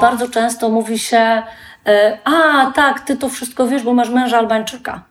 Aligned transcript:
Bardzo 0.00 0.28
często 0.28 0.68
mówi 0.68 0.98
się, 0.98 1.42
e, 1.86 2.18
a 2.24 2.70
tak, 2.74 3.00
ty 3.00 3.16
to 3.16 3.28
wszystko 3.28 3.66
wiesz, 3.66 3.82
bo 3.82 3.94
masz 3.94 4.10
męża 4.10 4.38
Albańczyka. 4.38 5.02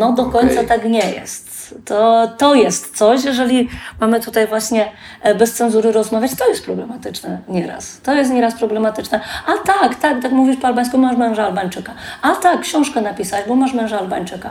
No 0.00 0.12
do 0.12 0.24
końca 0.24 0.54
Okej. 0.54 0.66
tak 0.66 0.84
nie 0.84 1.10
jest. 1.10 1.74
To, 1.84 2.28
to 2.38 2.54
jest 2.54 2.96
coś, 2.96 3.24
jeżeli 3.24 3.68
mamy 4.00 4.20
tutaj 4.20 4.46
właśnie 4.46 4.92
e, 5.22 5.34
bez 5.34 5.54
cenzury 5.54 5.92
rozmawiać, 5.92 6.30
to 6.38 6.48
jest 6.48 6.64
problematyczne 6.64 7.38
nieraz. 7.48 8.00
To 8.00 8.14
jest 8.14 8.30
nieraz 8.30 8.54
problematyczne. 8.54 9.20
A 9.46 9.66
tak, 9.66 9.94
tak, 9.94 10.22
tak 10.22 10.32
mówisz 10.32 10.56
po 10.56 10.66
albańsku, 10.66 10.98
masz 10.98 11.16
męża 11.16 11.46
Albańczyka. 11.46 11.92
A 12.22 12.34
tak, 12.34 12.60
książkę 12.60 13.00
napisałeś, 13.00 13.48
bo 13.48 13.54
masz 13.54 13.72
męża 13.72 13.98
Albańczyka. 13.98 14.50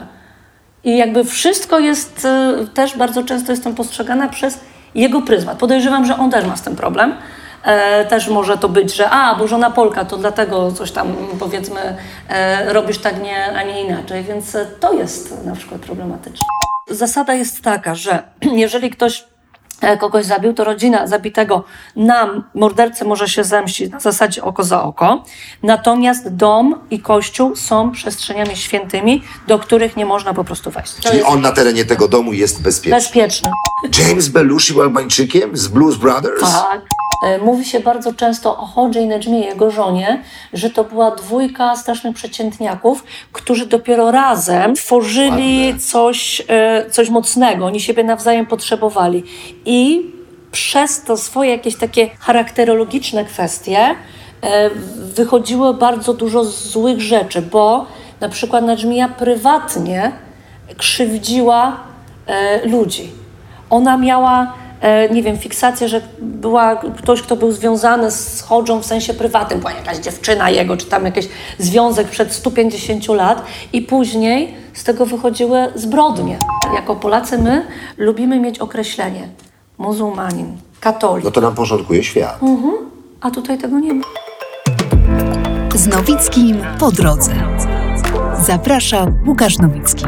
I 0.84 0.96
jakby 0.96 1.24
wszystko 1.24 1.78
jest, 1.78 2.24
e, 2.24 2.66
też 2.74 2.96
bardzo 2.96 3.22
często 3.22 3.52
jestem 3.52 3.74
postrzegana 3.74 4.28
przez 4.28 4.60
jego 4.94 5.22
pryzmat. 5.22 5.58
Podejrzewam, 5.58 6.06
że 6.06 6.18
on 6.18 6.30
też 6.30 6.46
ma 6.46 6.56
z 6.56 6.62
tym 6.62 6.76
problem. 6.76 7.14
E, 7.68 8.04
też 8.04 8.28
może 8.28 8.58
to 8.58 8.68
być, 8.68 8.94
że 8.94 9.10
a, 9.10 9.34
bo 9.34 9.48
żona 9.48 9.70
Polka, 9.70 10.04
to 10.04 10.16
dlatego 10.16 10.72
coś 10.72 10.90
tam 10.90 11.16
powiedzmy 11.38 11.96
e, 12.28 12.72
robisz 12.72 12.98
tak 12.98 13.22
nie, 13.22 13.56
a 13.56 13.62
nie 13.62 13.84
inaczej, 13.84 14.24
więc 14.24 14.54
e, 14.54 14.66
to 14.66 14.92
jest 14.92 15.44
na 15.44 15.56
przykład 15.56 15.80
problematyczne. 15.80 16.46
Zasada 16.90 17.34
jest 17.34 17.62
taka, 17.62 17.94
że 17.94 18.22
jeżeli 18.64 18.90
ktoś 18.90 19.24
kogoś 19.98 20.24
zabił, 20.24 20.54
to 20.54 20.64
rodzina 20.64 21.06
zabitego 21.06 21.64
nam, 21.96 22.44
mordercy, 22.54 23.04
może 23.04 23.28
się 23.28 23.44
zemścić 23.44 23.92
na 23.92 24.00
zasadzie 24.00 24.42
oko 24.42 24.64
za 24.64 24.82
oko. 24.82 25.24
Natomiast 25.62 26.34
dom 26.34 26.74
i 26.90 27.00
kościół 27.00 27.56
są 27.56 27.90
przestrzeniami 27.90 28.56
świętymi, 28.56 29.22
do 29.46 29.58
których 29.58 29.96
nie 29.96 30.06
można 30.06 30.34
po 30.34 30.44
prostu 30.44 30.70
wejść. 30.70 30.94
To 30.94 31.02
Czyli 31.02 31.16
jest 31.16 31.28
on 31.28 31.40
na 31.40 31.52
terenie 31.52 31.84
tego 31.84 32.08
domu 32.08 32.32
jest 32.32 32.62
bezpieczny. 32.62 32.96
bezpieczne. 32.96 33.50
James 33.98 34.28
Belushi 34.28 34.72
był 34.72 34.82
Albańczykiem 34.82 35.56
z 35.56 35.68
Blues 35.68 35.96
Brothers? 35.96 36.40
Tak. 36.40 36.97
E, 37.22 37.38
Mówi 37.38 37.64
się 37.64 37.80
bardzo 37.80 38.14
często 38.14 38.58
o 38.58 38.66
Hodży 38.66 39.00
i 39.00 39.06
Nedżmie, 39.06 39.40
jego 39.40 39.70
żonie, 39.70 40.22
że 40.52 40.70
to 40.70 40.84
była 40.84 41.10
dwójka 41.10 41.76
strasznych 41.76 42.16
przeciętniaków, 42.16 43.04
którzy 43.32 43.66
dopiero 43.66 44.10
razem 44.10 44.74
tworzyli 44.74 45.66
Ładne. 45.66 45.80
coś, 45.80 46.42
e, 46.48 46.90
coś 46.90 47.10
mocnego. 47.10 47.66
Oni 47.66 47.80
siebie 47.80 48.04
nawzajem 48.04 48.46
potrzebowali. 48.46 49.24
I 49.64 50.02
przez 50.52 51.02
to 51.02 51.16
swoje 51.16 51.50
jakieś 51.50 51.76
takie 51.76 52.08
charakterologiczne 52.18 53.24
kwestie 53.24 53.78
e, 53.78 54.70
wychodziło 55.14 55.74
bardzo 55.74 56.14
dużo 56.14 56.44
złych 56.44 57.00
rzeczy, 57.00 57.42
bo 57.42 57.86
na 58.20 58.28
przykład 58.28 58.64
Nedżmija 58.64 59.08
prywatnie 59.08 60.12
krzywdziła 60.76 61.76
ludzi. 62.64 63.10
Ona 63.70 63.96
miała, 63.96 64.52
nie 65.10 65.22
wiem, 65.22 65.38
fiksację, 65.38 65.88
że 65.88 66.00
była 66.20 66.76
ktoś, 66.76 67.22
kto 67.22 67.36
był 67.36 67.52
związany 67.52 68.10
z 68.10 68.40
Hodżą 68.42 68.80
w 68.80 68.86
sensie 68.86 69.14
prywatnym, 69.14 69.58
była 69.60 69.72
jakaś 69.72 69.98
dziewczyna 69.98 70.50
jego, 70.50 70.76
czy 70.76 70.86
tam 70.86 71.04
jakiś 71.04 71.28
związek 71.58 72.08
przed 72.08 72.32
150 72.32 73.08
lat 73.08 73.42
i 73.72 73.82
później 73.82 74.54
z 74.74 74.84
tego 74.84 75.06
wychodziły 75.06 75.72
zbrodnie. 75.74 76.38
Jako 76.74 76.96
Polacy 76.96 77.38
my 77.38 77.66
lubimy 77.96 78.40
mieć 78.40 78.58
określenie 78.58 79.28
muzułmanin, 79.78 80.56
katolik, 80.80 81.24
No 81.24 81.30
to 81.30 81.40
nam 81.40 81.54
porządkuje 81.54 82.04
świat. 82.04 82.38
a 83.20 83.30
tutaj 83.30 83.58
tego 83.58 83.78
nie 83.78 83.94
ma. 83.94 84.04
Z 85.74 85.86
Nowickim 85.86 86.56
po 86.78 86.92
drodze. 86.92 87.32
Zaprasza 88.46 89.06
Łukasz 89.26 89.58
Nowicki. 89.58 90.04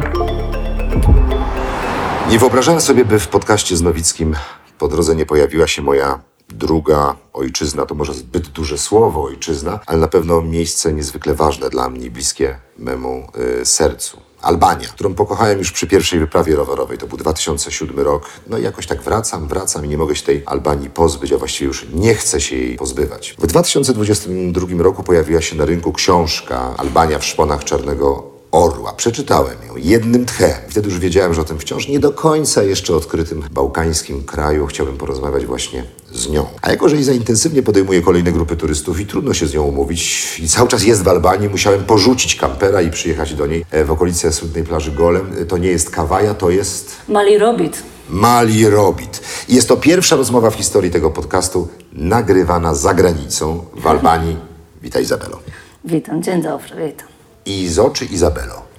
Nie 2.29 2.39
wyobrażałem 2.39 2.81
sobie, 2.81 3.05
by 3.05 3.19
w 3.19 3.27
podcaście 3.27 3.77
z 3.77 3.81
Nowickim 3.81 4.35
po 4.81 4.87
drodze 4.87 5.15
nie 5.15 5.25
pojawiła 5.25 5.67
się 5.67 5.81
moja 5.81 6.19
druga 6.49 7.15
ojczyzna. 7.33 7.85
To 7.85 7.95
może 7.95 8.13
zbyt 8.13 8.47
duże 8.47 8.77
słowo 8.77 9.23
ojczyzna, 9.23 9.79
ale 9.85 9.99
na 9.99 10.07
pewno 10.07 10.41
miejsce 10.41 10.93
niezwykle 10.93 11.35
ważne 11.35 11.69
dla 11.69 11.89
mnie, 11.89 12.11
bliskie 12.11 12.59
memu 12.77 13.27
y, 13.61 13.65
sercu. 13.65 14.21
Albania, 14.41 14.87
którą 14.87 15.13
pokochałem 15.13 15.59
już 15.59 15.71
przy 15.71 15.87
pierwszej 15.87 16.19
wyprawie 16.19 16.55
rowerowej. 16.55 16.97
To 16.97 17.07
był 17.07 17.17
2007 17.17 17.99
rok. 17.99 18.25
No 18.47 18.57
i 18.57 18.63
jakoś 18.63 18.87
tak 18.87 19.01
wracam, 19.01 19.47
wracam 19.47 19.85
i 19.85 19.89
nie 19.89 19.97
mogę 19.97 20.15
się 20.15 20.23
tej 20.23 20.43
Albanii 20.45 20.89
pozbyć, 20.89 21.33
a 21.33 21.37
właściwie 21.37 21.67
już 21.67 21.87
nie 21.93 22.15
chcę 22.15 22.41
się 22.41 22.55
jej 22.55 22.75
pozbywać. 22.75 23.35
W 23.39 23.47
2022 23.47 24.83
roku 24.83 25.03
pojawiła 25.03 25.41
się 25.41 25.55
na 25.55 25.65
rynku 25.65 25.93
książka 25.93 26.73
Albania 26.77 27.19
w 27.19 27.25
szponach 27.25 27.63
Czarnego 27.63 28.30
Orła. 28.51 28.93
Przeczytałem 28.93 29.55
ją 29.67 29.75
jednym 29.77 30.25
tchem. 30.25 30.51
Wtedy 30.69 30.89
już 30.89 30.99
wiedziałem, 30.99 31.33
że 31.33 31.41
o 31.41 31.43
tym 31.43 31.59
wciąż 31.59 31.87
nie 31.87 31.99
do 31.99 32.11
końca 32.11 32.63
jeszcze 32.63 32.95
odkrytym 32.95 33.43
bałkańskim 33.51 34.23
kraju 34.23 34.67
chciałbym 34.67 34.97
porozmawiać 34.97 35.45
właśnie 35.45 35.83
z 36.13 36.29
nią. 36.29 36.45
A 36.61 36.71
jako, 36.71 36.89
że 36.89 36.95
Iza 36.95 37.11
intensywnie 37.13 37.63
podejmuje 37.63 38.01
kolejne 38.01 38.31
grupy 38.31 38.55
turystów 38.55 38.99
i 38.99 39.05
trudno 39.05 39.33
się 39.33 39.47
z 39.47 39.53
nią 39.53 39.63
umówić 39.63 40.39
i 40.39 40.47
cały 40.49 40.67
czas 40.69 40.83
jest 40.83 41.03
w 41.03 41.07
Albanii, 41.07 41.49
musiałem 41.49 41.83
porzucić 41.83 42.35
kampera 42.35 42.81
i 42.81 42.91
przyjechać 42.91 43.33
do 43.33 43.47
niej 43.47 43.65
e, 43.71 43.85
w 43.85 43.91
okolice 43.91 44.33
słynnej 44.33 44.63
plaży 44.63 44.91
Golem. 44.91 45.33
E, 45.41 45.45
To 45.45 45.57
nie 45.57 45.69
jest 45.69 45.89
Kawaja, 45.89 46.33
to 46.33 46.49
jest 46.49 46.95
Mali 47.07 47.37
Robit. 47.37 47.83
Mali 48.09 48.69
Robit. 48.69 49.21
I 49.49 49.55
jest 49.55 49.67
to 49.67 49.77
pierwsza 49.77 50.15
rozmowa 50.15 50.49
w 50.51 50.55
historii 50.55 50.91
tego 50.91 51.11
podcastu 51.11 51.67
nagrywana 51.93 52.75
za 52.75 52.93
granicą 52.93 53.65
w 53.75 53.87
Albanii. 53.87 54.37
Witaj 54.81 55.03
Izabelo. 55.03 55.39
Witam, 55.85 56.23
dzień 56.23 56.41
dobry, 56.41 56.87
witam. 56.87 57.10
Izo 57.45 57.89
czy 57.89 58.05
Izabelo? 58.05 58.71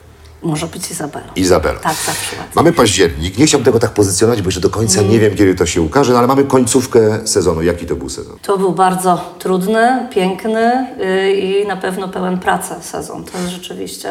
Może 0.43 0.67
być 0.67 0.91
Izabela. 0.91 1.27
Izabelo. 1.37 1.81
Tak, 1.81 1.97
zawsze 2.07 2.37
ładnie. 2.37 2.53
Mamy 2.55 2.73
październik. 2.73 3.39
Nie 3.39 3.47
chciałbym 3.47 3.65
tego 3.65 3.79
tak 3.79 3.91
pozycjonować, 3.91 4.43
bo 4.43 4.49
jeszcze 4.49 4.61
do 4.61 4.71
końca 4.71 5.03
nie 5.03 5.19
wiem, 5.19 5.35
kiedy 5.37 5.55
to 5.55 5.67
się 5.67 5.83
ukaże, 5.83 6.13
no 6.13 6.19
ale 6.19 6.27
mamy 6.27 6.45
końcówkę 6.45 7.27
sezonu. 7.27 7.63
Jaki 7.63 7.87
to 7.87 7.97
był 7.97 8.09
sezon? 8.09 8.37
To 8.43 8.59
był 8.59 8.73
bardzo 8.73 9.35
trudny, 9.39 10.09
piękny 10.11 10.87
yy, 10.99 11.33
i 11.33 11.67
na 11.67 11.77
pewno 11.77 12.09
pełen 12.09 12.39
pracy 12.39 12.75
sezon. 12.81 13.25
To 13.25 13.39
jest 13.39 13.51
rzeczywiście, 13.51 14.09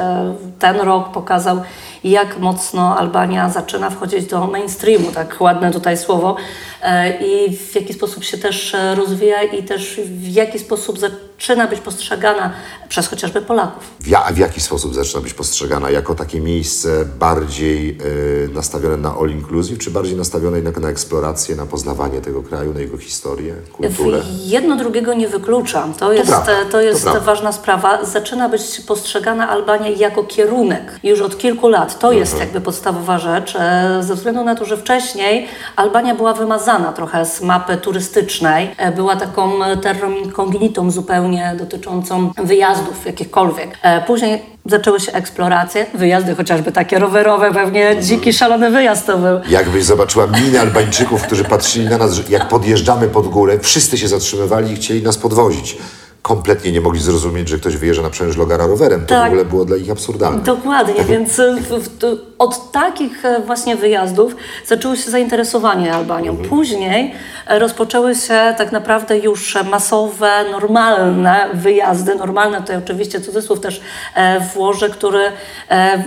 ten 0.59 0.75
rok 0.75 1.11
pokazał, 1.11 1.61
jak 2.03 2.39
mocno 2.39 2.97
Albania 2.97 3.49
zaczyna 3.49 3.89
wchodzić 3.89 4.25
do 4.25 4.47
mainstreamu, 4.47 5.11
tak 5.11 5.41
ładne 5.41 5.71
tutaj 5.71 5.97
słowo, 5.97 6.35
yy, 6.83 6.87
i 7.27 7.57
w 7.57 7.75
jaki 7.75 7.93
sposób 7.93 8.23
się 8.23 8.37
też 8.37 8.75
rozwija 8.95 9.43
i 9.43 9.63
też 9.63 9.99
w 10.05 10.27
jaki 10.27 10.59
sposób 10.59 10.99
zaczyna 10.99 11.30
być 11.69 11.79
postrzegana 11.81 12.53
przez 12.89 13.07
chociażby 13.07 13.41
Polaków. 13.41 13.83
Ja, 14.07 14.25
a 14.25 14.31
w 14.33 14.37
jaki 14.37 14.61
sposób 14.61 14.95
zaczyna 14.95 15.21
być 15.21 15.33
postrzegana? 15.33 15.89
Jako 15.89 16.15
takie 16.15 16.41
miejsce 16.41 17.05
bardziej 17.19 17.97
y, 18.45 18.49
nastawione 18.53 18.97
na 18.97 19.09
all 19.21 19.29
inclusive, 19.29 19.79
czy 19.79 19.91
bardziej 19.91 20.15
nastawione 20.15 20.57
jednak 20.57 20.77
na 20.79 20.89
eksplorację, 20.89 21.55
na 21.55 21.65
poznawanie 21.65 22.21
tego 22.21 22.43
kraju, 22.43 22.73
na 22.73 22.79
jego 22.79 22.97
historię, 22.97 23.53
kulturę? 23.73 24.21
Jedno 24.43 24.75
drugiego 24.75 25.13
nie 25.13 25.27
wykluczam. 25.27 25.93
To 25.93 26.13
jest, 26.13 26.27
prawda, 26.31 26.51
to 26.71 26.81
jest 26.81 27.03
to 27.05 27.21
ważna 27.21 27.51
sprawa. 27.51 28.05
Zaczyna 28.05 28.49
być 28.49 28.61
postrzegana 28.87 29.49
Albania 29.49 29.89
jako 29.89 30.23
kierunek 30.23 30.99
już 31.03 31.21
od 31.21 31.37
kilku 31.37 31.67
lat. 31.69 31.99
To 31.99 32.11
jest 32.11 32.31
Mhm. 32.33 32.47
jakby 32.49 32.61
podstawowa 32.65 33.19
rzecz. 33.19 33.55
e, 33.59 34.03
Ze 34.03 34.15
względu 34.15 34.43
na 34.43 34.55
to, 34.55 34.65
że 34.65 34.77
wcześniej 34.77 35.47
Albania 35.75 36.15
była 36.15 36.33
wymazana 36.33 36.93
trochę 36.93 37.25
z 37.25 37.41
mapy 37.41 37.77
turystycznej. 37.77 38.75
E, 38.77 38.91
Była 38.91 39.15
taką 39.15 39.51
terrą 39.81 40.11
incognitą 40.11 40.91
zupełnie 40.91 41.30
dotyczącą 41.59 42.31
wyjazdów 42.43 43.05
jakichkolwiek. 43.05 43.77
E, 43.83 44.01
Później 44.01 44.41
zaczęły 44.65 44.99
się 44.99 45.11
eksploracje, 45.11 45.85
wyjazdy 45.93 46.35
chociażby 46.35 46.71
takie 46.71 46.99
rowerowe, 46.99 47.53
pewnie 47.53 47.95
dziki, 48.01 48.33
szalony 48.33 48.69
wyjazd 48.71 49.07
to 49.07 49.17
był. 49.17 49.39
Jakbyś 49.49 49.83
zobaczyła 49.83 50.27
minę 50.27 50.61
Albańczyków, 50.61 51.21
którzy 51.23 51.43
patrzyli 51.43 51.85
na 51.89 51.97
nas, 51.97 52.29
jak 52.29 52.47
podjeżdżamy 52.47 53.07
pod 53.07 53.27
górę, 53.27 53.59
wszyscy 53.61 53.97
się 53.97 54.07
zatrzymywali 54.07 54.71
i 54.71 54.75
chcieli 54.75 55.03
nas 55.03 55.17
podwozić. 55.17 55.77
Kompletnie 56.21 56.71
nie 56.71 56.81
mogli 56.81 57.01
zrozumieć, 57.01 57.49
że 57.49 57.57
ktoś 57.57 57.77
wyjeżdża 57.77 58.01
na 58.03 58.09
przęż 58.09 58.37
Logara 58.37 58.67
rowerem. 58.67 58.99
To 58.99 59.05
w 59.05 59.09
Tak. 59.17 59.27
ogóle 59.27 59.45
było 59.45 59.65
dla 59.65 59.77
nich 59.77 59.91
absurdalne. 59.91 60.43
Dokładnie, 60.43 61.03
więc 61.03 61.39
e, 61.39 61.55
w, 61.55 61.69
w, 61.69 61.97
to- 61.97 62.17
od 62.39 62.71
takich 62.71 63.25
e, 63.25 63.39
właśnie 63.45 63.75
wyjazdów 63.75 64.35
zaczęło 64.65 64.95
się 64.95 65.11
zainteresowanie 65.11 65.93
Albanią. 65.93 66.37
Później 66.37 67.13
e, 67.47 67.59
rozpoczęły 67.59 68.15
się 68.15 68.55
tak 68.57 68.71
naprawdę 68.71 69.17
już 69.17 69.57
masowe, 69.71 70.31
normalne 70.51 71.49
wyjazdy. 71.53 72.15
Normalne 72.15 72.57
tutaj 72.57 72.77
oczywiście 72.77 73.21
cudzysłów 73.21 73.59
też 73.59 73.81
e, 74.15 74.39
włożę, 74.39 74.89
który 74.89 75.21
e, 75.69 76.03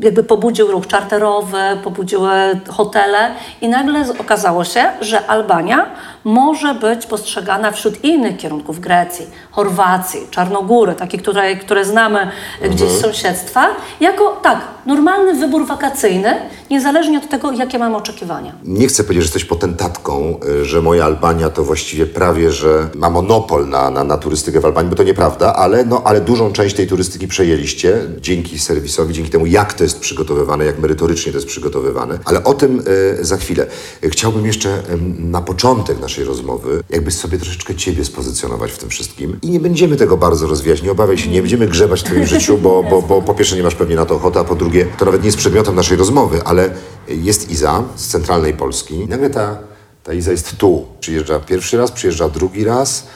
jakby 0.00 0.24
pobudził 0.24 0.70
ruch 0.70 0.86
czarterowy, 0.86 1.58
pobudziły 1.84 2.30
hotele 2.68 3.30
i 3.60 3.68
nagle 3.68 4.04
okazało 4.20 4.64
się, 4.64 4.84
że 5.00 5.26
Albania 5.26 5.86
może 6.24 6.74
być 6.74 7.06
postrzegana 7.06 7.72
wśród 7.72 8.04
innych 8.04 8.36
kierunków 8.36 8.80
Grecji, 8.80 9.26
Chorwacji, 9.50 10.20
Czarnogóry, 10.30 10.94
takie, 10.94 11.18
które, 11.18 11.56
które 11.56 11.84
znamy 11.84 12.30
gdzieś 12.70 12.90
z 12.90 13.00
sąsiedztwa, 13.00 13.66
jako 14.00 14.40
tak, 14.42 14.60
normalny 14.86 15.34
wybór 15.34 15.66
wakacyjny, 15.66 16.34
niezależnie 16.70 17.18
od 17.18 17.28
tego, 17.28 17.52
jakie 17.52 17.78
mamy 17.78 17.96
oczekiwania. 17.96 18.52
Nie 18.64 18.86
chcę 18.86 19.04
powiedzieć, 19.04 19.22
że 19.22 19.26
jesteś 19.26 19.44
potentatką, 19.44 20.36
y, 20.62 20.64
że 20.64 20.82
moja 20.82 21.04
Albania 21.04 21.50
to 21.50 21.64
właściwie 21.64 22.06
prawie, 22.06 22.52
że 22.52 22.88
ma 22.94 23.10
monopol 23.10 23.68
na, 23.68 23.90
na, 23.90 24.04
na 24.04 24.16
turystykę 24.16 24.60
w 24.60 24.64
Albanii, 24.64 24.90
bo 24.90 24.96
to 24.96 25.02
nieprawda, 25.02 25.54
ale, 25.54 25.84
no, 25.84 26.02
ale 26.04 26.20
dużą 26.20 26.52
część 26.52 26.76
tej 26.76 26.86
turystyki 26.86 27.28
przejęliście 27.28 27.98
dzięki 28.20 28.58
serwisowi, 28.58 29.14
dzięki 29.14 29.30
temu, 29.30 29.46
jak 29.46 29.72
to 29.72 29.84
jest 29.84 30.00
przygotowywane, 30.00 30.64
jak 30.64 30.78
merytorycznie 30.78 31.32
to 31.32 31.38
jest 31.38 31.48
przygotowywane. 31.48 32.18
Ale 32.24 32.44
o 32.44 32.54
tym 32.54 32.82
y, 33.20 33.24
za 33.24 33.36
chwilę. 33.36 33.66
Y, 34.04 34.10
Chciałbym 34.10 34.46
jeszcze 34.46 34.68
em, 34.68 35.30
na 35.30 35.40
początek 35.40 36.00
naszej 36.00 36.11
naszej 36.12 36.24
rozmowy, 36.24 36.82
jakby 36.90 37.10
sobie 37.10 37.38
troszeczkę 37.38 37.74
ciebie 37.74 38.04
spozycjonować 38.04 38.72
w 38.72 38.78
tym 38.78 38.88
wszystkim. 38.88 39.38
I 39.42 39.50
nie 39.50 39.60
będziemy 39.60 39.96
tego 39.96 40.16
bardzo 40.16 40.46
rozwijać, 40.46 40.82
nie 40.82 40.92
obawiaj 40.92 41.18
się, 41.18 41.30
nie 41.30 41.40
będziemy 41.40 41.68
grzebać 41.68 42.00
w 42.00 42.04
twoim 42.04 42.26
życiu, 42.26 42.58
bo, 42.58 42.82
bo, 42.82 43.02
bo 43.02 43.22
po 43.22 43.34
pierwsze 43.34 43.56
nie 43.56 43.62
masz 43.62 43.74
pewnie 43.74 43.96
na 43.96 44.06
to 44.06 44.14
ochoty, 44.14 44.38
a 44.38 44.44
po 44.44 44.54
drugie 44.54 44.86
to 44.98 45.04
nawet 45.04 45.22
nie 45.22 45.26
jest 45.26 45.38
przedmiotem 45.38 45.74
naszej 45.74 45.96
rozmowy, 45.96 46.42
ale 46.44 46.74
jest 47.08 47.50
Iza 47.50 47.84
z 47.96 48.06
centralnej 48.06 48.54
Polski. 48.54 48.94
I 48.94 49.08
nagle 49.08 49.30
ta, 49.30 49.58
ta 50.04 50.12
Iza 50.12 50.30
jest 50.30 50.56
tu. 50.56 50.86
Przyjeżdża 51.00 51.40
pierwszy 51.40 51.76
raz, 51.76 51.92
przyjeżdża 51.92 52.28
drugi 52.28 52.64
raz 52.64 53.06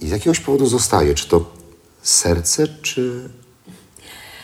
i 0.00 0.08
z 0.08 0.10
jakiegoś 0.10 0.40
powodu 0.40 0.66
zostaje. 0.66 1.14
Czy 1.14 1.28
to 1.28 1.44
serce, 2.02 2.68
czy 2.82 3.28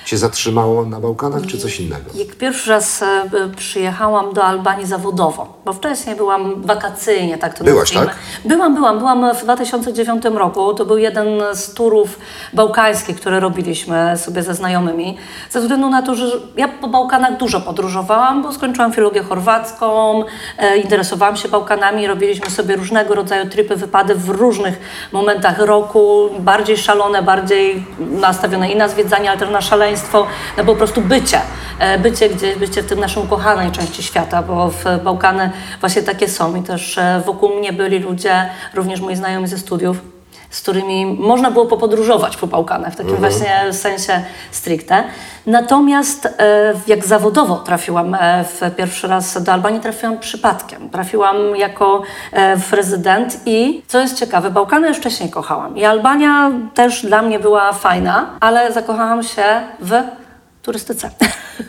się 0.09 0.17
zatrzymało 0.19 0.85
na 0.85 1.01
Bałkanach, 1.01 1.47
czy 1.47 1.59
coś 1.59 1.81
innego? 1.81 2.05
Jak 2.15 2.29
pierwszy 2.37 2.71
raz 2.71 3.03
e, 3.03 3.07
b- 3.31 3.49
przyjechałam 3.57 4.33
do 4.33 4.45
Albanii 4.45 4.87
zawodowo, 4.87 5.55
bo 5.65 5.73
wcześniej 5.73 6.17
byłam 6.17 6.63
wakacyjnie, 6.63 7.39
tak 7.39 7.59
to 7.59 7.65
Byłaś, 7.65 7.95
nazwijmy. 7.95 8.07
tak? 8.15 8.17
Byłam, 8.45 8.75
byłam. 8.75 8.99
Byłam 8.99 9.35
w 9.35 9.43
2009 9.43 10.25
roku. 10.25 10.75
To 10.75 10.85
był 10.85 10.99
jeden 10.99 11.29
z 11.53 11.75
turów 11.75 12.19
bałkańskich, 12.53 13.17
które 13.21 13.41
robiliśmy 13.41 14.17
sobie 14.17 14.43
ze 14.43 14.55
znajomymi. 14.55 15.17
Ze 15.51 15.61
względu 15.61 15.91
na 15.91 16.03
to, 16.03 16.15
że 16.15 16.27
ja 16.57 16.69
po 16.69 16.89
Bałkanach 16.89 17.37
dużo 17.37 17.61
podróżowałam, 17.61 18.43
bo 18.43 18.53
skończyłam 18.53 18.93
filologię 18.93 19.23
chorwacką, 19.23 20.23
e, 20.59 20.77
interesowałam 20.79 21.37
się 21.37 21.49
Bałkanami, 21.49 22.07
robiliśmy 22.07 22.51
sobie 22.51 22.77
różnego 22.77 23.15
rodzaju 23.15 23.49
tripy, 23.51 23.77
wypady 23.77 24.15
w 24.15 24.29
różnych 24.29 24.79
momentach 25.13 25.59
roku, 25.59 26.29
bardziej 26.39 26.77
szalone, 26.77 27.23
bardziej 27.23 27.87
nastawione 27.99 28.71
i 28.73 28.77
na 28.77 28.89
zwiedzanie, 28.89 29.31
ale 29.31 29.39
też 29.39 29.51
na 29.51 29.61
szaleństwo, 29.61 29.98
na 30.57 30.65
po 30.65 30.75
prostu 30.75 31.01
bycie. 31.01 31.41
E, 31.79 31.99
Bycie 31.99 32.29
gdzieś, 32.29 32.57
bycie 32.57 32.83
w 32.83 32.87
tym 32.87 33.01
naszym 33.01 33.23
ukochanej 33.23 33.71
części 33.71 34.03
świata, 34.03 34.43
bo 34.43 34.71
w 34.71 34.85
Bałkany 35.05 35.51
właśnie 35.81 36.03
takie 36.03 36.29
są 36.29 36.57
i 36.57 36.63
też 36.63 36.99
e, 36.99 37.23
wokół 37.27 37.59
mnie 37.59 37.73
byli 37.73 37.99
ludzie, 37.99 38.51
również 38.75 39.01
moi 39.01 39.17
znajomi 39.17 39.49
ze 39.49 39.59
studiów, 39.59 40.18
z 40.51 40.61
którymi 40.61 41.07
można 41.07 41.51
było 41.51 41.67
popodróżować 41.67 42.37
po 42.37 42.47
Bałkanach, 42.47 42.93
w 42.93 42.97
takim 42.97 43.17
właśnie 43.17 43.73
sensie 43.73 44.23
stricte. 44.51 45.05
Natomiast 45.47 46.27
e, 46.27 46.75
jak 46.87 47.07
zawodowo 47.07 47.57
trafiłam 47.57 48.15
e, 48.15 48.45
w 48.45 48.61
pierwszy 48.77 49.09
raz 49.09 49.43
do 49.43 49.53
Albanii, 49.53 49.81
trafiłam 49.81 50.19
przypadkiem. 50.19 50.91
Trafiłam 50.91 51.37
jako 51.57 52.03
e, 52.33 52.57
rezydent 52.73 53.41
i 53.47 53.83
co 53.87 54.01
jest 54.01 54.19
ciekawe, 54.19 54.51
Bałkany 54.51 54.89
już 54.89 54.97
wcześniej 54.97 55.31
kochałam. 55.31 55.77
I 55.77 55.85
Albania 55.85 56.51
też 56.75 57.07
dla 57.07 57.23
mnie 57.23 57.39
była 57.39 57.73
fajna, 57.73 58.31
ale 58.41 58.73
zakochałam 58.73 59.23
się 59.23 59.45
w 59.81 59.93
turystyce. 60.69 61.11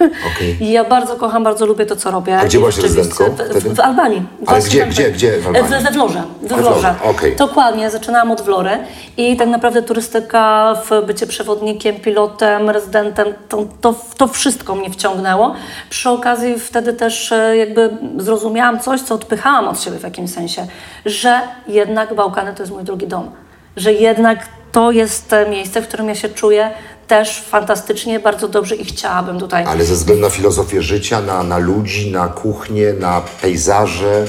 I 0.62 0.72
ja 0.72 0.84
bardzo 0.84 1.16
kocham, 1.16 1.44
bardzo 1.44 1.66
lubię 1.66 1.86
to, 1.86 1.96
co 1.96 2.12
robię. 2.12 2.40
A 2.40 2.46
gdzie 2.46 2.58
byłaś 2.58 2.78
rezydentką 2.78 3.24
w, 3.30 3.76
w, 3.76 3.80
Albanii. 3.80 4.24
Ale 4.46 4.62
gdzie- 4.62 4.80
tam- 4.80 4.90
gdzie- 4.90 5.12
gdzie 5.12 5.40
w 5.40 5.48
Albanii? 5.48 5.70
We, 5.70 5.82
we 5.82 5.92
Wlorze. 5.92 6.24
We 6.42 6.48
Wlorze, 6.48 6.64
Wlorze. 6.64 6.96
okej. 7.04 7.36
Dokładnie, 7.36 7.90
zaczynałam 7.90 8.32
od 8.32 8.42
Wlory 8.42 8.78
i 9.18 9.38
tak 9.38 9.48
naprawdę 9.50 9.82
turystyka, 9.82 10.74
w 10.86 11.06
bycie 11.06 11.28
przewodnikiem, 11.28 11.96
pilotem, 11.96 12.70
rezydentem, 12.70 13.34
to, 13.50 13.66
to, 13.82 13.96
to 14.18 14.28
wszystko 14.28 14.76
mnie 14.76 14.90
wciągnęło. 14.90 15.54
Przy 15.90 16.10
okazji 16.10 16.60
wtedy 16.60 16.94
też 16.94 17.32
e, 17.32 17.58
jakby 17.58 17.90
zrozumiałam 18.18 18.80
coś, 18.80 19.02
co 19.02 19.16
odpychałam 19.16 19.68
od 19.68 19.82
siebie 19.82 19.98
w 20.00 20.04
jakimś 20.04 20.32
sensie, 20.32 20.68
że 21.06 21.42
jednak 21.68 22.14
Bałkany 22.14 22.54
to 22.54 22.64
jest 22.64 22.74
mój 22.74 22.84
drugi 22.84 23.08
dom. 23.08 23.32
Że 23.78 23.94
jednak 23.94 24.40
to 24.72 24.92
jest 24.92 25.30
te 25.30 25.50
miejsce, 25.50 25.82
w 25.82 25.88
którym 25.88 26.08
ja 26.10 26.16
się 26.16 26.30
czuję 26.30 26.72
też 27.10 27.42
fantastycznie, 27.42 28.20
bardzo 28.20 28.48
dobrze 28.48 28.76
i 28.76 28.86
chciałabym 28.86 29.40
tutaj 29.40 29.66
Ale 29.68 29.86
ze 29.86 29.94
względu 29.94 30.22
na 30.22 30.30
filozofię 30.30 30.82
życia, 30.82 31.22
na, 31.22 31.44
na 31.44 31.58
ludzi, 31.58 32.12
na 32.12 32.28
kuchnię, 32.28 32.94
na 32.94 33.22
pejzaże, 33.42 34.26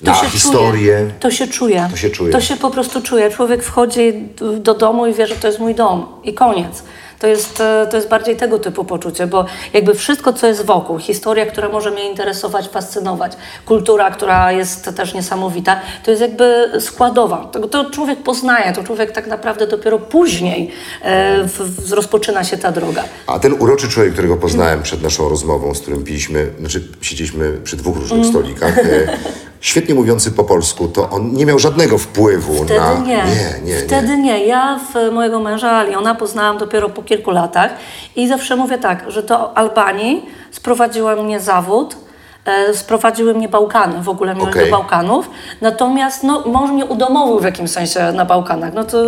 na 0.00 0.14
się 0.14 0.26
historię. 0.26 0.98
Czuje. 0.98 1.12
To 1.20 1.30
się 1.30 1.46
czuje. 1.46 1.88
To 1.90 1.96
się 1.96 2.10
czuje. 2.10 2.32
To 2.32 2.40
się 2.40 2.56
po 2.56 2.70
prostu 2.70 3.02
czuje. 3.02 3.30
Człowiek 3.30 3.62
wchodzi 3.62 4.28
do 4.58 4.74
domu 4.74 5.06
i 5.06 5.14
wie, 5.14 5.26
że 5.26 5.34
to 5.34 5.46
jest 5.46 5.58
mój 5.58 5.74
dom. 5.74 6.06
I 6.24 6.34
koniec. 6.34 6.82
To 7.22 7.26
jest, 7.26 7.60
e, 7.60 7.86
to 7.90 7.96
jest 7.96 8.08
bardziej 8.08 8.36
tego 8.36 8.58
typu 8.58 8.84
poczucie, 8.84 9.26
bo 9.26 9.44
jakby 9.72 9.94
wszystko, 9.94 10.32
co 10.32 10.46
jest 10.46 10.64
wokół, 10.64 10.98
historia, 10.98 11.46
która 11.46 11.68
może 11.68 11.90
mnie 11.90 12.10
interesować, 12.10 12.68
fascynować, 12.68 13.32
kultura, 13.66 14.10
która 14.10 14.52
jest 14.52 14.90
też 14.96 15.14
niesamowita, 15.14 15.80
to 16.04 16.10
jest 16.10 16.20
jakby 16.20 16.70
składowa. 16.80 17.48
To, 17.52 17.68
to 17.68 17.90
człowiek 17.90 18.22
poznaje, 18.22 18.72
to 18.72 18.84
człowiek 18.84 19.12
tak 19.12 19.26
naprawdę 19.26 19.66
dopiero 19.66 19.98
później 19.98 20.70
e, 21.02 21.44
w, 21.44 21.58
w, 21.88 21.92
rozpoczyna 21.92 22.44
się 22.44 22.56
ta 22.58 22.72
droga. 22.72 23.04
A 23.26 23.38
ten 23.38 23.52
uroczy 23.58 23.88
człowiek, 23.88 24.12
którego 24.12 24.36
poznałem 24.36 24.82
przed 24.82 25.02
naszą 25.02 25.28
rozmową, 25.28 25.74
z 25.74 25.80
którym 25.80 26.04
piliśmy, 26.04 26.46
znaczy 26.60 26.82
siedzieliśmy 27.00 27.52
przy 27.64 27.76
dwóch 27.76 27.96
różnych 27.96 28.20
Mm. 28.20 28.30
stolikach, 28.32 28.78
e, 28.78 28.82
świetnie 29.60 29.94
mówiący 29.94 30.30
po 30.30 30.44
polsku, 30.44 30.88
to 30.88 31.10
on 31.10 31.32
nie 31.32 31.46
miał 31.46 31.58
żadnego 31.58 31.98
wpływu 31.98 32.54
Wtedy 32.54 32.80
na... 32.80 32.94
nie. 32.98 33.06
Nie, 33.06 33.72
nie, 33.72 33.76
Wtedy 33.76 34.18
nie. 34.18 34.46
Ja 34.46 34.80
w 34.94 35.12
mojego 35.12 35.40
męża 35.40 35.82
Leona 35.82 36.14
poznałam 36.14 36.58
dopiero 36.58 36.88
po 36.88 37.02
kilku 37.02 37.11
latach 37.32 37.70
i 38.16 38.28
zawsze 38.28 38.56
mówię 38.56 38.78
tak, 38.78 39.10
że 39.10 39.22
do 39.22 39.56
Albanii 39.56 40.26
sprowadziła 40.50 41.16
mnie 41.16 41.40
zawód, 41.40 41.96
e, 42.44 42.74
sprowadziły 42.74 43.34
mnie 43.34 43.48
Bałkany, 43.48 44.02
w 44.02 44.08
ogóle 44.08 44.34
miłość 44.34 44.52
Okej. 44.52 44.70
do 44.70 44.76
Bałkanów. 44.76 45.30
Natomiast 45.60 46.22
no, 46.22 46.42
mąż 46.46 46.70
mnie 46.70 46.84
udomowił 46.84 47.38
w 47.38 47.44
jakimś 47.44 47.70
sensie 47.70 48.12
na 48.12 48.24
Bałkanach. 48.24 48.74
No 48.74 48.84
to 48.84 48.98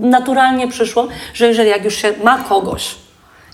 naturalnie 0.00 0.68
przyszło, 0.68 1.08
że 1.34 1.46
jeżeli 1.46 1.70
jak 1.70 1.84
już 1.84 1.94
się 1.94 2.12
ma 2.24 2.38
kogoś, 2.38 2.94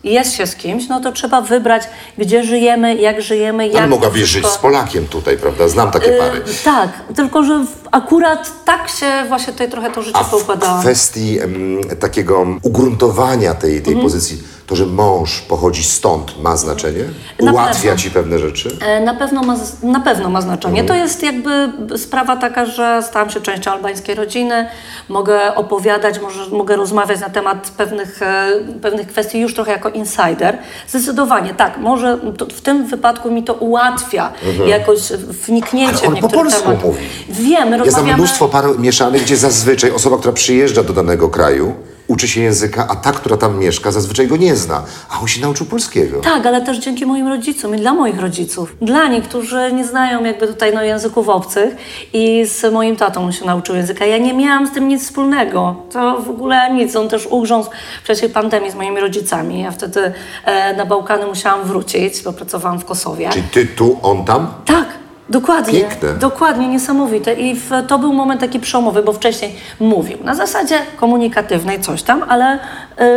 jest 0.04 0.32
się 0.34 0.46
z 0.46 0.56
kimś, 0.56 0.88
no 0.88 1.00
to 1.00 1.12
trzeba 1.12 1.40
wybrać, 1.40 1.82
gdzie 2.18 2.44
żyjemy, 2.44 2.94
jak 2.94 3.22
żyjemy, 3.22 3.66
jak 3.68 3.76
Ale 3.76 3.86
żyć 4.26 4.28
wszystko- 4.42 4.50
z 4.50 4.58
Polakiem 4.58 5.06
tutaj, 5.06 5.36
prawda? 5.36 5.68
Znam 5.68 5.90
takie 5.90 6.10
pary. 6.12 6.38
Y, 6.38 6.64
Tak, 6.64 6.88
tylko 7.16 7.42
że 7.42 7.58
w- 7.58 7.88
akurat 7.90 8.50
tak 8.64 8.88
się 8.88 9.06
właśnie 9.28 9.52
tutaj 9.52 9.70
trochę 9.70 9.90
to 9.90 10.02
życie 10.02 10.16
A 10.18 10.24
w 10.24 10.30
poukładało. 10.30 10.80
kwestii 10.80 11.38
em, 11.40 11.80
takiego 12.00 12.46
ugruntowania 12.62 13.54
tej, 13.54 13.82
tej 13.82 13.96
pozycji, 13.96 14.42
to, 14.70 14.76
że 14.76 14.86
mąż 14.86 15.40
pochodzi 15.40 15.84
stąd, 15.84 16.42
ma 16.42 16.56
znaczenie? 16.56 17.04
Na 17.40 17.52
Ułatwia 17.52 17.82
pewno. 17.90 17.96
ci 17.96 18.10
pewne 18.10 18.38
rzeczy? 18.38 18.76
E, 18.80 19.00
Na 19.00 19.14
pewno, 19.14 19.42
ma, 19.42 19.56
na 19.82 20.00
pewno 20.00 20.30
ma 20.30 20.40
znaczenie. 20.40 20.84
To 20.84 20.94
jest 20.94 21.22
jakby 21.22 21.72
sprawa 21.98 22.36
taka, 22.36 22.66
że 22.66 23.02
stałam 23.02 23.30
się 23.30 23.40
częścią 23.40 23.70
albańskiej 23.70 24.14
rodziny, 24.14 24.66
mogę 25.08 25.54
opowiadać, 25.54 26.20
może, 26.20 26.50
mogę 26.50 26.76
rozmawiać 26.76 27.20
na 27.20 27.28
temat 27.28 27.70
pewnych, 27.76 28.22
e, 28.22 28.48
pewnych 28.82 29.06
kwestii 29.06 29.40
już 29.40 29.54
trochę 29.54 29.72
jako 29.72 29.88
insider. 29.88 30.58
Zdecydowanie 30.88 31.54
tak, 31.54 31.78
może 31.78 32.18
w 32.54 32.60
tym 32.60 32.86
wypadku 32.86 33.30
mi 33.30 33.42
to 33.44 33.54
ułatwia 33.54 34.32
jakoś 34.66 35.00
wniknięcie 35.46 35.90
Mhm. 36.06 36.12
Ale 36.12 36.22
on 36.22 36.28
w 36.28 36.32
po 36.32 36.38
polsku 36.38 36.62
tematy. 36.62 36.86
mówi. 36.86 37.50
Ja 37.52 37.66
znam 37.66 37.80
rozmawiamy... 37.80 38.16
mnóstwo 38.18 38.48
par 38.48 38.78
mieszanych, 38.78 39.22
gdzie 39.22 39.36
zazwyczaj 39.36 39.90
osoba, 39.90 40.16
która 40.18 40.32
przyjeżdża 40.32 40.82
do 40.82 40.92
danego 40.92 41.28
kraju, 41.28 41.74
uczy 42.10 42.28
się 42.28 42.40
języka, 42.40 42.86
a 42.88 42.96
ta, 42.96 43.12
która 43.12 43.36
tam 43.36 43.58
mieszka, 43.58 43.90
zazwyczaj 43.92 44.26
go 44.26 44.36
nie 44.36 44.56
zna. 44.56 44.82
A 45.10 45.20
on 45.20 45.28
się 45.28 45.40
nauczył 45.40 45.66
polskiego. 45.66 46.20
Tak, 46.20 46.46
ale 46.46 46.60
też 46.60 46.78
dzięki 46.78 47.06
moim 47.06 47.28
rodzicom 47.28 47.74
i 47.74 47.78
dla 47.78 47.94
moich 47.94 48.20
rodziców. 48.20 48.76
Dla 48.82 49.08
nich, 49.08 49.24
którzy 49.24 49.72
nie 49.72 49.84
znają 49.84 50.24
jakby 50.24 50.46
tutaj 50.46 50.74
no, 50.74 50.82
języków 50.82 51.28
obcych 51.28 51.76
i 52.12 52.44
z 52.46 52.72
moim 52.72 52.96
tatą 52.96 53.32
się 53.32 53.44
nauczył 53.44 53.76
języka. 53.76 54.06
Ja 54.06 54.18
nie 54.18 54.34
miałam 54.34 54.66
z 54.66 54.70
tym 54.70 54.88
nic 54.88 55.04
wspólnego. 55.04 55.76
To 55.92 56.22
w 56.22 56.30
ogóle 56.30 56.74
nic. 56.74 56.96
On 56.96 57.08
też 57.08 57.26
ugrzązł 57.26 57.70
w 58.02 58.06
czasie 58.06 58.28
pandemii 58.28 58.70
z 58.70 58.74
moimi 58.74 59.00
rodzicami. 59.00 59.60
Ja 59.60 59.70
wtedy 59.70 60.12
e, 60.44 60.76
na 60.76 60.86
Bałkany 60.86 61.26
musiałam 61.26 61.64
wrócić, 61.64 62.22
bo 62.22 62.32
pracowałam 62.32 62.78
w 62.78 62.84
Kosowie. 62.84 63.30
Czyli 63.32 63.48
ty 63.52 63.66
tu, 63.66 63.98
on 64.02 64.24
tam? 64.24 64.54
Tak, 64.64 64.99
dokładnie. 65.30 65.80
Piękne. 65.80 66.14
Dokładnie, 66.14 66.68
niesamowite. 66.68 67.34
I 67.34 67.54
w, 67.54 67.70
to 67.86 67.98
był 67.98 68.12
moment 68.12 68.40
taki 68.40 68.60
przełomowy, 68.60 69.02
bo 69.02 69.12
wcześniej 69.12 69.54
mówił 69.80 70.18
na 70.24 70.34
zasadzie 70.34 70.78
komunikatywnej 70.96 71.80
coś 71.80 72.02
tam, 72.02 72.22
ale 72.28 72.54
y, 72.54 72.58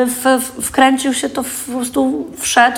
w, 0.05 0.23
w, 0.23 0.65
wkręcił 0.65 1.13
się 1.13 1.29
to, 1.29 1.43
w, 1.43 1.65
po 1.65 1.71
prostu 1.71 2.27
wszedł 2.37 2.77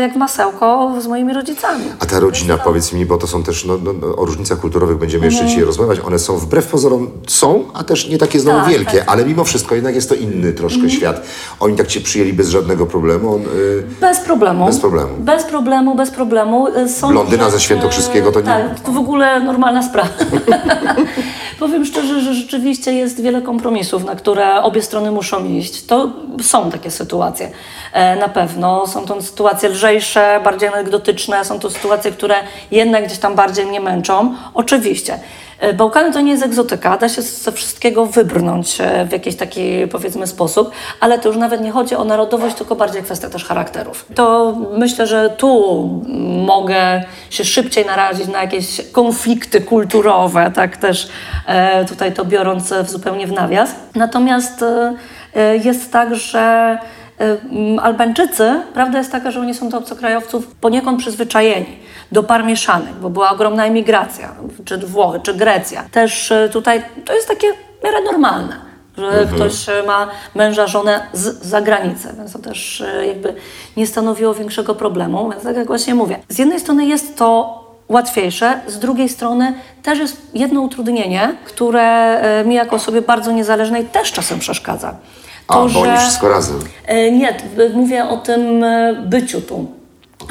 jak 0.00 0.12
w 0.12 0.16
masełko 0.16 0.94
z 1.00 1.06
moimi 1.06 1.32
rodzicami. 1.32 1.84
A 2.00 2.06
ta 2.06 2.20
rodzina, 2.20 2.58
powiedz 2.58 2.92
mi, 2.92 3.06
bo 3.06 3.16
to 3.18 3.26
są 3.26 3.42
też, 3.42 3.64
no, 3.64 3.78
no, 3.84 3.92
no, 3.92 4.16
o 4.16 4.24
różnicach 4.24 4.58
kulturowych 4.60 4.96
będziemy 4.98 5.24
Mhm. 5.26 5.32
jeszcze 5.32 5.48
dzisiaj 5.48 5.64
rozmawiać, 5.64 6.00
one 6.06 6.18
są 6.18 6.36
wbrew 6.36 6.66
pozorom, 6.66 7.10
są, 7.26 7.64
a 7.74 7.84
też 7.84 8.08
nie 8.08 8.18
takie 8.18 8.40
znowu 8.40 8.58
Tak, 8.60 8.68
wielkie, 8.68 8.98
tak. 8.98 9.08
ale 9.08 9.24
mimo 9.24 9.44
wszystko 9.44 9.74
jednak 9.74 9.94
jest 9.94 10.08
to 10.08 10.14
inny 10.14 10.52
troszkę 10.52 10.90
świat. 10.90 11.22
Oni 11.60 11.76
tak 11.76 11.86
cię 11.86 12.00
przyjęli 12.00 12.32
bez 12.32 12.48
żadnego 12.48 12.86
problemu. 12.86 13.34
On, 13.34 13.40
y, 13.42 13.46
Bez 14.00 14.20
problemu. 14.20 14.66
Bez 14.66 14.78
problemu. 14.80 15.10
Bez 15.18 15.44
problemu, 15.44 15.94
bez 15.94 16.10
problemu. 16.10 16.68
Y, 16.68 16.88
Są 16.88 17.08
Blondyna 17.08 17.50
ze 17.50 17.60
Świętokrzyskiego 17.60 18.32
to 18.32 18.40
nie- 18.40 18.46
Tak, 18.46 18.80
to 18.80 18.92
w 18.92 18.96
ogóle 18.98 19.40
normalna 19.40 19.82
sprawa. 19.82 20.08
Powiem 21.58 21.84
szczerze, 21.84 22.20
że 22.20 22.34
rzeczywiście 22.34 22.92
jest 22.92 23.20
wiele 23.22 23.42
kompromisów, 23.42 24.04
na 24.04 24.14
które 24.16 24.62
obie 24.62 24.82
strony 24.82 25.10
muszą 25.10 25.44
iść. 25.44 25.84
To 25.86 26.10
są 26.42 26.70
takie 26.70 26.90
sytuacje. 26.90 27.50
E, 27.92 28.16
Na 28.16 28.28
pewno 28.28 28.86
są 28.86 29.04
to 29.04 29.22
sytuacje 29.22 29.53
lżejsze, 29.62 30.40
bardziej 30.44 30.68
anegdotyczne, 30.68 31.44
są 31.44 31.60
to 31.60 31.70
sytuacje, 31.70 32.12
które 32.12 32.34
jednak 32.70 33.06
gdzieś 33.06 33.18
tam 33.18 33.34
bardziej 33.34 33.66
mnie 33.66 33.80
męczą. 33.80 34.34
Oczywiście. 34.54 35.18
E, 35.58 35.72
Bałkany 35.72 36.12
to 36.12 36.20
nie 36.20 36.30
jest 36.30 36.44
egzotyka, 36.44 36.96
da 36.96 37.08
się 37.08 37.22
ze 37.22 37.52
wszystkiego 37.52 38.06
wybrnąć 38.06 38.80
e, 38.80 39.04
w 39.04 39.12
jakiś 39.12 39.36
taki, 39.36 39.86
powiedzmy, 39.92 40.26
sposób, 40.26 40.70
ale 41.00 41.18
to 41.18 41.28
już 41.28 41.36
nawet 41.36 41.60
nie 41.60 41.70
chodzi 41.70 41.94
o 41.94 42.04
narodowość, 42.04 42.56
tylko 42.56 42.76
bardziej 42.76 43.02
kwestia 43.02 43.30
też 43.30 43.44
charakterów. 43.44 44.06
To 44.14 44.56
myślę, 44.72 45.06
że 45.06 45.30
tu 45.30 45.82
mogę 46.46 47.04
się 47.30 47.44
szybciej 47.44 47.86
narazić 47.86 48.28
na 48.28 48.42
jakieś 48.42 48.80
konflikty 48.92 49.60
kulturowe, 49.60 50.52
tak 50.54 50.76
też 50.76 51.08
e, 51.46 51.84
tutaj 51.84 52.12
to 52.12 52.24
biorąc 52.24 52.72
w 52.72 52.90
zupełnie 52.90 53.26
w 53.26 53.32
nawias. 53.32 53.74
Natomiast 53.94 54.64
jest 55.64 55.92
tak, 55.92 56.14
że 56.14 56.78
Albańczycy, 57.82 58.60
prawda 58.74 58.98
jest 58.98 59.12
taka, 59.12 59.30
że 59.30 59.40
oni 59.40 59.54
są 59.54 59.68
do 59.68 59.78
obcokrajowców 59.78 60.46
poniekąd 60.46 60.98
przyzwyczajeni 60.98 61.78
do 62.12 62.22
par 62.22 62.44
mieszanych, 62.44 62.94
bo 62.94 63.10
była 63.10 63.30
ogromna 63.30 63.66
emigracja, 63.66 64.34
czy 64.64 64.78
Włochy, 64.78 65.20
czy 65.20 65.34
Grecja. 65.34 65.84
Też 65.92 66.30
y, 66.30 66.50
tutaj 66.52 66.82
to 67.04 67.14
jest 67.14 67.28
takie 67.28 67.46
w 67.80 67.84
miarę 67.84 67.98
normalne, 68.12 68.56
że 68.98 69.06
mhm. 69.06 69.28
ktoś 69.28 69.68
y, 69.68 69.82
ma 69.86 70.08
męża, 70.34 70.66
żonę 70.66 71.06
z 71.12 71.44
zagranicy, 71.44 72.08
więc 72.16 72.32
to 72.32 72.38
też 72.38 72.82
jakby 73.06 73.34
nie 73.76 73.86
stanowiło 73.86 74.34
większego 74.34 74.74
problemu. 74.74 75.30
Więc 75.30 75.42
tak 75.42 75.56
jak 75.56 75.66
właśnie 75.66 75.94
mówię, 75.94 76.18
z 76.28 76.38
jednej 76.38 76.60
strony 76.60 76.86
jest 76.86 77.16
to 77.16 77.60
łatwiejsze, 77.88 78.60
z 78.66 78.78
drugiej 78.78 79.08
strony 79.08 79.54
też 79.82 79.98
jest 79.98 80.16
jedno 80.34 80.60
utrudnienie, 80.60 81.36
które 81.44 82.20
mi 82.46 82.54
jako 82.54 82.76
osobie 82.76 83.02
bardzo 83.02 83.32
niezależnej 83.32 83.84
też 83.84 84.12
czasem 84.12 84.38
przeszkadza. 84.38 84.94
To, 85.46 85.54
A, 85.54 85.62
bo 85.62 85.68
że, 85.68 85.80
oni 85.80 85.98
wszystko 85.98 86.28
razem. 86.28 86.60
E, 86.86 87.10
nie, 87.10 87.34
mówię 87.74 88.08
o 88.08 88.16
tym 88.16 88.64
e, 88.64 88.94
byciu 88.94 89.40
tu. 89.40 89.66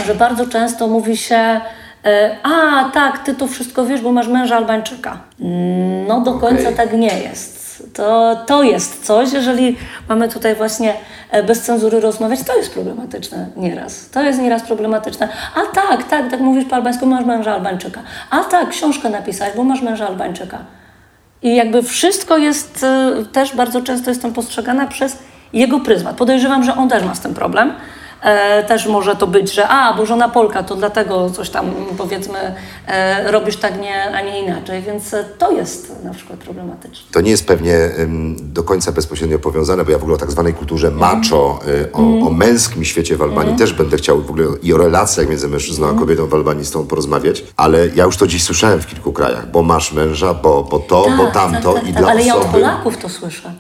Że 0.06 0.16
bardzo 0.16 0.48
często 0.48 0.88
mówi 0.88 1.18
się, 1.18 1.62
e, 2.06 2.38
a 2.44 2.84
tak, 2.90 3.20
ty 3.20 3.36
to 3.36 3.48
wszystko 3.48 3.86
wiesz, 3.86 4.02
bo 4.02 4.12
masz 4.12 4.28
męża 4.28 4.56
Albańczyka. 4.56 5.18
No 6.08 6.22
do 6.22 6.34
końca 6.34 6.64
okay. 6.64 6.74
tak 6.74 6.94
nie 6.94 7.20
jest. 7.20 7.64
To, 7.94 8.36
to 8.48 8.64
jest 8.64 9.06
coś, 9.06 9.34
jeżeli 9.34 9.78
mamy 10.10 10.30
tutaj 10.30 10.56
właśnie 10.56 10.94
bez 11.48 11.62
cenzury 11.62 12.00
rozmawiać, 12.00 12.40
to 12.44 12.58
jest 12.58 12.74
problematyczne 12.74 13.48
nieraz. 13.56 14.10
To 14.10 14.24
jest 14.24 14.40
nieraz 14.40 14.64
problematyczne. 14.64 15.30
A 15.56 15.76
tak, 15.76 16.04
tak, 16.04 16.32
tak 16.32 16.40
mówisz 16.40 16.66
po 16.66 16.76
albańsku, 16.76 17.06
masz 17.06 17.26
męża 17.26 17.54
Albańczyka. 17.54 18.02
A 18.30 18.40
tak, 18.40 18.70
książkę 18.70 19.10
napisać, 19.10 19.54
bo 19.56 19.64
masz 19.64 19.82
męża 19.82 20.08
Albańczyka. 20.08 20.58
I 21.44 21.56
jakby 21.56 21.84
wszystko 21.84 22.38
jest, 22.38 22.86
y, 23.22 23.26
też 23.26 23.56
bardzo 23.56 23.82
często 23.82 24.10
jestem 24.10 24.34
postrzegana 24.34 24.88
przez 24.88 25.18
jego 25.54 25.80
pryzmat. 25.80 26.16
Podejrzewam, 26.16 26.64
że 26.64 26.76
on 26.76 26.90
też 26.90 27.04
ma 27.04 27.16
z 27.16 27.20
tym 27.20 27.34
problem. 27.34 27.74
E, 28.24 28.64
też 28.64 28.88
może 28.88 29.16
to 29.16 29.28
być, 29.28 29.54
że 29.54 29.68
a, 29.68 29.94
bo 29.94 30.06
żona 30.06 30.30
Polka, 30.30 30.64
to 30.64 30.76
dlatego 30.76 31.30
coś 31.30 31.50
tam 31.50 31.72
powiedzmy 31.98 32.56
e, 32.88 33.32
robisz 33.32 33.58
tak, 33.58 33.82
nie, 33.82 34.16
a 34.16 34.22
nie 34.22 34.44
inaczej, 34.44 34.82
więc 34.82 35.14
e, 35.14 35.24
to 35.24 35.52
jest 35.52 36.04
na 36.04 36.14
przykład 36.14 36.40
problematyczne. 36.40 37.12
To 37.12 37.22
nie 37.22 37.32
jest 37.32 37.48
pewnie 37.48 37.76
ym, 38.00 38.36
do 38.40 38.64
końca 38.64 38.92
bezpośrednio 38.92 39.40
powiązane, 39.40 39.86
bo 39.86 39.92
ja 39.92 39.98
w 39.98 40.02
ogóle 40.02 40.16
o 40.16 40.20
tak 40.20 40.32
zwanej 40.32 40.54
kulturze 40.54 40.92
macho, 40.92 41.60
y, 41.68 41.92
o, 41.92 42.00
mm. 42.00 42.28
o, 42.28 42.30
męskim 42.30 42.86
świecie 42.86 43.18
w 43.18 43.22
Albanii 43.22 43.54
mm. 43.54 43.60
też 43.60 43.74
będę 43.74 43.98
chciał 43.98 44.22
w 44.22 44.30
ogóle 44.30 44.46
i 44.62 44.74
o 44.74 44.78
relacjach 44.78 45.30
między 45.30 45.48
mężczyzną 45.48 45.86
mm. 45.86 45.98
a 45.98 46.00
kobietą 46.00 46.28
w 46.28 46.34
Albanii 46.34 46.66
z 46.66 46.72
tą 46.72 46.88
porozmawiać, 46.88 47.44
ale 47.58 47.88
ja 47.96 48.04
już 48.04 48.18
to 48.18 48.28
dziś 48.28 48.44
słyszałem 48.44 48.82
w 48.82 48.88
kilku 48.88 49.14
krajach, 49.14 49.52
bo 49.52 49.64
masz 49.64 49.94
męża, 49.94 50.34
bo, 50.34 50.64
bo 50.64 50.80
to, 50.80 51.04
tak, 51.04 51.18
bo 51.18 51.32
tamto 51.32 51.74
tak, 51.74 51.82
tak, 51.82 51.90
i 51.90 51.94
tak, 51.94 52.02
dla 52.02 52.12
ale 52.12 52.22
osoby... 52.22 52.34
Ale 52.34 52.42
ja 52.42 52.46
od 52.46 52.48
Polaków 52.48 52.98
to 52.98 53.10
słyszę. 53.10 53.54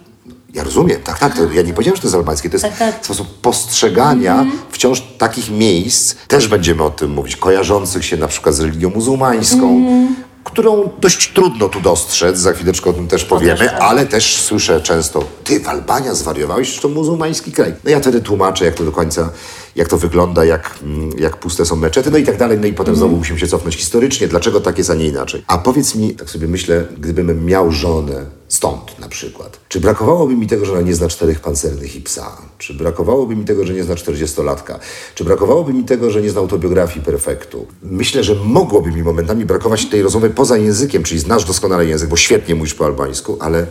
Ja 0.54 0.64
rozumiem, 0.64 1.02
tak, 1.04 1.20
tak. 1.20 1.36
To 1.36 1.52
ja 1.52 1.62
nie 1.62 1.74
powiedziałem, 1.74 1.96
że 1.96 2.02
to 2.02 2.08
jest 2.08 2.16
albańskie. 2.16 2.50
To 2.50 2.56
jest 2.56 2.64
tak, 2.64 2.78
tak. 2.78 3.06
sposób 3.06 3.42
postrzegania 3.42 4.34
mm 4.34 4.52
-hmm. 4.52 4.60
wciąż 4.72 5.04
takich 5.18 5.52
miejsc. 5.52 6.16
Też 6.28 6.48
będziemy 6.48 6.84
o 6.84 6.90
tym 6.90 7.12
mówić, 7.12 7.36
kojarzących 7.36 8.06
się 8.06 8.18
na 8.18 8.28
przykład 8.28 8.56
z 8.56 8.60
religią 8.60 8.90
muzułmańską, 8.90 9.70
mm 9.70 10.08
-hmm. 10.08 10.14
którą 10.44 10.90
dość 11.00 11.34
trudno 11.34 11.70
tu 11.70 11.82
dostrzec, 11.82 12.38
za 12.38 12.54
chwileczkę 12.54 12.90
o 12.90 12.94
tym 12.94 13.08
też 13.08 13.26
powiemy, 13.26 13.58
też, 13.58 13.68
tak. 13.68 13.82
ale 13.82 14.06
też 14.06 14.42
słyszę 14.42 14.82
często, 14.82 15.24
ty 15.44 15.60
w 15.60 15.68
Albania 15.68 16.14
zwariowałeś, 16.14 16.80
to 16.80 16.90
muzułmański 16.90 17.52
kraj. 17.52 17.74
No 17.84 17.90
ja 17.92 18.00
wtedy 18.00 18.22
tłumaczę, 18.22 18.66
jak 18.66 18.76
to 18.76 18.84
do 18.84 18.92
końca 18.92 19.30
jak 19.76 19.88
to 19.88 19.98
wygląda, 19.98 20.46
jak, 20.46 20.80
mm, 20.84 21.20
jak 21.20 21.38
puste 21.38 21.66
są 21.66 21.76
meczety, 21.76 22.12
no 22.12 22.18
i 22.18 22.24
tak 22.24 22.38
dalej. 22.38 22.58
No 22.62 22.68
i 22.68 22.74
potem 22.74 22.96
znowu 22.96 23.18
musimy 23.18 23.40
się 23.40 23.48
cofnąć 23.48 23.76
historycznie, 23.76 24.28
dlaczego 24.28 24.62
tak 24.62 24.78
jest, 24.78 24.90
a 24.90 24.94
nie 24.94 25.08
inaczej. 25.08 25.44
A 25.48 25.58
powiedz 25.58 25.96
mi, 25.96 26.16
tak 26.16 26.30
sobie 26.30 26.48
myślę, 26.48 26.86
gdybym 26.98 27.46
miał 27.46 27.72
żonę 27.72 28.26
stąd 28.54 29.00
na 29.00 29.10
przykład, 29.10 29.60
czy 29.70 29.80
brakowałoby 29.80 30.36
mi 30.36 30.48
tego, 30.48 30.66
że 30.66 30.72
ona 30.72 30.82
nie 30.82 30.96
zna 30.96 31.08
czterech 31.08 31.40
pancernych 31.40 31.96
i 31.96 32.02
psa? 32.02 32.38
Czy 32.58 32.74
brakowałoby 32.74 33.36
mi 33.36 33.46
tego, 33.46 33.66
że 33.66 33.74
nie 33.74 33.84
zna 33.84 33.96
czterdziestolatka? 33.96 34.80
Czy 35.16 35.24
brakowałoby 35.24 35.74
mi 35.74 35.84
tego, 35.84 36.12
że 36.12 36.22
nie 36.22 36.30
zna 36.30 36.40
autobiografii 36.40 37.06
perfektu? 37.06 37.68
Myślę, 37.84 38.24
że 38.24 38.36
mogłoby 38.36 38.92
mi 38.92 39.04
momentami 39.04 39.46
brakować 39.46 39.86
tej 39.86 40.02
rozmowy 40.02 40.30
poza 40.30 40.58
językiem, 40.58 41.04
czyli 41.04 41.20
znasz 41.20 41.46
doskonale 41.46 41.86
język, 41.86 42.10
bo 42.10 42.18
świetnie 42.18 42.56
mówisz 42.56 42.74
po 42.74 42.86
albańsku, 42.86 43.38
ale 43.40 43.68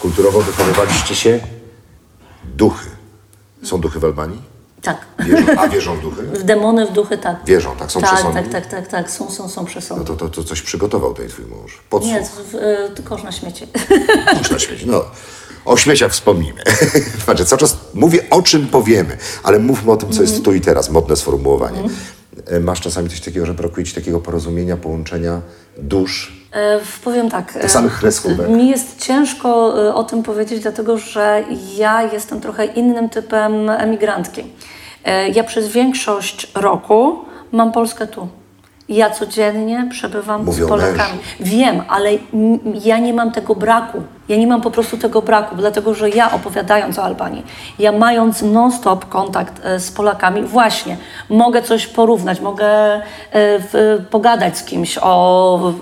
kulturowo 0.00 0.40
wychowywaliście 0.40 1.14
się 1.14 1.40
duchy. 2.56 2.86
Są 3.62 3.80
duchy 3.80 4.00
w 4.00 4.04
Albanii? 4.04 4.53
Tak. 4.84 5.06
Wierzą, 5.18 5.46
a 5.56 5.68
wierzą 5.68 5.96
w 5.96 6.00
duchy? 6.00 6.22
W 6.22 6.42
demony, 6.42 6.86
w 6.86 6.92
duchy, 6.92 7.18
tak. 7.18 7.36
Wierzą, 7.46 7.76
tak? 7.76 7.92
Są 7.92 8.00
tak, 8.00 8.14
przesądni? 8.14 8.42
Tak, 8.42 8.50
tak, 8.50 8.66
tak, 8.66 8.86
tak. 8.88 9.10
Są, 9.10 9.30
są, 9.30 9.48
są 9.48 9.64
przesądni. 9.64 10.06
No 10.08 10.16
to, 10.16 10.28
to, 10.28 10.34
to 10.34 10.44
coś 10.44 10.62
przygotował 10.62 11.14
ten 11.14 11.28
twój 11.28 11.44
mąż. 11.46 11.82
Podsłuch. 11.90 12.12
Nie, 12.12 12.22
to, 12.94 13.00
y, 13.00 13.02
kosz 13.02 13.22
na 13.22 13.32
śmieci. 13.32 13.66
Kosz 14.38 14.50
na 14.56 14.58
śmieci, 14.58 14.86
no. 14.86 15.04
O 15.64 15.76
śmieciach 15.76 16.12
wspomnimy. 16.12 16.62
Znaczy, 17.24 17.44
cały 17.44 17.60
czas 17.60 17.76
mówię, 17.94 18.20
o 18.30 18.42
czym 18.42 18.66
powiemy, 18.66 19.18
ale 19.42 19.58
mówmy 19.58 19.92
o 19.92 19.96
tym, 19.96 20.12
co 20.12 20.22
jest 20.22 20.44
tu 20.44 20.52
i 20.54 20.60
teraz. 20.60 20.90
Modne 20.90 21.16
sformułowanie. 21.16 21.78
Mm. 21.78 22.64
Masz 22.64 22.80
czasami 22.80 23.08
coś 23.08 23.20
takiego, 23.20 23.46
że 23.46 23.54
brakuje 23.54 23.86
ci 23.86 23.94
takiego 23.94 24.20
porozumienia, 24.20 24.76
połączenia 24.76 25.40
dusz? 25.78 26.43
E, 26.54 26.80
powiem 27.04 27.30
tak. 27.30 27.52
Tych 27.52 27.70
samych 27.70 27.98
kreskówek. 27.98 28.48
Mi 28.48 28.68
jest 28.68 29.06
ciężko 29.06 29.82
e, 29.88 29.94
o 29.94 30.04
tym 30.04 30.22
powiedzieć, 30.22 30.60
dlatego 30.60 30.98
że 30.98 31.44
ja 31.76 32.02
jestem 32.02 32.40
trochę 32.40 32.64
innym 32.64 33.08
typem 33.08 33.70
emigrantki. 33.70 34.44
E, 35.04 35.28
ja 35.28 35.44
przez 35.44 35.68
większość 35.68 36.52
roku 36.54 37.24
mam 37.52 37.72
Polskę 37.72 38.06
tu. 38.06 38.28
Ja 38.88 39.10
codziennie 39.10 39.88
przebywam 39.90 40.44
Mówią 40.44 40.66
z 40.66 40.68
Polakami. 40.68 41.18
Wiem, 41.40 41.82
ale 41.88 42.10
ja 42.84 42.98
nie 42.98 43.14
mam 43.14 43.32
tego 43.32 43.54
braku. 43.54 44.02
Ja 44.28 44.36
nie 44.36 44.46
mam 44.46 44.60
po 44.60 44.70
prostu 44.70 44.98
tego 44.98 45.22
braku, 45.22 45.56
dlatego 45.56 45.94
że 45.94 46.10
ja 46.10 46.32
opowiadając 46.32 46.98
o 46.98 47.04
Albanii, 47.04 47.42
ja 47.78 47.92
mając 47.92 48.42
non-stop 48.42 49.08
kontakt 49.08 49.60
e, 49.64 49.80
z 49.80 49.90
Polakami, 49.92 50.42
właśnie 50.42 50.96
mogę 51.28 51.62
coś 51.62 51.86
porównać, 51.86 52.40
mogę 52.40 52.66
e, 52.66 53.00
w, 53.32 53.98
pogadać 54.10 54.58
z 54.58 54.64
kimś 54.64 54.98
o... 55.02 55.72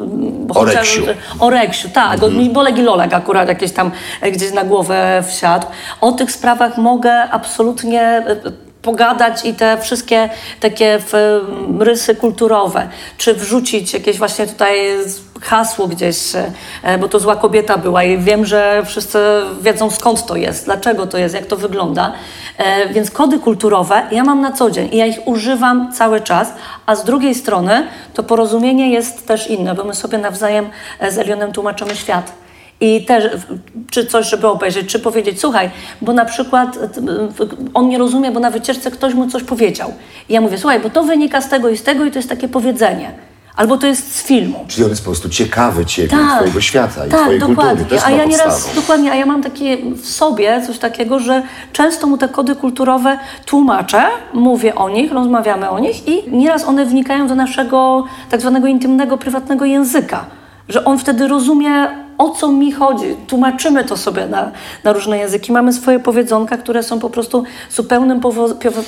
O 0.55 0.65
Reksiu. 0.65 1.03
O 1.41 1.51
Reksiu, 1.51 1.89
tak. 1.89 2.23
Mhm. 2.23 2.53
Bo 2.53 2.63
Legi 2.63 2.83
Lolek 2.83 3.15
akurat 3.15 3.49
jakieś 3.49 3.73
tam 3.73 3.91
gdzieś 4.33 4.53
na 4.53 4.65
głowę 4.65 5.25
wsiadł. 5.29 5.67
O 6.01 6.13
tych 6.13 6.33
sprawach 6.33 6.79
mogę 6.79 7.31
absolutnie 7.31 8.25
pogadać 8.83 9.45
i 9.45 9.55
te 9.55 9.79
wszystkie 9.81 10.31
takie 10.61 10.99
rysy 11.79 12.15
kulturowe, 12.15 12.89
czy 13.17 13.35
wrzucić 13.35 13.95
jakieś 13.95 14.19
właśnie 14.19 14.47
tutaj 14.47 14.79
hasło 15.43 15.89
gdzieś, 15.89 16.17
e, 16.83 16.99
bo 16.99 17.09
to 17.09 17.21
zła 17.21 17.37
kobieta 17.37 17.79
była 17.79 18.05
i 18.05 18.19
wiem, 18.19 18.47
że 18.47 18.83
wszyscy 18.87 19.19
wiedzą 19.61 19.91
skąd 19.91 20.27
to 20.27 20.37
jest, 20.37 20.65
dlaczego 20.65 21.07
to 21.07 21.19
jest, 21.19 21.35
jak 21.35 21.47
to 21.47 21.57
wygląda. 21.57 22.13
E, 22.59 22.89
więc 22.89 23.11
kody 23.11 23.39
kulturowe 23.39 24.03
ja 24.11 24.25
mam 24.25 24.41
na 24.41 24.53
co 24.53 24.71
dzień 24.71 24.89
i 24.93 24.97
ja 24.97 25.07
ich 25.07 25.27
używam 25.27 25.93
cały 25.93 26.21
czas, 26.21 26.53
a 26.87 26.95
z 26.95 27.05
drugiej 27.05 27.35
strony 27.35 27.87
to 28.15 28.23
porozumienie 28.23 28.91
jest 28.91 29.27
też 29.27 29.51
inne, 29.51 29.75
bo 29.75 29.85
my 29.85 29.95
sobie 29.95 30.19
nawzajem 30.19 30.71
z 31.11 31.19
Elionem 31.19 31.53
tłumaczymy 31.53 31.97
świat. 31.97 32.42
I 32.83 33.05
też, 33.05 33.25
czy 33.91 34.07
coś, 34.07 34.31
żeby 34.31 34.49
obejrzeć, 34.49 34.87
czy 34.87 34.99
powiedzieć, 34.99 35.41
słuchaj, 35.41 35.71
bo 36.01 36.13
na 36.13 36.25
przykład 36.25 36.79
on 37.75 37.89
nie 37.89 37.99
rozumie, 37.99 38.33
bo 38.33 38.41
na 38.41 38.51
wycieczce 38.51 38.91
ktoś 38.91 39.15
mu 39.15 39.27
coś 39.31 39.43
powiedział. 39.43 39.95
I 40.29 40.33
ja 40.33 40.41
mówię, 40.41 40.59
słuchaj, 40.59 40.81
bo 40.81 40.91
to 40.91 41.03
wynika 41.03 41.41
z 41.41 41.49
tego 41.49 41.69
i 41.69 41.77
z 41.77 41.83
tego 41.83 42.05
i 42.05 42.11
to 42.11 42.19
jest 42.19 42.29
takie 42.29 42.49
powiedzenie. 42.49 43.13
Albo 43.57 43.79
to 43.79 43.87
jest 43.87 44.17
z 44.17 44.23
filmu. 44.23 44.65
Czyli 44.69 44.85
on 44.85 44.91
jest 44.91 45.03
po 45.03 45.11
prostu 45.11 45.29
ciekawy 45.29 45.87
Ciebie, 45.87 46.09
tak, 46.09 46.37
Twojego 46.37 46.61
świata 46.61 47.07
i 47.07 47.11
tak, 47.11 47.21
Twojej 47.21 47.41
dokładnie. 47.41 47.77
kultury. 47.77 48.01
a 48.05 48.11
ja 48.11 48.25
nieraz, 48.25 48.75
dokładnie, 48.75 49.13
a 49.13 49.15
ja 49.15 49.27
mam 49.27 49.43
takie 49.43 49.77
w 49.97 50.07
sobie 50.07 50.63
coś 50.67 50.79
takiego, 50.79 51.19
że 51.19 51.43
często 51.73 52.07
mu 52.07 52.19
te 52.19 52.29
kody 52.29 52.57
kulturowe 52.57 53.19
tłumaczę, 53.47 54.03
mówię 54.33 54.75
o 54.75 54.89
nich, 54.89 55.13
rozmawiamy 55.13 55.71
o 55.71 55.79
nich 55.79 56.09
i 56.09 56.31
nieraz 56.31 56.65
one 56.65 56.87
wnikają 56.87 57.27
do 57.27 57.35
naszego 57.35 58.05
tak 58.31 58.41
zwanego 58.41 58.67
intymnego, 58.67 59.19
prywatnego 59.19 59.65
języka. 59.65 60.25
Że 60.69 60.85
on 60.85 60.99
wtedy 60.99 61.29
rozumie 61.29 61.89
o 62.23 62.31
co 62.31 62.53
mi 62.53 62.73
chodzi. 62.73 63.17
Tłumaczymy 63.27 63.85
to 63.85 63.97
sobie 63.97 64.27
na, 64.27 64.51
na 64.85 64.93
różne 64.93 65.19
języki. 65.19 65.53
Mamy 65.53 65.73
swoje 65.73 66.01
powiedzonka, 66.01 66.57
które 66.57 66.83
są 66.83 66.99
po 66.99 67.11
prostu 67.11 67.45
zupełnym 67.71 68.21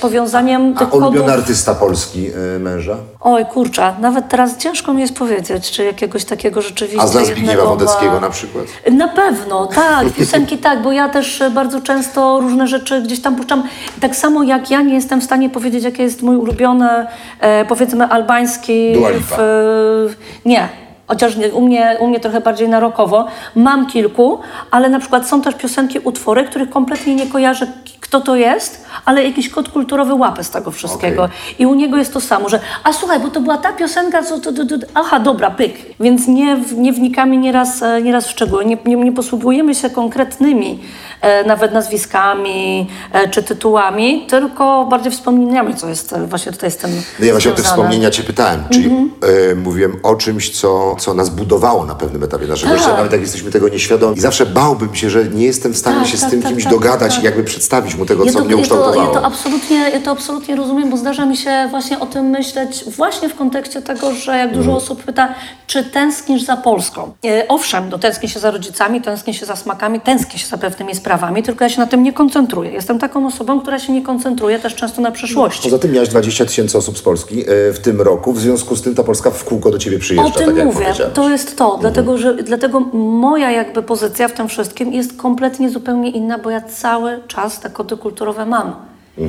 powiązaniem 0.00 0.72
A, 0.76 0.78
tych 0.78 0.88
a 0.92 0.96
ulubiony 0.96 1.26
kodów. 1.26 1.38
artysta 1.38 1.74
polski 1.74 2.30
y, 2.56 2.58
męża? 2.58 2.96
Oj, 3.20 3.46
kurczę, 3.46 3.94
nawet 4.00 4.28
teraz 4.28 4.56
ciężko 4.56 4.94
mi 4.94 5.00
jest 5.00 5.14
powiedzieć, 5.14 5.70
czy 5.70 5.84
jakiegoś 5.84 6.24
takiego 6.24 6.62
rzeczywiście 6.62 7.02
A 7.02 7.06
zna 7.06 7.24
Zbigniewa 7.24 7.64
Wodeckiego 7.64 8.20
na 8.20 8.30
przykład? 8.30 8.64
Na 8.92 9.08
pewno, 9.08 9.66
tak, 9.66 10.12
piosenki 10.12 10.58
tak, 10.58 10.82
bo 10.82 10.92
ja 10.92 11.08
też 11.08 11.42
bardzo 11.54 11.80
często 11.80 12.40
różne 12.40 12.66
rzeczy 12.66 13.02
gdzieś 13.02 13.22
tam 13.22 13.36
puszczam. 13.36 13.62
Tak 14.00 14.16
samo 14.16 14.42
jak 14.42 14.70
ja 14.70 14.82
nie 14.82 14.94
jestem 14.94 15.20
w 15.20 15.24
stanie 15.24 15.50
powiedzieć, 15.50 15.84
jaki 15.84 16.02
jest 16.02 16.22
mój 16.22 16.36
ulubiony, 16.36 17.06
e, 17.40 17.64
powiedzmy, 17.64 18.04
albański... 18.06 18.92
Dua 18.92 19.10
Lipa. 19.10 19.36
W, 19.38 20.14
nie, 20.44 20.68
Chociaż 21.06 21.32
u 21.52 21.60
mnie, 21.60 21.96
u 22.00 22.06
mnie 22.06 22.20
trochę 22.20 22.40
bardziej 22.40 22.68
na 22.68 22.80
rockowo. 22.80 23.26
Mam 23.54 23.86
kilku, 23.86 24.38
ale 24.70 24.88
na 24.88 24.98
przykład 24.98 25.28
są 25.28 25.42
też 25.42 25.54
piosenki, 25.54 25.98
utwory, 25.98 26.44
których 26.44 26.70
kompletnie 26.70 27.14
nie 27.14 27.26
kojarzę, 27.26 27.66
kto 28.14 28.20
to 28.20 28.36
jest, 28.36 28.84
ale 29.04 29.24
jakiś 29.24 29.48
kod 29.48 29.68
kulturowy 29.68 30.14
łapę 30.14 30.44
z 30.44 30.50
tego 30.50 30.70
wszystkiego. 30.70 31.22
Okej. 31.24 31.36
I 31.58 31.66
u 31.66 31.74
niego 31.74 31.96
jest 31.96 32.12
to 32.12 32.20
samo, 32.20 32.48
że 32.48 32.60
a 32.84 32.92
słuchaj, 32.92 33.20
bo 33.20 33.28
to 33.28 33.40
była 33.40 33.58
ta 33.58 33.72
piosenka, 33.72 34.22
co 34.22 34.38
to, 34.40 34.52
to, 34.52 34.66
to, 34.66 34.86
aha, 34.94 35.20
dobra, 35.20 35.50
pyk. 35.50 35.74
Więc 36.00 36.28
nie, 36.28 36.60
nie 36.76 36.92
wnikamy 36.92 37.36
nieraz, 37.36 37.82
e, 37.82 38.02
nieraz 38.02 38.26
w 38.26 38.30
szczegóły, 38.30 38.64
nie, 38.64 38.78
nie, 38.86 38.96
nie 38.96 39.12
posługujemy 39.12 39.74
się 39.74 39.90
konkretnymi 39.90 40.82
e, 41.20 41.44
nawet 41.44 41.72
nazwiskami 41.72 42.88
e, 43.12 43.28
czy 43.28 43.42
tytułami, 43.42 44.26
tylko 44.28 44.86
bardziej 44.90 45.12
wspomnieniami, 45.12 45.74
co 45.74 45.88
jest 45.88 46.12
e, 46.12 46.26
właśnie 46.26 46.52
tutaj 46.52 46.70
z 46.70 46.76
tym 46.76 46.90
No 47.18 47.26
ja 47.26 47.32
właśnie 47.32 47.50
o 47.50 47.54
te 47.54 47.62
wspomnienia 47.62 48.10
cię 48.10 48.22
pytałem, 48.22 48.64
czyli 48.70 48.84
Mhm. 48.84 49.10
e, 49.50 49.54
mówiłem 49.54 49.96
o 50.02 50.14
czymś, 50.14 50.50
co, 50.50 50.96
co 50.98 51.14
nas 51.14 51.30
budowało 51.30 51.86
na 51.86 51.94
pewnym 51.94 52.22
etapie 52.22 52.46
naszego 52.46 52.72
Tak. 52.72 52.80
życia, 52.82 52.96
nawet 52.96 53.12
jak 53.12 53.20
jesteśmy 53.20 53.50
tego 53.50 53.68
nieświadomi. 53.68 54.18
I 54.18 54.20
zawsze 54.20 54.46
bałbym 54.46 54.94
się, 54.94 55.10
że 55.10 55.24
nie 55.24 55.46
jestem 55.46 55.72
w 55.72 55.78
stanie 55.78 56.00
Tak, 56.00 56.08
się 56.08 56.16
z 56.16 56.20
tak, 56.20 56.30
tym 56.30 56.42
tak, 56.42 56.50
kimś 56.50 56.64
tak, 56.64 56.72
dogadać 56.72 57.14
tak. 57.14 57.22
i 57.22 57.24
jakby 57.24 57.44
przedstawić 57.44 57.94
mu 57.94 58.03
tego, 58.06 58.24
Ja 58.24 58.32
co 58.32 58.38
to, 58.38 58.44
mnie 58.44 58.50
ja, 58.50 58.56
to, 58.56 58.60
ukształtowało. 58.60 59.14
ja, 59.14 59.20
to 59.20 59.26
absolutnie, 59.26 59.76
ja 59.76 60.00
to 60.00 60.10
absolutnie 60.10 60.56
rozumiem, 60.56 60.90
bo 60.90 60.96
zdarza 60.96 61.26
mi 61.26 61.36
się 61.36 61.66
właśnie 61.70 62.00
o 62.00 62.06
tym 62.06 62.26
myśleć 62.26 62.84
właśnie 62.96 63.28
w 63.28 63.34
kontekście 63.34 63.82
tego, 63.82 64.12
że 64.14 64.36
jak 64.38 64.54
dużo 64.54 64.76
osób 64.76 65.02
pyta, 65.04 65.28
czy 65.66 65.84
tęsknisz 65.84 66.42
za 66.44 66.56
Polską. 66.56 67.12
E, 67.26 67.48
owszem, 67.48 67.88
no, 67.90 67.98
tęsknię 67.98 68.28
się 68.28 68.40
za 68.40 68.50
rodzicami, 68.50 69.00
tęsknię 69.00 69.34
się 69.34 69.46
za 69.46 69.56
smakami, 69.56 70.00
tęsknię 70.00 70.38
się 70.38 70.46
za 70.46 70.58
pewnymi 70.58 70.94
sprawami, 70.94 71.42
tylko 71.42 71.64
ja 71.64 71.70
się 71.70 71.80
na 71.80 71.86
tym 71.86 72.02
nie 72.02 72.12
koncentruję. 72.12 72.70
Jestem 72.70 72.98
taką 72.98 73.26
osobą, 73.26 73.60
która 73.60 73.78
się 73.78 73.92
nie 73.92 74.02
koncentruje 74.02 74.58
też 74.58 74.74
często 74.74 75.02
na 75.02 75.10
przyszłości. 75.10 75.62
Poza 75.62 75.78
tym 75.78 75.92
miałeś 75.92 76.08
20 76.08 76.44
tysięcy 76.46 76.78
osób 76.78 76.98
z 76.98 77.02
Polski 77.02 77.40
e, 77.40 77.72
w 77.72 77.78
tym 77.78 78.00
roku, 78.00 78.32
w 78.32 78.40
związku 78.40 78.76
z 78.76 78.82
tym 78.82 78.94
ta 78.94 79.04
Polska 79.04 79.30
w 79.30 79.44
kółko 79.44 79.70
do 79.70 79.78
ciebie 79.78 79.98
przyjeżdża, 79.98 80.34
O 80.34 80.38
tym 80.38 80.56
tak 80.56 80.64
mówię. 80.64 80.86
To 81.14 81.30
jest 81.30 81.56
to. 81.58 81.78
Dlatego, 81.80 82.18
że, 82.18 82.34
dlatego 82.34 82.80
moja 82.94 83.50
jakby 83.50 83.82
pozycja 83.82 84.28
w 84.28 84.32
tym 84.32 84.48
wszystkim 84.48 84.92
jest 84.92 85.16
kompletnie 85.16 85.70
zupełnie 85.70 86.10
inna, 86.10 86.38
bo 86.38 86.50
ja 86.50 86.60
cały 86.60 87.20
czas 87.28 87.60
te 87.60 87.70
kulturowe 87.96 88.46
mam. 88.46 88.74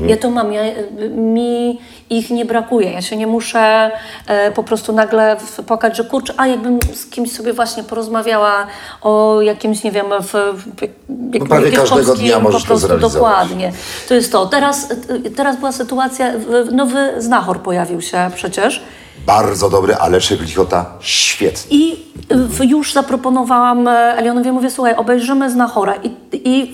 Ja 0.07 0.17
to 0.17 0.29
mam, 0.29 0.53
ja, 0.53 0.61
mi 1.09 1.79
ich 2.09 2.29
nie 2.29 2.45
brakuje. 2.45 2.91
Ja 2.91 3.01
się 3.01 3.17
nie 3.17 3.27
muszę 3.27 3.91
e, 4.27 4.51
po 4.51 4.63
prostu 4.63 4.93
nagle 4.93 5.37
płakać, 5.67 5.97
że 5.97 6.03
kurczę, 6.03 6.33
a 6.37 6.47
jakbym 6.47 6.79
z 6.93 7.05
kimś 7.05 7.31
sobie 7.31 7.53
właśnie 7.53 7.83
porozmawiała 7.83 8.67
o 9.01 9.41
jakimś, 9.41 9.83
nie 9.83 9.91
wiem, 9.91 10.05
w, 10.21 10.33
w, 10.33 11.47
prawie 11.47 11.71
każdego 11.71 12.15
dnia 12.15 12.39
możesz 12.39 12.61
po 12.61 12.67
to 12.67 12.67
prostu 12.67 12.87
zrealizować. 12.87 13.13
Dokładnie. 13.13 13.71
To 14.07 14.13
jest 14.13 14.31
to. 14.31 14.45
Teraz, 14.45 14.87
teraz 15.35 15.57
była 15.57 15.71
sytuacja, 15.71 16.33
nowy 16.71 17.21
znachor 17.21 17.59
pojawił 17.59 18.01
się 18.01 18.31
przecież. 18.35 18.83
Bardzo 19.25 19.69
dobry, 19.69 19.95
ale 19.95 20.19
Lichota 20.41 20.85
świetny. 20.99 21.67
I 21.69 21.95
w, 22.29 22.63
już 22.63 22.93
zaproponowałam 22.93 23.87
e, 23.87 24.17
Elionowi, 24.17 24.51
mówię, 24.51 24.69
słuchaj, 24.69 24.95
obejrzymy 24.95 25.49
Znachora. 25.49 25.93
I, 25.95 26.11
i 26.33 26.73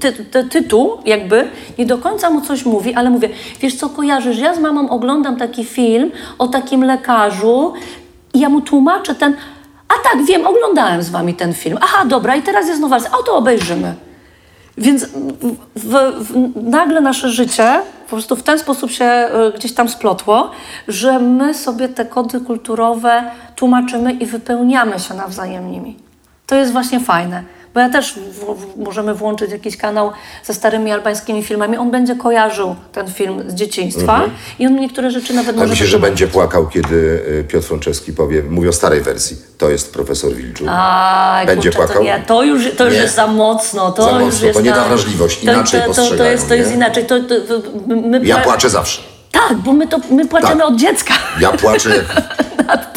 ty, 0.00 0.12
ty, 0.12 0.44
tytuł 0.44 0.98
jakby 1.04 1.48
nie 1.78 1.86
do 1.86 1.98
końca 1.98 2.30
mu 2.30 2.40
coś 2.40 2.64
mówi, 2.64 2.94
ale 2.94 3.10
mówię, 3.10 3.28
wiesz 3.60 3.76
co, 3.76 3.88
kojarzysz, 3.88 4.38
ja 4.38 4.54
z 4.54 4.58
mamą 4.58 4.90
oglądam 4.90 5.36
taki 5.36 5.64
film 5.64 6.10
o 6.38 6.48
takim 6.48 6.84
lekarzu 6.84 7.72
i 8.34 8.40
ja 8.40 8.48
mu 8.48 8.60
tłumaczę 8.60 9.14
ten, 9.14 9.36
a 9.88 9.94
tak, 10.08 10.26
wiem, 10.26 10.46
oglądałem 10.46 11.02
z 11.02 11.10
wami 11.10 11.34
ten 11.34 11.54
film. 11.54 11.78
Aha, 11.80 12.04
dobra, 12.04 12.36
i 12.36 12.42
teraz 12.42 12.68
jest 12.68 12.80
nowa, 12.80 12.96
o 12.96 13.22
to 13.22 13.36
obejrzymy. 13.36 13.94
Więc 14.78 15.04
w, 15.04 15.56
w, 15.76 15.92
w, 16.24 16.52
nagle 16.56 17.00
nasze 17.00 17.30
życie 17.30 17.80
po 18.14 18.16
prostu 18.16 18.36
w 18.36 18.42
ten 18.42 18.58
sposób 18.58 18.90
się 18.90 19.28
y, 19.54 19.58
gdzieś 19.58 19.74
tam 19.74 19.88
splotło, 19.88 20.50
że 20.88 21.18
my 21.18 21.54
sobie 21.54 21.88
te 21.88 22.04
kody 22.04 22.40
kulturowe 22.40 23.22
tłumaczymy 23.56 24.12
i 24.12 24.26
wypełniamy 24.26 24.98
się 25.00 25.14
nawzajem 25.14 25.70
nimi. 25.70 25.96
To 26.46 26.54
jest 26.54 26.72
właśnie 26.72 27.00
fajne. 27.00 27.42
Bo 27.74 27.80
ja 27.80 27.88
też 27.88 28.14
w, 28.14 28.44
w, 28.44 28.76
możemy 28.76 29.14
włączyć 29.14 29.50
jakiś 29.50 29.76
kanał 29.76 30.12
ze 30.44 30.54
starymi 30.54 30.92
albańskimi 30.92 31.42
filmami. 31.42 31.76
On 31.76 31.90
będzie 31.90 32.16
kojarzył 32.16 32.76
ten 32.92 33.12
film 33.12 33.42
z 33.50 33.54
dzieciństwa 33.54 34.22
i 34.58 34.66
on 34.66 34.76
niektóre 34.76 35.10
rzeczy 35.10 35.34
nawet 35.34 35.56
A 35.56 35.58
może 35.58 35.70
myślę, 35.70 35.86
że 35.86 35.98
będzie 35.98 36.26
płakał, 36.26 36.66
kiedy 36.66 36.96
y, 36.96 37.44
Piotr 37.48 37.66
Frączewski 37.66 38.12
powie, 38.12 38.42
mówi 38.42 38.68
o 38.68 38.72
starej 38.72 39.00
wersji, 39.00 39.36
to 39.58 39.70
jest 39.70 39.92
profesor 39.92 40.32
Wilczu. 40.34 40.64
Aj, 40.68 41.46
Będzie 41.46 41.70
kurczę, 41.70 41.76
płakał? 41.86 41.96
To, 41.96 42.02
nie, 42.02 42.22
to 42.26 42.42
już, 42.42 42.74
to 42.76 42.84
już 42.84 42.94
Nie. 42.94 43.00
jest 43.00 43.14
za 43.14 43.26
mocno. 43.26 43.92
To 43.92 44.02
Za 44.02 44.10
już 44.10 44.20
mocno, 44.20 44.46
jest 44.46 44.58
to 44.58 44.64
nie 44.64 44.72
ta 44.72 44.84
wrażliwość, 44.84 45.42
inaczej 45.42 45.80
to, 45.86 45.94
to, 45.94 46.16
to, 46.16 46.24
jest, 46.24 46.48
to 46.48 46.54
jest 46.54 46.72
inaczej. 46.72 47.06
To, 47.06 47.14
my, 47.86 47.96
my 47.96 48.20
Ja 48.26 48.36
pła- 48.36 48.42
płaczę 48.44 48.70
zawsze. 48.70 49.13
Tak, 49.48 49.58
bo 49.58 49.72
my, 49.72 49.86
to, 49.86 49.98
my 50.10 50.26
płaczemy 50.26 50.60
Tak. 50.60 50.68
od 50.68 50.76
dziecka. 50.76 51.14
Ja 51.40 51.52
płaczę, 51.52 51.90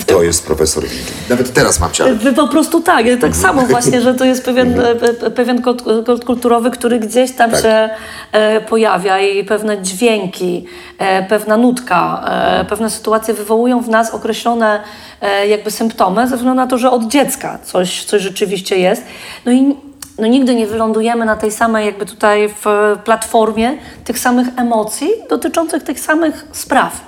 to 0.08 0.24
jest 0.24 0.46
profesor 0.46 0.84
Wilczu. 0.84 1.14
Nawet 1.30 1.54
teraz 1.54 1.80
mam 1.80 1.92
ciarę. 1.92 2.14
Wy 2.14 2.34
po 2.34 2.48
prostu 2.48 2.82
tak, 2.82 3.06
ja 3.06 3.18
tak 3.18 3.36
samo 3.36 3.62
właśnie, 3.62 4.02
że 4.02 4.14
to 4.14 4.26
jest 4.26 4.46
pewien, 4.46 4.80
e, 4.80 5.32
pewien 5.32 5.62
kod, 5.62 5.84
kod 6.06 6.26
kulturowy, 6.26 6.72
który 6.72 7.00
gdzieś 7.00 7.32
tam 7.32 7.52
Tak. 7.52 7.62
się 7.62 7.90
e, 8.32 8.62
pojawia 8.62 9.20
i 9.20 9.44
pewne 9.44 9.82
dźwięki, 9.82 10.66
e, 10.98 11.24
pewna 11.24 11.58
nutka, 11.58 12.26
e, 12.62 12.66
pewne 12.66 12.90
sytuacje 12.90 13.34
wywołują 13.34 13.82
w 13.82 13.90
nas 13.90 14.12
określone 14.12 14.80
e, 15.22 15.48
jakby 15.48 15.72
symptomy 15.72 16.28
ze 16.28 16.36
względu 16.38 16.56
na 16.62 16.68
to, 16.68 16.78
że 16.78 16.92
od 16.92 17.08
dziecka 17.08 17.60
coś, 17.64 18.04
coś 18.06 18.22
rzeczywiście 18.22 18.78
jest. 18.78 19.04
No 19.46 19.52
i 19.52 19.76
no 20.18 20.28
nigdy 20.28 20.56
nie 20.56 20.68
wylądujemy 20.68 21.26
na 21.26 21.36
tej 21.36 21.52
samej 21.52 21.86
jakby 21.86 22.06
tutaj 22.06 22.50
w 22.50 22.66
platformie 23.04 23.78
tych 24.04 24.20
samych 24.20 24.48
emocji 24.58 25.10
dotyczących 25.30 25.84
tych 25.84 26.00
samych 26.00 26.46
spraw. 26.52 27.08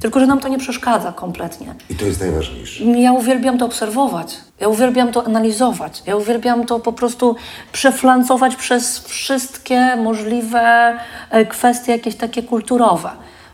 Tylko, 0.00 0.20
że 0.20 0.26
nam 0.26 0.40
to 0.40 0.48
nie 0.48 0.58
przeszkadza 0.58 1.12
kompletnie. 1.12 1.74
I 1.90 1.94
to 1.94 2.04
jest 2.04 2.20
najważniejsze. 2.20 2.84
Ja 2.84 3.12
uwielbiam 3.12 3.58
to 3.58 3.66
obserwować, 3.66 4.36
ja 4.60 4.68
uwielbiam 4.68 5.12
to 5.12 5.26
analizować, 5.26 6.02
ja 6.06 6.16
uwielbiam 6.16 6.66
to 6.66 6.80
po 6.80 6.92
prostu 6.92 7.36
przeflancować 7.72 8.56
przez 8.56 8.98
wszystkie 8.98 9.96
możliwe 9.96 10.94
e, 11.30 11.46
kwestie 11.46 11.92
jakieś 11.92 12.16
takie 12.16 12.42
kulturowe. 12.42 13.10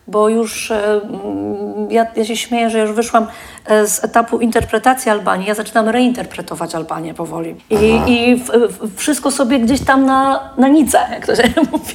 Bo 0.08 0.28
już 0.28 0.70
e, 0.70 1.00
ja, 1.90 2.06
ja 2.16 2.24
się 2.24 2.36
śmieję, 2.36 2.70
że 2.70 2.78
już 2.78 2.92
wyszłam 2.92 3.26
e, 3.66 3.86
z 3.86 4.04
etapu 4.04 4.38
interpretacji 4.38 5.10
Albanii, 5.10 5.48
ja 5.48 5.54
zaczynam 5.54 5.88
reinterpretować 5.88 6.74
Albanię 6.74 7.14
powoli. 7.14 7.54
I, 7.70 8.12
i 8.12 8.36
w, 8.36 8.46
w, 8.48 8.96
wszystko 8.96 9.30
sobie 9.30 9.58
gdzieś 9.58 9.84
tam 9.84 10.06
na, 10.06 10.50
na 10.58 10.68
nicę, 10.68 10.98
jak 11.10 11.26
to 11.26 11.36
się 11.36 11.42
mówi, 11.72 11.94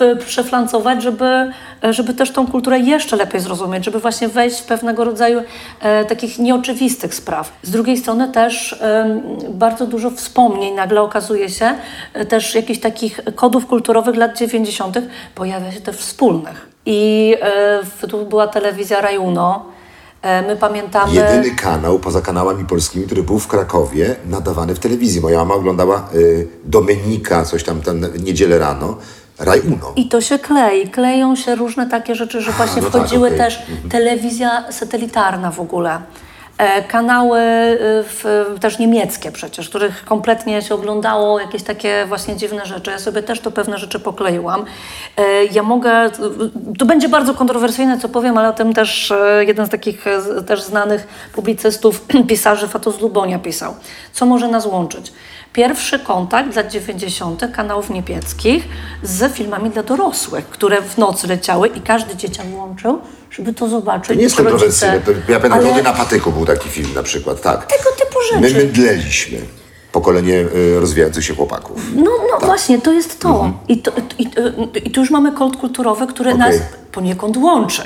e, 0.00 0.16
przeflancować, 0.16 1.02
żeby, 1.02 1.52
żeby 1.82 2.14
też 2.14 2.30
tą 2.30 2.46
kulturę 2.46 2.78
jeszcze 2.78 3.16
lepiej 3.16 3.40
zrozumieć, 3.40 3.84
żeby 3.84 3.98
właśnie 3.98 4.28
wejść 4.28 4.60
w 4.60 4.64
pewnego 4.64 5.04
rodzaju 5.04 5.42
e, 5.80 6.04
takich 6.04 6.38
nieoczywistych 6.38 7.14
spraw. 7.14 7.52
Z 7.62 7.70
drugiej 7.70 7.96
strony 7.96 8.28
też 8.28 8.76
em, 8.80 9.22
bardzo 9.50 9.86
dużo 9.86 10.10
wspomnień 10.10 10.74
nagle 10.74 11.02
okazuje 11.02 11.48
się, 11.48 11.74
e, 12.12 12.26
też 12.26 12.54
jakichś 12.54 12.80
takich 12.80 13.20
kodów 13.34 13.66
kulturowych 13.66 14.16
lat 14.16 14.38
90. 14.38 14.98
pojawia 15.34 15.72
się 15.72 15.80
też 15.80 15.96
wspólnych. 15.96 16.68
I 16.86 17.34
e, 18.02 18.06
tu 18.08 18.26
była 18.26 18.46
telewizja 18.46 19.00
Rajuno. 19.00 19.64
E, 20.22 20.42
my 20.42 20.56
pamiętamy... 20.56 21.14
Jedyny 21.14 21.50
kanał 21.50 21.98
poza 21.98 22.20
kanałami 22.20 22.64
polskimi, 22.64 23.06
który 23.06 23.22
był 23.22 23.38
w 23.38 23.46
Krakowie, 23.46 24.16
nadawany 24.26 24.74
w 24.74 24.78
telewizji. 24.78 25.20
Moja 25.20 25.38
mama 25.38 25.54
oglądała 25.54 26.08
y, 26.14 26.48
Domenika, 26.64 27.44
coś 27.44 27.64
tam, 27.64 27.80
tam 27.80 28.00
niedzielę 28.24 28.58
rano, 28.58 28.96
Raj 29.38 29.60
Uno. 29.60 29.92
I 29.96 30.08
to 30.08 30.20
się 30.20 30.38
klei. 30.38 30.88
Kleją 30.88 31.36
się 31.36 31.54
różne 31.54 31.86
takie 31.86 32.14
rzeczy, 32.14 32.40
że 32.40 32.52
właśnie 32.52 32.82
no 32.82 32.90
tak, 32.90 33.00
wchodziły 33.00 33.26
okej. 33.26 33.38
też 33.38 33.62
telewizja 33.90 34.72
satelitarna 34.72 35.50
w 35.50 35.60
ogóle. 35.60 36.00
E, 36.58 36.82
kanały 36.82 37.38
y, 37.38 37.78
w, 38.02 38.46
też 38.60 38.78
niemieckie 38.78 39.32
przecież, 39.32 39.68
których 39.68 40.04
kompletnie 40.04 40.62
się 40.62 40.74
oglądało 40.74 41.40
jakieś 41.40 41.62
takie 41.62 42.04
właśnie 42.08 42.36
dziwne 42.36 42.66
rzeczy. 42.66 42.90
Ja 42.90 42.98
sobie 42.98 43.22
też 43.22 43.40
to 43.40 43.50
pewne 43.50 43.78
rzeczy 43.78 44.00
pokleiłam. 44.00 44.64
E, 45.16 45.44
ja 45.44 45.62
mogę, 45.62 46.10
to 46.78 46.86
będzie 46.86 47.08
bardzo 47.08 47.34
kontrowersyjne, 47.34 48.00
co 48.00 48.08
powiem, 48.08 48.38
ale 48.38 48.48
o 48.48 48.52
tym 48.52 48.72
też 48.72 49.10
e, 49.10 49.44
jeden 49.44 49.66
z 49.66 49.68
takich 49.68 50.06
e, 50.06 50.42
też 50.42 50.62
znanych 50.62 51.06
publicystów, 51.32 52.00
pisarzy 52.28 52.68
Fatos 52.68 53.00
Lubonia 53.00 53.38
pisał. 53.38 53.74
Co 54.12 54.26
może 54.26 54.48
nas 54.48 54.66
łączyć? 54.66 55.12
Pierwszy 55.56 55.98
kontakt 55.98 56.52
z 56.52 56.56
lat 56.56 56.70
90. 56.72 57.42
kanałów 57.52 57.90
niemieckich 57.90 58.64
z 59.02 59.32
filmami 59.32 59.70
dla 59.70 59.82
dorosłych, 59.82 60.48
które 60.48 60.82
w 60.82 60.98
nocy 60.98 61.26
leciały 61.26 61.68
i 61.68 61.80
każdy 61.80 62.16
dzieciak 62.16 62.46
włączył, 62.46 63.00
żeby 63.30 63.52
to 63.52 63.68
zobaczyć. 63.68 64.08
To 64.08 64.14
nie 64.14 64.22
jest 64.22 64.36
kontrowersyjne. 64.36 65.00
Ja 65.28 65.40
pamiętam, 65.40 65.72
Ale 65.72 65.82
na 65.82 65.92
patyku 65.92 66.32
był 66.32 66.46
taki 66.46 66.68
film 66.68 66.94
na 66.94 67.02
przykład, 67.02 67.40
tak. 67.42 67.66
Tego 67.66 67.90
typu 67.98 68.18
My 68.40 68.48
rzeczy. 68.48 68.66
mydleliśmy 68.66 69.38
pokolenie 70.00 70.34
y, 70.34 70.80
rozwijających 70.80 71.24
się 71.24 71.34
chłopaków. 71.34 71.76
No, 71.94 72.10
no 72.30 72.46
właśnie, 72.46 72.78
to 72.80 72.92
jest 72.92 73.20
to. 73.20 73.50
I, 73.68 73.78
to 73.82 73.92
i, 74.18 74.28
I 74.84 74.90
tu 74.90 75.00
już 75.00 75.10
mamy 75.10 75.32
kod 75.32 75.56
kulturowy, 75.56 76.06
który 76.06 76.30
Mhm. 76.30 76.52
Mhm. 76.52 76.62
nas 76.70 76.78
poniekąd 76.92 77.36
łączy. 77.36 77.82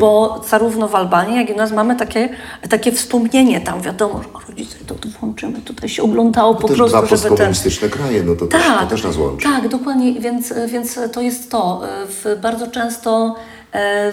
Bo 0.00 0.40
zarówno 0.48 0.88
w 0.88 0.94
Albanii, 0.94 1.36
jak 1.36 1.50
i 1.50 1.52
u 1.52 1.56
nas 1.56 1.72
mamy 1.72 1.96
takie, 1.96 2.28
takie 2.70 2.92
wspomnienie 2.92 3.60
tam, 3.60 3.80
wiadomo, 3.80 4.20
że 4.22 4.28
rodzice 4.48 4.76
to, 4.86 4.94
to 4.94 5.08
włączymy, 5.20 5.60
tutaj 5.60 5.88
się 5.88 6.02
oglądało 6.02 6.54
po 6.54 6.68
też 6.68 6.76
prostu, 6.76 6.98
dwa 6.98 7.16
żeby 7.16 7.36
ten... 7.36 7.90
kraje, 7.90 8.22
no 8.22 8.36
to, 8.36 8.46
też, 8.46 8.62
to 8.80 8.86
też 8.86 9.04
nas 9.04 9.16
łączy. 9.16 9.44
Tak, 9.44 9.68
dokładnie, 9.68 10.20
więc, 10.20 10.54
więc 10.66 10.98
to 11.12 11.20
jest 11.20 11.50
to. 11.50 11.82
W, 12.06 12.38
bardzo 12.42 12.66
często 12.66 13.34
e, 13.36 13.59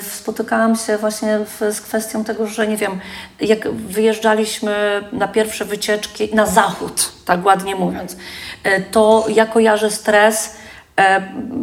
spotykałam 0.01 0.75
się 0.75 0.97
właśnie 0.97 1.39
z 1.71 1.81
kwestią 1.81 2.23
tego, 2.23 2.47
że 2.47 2.67
nie 2.67 2.77
wiem, 2.77 2.99
jak 3.39 3.71
wyjeżdżaliśmy 3.71 5.03
na 5.11 5.27
pierwsze 5.27 5.65
wycieczki 5.65 6.35
na 6.35 6.45
zachód, 6.45 7.11
tak 7.25 7.45
ładnie 7.45 7.75
mówiąc, 7.75 8.17
e, 8.63 8.81
to 8.81 9.25
ja 9.29 9.45
kojarzę 9.45 9.91
stres 9.91 10.55
e, 10.55 10.66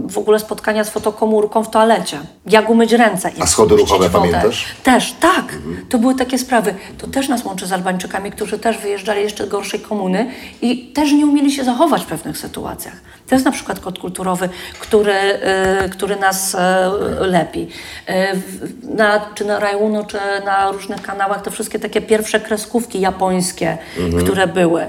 w 0.08 0.18
ogóle 0.18 0.38
spotkania 0.38 0.84
z 0.84 0.90
fotokomórką 0.90 1.64
w 1.64 1.70
toalecie. 1.70 2.18
Jak 2.46 2.70
umyć 2.70 2.92
ręce. 2.92 3.30
i 3.30 3.42
A 3.42 3.46
schody 3.46 3.76
wodę. 3.76 4.10
pamiętasz? 4.10 4.66
Też, 4.82 5.12
tak. 5.20 5.44
To 5.88 5.98
były 5.98 6.14
takie 6.14 6.38
sprawy. 6.38 6.74
To 6.98 7.06
też 7.06 7.28
nas 7.28 7.44
łączy 7.44 7.66
z 7.66 7.72
Albańczykami, 7.72 8.30
którzy 8.30 8.58
też 8.58 8.78
wyjeżdżali 8.78 9.22
jeszcze 9.22 9.46
gorszej 9.46 9.80
komuny 9.80 10.30
i 10.62 10.86
też 10.92 11.12
nie 11.12 11.26
umieli 11.26 11.52
się 11.52 11.64
zachować 11.64 12.02
w 12.02 12.06
pewnych 12.06 12.38
sytuacjach. 12.38 12.94
To 13.28 13.34
jest 13.34 13.44
na 13.44 13.52
przykład 13.52 13.80
kod 13.80 13.98
kulturowy, 13.98 14.48
który, 14.80 15.14
y, 15.84 15.88
który 15.90 16.16
nas 16.16 16.54
y, 16.54 16.58
lepi. 17.26 17.68
Y, 18.08 18.12
na, 18.96 19.20
czy 19.34 19.44
na 19.44 19.58
Rajunu, 19.60 20.04
czy 20.06 20.18
na 20.44 20.70
różnych 20.72 21.02
kanałach, 21.02 21.42
to 21.42 21.50
wszystkie 21.50 21.78
takie 21.78 22.00
pierwsze 22.00 22.40
kreskówki 22.40 23.00
japońskie, 23.00 23.78
Mhm. 23.98 24.24
które 24.24 24.46
były. 24.46 24.86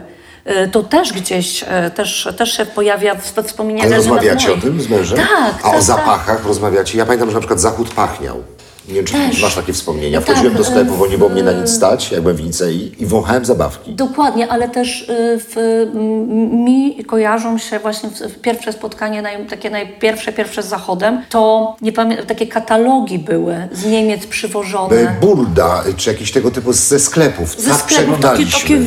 Y, 0.48 0.68
To 0.68 0.84
też 0.84 1.14
gdzieś, 1.14 1.64
y, 1.64 1.92
też, 1.96 2.30
też 2.38 2.58
się 2.58 2.66
pojawia 2.66 3.16
w 3.16 3.22
w 3.22 3.44
wspomnieniach. 3.44 3.86
Ale 3.86 3.96
rozmawiacie 3.98 4.54
o 4.54 4.58
tym 4.58 4.82
z 4.82 4.90
mężem? 4.90 5.18
Tak, 5.18 5.56
A 5.64 5.70
o 5.70 5.72
tak, 5.72 5.82
zapachach 5.82 6.46
rozmawiacie? 6.46 6.98
Ja 6.98 7.06
pamiętam, 7.06 7.30
że 7.30 7.34
na 7.34 7.40
przykład 7.40 7.60
zachód 7.60 7.90
pachniał. 7.94 8.44
Nie 8.88 8.94
wiem, 8.96 9.06
czy 9.06 9.14
Też. 9.14 9.42
masz 9.42 9.56
takie 9.56 9.74
wspomnienia. 9.74 10.22
Tak, 10.22 10.30
Wchodziłem 10.30 10.58
do 10.58 10.64
sklepu, 10.64 10.98
bo 10.98 11.08
nie 11.08 11.18
było 11.18 11.30
mnie 11.30 11.44
na 11.44 11.52
e, 11.52 11.62
nic 11.62 11.70
stać, 11.70 12.12
jak 12.12 12.22
byłem 12.22 12.38
w 12.38 12.44
Nicei 12.44 12.92
i 13.00 13.06
wąchałem 13.06 13.46
zabawki. 13.46 13.94
Dokładnie, 13.94 14.48
ale 14.52 14.70
też 14.70 15.02
y, 15.02 15.40
w, 15.40 15.86
mi 16.66 17.06
kojarzą 17.06 17.58
się 17.58 17.80
właśnie 17.80 18.10
pierwsze 18.42 18.74
spotkanie, 18.74 19.22
naj, 19.22 19.46
takie 19.46 19.70
najpierwsze, 19.70 20.34
pierwsze 20.34 20.64
z 20.64 20.68
Zachodem, 20.68 21.22
to 21.30 21.76
nie 21.82 21.92
pamiętam, 21.92 22.26
takie 22.26 22.48
katalogi 22.48 23.20
były 23.20 23.68
z 23.72 23.86
Niemiec 23.86 24.26
przywożone. 24.28 24.96
E, 24.96 25.16
Burda, 25.22 25.84
czy 25.98 26.10
jakieś 26.10 26.32
tego 26.32 26.52
typu 26.52 26.74
ze 26.74 27.00
sklepów. 27.00 27.62
Ze 27.62 27.70
tak 27.70 27.80
sklepów 27.80 28.20
takie, 28.20 28.46
takie 28.46 28.78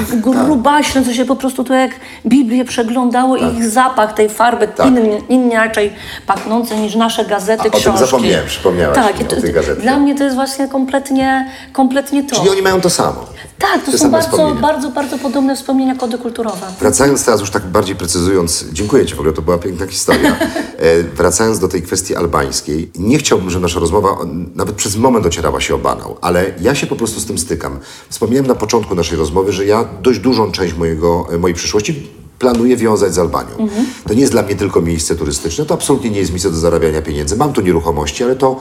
w 0.00 0.20
grubaśne, 0.20 1.04
co 1.04 1.14
się 1.14 1.24
po 1.24 1.36
prostu 1.36 1.64
to 1.64 1.74
jak 1.74 1.90
Biblię 2.26 2.64
przeglądało 2.64 3.36
i 3.36 3.56
ich 3.56 3.68
zapach 3.68 4.12
tej 4.12 4.28
farby 4.28 4.68
Tak. 4.68 4.86
inny, 4.86 5.20
inaczej 5.28 5.92
pachnący 6.26 6.76
niż 6.76 6.94
nasze 6.94 7.24
gazety, 7.24 7.62
A, 7.62 7.66
o 7.66 7.70
tym 7.70 7.80
książki. 7.80 8.00
zapomniałem, 8.04 8.46
przypomniałaś 8.46 8.96
tak, 8.96 9.20
to. 9.30 9.80
Dla 9.82 9.98
mnie 9.98 10.14
to 10.14 10.24
jest 10.24 10.36
właśnie 10.36 10.68
kompletnie, 10.68 11.50
kompletnie 11.72 12.24
to. 12.24 12.36
Czyli 12.36 12.48
oni 12.48 12.62
mają 12.62 12.80
to 12.80 12.90
samo. 12.90 13.26
Tak, 13.58 13.84
to 13.84 13.92
Te 13.92 13.98
są 13.98 14.10
bardzo, 14.10 14.28
wspomnienia. 14.28 14.60
bardzo, 14.60 14.90
bardzo 14.90 15.18
podobne 15.18 15.56
wspomnienia, 15.56 15.94
kody 15.94 16.18
kulturowe. 16.18 16.66
Wracając 16.80 17.24
teraz 17.24 17.40
już 17.40 17.50
tak 17.50 17.66
bardziej 17.66 17.96
precyzując, 17.96 18.64
dziękuję 18.72 19.06
Ci 19.06 19.14
w 19.14 19.18
ogóle, 19.18 19.32
to 19.32 19.42
była 19.42 19.58
piękna 19.58 19.86
historia. 19.86 20.36
E, 20.80 21.02
wracając 21.02 21.58
do 21.58 21.68
tej 21.68 21.82
kwestii 21.82 22.16
albańskiej, 22.16 22.90
nie 22.98 23.18
chciałbym, 23.18 23.50
żeby 23.50 23.62
nasza 23.62 23.80
rozmowa 23.80 24.16
nawet 24.54 24.74
przez 24.74 24.96
moment 24.96 25.26
ocierała 25.26 25.60
się 25.60 25.74
o 25.74 25.78
banał, 25.78 26.16
ale 26.20 26.46
ja 26.60 26.74
się 26.74 26.86
po 26.86 26.96
prostu 26.96 27.20
z 27.20 27.26
tym 27.26 27.38
stykam. 27.38 27.78
Wspomniałem 28.08 28.46
na 28.46 28.54
początku 28.54 28.94
naszej 28.94 29.18
rozmowy, 29.18 29.52
że 29.52 29.66
ja 29.66 29.84
dość 30.02 30.18
dużą 30.18 30.52
część 30.52 30.74
mojego, 30.74 31.26
e, 31.32 31.38
mojej 31.38 31.54
przyszłości 31.54 32.10
planuję 32.38 32.76
wiązać 32.76 33.14
z 33.14 33.18
Albanią. 33.18 33.68
To 34.08 34.14
nie 34.14 34.20
jest 34.20 34.32
dla 34.32 34.42
mnie 34.42 34.56
tylko 34.56 34.80
miejsce 34.80 35.16
turystyczne, 35.16 35.64
to 35.64 35.74
absolutnie 35.74 36.10
nie 36.10 36.18
jest 36.18 36.30
miejsce 36.30 36.50
do 36.50 36.56
zarabiania 36.56 37.02
pieniędzy. 37.02 37.36
Mam 37.36 37.52
tu 37.52 37.60
nieruchomości, 37.60 38.24
ale 38.24 38.36
to 38.36 38.60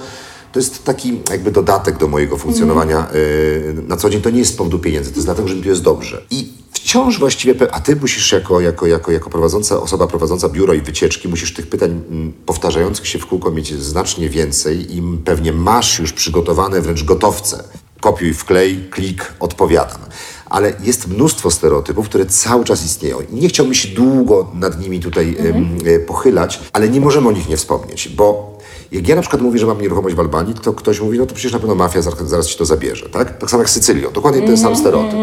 to 0.52 0.60
jest 0.60 0.84
taki 0.84 1.22
jakby 1.32 1.52
dodatek 1.52 1.98
do 1.98 2.08
mojego 2.08 2.38
funkcjonowania 2.38 3.08
y, 3.16 3.76
na 3.88 3.98
co 3.98 4.10
dzień. 4.10 4.22
To 4.22 4.30
nie 4.30 4.40
jest 4.40 4.54
z 4.54 4.56
powodu 4.56 4.80
pieniędzy, 4.80 5.10
to 5.10 5.16
jest 5.16 5.28
dlatego, 5.28 5.48
że 5.48 5.56
mi 5.56 5.62
tu 5.62 5.70
jest 5.70 5.84
dobrze. 5.84 6.22
I 6.32 6.54
wciąż 6.72 7.20
właściwie, 7.20 7.74
a 7.74 7.80
ty 7.80 7.96
musisz 7.96 8.32
jako, 8.32 8.60
jako, 8.60 8.88
jako, 8.88 9.12
jako 9.12 9.30
prowadząca, 9.30 9.82
osoba 9.82 10.08
prowadząca 10.08 10.50
biuro 10.50 10.74
i 10.74 10.82
wycieczki, 10.82 11.28
musisz 11.28 11.54
tych 11.54 11.68
pytań 11.68 12.02
mm, 12.12 12.34
powtarzających 12.46 13.08
się 13.08 13.20
w 13.20 13.26
kółko 13.26 13.52
mieć 13.52 13.74
znacznie 13.74 14.30
więcej 14.30 14.96
i 14.98 15.02
pewnie 15.26 15.54
masz 15.54 16.00
już 16.00 16.14
przygotowane 16.14 16.82
wręcz 16.82 17.04
gotowce. 17.04 17.64
Kopiuj, 18.02 18.34
wklej, 18.34 18.88
klik, 18.90 19.34
odpowiadam. 19.40 20.02
Ale 20.46 20.74
jest 20.84 21.08
mnóstwo 21.08 21.52
stereotypów, 21.52 22.10
które 22.10 22.26
cały 22.26 22.66
czas 22.66 22.86
istnieją. 22.86 23.18
I 23.32 23.36
nie 23.36 23.50
chciałbym 23.50 23.76
się 23.76 23.88
długo 23.88 24.52
nad 24.54 24.82
nimi 24.82 25.00
tutaj 25.00 25.36
em, 25.40 25.78
e, 25.86 26.00
pochylać, 26.00 26.60
ale 26.74 26.90
nie 26.90 27.02
możemy 27.02 27.28
o 27.28 27.32
nich 27.32 27.50
nie 27.50 27.58
wspomnieć, 27.58 28.10
bo 28.10 28.49
jak 28.92 29.08
ja 29.08 29.16
na 29.16 29.22
przykład 29.22 29.42
mówię, 29.42 29.60
że 29.60 29.66
mam 29.66 29.82
nieruchomość 29.82 30.16
w 30.16 30.20
Albanii, 30.20 30.54
to 30.54 30.74
ktoś 30.74 31.00
mówi, 31.00 31.20
no 31.20 31.26
to 31.26 31.36
przecież 31.36 31.54
na 31.54 31.60
pewno 31.60 31.76
mafia 31.76 32.02
zaraz, 32.02 32.48
ci 32.48 32.58
to 32.58 32.66
zabierze, 32.66 33.10
tak? 33.10 33.38
Tak 33.38 33.50
samo 33.50 33.64
jak 33.64 33.70
z 33.70 33.74
Sycylią, 33.74 34.12
dokładnie 34.12 34.42
ten 34.42 34.58
sam 34.58 34.76
stereotyp. 34.76 35.20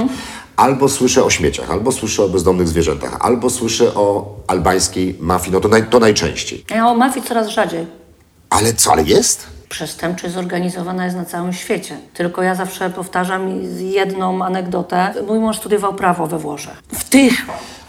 Albo 0.56 0.88
słyszę 0.88 1.24
o 1.24 1.30
śmieciach, 1.30 1.70
albo 1.70 1.92
słyszę 1.92 2.24
o 2.24 2.28
bezdomnych 2.28 2.68
zwierzętach, 2.68 3.16
albo 3.20 3.50
słyszę 3.50 3.94
o 3.94 4.36
albańskiej 4.46 5.16
mafii, 5.20 5.52
no 5.52 5.60
to, 5.60 5.68
naj, 5.68 5.86
to 5.90 5.98
najczęściej. 5.98 6.64
Ja 6.70 6.88
o 6.88 6.94
mafii 6.94 7.26
coraz 7.26 7.48
rzadziej. 7.48 7.86
Ale 8.50 8.74
co, 8.74 8.92
ale 8.92 9.02
jest? 9.02 9.46
Przestępczość 9.68 10.34
zorganizowana 10.34 11.04
jest 11.04 11.16
na 11.16 11.24
całym 11.24 11.52
świecie. 11.52 11.98
Tylko 12.14 12.42
ja 12.42 12.54
zawsze 12.54 12.90
powtarzam 12.90 13.62
jedną 13.80 14.44
anegdotę. 14.44 15.14
Mój 15.26 15.38
mąż 15.38 15.56
studiował 15.56 15.94
prawo 15.94 16.26
we 16.26 16.38
Włoszech. 16.38 16.82
W 16.92 17.08
tych 17.08 17.32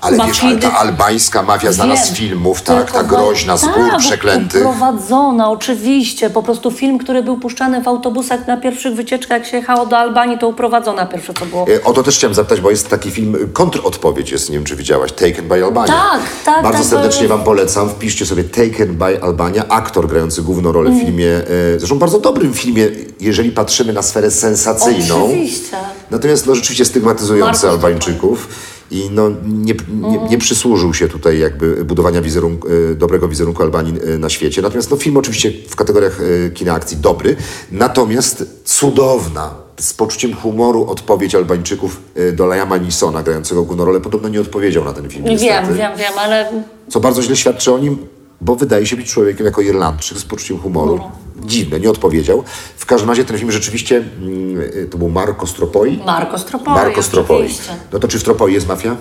Ale 0.01 0.17
wiesz, 0.27 0.43
ale 0.43 0.57
ta 0.57 0.73
albańska 0.73 1.43
mafia 1.43 1.71
znana 1.71 1.95
z 1.97 2.05
Wiem. 2.07 2.15
filmów, 2.15 2.61
tak, 2.61 2.91
ta 2.91 3.03
groźna, 3.03 3.57
z 3.57 3.61
gór 3.65 3.89
tak, 3.91 3.99
przeklętych. 3.99 4.61
Prowadzona, 4.61 5.49
oczywiście. 5.51 6.29
Po 6.29 6.43
prostu 6.43 6.71
film, 6.71 6.97
który 6.97 7.23
był 7.23 7.37
puszczany 7.37 7.81
w 7.81 7.87
autobusach 7.87 8.47
na 8.47 8.57
pierwszych 8.57 8.93
wycieczkach, 8.95 9.37
jak 9.39 9.47
się 9.47 9.57
jechało 9.57 9.85
do 9.85 9.97
Albanii, 9.97 10.37
to 10.37 10.47
uprowadzona 10.47 11.05
pierwsze, 11.05 11.33
co 11.33 11.45
było. 11.45 11.65
E, 11.75 11.83
O 11.83 11.93
to 11.93 12.03
też 12.03 12.17
chciałem 12.17 12.33
zapytać, 12.33 12.61
bo 12.61 12.69
jest 12.69 12.89
taki 12.89 13.11
film, 13.11 13.35
y, 13.35 13.47
kontrodpowiedź 13.47 14.31
jest, 14.31 14.49
nie 14.49 14.55
wiem 14.55 14.65
czy 14.65 14.75
widziałaś, 14.75 15.11
Taken 15.11 15.47
by 15.47 15.63
Albania. 15.65 15.93
Tak, 15.93 16.21
tak, 16.45 16.63
Bardzo 16.63 16.79
tak, 16.79 16.87
serdecznie 16.89 17.27
to- 17.27 17.29
Wam 17.37 17.43
polecam, 17.43 17.89
wpiszcie 17.89 18.25
sobie 18.25 18.43
Taken 18.43 18.95
by 18.95 19.21
Albania, 19.23 19.67
aktor 19.69 20.07
grający 20.07 20.41
główną 20.41 20.71
rolę 20.71 20.89
Mm. 20.89 21.01
w 21.01 21.05
filmie, 21.05 21.27
e, 21.29 21.43
zresztą 21.79 21.99
bardzo 21.99 22.19
dobrym 22.19 22.53
filmie, 22.53 22.87
jeżeli 23.19 23.51
patrzymy 23.51 23.93
na 23.93 24.01
sferę 24.01 24.31
sensacyjną. 24.31 25.25
Oczywiście. 25.25 25.77
Natomiast 26.11 26.47
no, 26.47 26.55
rzeczywiście 26.55 26.85
stygmatyzujący 26.85 27.69
Albańczyków 27.69 28.47
i 28.91 29.09
no, 29.11 29.29
nie, 29.29 29.35
nie, 29.53 29.73
Mhm. 30.13 30.29
nie 30.31 30.37
przysłużył 30.37 30.93
się 30.93 31.07
tutaj 31.07 31.39
jakby 31.39 31.85
budowania 31.85 32.21
wizerunku, 32.21 32.67
e, 32.91 32.95
dobrego 32.95 33.27
wizerunku 33.27 33.63
Albanii 33.63 33.93
e, 34.13 34.17
na 34.17 34.29
świecie. 34.29 34.61
Natomiast 34.61 34.91
no, 34.91 34.97
film 34.97 35.17
oczywiście 35.17 35.51
w 35.69 35.75
kategoriach 35.75 36.19
e, 36.21 36.49
kina 36.49 36.73
akcji 36.73 36.97
dobry, 36.97 37.35
natomiast 37.71 38.45
cudowna, 38.65 39.55
z 39.79 39.93
poczuciem 39.93 40.33
humoru 40.35 40.85
odpowiedź 40.89 41.35
Albańczyków 41.35 42.01
do 42.33 42.53
Liama 42.53 42.77
Neesona 42.77 43.23
grającego 43.23 43.63
główną 43.63 43.85
rolę. 43.85 43.99
Podobno 43.99 44.29
nie 44.29 44.41
odpowiedział 44.41 44.83
na 44.85 44.93
ten 44.93 45.09
film 45.09 45.23
Wiem, 45.25 45.33
niestety. 45.33 45.73
wiem, 45.73 45.91
wiem, 45.97 46.13
ale 46.19 46.51
Co 46.89 46.99
bardzo 46.99 47.21
źle 47.21 47.35
świadczy 47.35 47.73
o 47.73 47.77
nim, 47.79 47.97
bo 48.41 48.55
wydaje 48.55 48.85
się 48.85 48.95
być 48.95 49.11
człowiekiem 49.11 49.45
jako 49.45 49.61
Irlandczyk 49.61 50.17
z 50.17 50.25
poczuciem 50.25 50.59
humoru. 50.59 51.01
Dziwne, 51.45 51.79
nie 51.79 51.89
odpowiedział. 51.89 52.43
W 52.77 52.85
każdym 52.85 53.09
razie 53.09 53.25
ten 53.25 53.37
film 53.37 53.51
rzeczywiście, 53.51 53.97
mm, 53.97 54.89
to 54.91 54.97
był 54.97 55.09
Marco 55.09 55.47
Stropoi. 55.47 55.99
Marko 56.05 56.37
Stropoi, 56.37 56.73
Marco 56.73 57.03
Stropoi. 57.03 57.37
oczywiście. 57.37 57.71
No 57.93 57.99
to 57.99 58.07
czy 58.07 58.17
w 58.17 58.21
Stropoi 58.21 58.53
jest 58.53 58.67
mafia? 58.67 58.95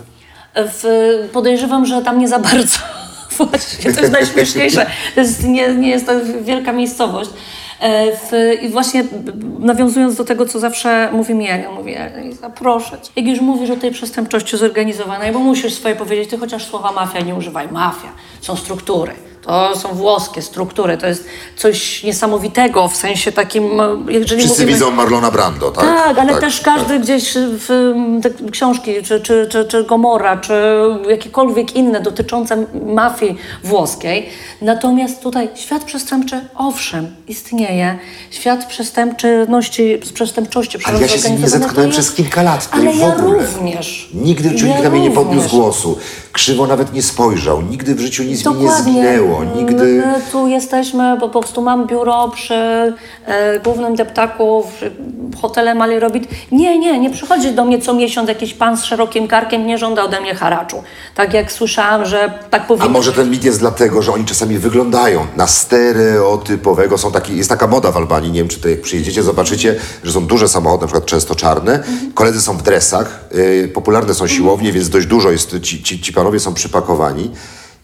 W, 0.56 0.84
podejrzewam, 1.32 1.86
że 1.86 2.02
tam 2.02 2.18
nie 2.18 2.28
za 2.28 2.38
bardzo. 2.38 2.78
Właśnie, 3.36 3.92
to 3.92 4.00
jest 4.00 4.12
najśmieszniejsze. 4.12 4.86
To 5.14 5.20
jest, 5.20 5.44
nie, 5.44 5.74
nie 5.74 5.88
jest 5.88 6.06
to 6.06 6.12
wielka 6.42 6.72
miejscowość. 6.72 7.30
E, 7.80 8.16
W, 8.16 8.32
I 8.62 8.68
właśnie 8.68 9.04
nawiązując 9.58 10.16
do 10.16 10.24
tego, 10.24 10.46
co 10.46 10.60
zawsze 10.60 11.08
mówi 11.12 11.34
mi 11.34 11.46
Eliza, 11.96 12.50
proszę 12.50 12.90
cię. 13.02 13.10
Jak 13.16 13.26
już 13.26 13.40
mówisz 13.40 13.70
o 13.70 13.76
tej 13.76 13.90
przestępczości 13.90 14.56
zorganizowanej, 14.56 15.32
bo 15.32 15.38
musisz 15.38 15.74
swoje 15.74 15.96
powiedzieć, 15.96 16.30
ty 16.30 16.38
chociaż 16.38 16.64
słowa 16.64 16.92
mafia 16.92 17.20
nie 17.20 17.34
używaj. 17.34 17.68
Mafia, 17.72 18.08
są 18.40 18.56
struktury. 18.56 19.12
To 19.46 19.76
są 19.76 19.88
włoskie 19.88 20.42
struktury, 20.42 20.98
to 20.98 21.06
jest 21.06 21.24
coś 21.56 22.02
niesamowitego 22.02 22.88
w 22.88 22.96
sensie 22.96 23.32
takim, 23.32 23.80
e, 23.80 23.96
jeżeli 24.08 24.40
Wszyscy 24.40 24.62
mówimy... 24.62 24.78
widzą 24.78 24.90
Marlona 24.90 25.30
Brando, 25.30 25.70
tak? 25.70 25.84
Tak, 25.84 26.18
ale 26.18 26.40
też 26.40 26.60
każdy 26.60 27.00
gdzieś 27.00 27.34
w 27.36 27.94
te 28.22 28.50
książki, 28.50 28.92
czy, 29.02 29.20
czy, 29.20 29.46
czy, 29.50 29.64
czy 29.64 29.84
Gomora, 29.84 30.36
czy 30.36 30.54
jakiekolwiek 31.08 31.76
inne 31.76 32.00
dotyczące 32.00 32.66
mafii 32.86 33.36
włoskiej. 33.64 34.28
Natomiast 34.62 35.22
tutaj 35.22 35.48
świat 35.54 35.84
przestępczy, 35.84 36.40
owszem, 36.54 37.14
istnieje. 37.28 37.98
Świat 38.30 38.66
przestępczności, 38.66 40.00
przestępczości, 40.14 40.78
Ale 40.84 41.00
ja 41.00 41.08
się 41.08 41.18
z 41.18 41.30
nim 41.30 41.42
nie 41.42 41.48
zetknąłem 41.48 41.90
przez 41.90 42.12
kilka 42.12 42.42
lat. 42.42 42.68
Ale 42.70 42.92
w 42.92 42.98
ja 42.98 43.06
ogóle. 43.06 43.46
również. 43.46 44.10
Nigdy 44.14 44.48
w 44.48 44.52
życiu 44.52 44.66
Ja 44.66 44.72
nikt 44.72 44.84
na 44.84 44.90
mnie 44.90 45.00
nie 45.00 45.10
podniósł 45.10 45.48
głosu. 45.48 45.98
Krzywo 46.32 46.66
nawet 46.66 46.92
nie 46.92 47.02
spojrzał. 47.02 47.62
Nigdy 47.62 47.94
w 47.94 48.00
życiu 48.00 48.22
nic 48.22 48.46
mi 48.46 48.52
nie 48.52 48.58
Dokładnie. 48.58 49.02
Zginęło. 49.38 49.62
Nigdy... 49.62 49.84
My 49.84 50.20
tu 50.32 50.46
jesteśmy, 50.46 51.16
bo 51.20 51.28
po 51.28 51.40
prostu 51.40 51.62
mam 51.62 51.86
biuro 51.86 52.28
przy 52.28 52.54
e, 52.54 53.60
głównym 53.60 53.96
deptaku 53.96 54.64
w 55.30 55.40
hotele 55.40 55.74
Mali 55.74 56.00
Robit. 56.00 56.28
Nie, 56.52 56.78
nie, 56.78 56.98
nie 56.98 57.10
przychodzi 57.10 57.52
do 57.52 57.64
mnie 57.64 57.78
co 57.78 57.94
miesiąc 57.94 58.28
jakiś 58.28 58.54
pan 58.54 58.76
z 58.76 58.84
szerokim 58.84 59.28
karkiem, 59.28 59.66
nie 59.66 59.78
żąda 59.78 60.04
ode 60.04 60.20
mnie 60.20 60.34
haraczu. 60.34 60.82
Tak 61.14 61.34
jak 61.34 61.52
słyszałam, 61.52 62.04
że 62.04 62.32
tak 62.50 62.66
powinno 62.66 62.86
A 62.86 62.88
może 62.88 63.12
ten 63.12 63.30
mit 63.30 63.44
jest 63.44 63.58
dlatego, 63.58 64.02
że 64.02 64.12
oni 64.12 64.24
czasami 64.24 64.58
wyglądają 64.58 65.26
na 65.36 65.46
stereotypowego. 65.46 66.98
Są 66.98 67.12
taki, 67.12 67.36
jest 67.36 67.48
taka 67.48 67.66
moda 67.66 67.92
w 67.92 67.96
Albanii, 67.96 68.32
nie 68.32 68.40
wiem 68.40 68.48
czy 68.48 68.60
to 68.60 68.68
jak 68.68 68.80
przyjedziecie, 68.80 69.22
zobaczycie, 69.22 69.76
że 70.04 70.12
są 70.12 70.26
duże 70.26 70.48
samochody, 70.48 70.80
na 70.80 70.86
przykład 70.86 71.06
często 71.06 71.34
czarne. 71.34 71.82
Koledzy 72.14 72.40
są 72.40 72.56
w 72.56 72.62
dresach, 72.62 73.24
y, 73.34 73.70
popularne 73.74 74.14
są 74.14 74.26
siłownie, 74.26 74.72
więc 74.72 74.88
dość 74.88 75.06
dużo 75.06 75.30
jest, 75.30 75.60
ci, 75.62 75.82
ci, 75.82 76.00
ci 76.00 76.12
panowie 76.12 76.40
są 76.40 76.54
przypakowani. 76.54 77.30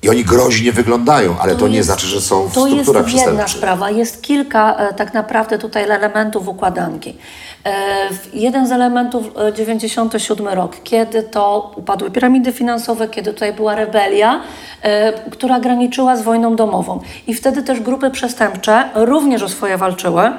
I 0.03 0.09
oni 0.11 0.25
groźnie 0.25 0.73
wyglądają, 0.73 1.37
ale 1.41 1.57
to, 1.57 1.69
nie 1.69 1.77
jest- 1.77 1.87
znaczy, 1.87 2.07
że 2.07 2.21
są 2.21 2.49
w 2.49 2.55
To 2.55 2.67
jest 2.67 2.91
jedna 3.15 3.49
sprawa. 3.49 3.91
Jest 3.91 4.23
kilka 4.23 4.77
e, 4.77 4.95
tak 4.95 5.15
naprawdę 5.15 5.59
tutaj 5.59 5.83
elementów 5.83 6.49
układanki. 6.49 7.17
E, 7.65 8.09
jeden 8.35 8.67
z 8.67 8.73
elementów 8.73 9.31
e, 9.49 9.53
97 9.53 10.49
rok, 10.49 10.77
kiedy 10.85 11.23
to 11.23 11.73
upadły 11.77 12.11
piramidy 12.11 12.53
finansowe, 12.53 13.09
kiedy 13.09 13.33
tutaj 13.33 13.53
była 13.53 13.75
rebelia, 13.75 14.41
e, 14.83 15.13
która 15.31 15.61
graniczyła 15.61 16.17
z 16.17 16.23
wojną 16.23 16.57
domową. 16.57 17.01
I 17.27 17.35
wtedy 17.35 17.63
też 17.63 17.81
grupy 17.81 18.11
przestępcze 18.11 18.89
również 18.95 19.43
o 19.43 19.49
swoje 19.49 19.77
walczyły. 19.77 20.31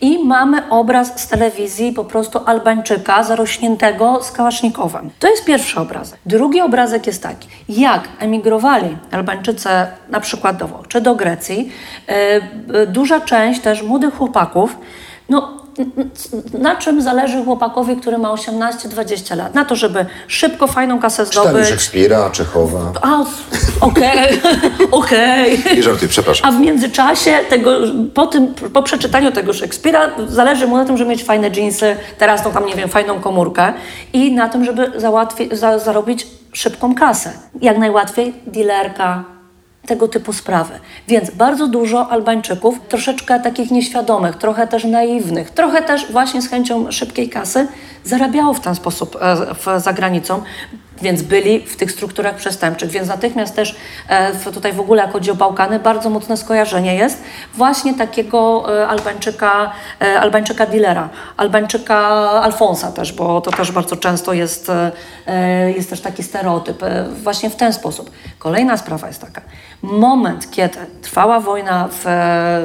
I 0.00 0.24
mamy 0.24 0.70
obraz 0.70 1.20
z 1.20 1.28
telewizji 1.28 1.92
po 1.92 2.04
prostu 2.04 2.40
Albańczyka 2.46 3.22
zarośniętego 3.22 4.22
z 4.22 4.32
kałasznikowem. 4.32 5.10
To 5.18 5.28
jest 5.28 5.44
pierwszy 5.44 5.80
obrazek. 5.80 6.20
Drugi 6.26 6.60
obrazek 6.60 7.06
jest 7.06 7.22
taki, 7.22 7.48
jak 7.68 8.08
emigrowali 8.18 8.96
Albańczycy 9.10 9.68
na 10.08 10.20
przykład 10.20 10.56
do 10.56 10.68
Włoch 10.68 10.88
czy 10.88 11.00
do 11.00 11.14
Grecji, 11.14 11.72
e, 12.08 12.12
e, 12.12 12.86
duża 12.86 13.20
część 13.20 13.60
też 13.60 13.82
młodych 13.82 14.14
chłopaków, 14.14 14.78
no 15.28 15.67
na 16.58 16.76
czym 16.76 17.02
zależy 17.02 17.44
chłopakowi, 17.44 17.96
który 17.96 18.18
ma 18.18 18.28
18-20 18.28 19.36
lat? 19.36 19.54
Na 19.54 19.64
to, 19.64 19.76
żeby 19.76 20.06
szybko 20.26 20.66
fajną 20.66 21.00
kasę 21.00 21.26
zdobyć. 21.26 21.66
Szekspira, 21.66 22.30
Czechowa. 22.30 22.92
A, 23.02 23.24
okej, 23.80 24.40
okej. 24.90 25.62
Nie 25.76 25.82
żartuję, 25.82 26.08
przepraszam. 26.08 26.48
A 26.48 26.52
w 26.52 26.60
międzyczasie, 26.60 27.38
tego, 27.48 27.70
po, 28.14 28.26
tym, 28.26 28.54
po 28.72 28.82
przeczytaniu 28.82 29.32
tego 29.32 29.52
Szekspira, 29.52 30.10
zależy 30.28 30.66
mu 30.66 30.76
na 30.76 30.84
tym, 30.84 30.96
żeby 30.96 31.10
mieć 31.10 31.24
fajne 31.24 31.50
dżinsy, 31.50 31.96
teraz 32.18 32.44
no 32.44 32.50
tam, 32.50 32.66
nie 32.66 32.74
wiem, 32.74 32.88
fajną 32.88 33.20
komórkę 33.20 33.72
i 34.12 34.32
na 34.32 34.48
tym, 34.48 34.64
żeby 34.64 34.92
załatwi, 34.96 35.48
za, 35.52 35.78
zarobić 35.78 36.26
szybką 36.52 36.94
kasę. 36.94 37.32
Jak 37.60 37.78
najłatwiej 37.78 38.34
dealerka, 38.46 39.37
tego 39.88 40.08
typu 40.08 40.32
sprawy. 40.32 40.74
Więc 41.08 41.30
bardzo 41.30 41.66
dużo 41.68 42.08
Albańczyków, 42.08 42.80
troszeczkę 42.88 43.40
takich 43.40 43.70
nieświadomych, 43.70 44.36
trochę 44.36 44.66
też 44.66 44.84
naiwnych, 44.84 45.50
trochę 45.50 45.82
też 45.82 46.12
właśnie 46.12 46.42
z 46.42 46.48
chęcią 46.48 46.92
szybkiej 46.92 47.28
kasy, 47.28 47.66
zarabiało 48.04 48.54
w 48.54 48.60
ten 48.60 48.74
sposób 48.74 49.16
e, 49.20 49.54
w, 49.54 49.82
za 49.82 49.92
granicą, 49.92 50.42
więc 51.02 51.22
byli 51.22 51.60
w 51.60 51.76
tych 51.76 51.92
strukturach 51.92 52.34
przestępczych. 52.34 52.90
Więc 52.90 53.08
natychmiast 53.08 53.56
też 53.56 53.76
e, 54.08 54.52
tutaj 54.52 54.72
w 54.72 54.80
ogóle, 54.80 55.02
jak 55.02 55.12
chodzi 55.12 55.30
o 55.30 55.34
Bałkany, 55.34 55.78
bardzo 55.78 56.10
mocne 56.10 56.36
skojarzenie 56.36 56.94
jest 56.94 57.22
właśnie 57.54 57.94
takiego 57.94 58.64
e, 58.82 58.88
Albańczyka, 58.88 59.72
Albańczyka 60.20 60.66
dealera, 60.66 61.08
Albańczyka 61.36 61.98
Alfonsa 62.42 62.92
też, 62.92 63.12
bo 63.12 63.40
to 63.40 63.50
też 63.50 63.72
bardzo 63.72 63.96
często 63.96 64.32
jest, 64.32 64.70
jest 65.76 65.90
też 65.90 66.00
taki 66.00 66.22
stereotyp. 66.22 66.82
Właśnie 67.22 67.50
w 67.50 67.56
ten 67.56 67.72
sposób. 67.72 68.10
Kolejna 68.38 68.76
sprawa 68.76 69.06
jest 69.06 69.20
taka. 69.20 69.40
Moment, 69.82 70.50
kiedy 70.50 70.78
trwała 71.02 71.40
wojna 71.40 71.88
w, 71.92 72.04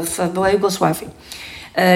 w 0.02 0.34
byłej 0.34 0.54
Jugosławii, 0.54 1.08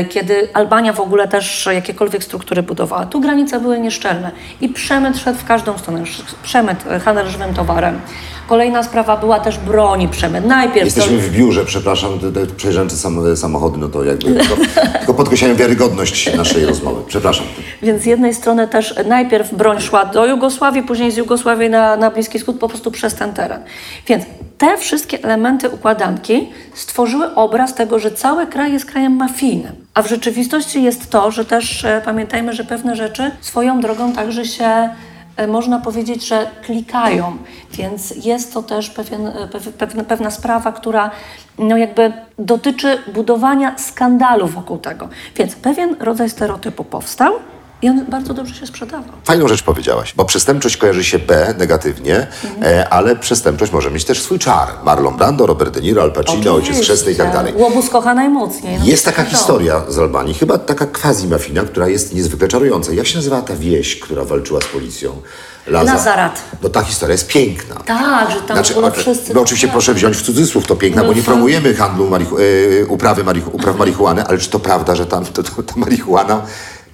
kiedy 0.10 0.50
Albania 0.54 0.94
w 0.94 1.00
ogóle 1.00 1.28
też 1.28 1.70
jakiekolwiek 1.74 2.24
struktury 2.24 2.64
budowała. 2.64 3.06
Tu 3.06 3.20
granice 3.20 3.60
były 3.60 3.80
nieszczelne 3.80 4.32
i 4.62 4.70
przemyt 4.70 5.18
szedł 5.18 5.40
w 5.40 5.46
każdą 5.46 5.78
stronę. 5.78 6.04
Przemyt, 6.44 6.78
e, 6.90 7.00
handel 7.00 7.28
żywym 7.28 7.54
towarem. 7.54 8.00
Kolejna 8.48 8.84
sprawa 8.84 9.18
była 9.18 9.40
też 9.40 9.58
broni 9.58 10.08
przemyt. 10.08 10.46
Najpierw 10.46 10.86
Jesteśmy 10.86 11.18
w 11.18 11.32
biurze, 11.32 11.66
przepraszam, 11.66 12.20
przejrzęce 12.58 12.98
sam, 12.98 13.38
samochody, 13.38 13.78
no 13.78 13.88
to 13.88 14.04
jakby 14.04 14.24
tylko, 14.36 14.56
tylko 15.00 15.14
podkreślają 15.14 15.56
wiarygodność 15.56 16.36
naszej 16.36 16.66
rozmowy. 16.66 17.02
Przepraszam. 17.08 17.46
Więc 17.82 18.04
z 18.04 18.06
jednej 18.06 18.34
strony 18.34 18.68
też 18.68 18.96
najpierw 19.06 19.54
broń 19.54 19.82
szła 19.82 20.06
do 20.06 20.26
Jugosławii, 20.26 20.84
później 20.84 21.12
z 21.12 21.18
Jugosławii 21.18 21.70
na, 21.70 21.98
na 21.98 22.12
Bliski 22.12 22.40
Wschód 22.40 22.60
po 22.60 22.68
prostu 22.68 22.92
przez 22.92 23.16
ten 23.16 23.34
teren. 23.34 23.62
Więc 24.08 24.26
te 24.58 24.78
wszystkie 24.78 25.24
elementy 25.24 25.70
układanki 25.70 26.50
stworzyły 26.74 27.36
obraz 27.36 27.74
tego, 27.74 28.00
że 28.00 28.12
cały 28.12 28.48
kraj 28.48 28.74
jest 28.74 28.86
krajem 28.86 29.16
mafijnym. 29.16 29.76
A 29.94 30.02
w 30.02 30.08
rzeczywistości 30.08 30.84
jest 30.84 31.10
to, 31.10 31.32
że 31.32 31.46
też 31.46 31.86
e, 31.86 32.02
pamiętajmy, 32.06 32.54
że 32.54 32.64
pewne 32.64 32.96
rzeczy 32.96 33.32
swoją 33.42 33.82
drogą 33.82 34.14
także 34.14 34.46
się 34.46 34.90
e, 35.38 35.48
można 35.48 35.80
powiedzieć, 35.80 36.28
że 36.28 36.48
klikają, 36.64 37.38
więc 37.72 38.26
jest 38.26 38.54
to 38.54 38.64
też 38.64 38.90
pewien, 38.90 39.28
e, 39.28 39.32
pew- 39.32 39.72
pewna, 39.72 40.04
pewna 40.04 40.32
sprawa, 40.32 40.72
która 40.72 41.12
no 41.58 41.78
jakby 41.78 42.14
dotyczy 42.40 42.98
budowania 43.14 43.78
skandalu 43.78 44.48
wokół 44.48 44.78
tego. 44.78 45.10
Więc 45.36 45.56
pewien 45.56 45.96
rodzaj 46.00 46.30
stereotypu 46.30 46.84
powstał 46.84 47.34
i 47.82 47.90
on 47.90 48.06
bardzo 48.06 48.34
dobrze 48.34 48.56
się 48.56 48.68
sprzedawał. 48.68 49.12
Fajną 49.24 49.48
rzecz 49.48 49.64
powiedziałaś, 49.64 50.14
bo 50.16 50.26
przestępczość 50.26 50.78
kojarzy 50.78 51.04
się 51.04 51.20
B 51.20 51.54
negatywnie, 51.58 52.28
e, 52.64 52.90
ale 52.90 53.16
przestępczość 53.16 53.72
może 53.72 53.92
mieć 53.92 54.06
też 54.06 54.22
swój 54.22 54.40
czar. 54.40 54.68
Marlon 54.84 55.18
Brando, 55.18 55.46
Robert 55.46 55.74
De 55.74 55.82
Niro, 55.82 56.02
Al 56.02 56.12
Pacino, 56.12 56.54
Ojciec 56.54 56.80
Chrzestny 56.82 57.12
i 57.12 57.16
tak 57.16 57.34
dalej. 57.34 57.54
Łobuz 57.58 57.90
kocha 57.90 58.14
najmocniej. 58.14 58.80
No 58.80 58.86
Jest 58.86 59.06
to 59.06 59.12
taka 59.12 59.24
wiadomo. 59.24 59.38
historia 59.38 59.82
z 59.90 60.00
Albanii, 60.00 60.34
chyba 60.34 60.58
taka 60.58 60.86
quasi-mafina, 60.86 61.64
która 61.66 61.88
jest 61.88 62.14
niezwykle 62.14 62.48
czarująca. 62.48 62.92
Jak 62.94 63.08
się 63.08 63.16
nazywała 63.18 63.42
ta 63.42 63.56
wieś, 63.56 64.00
która 64.00 64.24
walczyła 64.26 64.62
z 64.62 64.66
policją? 64.66 65.22
Laza- 65.68 65.86
Lazarat. 65.86 66.42
No 66.64 66.70
ta 66.70 66.82
historia 66.84 67.12
jest 67.14 67.28
piękna. 67.28 67.76
Tak, 67.76 68.32
że 68.32 68.36
tam 68.42 68.58
Znaczy, 68.58 68.74
w 68.74 68.78
ogóle 68.78 68.94
o- 68.94 68.96
wszyscy... 68.96 69.34
no 69.34 69.42
oczywiście 69.42 69.68
proszę 69.68 69.94
wziąć 69.94 70.18
w 70.18 70.22
cudzysłów 70.22 70.68
to 70.68 70.76
piękna, 70.76 71.02
bo 71.02 71.08
nie 71.14 71.20
Mhm. 71.20 71.26
promujemy 71.26 71.74
handlu 71.76 72.10
marihu- 72.10 72.38
e, 72.82 72.86
uprawy 72.86 73.24
marihu- 73.24 73.50
upraw 73.54 73.78
marihuany, 73.78 74.24
ale 74.26 74.38
czy 74.38 74.50
to 74.50 74.60
prawda, 74.60 74.96
że 74.96 75.06
tam 75.06 75.26
to, 75.26 75.44
to, 75.44 75.64
ta 75.64 75.74
marihuana 75.76 76.42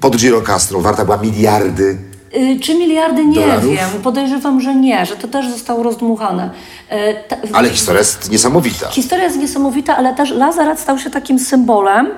pod 0.04 0.16
Girocastro 0.18 0.82
warta 0.82 1.06
była 1.06 1.18
miliardy? 1.18 1.98
Y, 2.38 2.60
Czy 2.60 2.76
miliardy? 2.76 3.26
Nie 3.26 3.36
Dolarów? 3.36 3.66
wiem. 3.74 3.90
Podejrzewam, 4.04 4.62
że 4.62 4.76
nie, 4.76 5.06
że 5.06 5.16
to 5.16 5.28
też 5.28 5.50
zostało 5.50 5.84
rozdmuchane. 5.84 6.50
Y, 6.92 6.96
ta- 7.28 7.36
Ale 7.54 7.70
historia 7.70 8.00
jest 8.00 8.32
niesamowita. 8.32 8.90
Historia 8.90 9.24
jest 9.26 9.38
niesamowita, 9.38 9.98
ale 9.98 10.16
też 10.16 10.32
Lazarat 10.32 10.80
stał 10.80 11.00
się 11.00 11.10
takim 11.10 11.40
symbolem, 11.40 12.10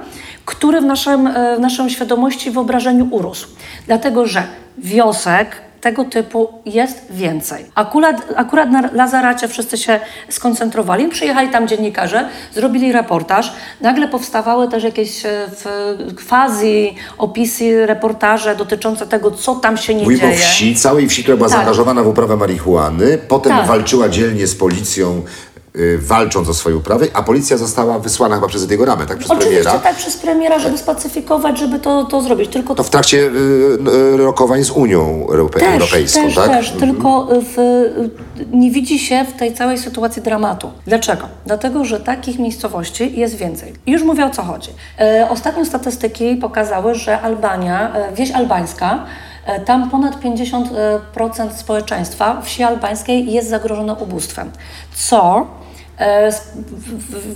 który 0.45 0.81
w, 0.81 0.85
naszym, 0.85 1.27
e, 1.27 1.57
w 1.57 1.59
naszej 1.59 1.89
świadomości, 1.89 2.51
wyobrażeniu 2.51 3.07
urósł. 3.11 3.47
Dlatego, 3.87 4.25
że 4.27 4.43
wiosek 4.77 5.55
tego 5.85 6.05
typu 6.05 6.47
jest 6.65 7.05
więcej. 7.09 7.65
Akurat, 7.75 8.15
akurat 8.35 8.71
na 8.71 8.89
Lazaracie 8.93 9.47
wszyscy 9.47 9.77
się 9.77 9.99
skoncentrowali, 10.29 11.07
przyjechali 11.07 11.49
tam 11.49 11.67
dziennikarze, 11.67 12.29
zrobili 12.53 12.91
reportaż, 12.91 13.53
nagle 13.81 14.07
powstawały 14.07 14.67
też 14.67 14.83
jakieś 14.83 15.25
e, 15.25 15.29
w, 15.47 15.65
quasi 16.27 16.95
opisy, 17.17 17.85
reportaże 17.85 18.55
dotyczące 18.55 19.07
tego, 19.07 19.31
co 19.31 19.55
tam 19.55 19.77
się 19.77 19.95
nie 19.95 20.03
Mówimy 20.03 20.21
o 20.23 20.25
dzieje. 20.25 20.37
wsi, 20.37 20.75
całej 20.75 21.09
wsi, 21.09 21.21
która 21.23 21.37
była 21.37 21.49
Tak. 21.49 21.57
zaangażowana 21.57 22.03
w 22.03 22.07
uprawę 22.07 22.35
marihuany, 22.37 23.17
potem 23.27 23.51
Tak. 23.51 23.67
walczyła 23.67 24.09
dzielnie 24.09 24.47
z 24.47 24.55
policją, 24.55 25.21
walcząc 25.99 26.49
o 26.49 26.53
swoje 26.53 26.75
uprawy, 26.75 27.07
a 27.13 27.23
policja 27.23 27.57
została 27.57 27.99
wysłana 27.99 28.35
chyba 28.35 28.47
przez 28.47 28.63
Ediego 28.63 28.85
Ramę, 28.85 29.05
tak? 29.05 29.17
Przez 29.17 29.31
Oczywiście 29.31 29.61
premiera. 29.63 29.79
tak 29.79 29.95
przez 29.95 30.17
premiera, 30.17 30.59
żeby 30.59 30.77
spacyfikować, 30.77 31.59
żeby 31.59 31.79
to, 31.79 32.03
to 32.05 32.21
zrobić. 32.21 32.51
Tylko 32.51 32.75
To 32.75 32.83
w 32.83 32.89
trakcie 32.89 33.17
y, 33.17 33.31
y, 34.13 34.17
rokowań 34.17 34.63
z 34.63 34.71
Unią 34.71 35.25
Europe- 35.29 35.59
Też, 35.59 35.73
Europejską, 35.73 36.21
też, 36.23 36.35
tak? 36.35 36.47
też, 36.49 36.71
tylko 36.71 37.27
w, 37.55 37.83
nie 38.53 38.71
widzi 38.71 38.99
się 38.99 39.25
w 39.25 39.33
tej 39.39 39.53
całej 39.53 39.77
sytuacji 39.77 40.21
dramatu. 40.21 40.71
Dlaczego? 40.88 41.27
Dlatego, 41.45 41.85
że 41.85 41.99
takich 41.99 42.39
miejscowości 42.39 43.19
jest 43.19 43.35
więcej. 43.35 43.73
I 43.85 43.91
już 43.91 44.03
mówię 44.03 44.25
o 44.25 44.29
co 44.29 44.43
chodzi. 44.43 44.69
E, 44.99 45.27
ostatnio 45.29 45.65
statystyki 45.65 46.35
pokazały, 46.35 46.95
że 46.95 47.21
Albania, 47.21 47.95
e, 47.95 48.15
wieś 48.15 48.31
albańska, 48.31 49.05
tam 49.65 49.89
ponad 49.89 50.19
50% 50.21 51.57
społeczeństwa 51.57 52.41
wsi 52.41 52.63
albańskiej 52.63 53.31
jest 53.33 53.49
zagrożone 53.49 53.93
ubóstwem, 53.93 54.51
co 54.95 55.47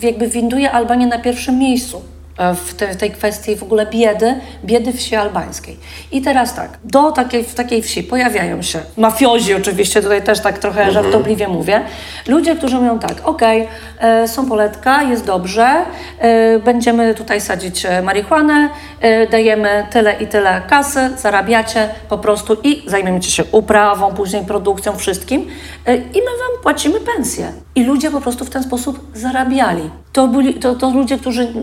jakby 0.02 0.28
winduje 0.28 0.72
Albanię 0.72 1.08
na 1.08 1.20
pierwszym 1.20 1.58
miejscu. 1.58 1.98
e, 1.98 2.19
w, 2.66 2.74
te, 2.74 2.94
w 2.94 2.98
tej 2.98 3.12
kwestii 3.12 3.56
w 3.56 3.64
ogóle 3.64 3.86
biedy, 3.86 4.36
biedy 4.66 4.94
wsi 4.94 5.16
albańskiej. 5.16 5.78
I 6.12 6.22
teraz 6.22 6.56
tak, 6.56 6.78
do 6.84 7.12
takiej, 7.12 7.44
w 7.44 7.56
takiej 7.56 7.82
wsi 7.82 8.04
pojawiają 8.04 8.62
się 8.62 8.80
mafiozi 8.98 9.54
oczywiście, 9.54 10.02
tutaj 10.02 10.24
też 10.24 10.40
tak 10.40 10.60
trochę 10.60 10.92
żartobliwie 10.92 11.48
mówię, 11.48 11.82
ludzie, 12.28 12.56
którzy 12.56 12.76
mówią 12.76 13.00
tak, 13.00 13.28
okej, 13.28 13.68
e, 14.00 14.28
są 14.28 14.46
poletka, 14.50 15.04
jest 15.04 15.26
dobrze, 15.26 15.86
e, 16.20 16.60
będziemy 16.60 17.16
tutaj 17.16 17.42
sadzić 17.42 17.86
e, 17.86 18.02
marihuanę, 18.02 18.70
e, 19.02 19.28
dajemy 19.28 19.86
tyle 19.92 20.14
i 20.14 20.28
tyle 20.28 20.62
kasy, 20.68 21.10
zarabiacie 21.18 21.90
po 22.10 22.18
prostu 22.18 22.58
i 22.64 22.84
zajmiecie 22.86 23.32
się 23.32 23.44
uprawą, 23.52 24.14
później 24.14 24.46
produkcją, 24.46 24.96
wszystkim 24.96 25.48
e, 25.86 25.96
i 25.96 26.00
my 26.00 26.32
wam 26.40 26.64
płacimy 26.64 27.00
pensję. 27.00 27.52
I 27.76 27.84
ludzie 27.84 28.12
po 28.12 28.22
prostu 28.22 28.46
w 28.46 28.50
ten 28.50 28.64
sposób 28.64 29.00
zarabiali. 29.14 29.90
To, 30.14 30.28
byli, 30.28 30.54
to, 30.54 30.76
to 30.76 30.90
ludzie, 30.90 31.18
którzy 31.18 31.54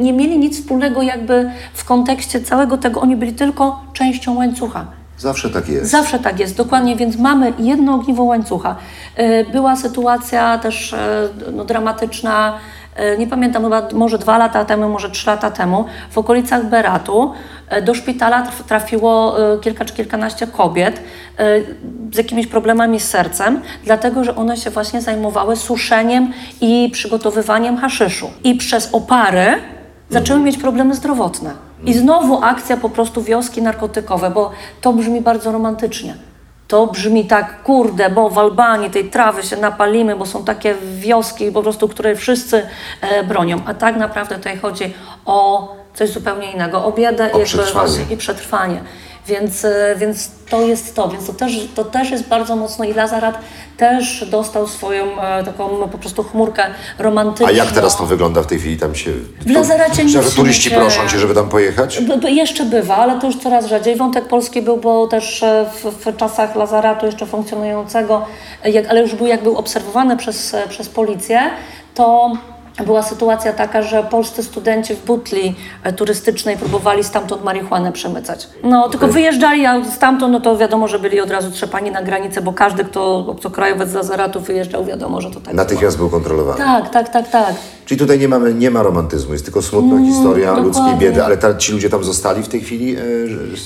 nie 0.00 0.12
mieli 0.12 0.38
nic 0.38 0.60
wspólnego 0.60 1.02
jakby 1.02 1.50
w 1.74 1.84
kontekście 1.84 2.40
całego 2.40 2.78
tego, 2.78 3.00
oni 3.00 3.16
byli 3.16 3.32
tylko 3.32 3.80
częścią 3.92 4.34
łańcucha. 4.36 4.86
Zawsze 5.18 5.50
tak 5.50 5.68
jest. 5.68 5.90
Zawsze 5.90 6.18
tak 6.18 6.40
jest, 6.40 6.56
dokładnie, 6.56 6.96
więc 6.96 7.18
mamy 7.18 7.52
jedno 7.58 7.94
ogniwo 7.94 8.22
łańcucha. 8.22 8.76
E, 9.16 9.44
Była 9.44 9.76
sytuacja 9.76 10.58
też 10.58 10.92
e, 10.92 11.28
no, 11.52 11.64
dramatyczna, 11.64 12.58
e, 12.96 13.18
nie 13.18 13.26
pamiętam, 13.26 13.62
chyba 13.62 13.88
może 13.94 14.18
dwa 14.18 14.38
lata 14.38 14.64
temu, 14.64 14.88
może 14.88 15.10
trzy 15.10 15.26
lata 15.26 15.50
temu, 15.50 15.84
w 16.10 16.18
okolicach 16.18 16.66
Beratu. 16.66 17.32
do 17.84 17.94
szpitala 17.94 18.42
traf- 18.46 18.64
trafiło 18.68 19.36
kilka 19.60 19.84
czy 19.84 19.94
kilkanaście 19.94 20.46
kobiet 20.46 21.00
z 22.12 22.16
jakimiś 22.16 22.46
problemami 22.46 23.00
z 23.00 23.08
sercem, 23.08 23.60
dlatego 23.84 24.24
że 24.24 24.36
one 24.36 24.56
się 24.56 24.70
właśnie 24.70 25.00
zajmowały 25.00 25.56
suszeniem 25.56 26.32
i 26.60 26.90
przygotowywaniem 26.92 27.76
haszyszu. 27.76 28.30
I 28.44 28.54
przez 28.54 28.88
opary 28.92 29.46
zaczęły 30.12 30.40
mieć 30.40 30.58
problemy 30.58 30.94
zdrowotne. 30.94 31.50
I 31.84 31.94
znowu 31.94 32.42
akcja 32.42 32.76
po 32.76 32.88
prostu 32.88 33.22
wioski 33.22 33.62
narkotykowe, 33.62 34.30
bo 34.30 34.50
to 34.80 34.92
brzmi 34.92 35.20
bardzo 35.20 35.52
romantycznie. 35.52 36.14
To 36.68 36.86
brzmi 36.86 37.24
tak, 37.26 37.62
kurde, 37.62 38.10
bo 38.10 38.30
w 38.30 38.38
Albanii 38.38 38.90
tej 38.90 39.10
trawy 39.10 39.42
się 39.42 39.56
napalimy, 39.56 40.16
bo 40.16 40.26
są 40.26 40.44
takie 40.44 40.74
wioski 40.96 41.52
po 41.52 41.62
prostu, 41.62 41.88
które 41.88 42.16
wszyscy 42.16 42.66
e, 43.00 43.24
bronią. 43.24 43.56
A 43.66 43.74
tak 43.74 43.96
naprawdę 43.96 44.34
tutaj 44.34 44.58
chodzi 44.58 44.94
o 45.26 45.68
coś 45.94 46.10
zupełnie 46.10 46.52
innego, 46.52 46.84
o 46.84 46.92
biedę 46.92 47.32
O 47.32 47.40
i, 47.40 47.44
przetrwanie. 47.44 47.98
i 48.10 48.16
przetrwanie. 48.16 48.80
Więc, 49.26 49.64
e, 49.64 49.94
więc 49.98 50.30
to 50.50 50.60
jest 50.60 50.94
to, 50.94 51.08
więc 51.08 51.26
to 51.26 51.32
też, 51.32 51.52
to 51.74 51.84
też 51.84 52.10
jest 52.10 52.28
bardzo 52.28 52.56
mocno 52.56 52.84
i 52.84 52.94
Lazarat 52.94 53.38
też 53.76 54.24
dostał 54.30 54.66
swoją 54.68 55.22
e, 55.22 55.44
taką 55.44 55.88
po 55.88 55.98
prostu 55.98 56.22
chmurkę 56.22 56.62
romantyczną. 56.98 57.46
A 57.46 57.50
jak 57.50 57.72
teraz 57.72 57.96
to 57.96 58.06
wygląda 58.06 58.42
w 58.42 58.46
tej 58.46 58.58
chwili? 58.58 58.76
Tam 58.76 58.94
się... 58.94 59.10
W 59.40 59.50
Lazaracie 59.50 60.04
nic 60.04 60.12
Że 60.12 60.22
się 60.22 60.36
turyści 60.36 60.70
nie 60.70 60.76
proszą 60.76 61.08
cię, 61.08 61.18
żeby 61.18 61.34
tam 61.34 61.48
pojechać? 61.48 62.00
B- 62.00 62.16
b- 62.16 62.30
jeszcze 62.30 62.64
bywa, 62.64 62.96
ale 62.96 63.20
to 63.20 63.26
już 63.26 63.36
coraz 63.36 63.66
rzadziej. 63.66 63.96
Wątek 63.96 64.28
polski 64.28 64.62
był, 64.62 64.76
bo 64.76 65.06
też 65.06 65.42
e, 65.42 65.66
w, 65.82 66.06
w 66.06 66.16
czasach 66.16 66.56
Lazaratu 66.56 67.06
jeszcze 67.06 67.26
funkcjonującego, 67.26 68.26
jak, 68.64 68.88
ale 68.88 69.00
już 69.00 69.14
był, 69.14 69.26
jak 69.26 69.42
był 69.42 69.56
obserwowany 69.56 70.16
przez, 70.16 70.56
przez 70.68 70.88
policję, 70.88 71.40
to 71.94 72.32
była 72.86 73.02
sytuacja 73.02 73.52
taka, 73.52 73.82
że 73.82 74.02
polscy 74.02 74.42
studenci 74.42 74.94
w 74.94 75.04
butli 75.04 75.54
e, 75.82 75.92
turystycznej 75.92 76.56
próbowali 76.56 77.04
stamtąd 77.04 77.44
marihuanę 77.44 77.92
przemycać. 77.92 78.48
No, 78.64 78.88
tylko 78.88 79.08
wyjeżdżali, 79.08 79.66
a 79.66 79.84
stamtąd, 79.84 80.32
no 80.32 80.40
to 80.40 80.56
wiadomo, 80.56 80.88
że 80.88 80.98
byli 80.98 81.20
od 81.20 81.30
razu 81.30 81.50
trzepani 81.50 81.90
na 81.90 82.02
granicę, 82.02 82.42
bo 82.42 82.52
każdy, 82.52 82.84
kto 82.84 83.16
obcokrajowiec 83.16 83.88
z 83.90 83.94
Lazaratu 83.94 84.40
wyjeżdżał, 84.40 84.84
wiadomo, 84.84 85.20
że 85.20 85.28
to 85.28 85.34
tak 85.34 85.42
było. 85.44 85.56
Natychmiast 85.56 85.96
był 85.96 86.10
kontrolowany. 86.10 86.58
Tak, 86.58 86.90
tak, 86.90 87.08
tak, 87.08 87.30
tak. 87.30 87.54
Czyli 87.86 87.98
tutaj 87.98 88.18
nie, 88.18 88.28
mamy, 88.28 88.54
nie 88.54 88.70
ma 88.70 88.82
romantyzmu, 88.82 89.32
jest 89.32 89.44
tylko 89.44 89.62
smutna 89.62 89.98
historia 90.06 90.46
dokładnie. 90.46 90.64
ludzkiej 90.68 90.94
biedy, 90.98 91.24
ale 91.24 91.36
ta, 91.36 91.54
ci 91.54 91.72
ludzie 91.72 91.90
tam 91.90 92.04
zostali 92.04 92.42
w 92.42 92.48
tej 92.48 92.60
chwili. 92.60 92.96
E, 92.96 93.00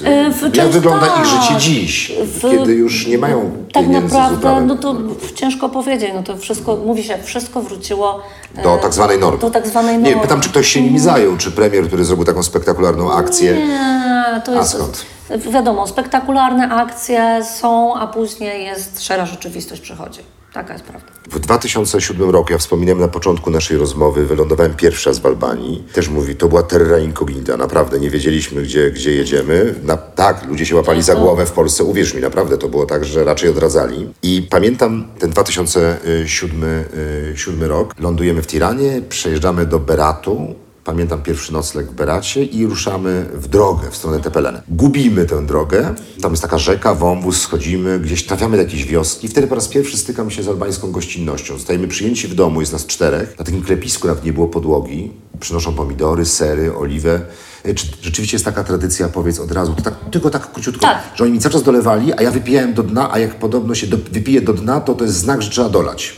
E, 0.04 0.30
w- 0.30 0.42
jak 0.42 0.52
część 0.52 0.68
wygląda 0.72 1.06
tak. 1.06 1.18
ich 1.18 1.24
życie 1.26 1.54
dziś, 1.58 2.12
W- 2.24 2.50
kiedy 2.50 2.72
już 2.74 3.06
nie 3.06 3.18
mają 3.18 3.50
Tak 3.72 3.86
naprawdę, 3.88 4.60
no 4.66 4.76
to 4.76 4.94
ciężko 5.34 5.68
powiedzieć, 5.68 6.10
no 6.14 6.22
to 6.22 6.36
wszystko, 6.36 6.76
mówi 6.76 7.02
się, 7.04 7.18
wszystko 7.22 7.62
wróciło 7.62 8.20
e, 8.56 8.62
Do 8.62 8.76
tak 8.82 8.94
zwanej 8.96 9.18
normy. 9.18 9.38
Do 9.38 9.50
tak 9.50 9.66
zwanej 9.66 9.94
normy. 9.98 10.14
Nie, 10.16 10.22
pytam, 10.22 10.40
czy 10.40 10.48
ktoś 10.48 10.66
się 10.68 10.82
nimi 10.82 10.98
zajął, 10.98 11.36
czy 11.36 11.50
premier, 11.52 11.86
który 11.86 12.04
zrobił 12.04 12.24
taką 12.24 12.42
spektakularną 12.42 13.12
akcję. 13.12 13.66
Nie, 13.66 14.40
to 14.44 14.52
A 14.52 14.54
jest... 14.58 14.70
skąd? 14.70 15.04
Wiadomo, 15.52 15.86
spektakularne 15.86 16.68
akcje 16.70 17.44
są, 17.60 17.94
a 17.94 18.06
później 18.06 18.64
jest 18.64 19.04
szara 19.04 19.26
rzeczywistość 19.26 19.80
przychodzi. 19.82 20.20
Taka 20.56 20.72
jest 20.72 20.84
prawda. 20.84 21.06
W 21.30 21.38
2007 21.38 22.30
roku, 22.30 22.52
ja 22.52 22.58
wspominałem 22.58 23.00
na 23.00 23.08
początku 23.08 23.50
naszej 23.50 23.76
rozmowy, 23.76 24.26
wylądowałem 24.26 24.74
pierwszy 24.74 25.10
raz 25.10 25.18
w 25.18 25.26
Albanii. 25.26 25.84
Też 25.92 26.08
mówi, 26.08 26.36
to 26.36 26.48
była 26.48 26.62
terra 26.62 26.98
incognita, 26.98 27.56
naprawdę, 27.56 28.00
nie 28.00 28.10
wiedzieliśmy, 28.10 28.62
gdzie, 28.62 28.90
gdzie 28.90 29.14
jedziemy. 29.14 29.74
Na, 29.82 29.96
tak, 29.96 30.46
ludzie 30.48 30.66
się 30.66 30.76
łapali 30.76 31.02
za 31.02 31.14
głowę 31.14 31.46
w 31.46 31.52
Polsce, 31.52 31.84
uwierz 31.84 32.14
mi, 32.14 32.20
naprawdę, 32.20 32.58
to 32.58 32.68
było 32.68 32.86
tak, 32.86 33.04
że 33.04 33.24
raczej 33.24 33.50
odradzali. 33.50 34.08
I 34.22 34.46
pamiętam 34.50 35.08
ten 35.18 35.30
2007 35.30 36.64
y, 36.64 37.34
siódmy 37.36 37.68
rok, 37.68 37.94
lądujemy 37.98 38.42
w 38.42 38.46
Tiranie, 38.46 39.02
przejeżdżamy 39.08 39.66
do 39.66 39.78
Beratu, 39.78 40.54
Pamiętam 40.86 41.22
pierwszy 41.22 41.52
nocleg 41.52 41.86
w 41.86 41.94
Beracie 41.94 42.44
i 42.44 42.66
ruszamy 42.66 43.26
w 43.34 43.48
drogę 43.48 43.90
w 43.90 43.96
stronę 43.96 44.20
Tepelene. 44.20 44.62
Gubimy 44.68 45.24
tę 45.26 45.46
drogę, 45.46 45.94
tam 46.22 46.32
jest 46.32 46.42
taka 46.42 46.58
rzeka, 46.58 46.94
wąwóz, 46.94 47.40
schodzimy, 47.40 48.00
gdzieś 48.00 48.26
trafiamy 48.26 48.56
do 48.56 48.62
jakiejś 48.62 48.84
wioski. 48.84 49.28
Wtedy 49.28 49.46
po 49.46 49.54
raz 49.54 49.68
pierwszy 49.68 49.96
stykam 49.96 50.30
się 50.30 50.42
z 50.42 50.48
albańską 50.48 50.92
gościnnością. 50.92 51.54
Zostajemy 51.54 51.88
przyjęci 51.88 52.28
w 52.28 52.34
domu, 52.34 52.60
jest 52.60 52.72
nas 52.72 52.86
czterech. 52.86 53.38
Na 53.38 53.44
takim 53.44 53.62
klepisku 53.62 54.08
nawet 54.08 54.24
nie 54.24 54.32
było 54.32 54.48
podłogi. 54.48 55.10
Przynoszą 55.40 55.74
pomidory, 55.74 56.24
sery, 56.24 56.76
oliwę. 56.76 57.20
E, 57.64 57.74
Czy 57.74 57.86
rzeczywiście 58.02 58.34
jest 58.34 58.44
taka 58.44 58.64
tradycja, 58.64 59.08
powiedz 59.08 59.40
od 59.40 59.52
razu, 59.52 59.74
to 59.74 59.82
tak, 59.82 59.94
tylko 60.10 60.30
tak 60.30 60.52
króciutko, 60.52 60.80
Tak. 60.80 61.02
że 61.16 61.24
oni 61.24 61.32
mi 61.32 61.38
cały 61.38 61.52
czas 61.52 61.62
dolewali, 61.62 62.12
a 62.12 62.22
ja 62.22 62.30
wypijałem 62.30 62.74
do 62.74 62.82
dna, 62.82 63.12
a 63.12 63.18
jak 63.18 63.34
podobno 63.38 63.74
się 63.74 63.86
do, 63.86 63.96
wypije 64.12 64.40
do 64.40 64.52
dna, 64.52 64.80
to 64.80 64.94
to 64.94 65.04
jest 65.04 65.16
znak, 65.16 65.42
że 65.42 65.50
trzeba 65.50 65.68
dolać. 65.68 66.16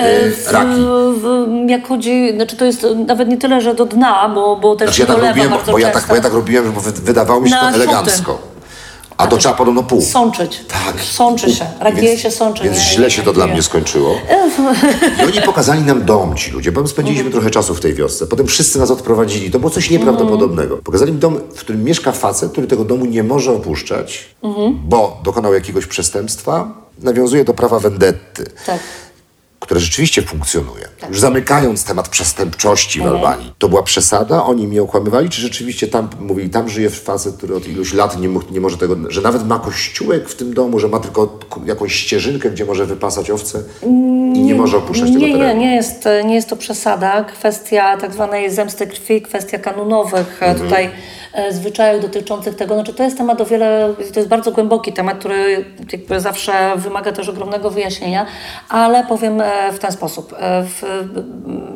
E, 0.00 0.30
W, 0.30 0.50
raki. 0.52 0.68
w, 1.20 1.46
jak 1.68 1.88
chodzi, 1.88 2.32
znaczy 2.34 2.56
to 2.56 2.64
jest 2.64 2.86
nawet 3.06 3.28
nie 3.28 3.36
tyle, 3.36 3.60
że 3.60 3.74
do 3.74 3.84
dna, 3.86 4.28
bo, 4.34 4.56
bo 4.56 4.76
też 4.76 4.88
Znaczy 4.88 5.00
ja 5.00 5.06
tak 5.06 5.16
robiłem, 5.28 5.50
bo, 5.50 5.72
bo, 5.72 5.78
ja 5.78 5.90
tak, 5.90 6.06
bo 6.08 6.14
ja 6.14 6.20
tak 6.22 6.32
robiłem, 6.32 6.72
bo 6.72 6.80
wy- 6.80 6.92
wydawało 6.92 7.40
mi 7.40 7.48
się 7.50 7.54
Na 7.56 7.70
to 7.70 7.76
elegancko. 7.76 8.50
A 9.16 9.26
to 9.26 9.36
trzeba 9.36 9.54
podobno 9.54 9.82
pół. 9.82 10.00
Sączyć. 10.02 10.60
Tak. 10.68 11.00
Sączy 11.02 11.52
się. 11.54 11.64
Rakije 11.80 12.02
Więc- 12.08 12.20
się 12.20 12.30
sączy. 12.30 12.64
Więc 12.64 12.76
nie? 12.76 12.82
źle 12.82 13.10
się 13.10 13.22
to 13.22 13.32
dla 13.32 13.46
Nie. 13.46 13.52
mnie 13.52 13.62
skończyło. 13.62 14.14
I 15.22 15.24
oni 15.26 15.42
pokazali 15.42 15.82
nam 15.82 16.04
dom, 16.04 16.36
ci 16.36 16.50
ludzie, 16.50 16.72
bo 16.72 16.86
spędziliśmy 16.86 17.30
trochę 17.30 17.50
czasu 17.50 17.74
w 17.74 17.80
tej 17.80 17.94
wiosce. 17.94 18.26
Potem 18.26 18.46
wszyscy 18.46 18.78
nas 18.78 18.90
odprowadzili. 18.90 19.50
To 19.50 19.58
było 19.58 19.70
coś 19.70 19.90
nieprawdopodobnego. 19.90 20.76
Pokazali 20.76 21.12
mi 21.12 21.18
dom, 21.18 21.38
w 21.54 21.60
którym 21.60 21.84
mieszka 21.84 22.12
facet, 22.12 22.52
który 22.52 22.66
tego 22.66 22.84
domu 22.84 23.04
nie 23.04 23.22
może 23.22 23.52
opuszczać, 23.52 24.28
bo 24.84 25.20
dokonał 25.24 25.54
jakiegoś 25.54 25.86
przestępstwa. 25.86 26.68
Nawiązuje 27.02 27.44
do 27.44 27.54
prawa 27.54 27.78
vendetty 27.78 28.44
Tak. 28.66 28.78
Które 29.60 29.80
rzeczywiście 29.80 30.22
funkcjonuje. 30.22 30.88
Już 31.08 31.20
zamykając 31.20 31.84
temat 31.84 32.08
przestępczości 32.08 32.98
w 32.98 33.02
Mhm. 33.02 33.16
Albanii. 33.16 33.52
To 33.58 33.68
była 33.68 33.82
przesada? 33.82 34.44
Oni 34.44 34.66
mnie 34.68 34.82
okłamywali? 34.82 35.28
Czy 35.30 35.40
rzeczywiście 35.40 35.88
tam, 35.88 36.08
mówili, 36.20 36.50
tam 36.50 36.68
żyje 36.68 36.90
facet, 36.90 37.36
który 37.36 37.56
od 37.56 37.68
iluś 37.68 37.92
lat 37.94 38.18
nie, 38.20 38.28
mógł- 38.28 38.52
nie 38.52 38.60
może 38.60 38.76
tego, 38.78 38.96
że 39.08 39.20
nawet 39.20 39.46
ma 39.46 39.58
kościółek 39.58 40.28
w 40.28 40.34
tym 40.34 40.54
domu, 40.54 40.78
że 40.78 40.88
ma 40.88 40.98
tylko 41.00 41.38
jakąś 41.66 41.94
ścieżynkę, 41.94 42.50
gdzie 42.50 42.64
może 42.64 42.86
wypasać 42.86 43.30
owce 43.30 43.62
i 44.34 44.42
nie 44.42 44.54
może 44.54 44.76
opuszczać 44.76 45.08
tego 45.08 45.20
Nie, 45.20 45.32
nie, 45.32 45.38
terenu? 45.38 45.60
nie 45.60 45.74
jest, 45.74 46.04
nie 46.24 46.34
jest 46.34 46.48
to 46.48 46.56
przesada. 46.56 47.24
Kwestia 47.24 47.96
tak 47.96 48.12
zwanej 48.12 48.50
zemsty 48.50 48.86
krwi, 48.86 49.22
kwestia 49.22 49.58
kanunowych 49.58 50.42
e, 50.42 50.46
Mhm. 50.46 50.58
tutaj 50.68 50.90
zwyczajów 51.50 52.02
dotyczących 52.02 52.54
tego. 52.56 52.74
Znaczy 52.74 52.94
to 52.94 53.02
jest 53.02 53.16
temat 53.18 53.40
o 53.40 53.44
wiele, 53.46 53.94
to 54.14 54.20
jest 54.20 54.28
bardzo 54.28 54.52
głęboki 54.52 54.92
temat, 54.92 55.18
który 55.18 55.64
jakby 55.92 56.20
zawsze 56.20 56.52
wymaga 56.76 57.12
też 57.12 57.28
ogromnego 57.28 57.70
wyjaśnienia, 57.70 58.26
ale 58.68 59.04
powiem 59.06 59.40
e, 59.40 59.72
w 59.72 59.78
ten 59.78 59.92
sposób. 59.92 60.34
E, 60.38 60.62
W, 60.64 60.82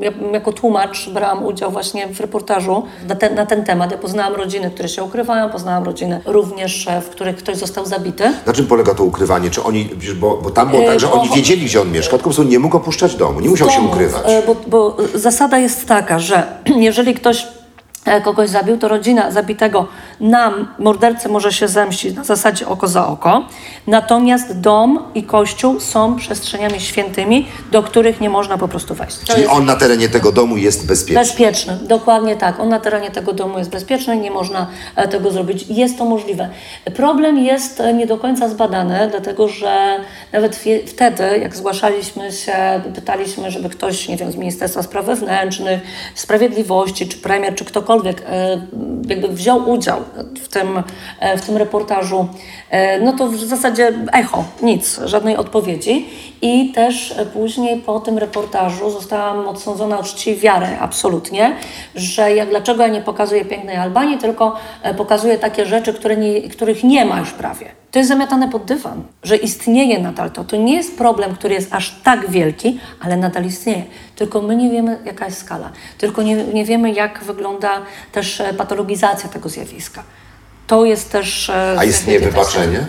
ja 0.00 0.10
jako 0.32 0.52
tłumacz 0.52 1.08
brałam 1.10 1.44
udział 1.44 1.70
właśnie 1.70 2.06
w 2.06 2.20
reportażu 2.20 2.82
na 3.08 3.14
ten, 3.14 3.34
na 3.34 3.46
ten 3.46 3.64
temat. 3.64 3.90
Ja 3.92 3.98
poznałam 3.98 4.34
rodziny, 4.34 4.70
które 4.70 4.88
się 4.88 5.02
ukrywają, 5.04 5.50
poznałam 5.50 5.84
rodziny 5.84 6.20
również, 6.26 6.88
e, 6.88 7.00
w 7.00 7.08
których 7.08 7.36
ktoś 7.36 7.56
został 7.56 7.86
zabity. 7.86 8.32
Na 8.46 8.52
czym 8.52 8.66
polega 8.66 8.94
to 8.94 9.04
ukrywanie? 9.04 9.50
Czy 9.50 9.62
oni, 9.62 9.88
bo, 10.16 10.36
bo 10.36 10.50
tam 10.50 10.70
było 10.70 10.82
E, 10.82 10.86
tak, 10.86 11.00
że 11.00 11.06
bo- 11.06 11.12
oni 11.20 11.28
wiedzieli, 11.36 11.64
gdzie 11.66 11.80
on 11.80 11.90
mieszka, 11.92 12.10
tylko 12.10 12.18
po 12.18 12.24
prostu 12.24 12.42
nie 12.42 12.58
mógł 12.58 12.76
opuszczać 12.76 13.14
domu, 13.16 13.40
nie 13.40 13.48
musiał 13.48 13.70
się 13.70 13.76
domu, 13.76 13.88
ukrywać. 13.92 14.22
e, 14.26 14.42
Bo, 14.46 14.56
bo 14.66 14.96
zasada 15.14 15.58
jest 15.58 15.88
taka, 15.88 16.18
że 16.18 16.46
jeżeli 16.76 17.14
ktoś 17.14 17.42
e, 17.42 17.46
kogoś 18.24 18.48
zabił, 18.50 18.78
to 18.78 18.88
rodzina 18.88 19.30
zabitego 19.30 19.86
nam, 20.20 20.68
mordercy, 20.78 21.28
może 21.28 21.52
się 21.52 21.68
zemścić 21.68 22.14
na 22.14 22.24
zasadzie 22.24 22.68
oko 22.68 22.88
za 22.88 23.06
oko. 23.06 23.44
Natomiast 23.86 24.60
dom 24.60 25.02
i 25.14 25.22
kościół 25.22 25.80
są 25.80 26.16
przestrzeniami 26.16 26.80
świętymi, 26.80 27.48
do 27.72 27.82
których 27.82 28.20
nie 28.20 28.30
można 28.30 28.58
po 28.58 28.68
prostu 28.68 28.94
wejść. 28.94 29.18
To 29.18 29.26
Czyli 29.26 29.40
jest 29.40 29.52
on 29.52 29.64
na 29.64 29.76
terenie 29.76 30.08
tego 30.08 30.32
domu 30.32 30.56
jest 30.56 30.86
bezpieczny. 30.86 31.20
bezpieczny, 31.20 31.78
dokładnie 31.82 32.36
tak. 32.36 32.60
On 32.60 32.68
na 32.68 32.80
terenie 32.80 33.10
tego 33.10 33.32
domu 33.32 33.58
jest 33.58 33.70
bezpieczny, 33.70 34.16
nie 34.16 34.30
można 34.30 34.66
e, 34.96 35.08
tego 35.08 35.30
zrobić. 35.30 35.64
Jest 35.68 35.98
to 35.98 36.04
możliwe. 36.04 36.48
Problem 36.96 37.38
jest 37.38 37.80
e, 37.80 37.94
nie 37.94 38.06
do 38.06 38.18
końca 38.18 38.48
zbadany, 38.48 39.08
dlatego 39.10 39.48
że 39.48 39.98
nawet 40.32 40.60
wtedy, 40.86 41.38
jak 41.38 41.56
zgłaszaliśmy 41.56 42.32
się, 42.32 42.54
pytaliśmy, 42.94 43.50
żeby 43.50 43.68
ktoś, 43.68 44.08
nie 44.08 44.16
wiem, 44.16 44.32
z 44.32 44.36
Ministerstwa 44.36 44.82
Spraw 44.82 45.06
Wewnętrznych, 45.06 45.80
Sprawiedliwości, 46.14 47.08
czy 47.08 47.18
premier, 47.18 47.54
czy 47.54 47.64
ktokolwiek 47.64 47.93
e, 48.28 48.66
jakby 49.08 49.28
wziął 49.28 49.70
udział 49.70 50.00
w 50.42 50.48
tym, 50.48 50.82
e, 51.20 51.38
w 51.38 51.46
tym 51.46 51.56
reportażu, 51.56 52.28
e, 52.70 53.00
no 53.00 53.12
to 53.12 53.28
w 53.28 53.36
zasadzie 53.36 53.92
echo, 54.12 54.44
nic, 54.62 55.00
żadnej 55.04 55.36
odpowiedzi. 55.36 56.06
I 56.42 56.72
też 56.72 57.14
później 57.32 57.80
po 57.80 58.00
tym 58.00 58.18
reportażu 58.18 58.90
zostałam 58.90 59.48
odsądzona 59.48 59.98
o 59.98 60.02
czci 60.02 60.36
wiary, 60.36 60.66
absolutnie, 60.80 61.56
że 61.94 62.34
jak, 62.34 62.48
dlaczego 62.48 62.82
ja 62.82 62.88
nie 62.88 63.00
pokazuję 63.00 63.44
pięknej 63.44 63.76
Albanii, 63.76 64.18
tylko 64.18 64.56
pokazuję 64.96 65.38
takie 65.38 65.66
rzeczy, 65.66 65.94
które 65.94 66.16
nie, 66.16 66.42
których 66.42 66.84
nie 66.84 67.04
ma 67.04 67.20
już 67.20 67.30
prawie. 67.30 67.83
To 67.94 67.98
jest 67.98 68.08
zamiatane 68.08 68.48
pod 68.50 68.64
dywan, 68.64 69.02
że 69.22 69.36
istnieje 69.36 69.98
nadal 69.98 70.30
to. 70.30 70.44
To 70.44 70.56
nie 70.56 70.74
jest 70.76 70.96
problem, 70.98 71.34
który 71.34 71.54
jest 71.54 71.74
aż 71.74 71.94
tak 72.04 72.30
wielki, 72.30 72.80
ale 73.00 73.16
nadal 73.16 73.44
istnieje. 73.44 73.82
Tylko 74.16 74.42
my 74.42 74.56
nie 74.56 74.70
wiemy, 74.70 74.98
jaka 75.04 75.24
jest 75.24 75.38
skala. 75.38 75.70
Tylko 75.98 76.22
nie, 76.22 76.34
nie 76.44 76.64
wiemy, 76.64 76.92
jak 76.92 77.24
wygląda 77.24 77.70
też 78.12 78.40
e, 78.40 78.54
patologizacja 78.54 79.28
tego 79.28 79.48
zjawiska. 79.48 80.02
To 80.66 80.84
jest 80.84 81.12
też... 81.12 81.50
e, 81.50 81.76
A 81.78 81.84
istnieje 81.84 82.20
wybaczenie? 82.20 82.86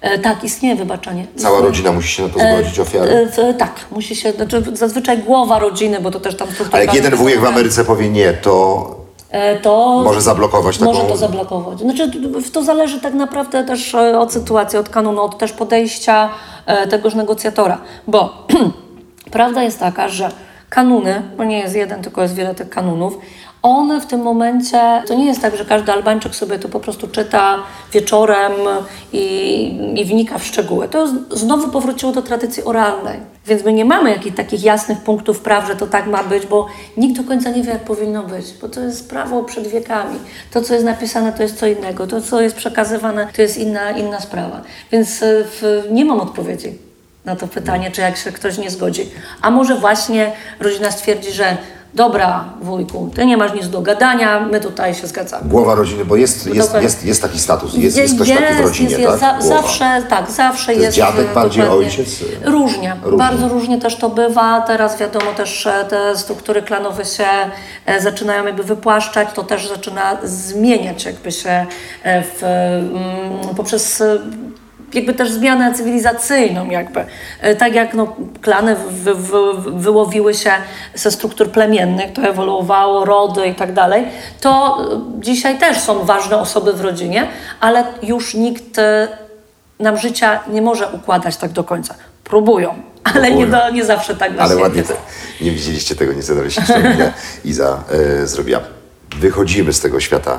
E, 0.00 0.18
Tak, 0.18 0.44
istnieje 0.44 0.76
wybaczenie. 0.76 1.26
Cała 1.36 1.60
rodzina 1.60 1.92
musi 1.92 2.08
się 2.08 2.22
na 2.22 2.28
to 2.28 2.38
zgodzić, 2.38 2.78
ofiary? 2.80 3.28
W- 3.36 3.56
tak, 3.58 3.72
musi 3.90 4.16
się, 4.16 4.32
znaczy 4.32 4.62
zazwyczaj 4.72 5.18
głowa 5.18 5.58
rodziny, 5.58 6.00
bo 6.00 6.10
to 6.10 6.20
też 6.20 6.36
tam. 6.36 6.48
Ale 6.72 6.84
jak 6.84 6.94
jeden 6.94 7.16
wujek 7.16 7.40
w 7.40 7.44
Ameryce 7.44 7.84
powie 7.84 8.08
nie, 8.10 8.32
to 8.32 8.99
to 9.62 10.00
Może 10.04 10.20
zablokować 10.20 10.78
taką... 10.78 10.92
może 10.92 11.04
to 11.04 11.16
zablokować. 11.16 11.78
Znaczy, 11.78 12.10
to 12.52 12.62
zależy 12.62 13.00
tak 13.00 13.14
naprawdę 13.14 13.64
też 13.64 13.94
e, 13.94 14.18
od 14.18 14.32
sytuacji, 14.32 14.78
od 14.78 14.88
kanonu, 14.88 15.22
od 15.22 15.38
też 15.38 15.52
podejścia 15.52 16.28
e, 16.66 16.86
tegoż 16.86 17.14
negocjatora. 17.14 17.78
Bo 18.06 18.46
prawda 19.36 19.62
jest 19.62 19.80
taka, 19.80 20.08
że 20.08 20.30
kanuny, 20.68 21.22
bo 21.36 21.44
nie 21.44 21.58
jest 21.58 21.76
jeden, 21.76 22.02
tylko 22.02 22.22
jest 22.22 22.34
wiele 22.34 22.54
tych 22.54 22.68
kanunów, 22.68 23.18
one 23.62 24.00
w 24.00 24.06
tym 24.06 24.22
momencie, 24.22 25.02
to 25.06 25.14
nie 25.14 25.26
jest 25.26 25.42
tak, 25.42 25.56
że 25.56 25.64
każdy 25.64 25.92
Albańczyk 25.92 26.34
sobie 26.34 26.58
to 26.58 26.68
po 26.68 26.80
prostu 26.80 27.08
czyta 27.08 27.58
wieczorem 27.92 28.52
i, 29.12 29.78
i 29.96 30.04
wnika 30.04 30.38
w 30.38 30.44
szczegóły. 30.44 30.88
To 30.88 31.08
znowu 31.30 31.68
powróciło 31.68 32.12
do 32.12 32.22
tradycji 32.22 32.64
oralnej. 32.64 33.20
Więc 33.46 33.64
my 33.64 33.72
nie 33.72 33.84
mamy 33.84 34.10
jakichś 34.10 34.36
takich 34.36 34.62
jasnych 34.62 34.98
punktów 34.98 35.40
praw, 35.40 35.66
że 35.66 35.76
to 35.76 35.86
tak 35.86 36.06
ma 36.06 36.24
być, 36.24 36.46
bo 36.46 36.66
nikt 36.96 37.20
do 37.20 37.28
końca 37.28 37.50
nie 37.50 37.62
wie, 37.62 37.70
jak 37.70 37.84
powinno 37.84 38.22
być, 38.22 38.46
bo 38.62 38.68
to 38.68 38.80
jest 38.80 39.10
prawo 39.10 39.44
przed 39.44 39.68
wiekami. 39.68 40.18
To, 40.50 40.62
co 40.62 40.74
jest 40.74 40.86
napisane, 40.86 41.32
to 41.32 41.42
jest 41.42 41.58
co 41.58 41.66
innego. 41.66 42.06
To, 42.06 42.20
co 42.20 42.40
jest 42.40 42.56
przekazywane, 42.56 43.28
to 43.36 43.42
jest 43.42 43.58
inna, 43.58 43.90
inna 43.90 44.20
sprawa. 44.20 44.60
Więc 44.92 45.22
e, 45.22 45.44
w, 45.44 45.88
nie 45.90 46.04
mam 46.04 46.20
odpowiedzi 46.20 46.89
na 47.30 47.36
to 47.36 47.46
pytanie, 47.46 47.90
czy 47.90 48.00
jak 48.00 48.16
się 48.16 48.32
ktoś 48.32 48.58
nie 48.58 48.70
zgodzi. 48.70 49.10
A 49.42 49.50
może 49.50 49.74
właśnie 49.74 50.32
rodzina 50.60 50.90
stwierdzi, 50.90 51.32
że 51.32 51.56
dobra, 51.94 52.44
wujku, 52.62 53.10
ty 53.14 53.26
nie 53.26 53.36
masz 53.36 53.54
nic 53.54 53.68
do 53.68 53.80
gadania, 53.80 54.40
my 54.40 54.60
tutaj 54.60 54.94
się 54.94 55.06
zgadzamy. 55.06 55.48
Głowa 55.48 55.74
rodziny, 55.74 56.04
bo 56.04 56.16
jest, 56.16 56.46
jest, 56.46 56.74
jest, 56.82 57.04
jest 57.04 57.22
taki 57.22 57.38
status, 57.38 57.74
jest, 57.74 57.96
jest 57.96 58.14
ktoś 58.14 58.28
taki 58.28 58.54
w 58.54 58.60
rodzinie, 58.60 58.90
jest, 58.90 59.06
tak? 59.06 59.20
Za, 59.20 59.32
Głowa. 59.32 59.62
zawsze, 59.62 60.02
tak, 60.08 60.30
zawsze 60.30 60.72
jest 60.72 60.84
jest. 60.84 60.96
dziadek 60.96 61.30
e, 61.30 61.34
bardziej, 61.34 61.62
ojciec? 61.68 62.08
Różnie, 62.44 62.96
Różnie. 63.02 63.18
bardzo 63.18 63.48
różnie 63.48 63.78
też 63.78 63.96
to 63.96 64.10
bywa. 64.10 64.60
Teraz 64.60 64.98
wiadomo 64.98 65.32
też 65.32 65.66
e, 65.66 65.84
te 65.90 66.16
struktury 66.16 66.62
klanowe 66.62 67.04
się 67.04 67.26
e, 67.86 68.00
zaczynają 68.00 68.46
jakby 68.46 68.62
wypłaszczać, 68.62 69.28
to 69.34 69.42
też 69.42 69.68
zaczyna 69.68 70.18
zmieniać 70.24 71.04
jakby 71.04 71.32
się 71.32 71.66
e, 72.02 72.22
w, 72.22 72.42
mm, 72.42 73.54
poprzez 73.56 74.00
e, 74.00 74.18
jakby 74.94 75.14
też 75.14 75.30
zmianę 75.32 75.74
cywilizacyjną 75.74 76.70
jakby. 76.70 77.04
E, 77.40 77.56
Tak 77.56 77.74
jak 77.74 77.94
no, 77.94 78.16
klany 78.42 78.76
wy, 78.90 79.14
wy, 79.14 79.38
wyłowiły 79.80 80.34
się 80.34 80.50
ze 80.94 81.10
struktur 81.10 81.50
plemiennych, 81.50 82.12
to 82.12 82.22
ewoluowało, 82.22 83.04
rody 83.04 83.46
i 83.46 83.54
tak 83.54 83.72
dalej, 83.72 84.04
to 84.40 84.78
e, 84.92 85.20
dzisiaj 85.20 85.58
też 85.58 85.80
są 85.80 86.04
ważne 86.04 86.38
osoby 86.38 86.72
w 86.72 86.80
rodzinie, 86.80 87.26
ale 87.60 87.84
już 88.02 88.34
nikt 88.34 88.78
e, 88.78 89.08
nam 89.78 89.96
życia 89.96 90.40
nie 90.48 90.62
może 90.62 90.88
układać 90.88 91.36
tak 91.36 91.50
do 91.52 91.64
końca. 91.64 91.94
Próbują, 92.24 92.74
ale 93.04 93.30
nie, 93.30 93.46
do, 93.46 93.70
nie 93.70 93.84
zawsze 93.84 94.16
tak 94.16 94.30
Ale 94.30 94.38
właśnie 94.38 94.62
ładnie, 94.62 94.78
jest. 94.78 94.92
te, 95.38 95.44
nie 95.44 95.50
widzieliście 95.50 95.96
tego, 95.96 96.12
nie 96.12 96.22
zadaliście 96.22 96.62
ile 96.94 97.12
Iza 97.44 97.84
e, 98.22 98.26
zrobiła. 98.26 98.60
Wychodzimy 99.16 99.72
z 99.72 99.80
tego 99.80 100.00
świata 100.00 100.38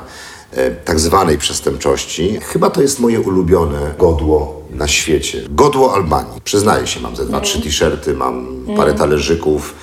tak 0.84 1.00
zwanej 1.00 1.38
przestępczości. 1.38 2.38
Chyba 2.42 2.70
to 2.70 2.82
jest 2.82 3.00
moje 3.00 3.20
ulubione 3.20 3.78
godło 3.98 4.62
na 4.70 4.88
świecie. 4.88 5.42
Godło 5.50 5.94
Albanii. 5.94 6.40
Przyznaję 6.44 6.86
się, 6.86 7.00
mam 7.00 7.16
ze 7.16 7.26
dwa, 7.26 7.40
trzy 7.40 7.62
t-shirty, 7.62 8.14
mam 8.14 8.64
parę 8.76 8.94
talerzyków. 8.94 9.74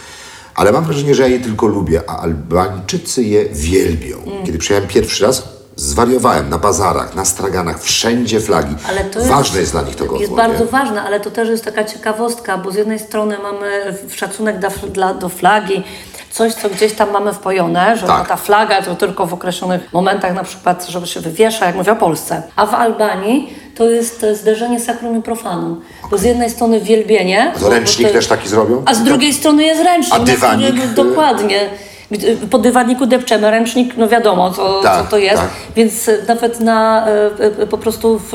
Ale 0.56 0.72
mam 0.72 0.84
wrażenie, 0.84 1.16
że 1.16 1.24
ja 1.24 1.28
je 1.28 1.40
tylko 1.40 1.68
lubię, 1.68 2.02
a 2.08 2.20
Albańczycy 2.20 3.24
je 3.24 3.46
wielbią. 3.50 4.18
Kiedy 4.46 4.58
przyjechałem 4.58 4.90
pierwszy 4.90 5.26
raz, 5.26 5.44
zwariowałem 5.76 6.50
na 6.50 6.58
bazarach, 6.58 7.16
na 7.16 7.26
straganach, 7.26 7.84
wszędzie 7.84 8.40
flagi. 8.42 8.76
Ale 8.88 9.04
to 9.04 9.26
Ważne 9.26 9.60
jest, 9.60 9.72
dla 9.72 9.82
nich 9.82 9.96
to 9.96 10.04
godło. 10.04 10.20
Jest 10.20 10.32
nie? 10.32 10.38
bardzo 10.38 10.66
ważne, 10.66 11.02
ale 11.02 11.20
to 11.20 11.32
też 11.32 11.50
jest 11.50 11.66
taka 11.66 11.84
ciekawostka, 11.84 12.58
bo 12.58 12.72
z 12.72 12.76
jednej 12.76 13.00
strony 13.00 13.38
mamy 13.44 13.98
szacunek 14.12 14.60
dla, 14.60 14.70
dla, 14.70 15.14
do 15.14 15.30
flagi, 15.30 15.84
coś, 16.40 16.54
co 16.54 16.70
gdzieś 16.70 16.94
tam 16.94 17.12
mamy 17.12 17.34
wpojone, 17.34 17.98
że 17.98 18.08
Tak. 18.08 18.20
no, 18.20 18.26
ta 18.26 18.36
flaga 18.36 18.82
to 18.82 18.96
tylko 18.96 19.26
w 19.26 19.34
określonych 19.34 19.94
momentach, 19.94 20.34
na 20.36 20.44
przykład, 20.44 20.86
żeby 20.90 21.08
się 21.08 21.20
wywiesza, 21.20 21.66
jak 21.66 21.76
mówię 21.76 21.92
o 21.92 21.96
Polsce. 21.96 22.44
A 22.56 22.66
w 22.66 22.74
Albanii 22.74 23.54
to 23.76 23.90
jest 23.90 24.26
zderzenie 24.34 24.80
sakrum 24.80 25.18
i 25.20 25.22
profanum. 25.22 25.82
Bo 26.12 26.18
z 26.18 26.24
jednej 26.24 26.50
strony 26.50 26.80
wielbienie... 26.82 27.52
To 27.54 27.60
bo 27.60 27.70
ręcznik 27.70 28.08
to- 28.08 28.14
też 28.14 28.28
taki 28.28 28.50
zrobią? 28.50 28.84
A 28.86 28.94
z 28.94 29.04
drugiej 29.04 29.34
strony 29.34 29.64
jest 29.64 29.84
ręcznik. 29.84 30.16
A 30.16 30.20
na 30.20 30.24
dywanik? 30.26 30.70
którym- 30.76 30.94
Dokładnie. 30.94 31.60
Po 32.52 32.58
dywanniku 32.60 33.06
depczemy, 33.06 33.52
ręcznik, 33.52 33.98
no 33.98 34.08
wiadomo, 34.08 34.52
co, 34.52 34.82
Tak, 34.84 34.98
co 35.04 35.10
to 35.12 35.18
jest. 35.18 35.36
tak. 35.42 35.50
Więc 35.76 36.10
e, 36.10 36.18
nawet 36.28 36.60
na 36.60 37.08
e, 37.08 37.62
e, 37.62 37.68
po 37.68 37.78
prostu 37.78 38.20
w 38.20 38.32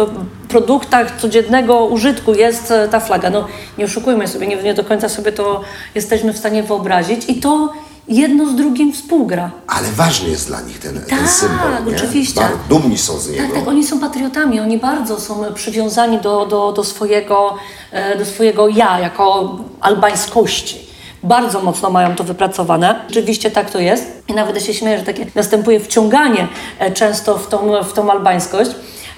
produktach 0.48 1.16
codziennego 1.20 1.84
użytku 1.84 2.34
jest 2.34 2.72
ta 2.90 3.00
flaga. 3.00 3.30
No 3.30 3.44
nie 3.78 3.84
oszukujmy 3.84 4.28
sobie, 4.28 4.46
nie, 4.46 4.56
nie 4.56 4.74
do 4.74 4.84
końca 4.84 5.08
sobie 5.08 5.32
to 5.32 5.60
jesteśmy 5.94 6.32
w 6.32 6.38
stanie 6.38 6.62
wyobrazić. 6.62 7.28
I 7.28 7.34
to 7.40 7.72
jedno 8.08 8.46
z 8.50 8.54
drugim 8.54 8.92
współgra. 8.92 9.50
Ale 9.66 9.88
ważny 9.92 10.28
jest 10.28 10.46
dla 10.46 10.60
nich 10.60 10.78
ten, 10.78 11.00
ten 11.00 11.18
Tak, 11.18 11.28
symbol. 11.28 11.84
Nie? 11.86 11.96
oczywiście. 11.96 12.40
Bardzo 12.40 12.58
dumni 12.68 12.98
są 12.98 13.18
z 13.18 13.30
niego. 13.30 13.42
Tak, 13.42 13.54
tak, 13.54 13.68
oni 13.68 13.86
są 13.86 14.00
patriotami, 14.00 14.60
oni 14.60 14.78
bardzo 14.78 15.20
są 15.20 15.44
przywiązani 15.54 16.18
do, 16.18 16.46
do, 16.46 16.72
do, 16.72 16.84
swojego, 16.84 17.54
e, 17.92 18.18
do 18.18 18.24
swojego 18.26 18.68
ja, 18.68 19.00
jako 19.00 19.56
albańskości. 19.80 20.84
Bardzo 21.22 21.60
mocno 21.60 21.90
mają 21.90 22.14
to 22.16 22.24
wypracowane. 22.24 23.00
Rzeczywiście 23.08 23.50
tak 23.50 23.70
to 23.70 23.78
jest. 23.78 24.04
I 24.28 24.34
nawet 24.34 24.64
się 24.64 24.74
śmieję, 24.74 24.98
że 24.98 25.04
takie 25.04 25.26
następuje 25.34 25.80
wciąganie 25.80 26.48
e, 26.78 26.92
często 26.92 27.38
w 27.38 27.46
tą, 27.48 27.84
w 27.84 27.92
tą 27.92 28.10
albańskość. 28.10 28.70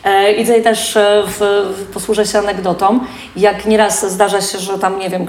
E, 0.04 0.32
I 0.32 0.44
tutaj 0.44 0.62
też 0.62 0.96
e, 0.96 1.22
w, 1.26 1.38
w, 1.76 1.86
posłużę 1.86 2.26
się 2.26 2.38
anegdotą, 2.38 3.00
jak 3.36 3.66
nieraz 3.66 4.12
zdarza 4.12 4.40
się, 4.40 4.58
że 4.58 4.78
tam, 4.78 4.98
nie 4.98 5.10
wiem, 5.10 5.26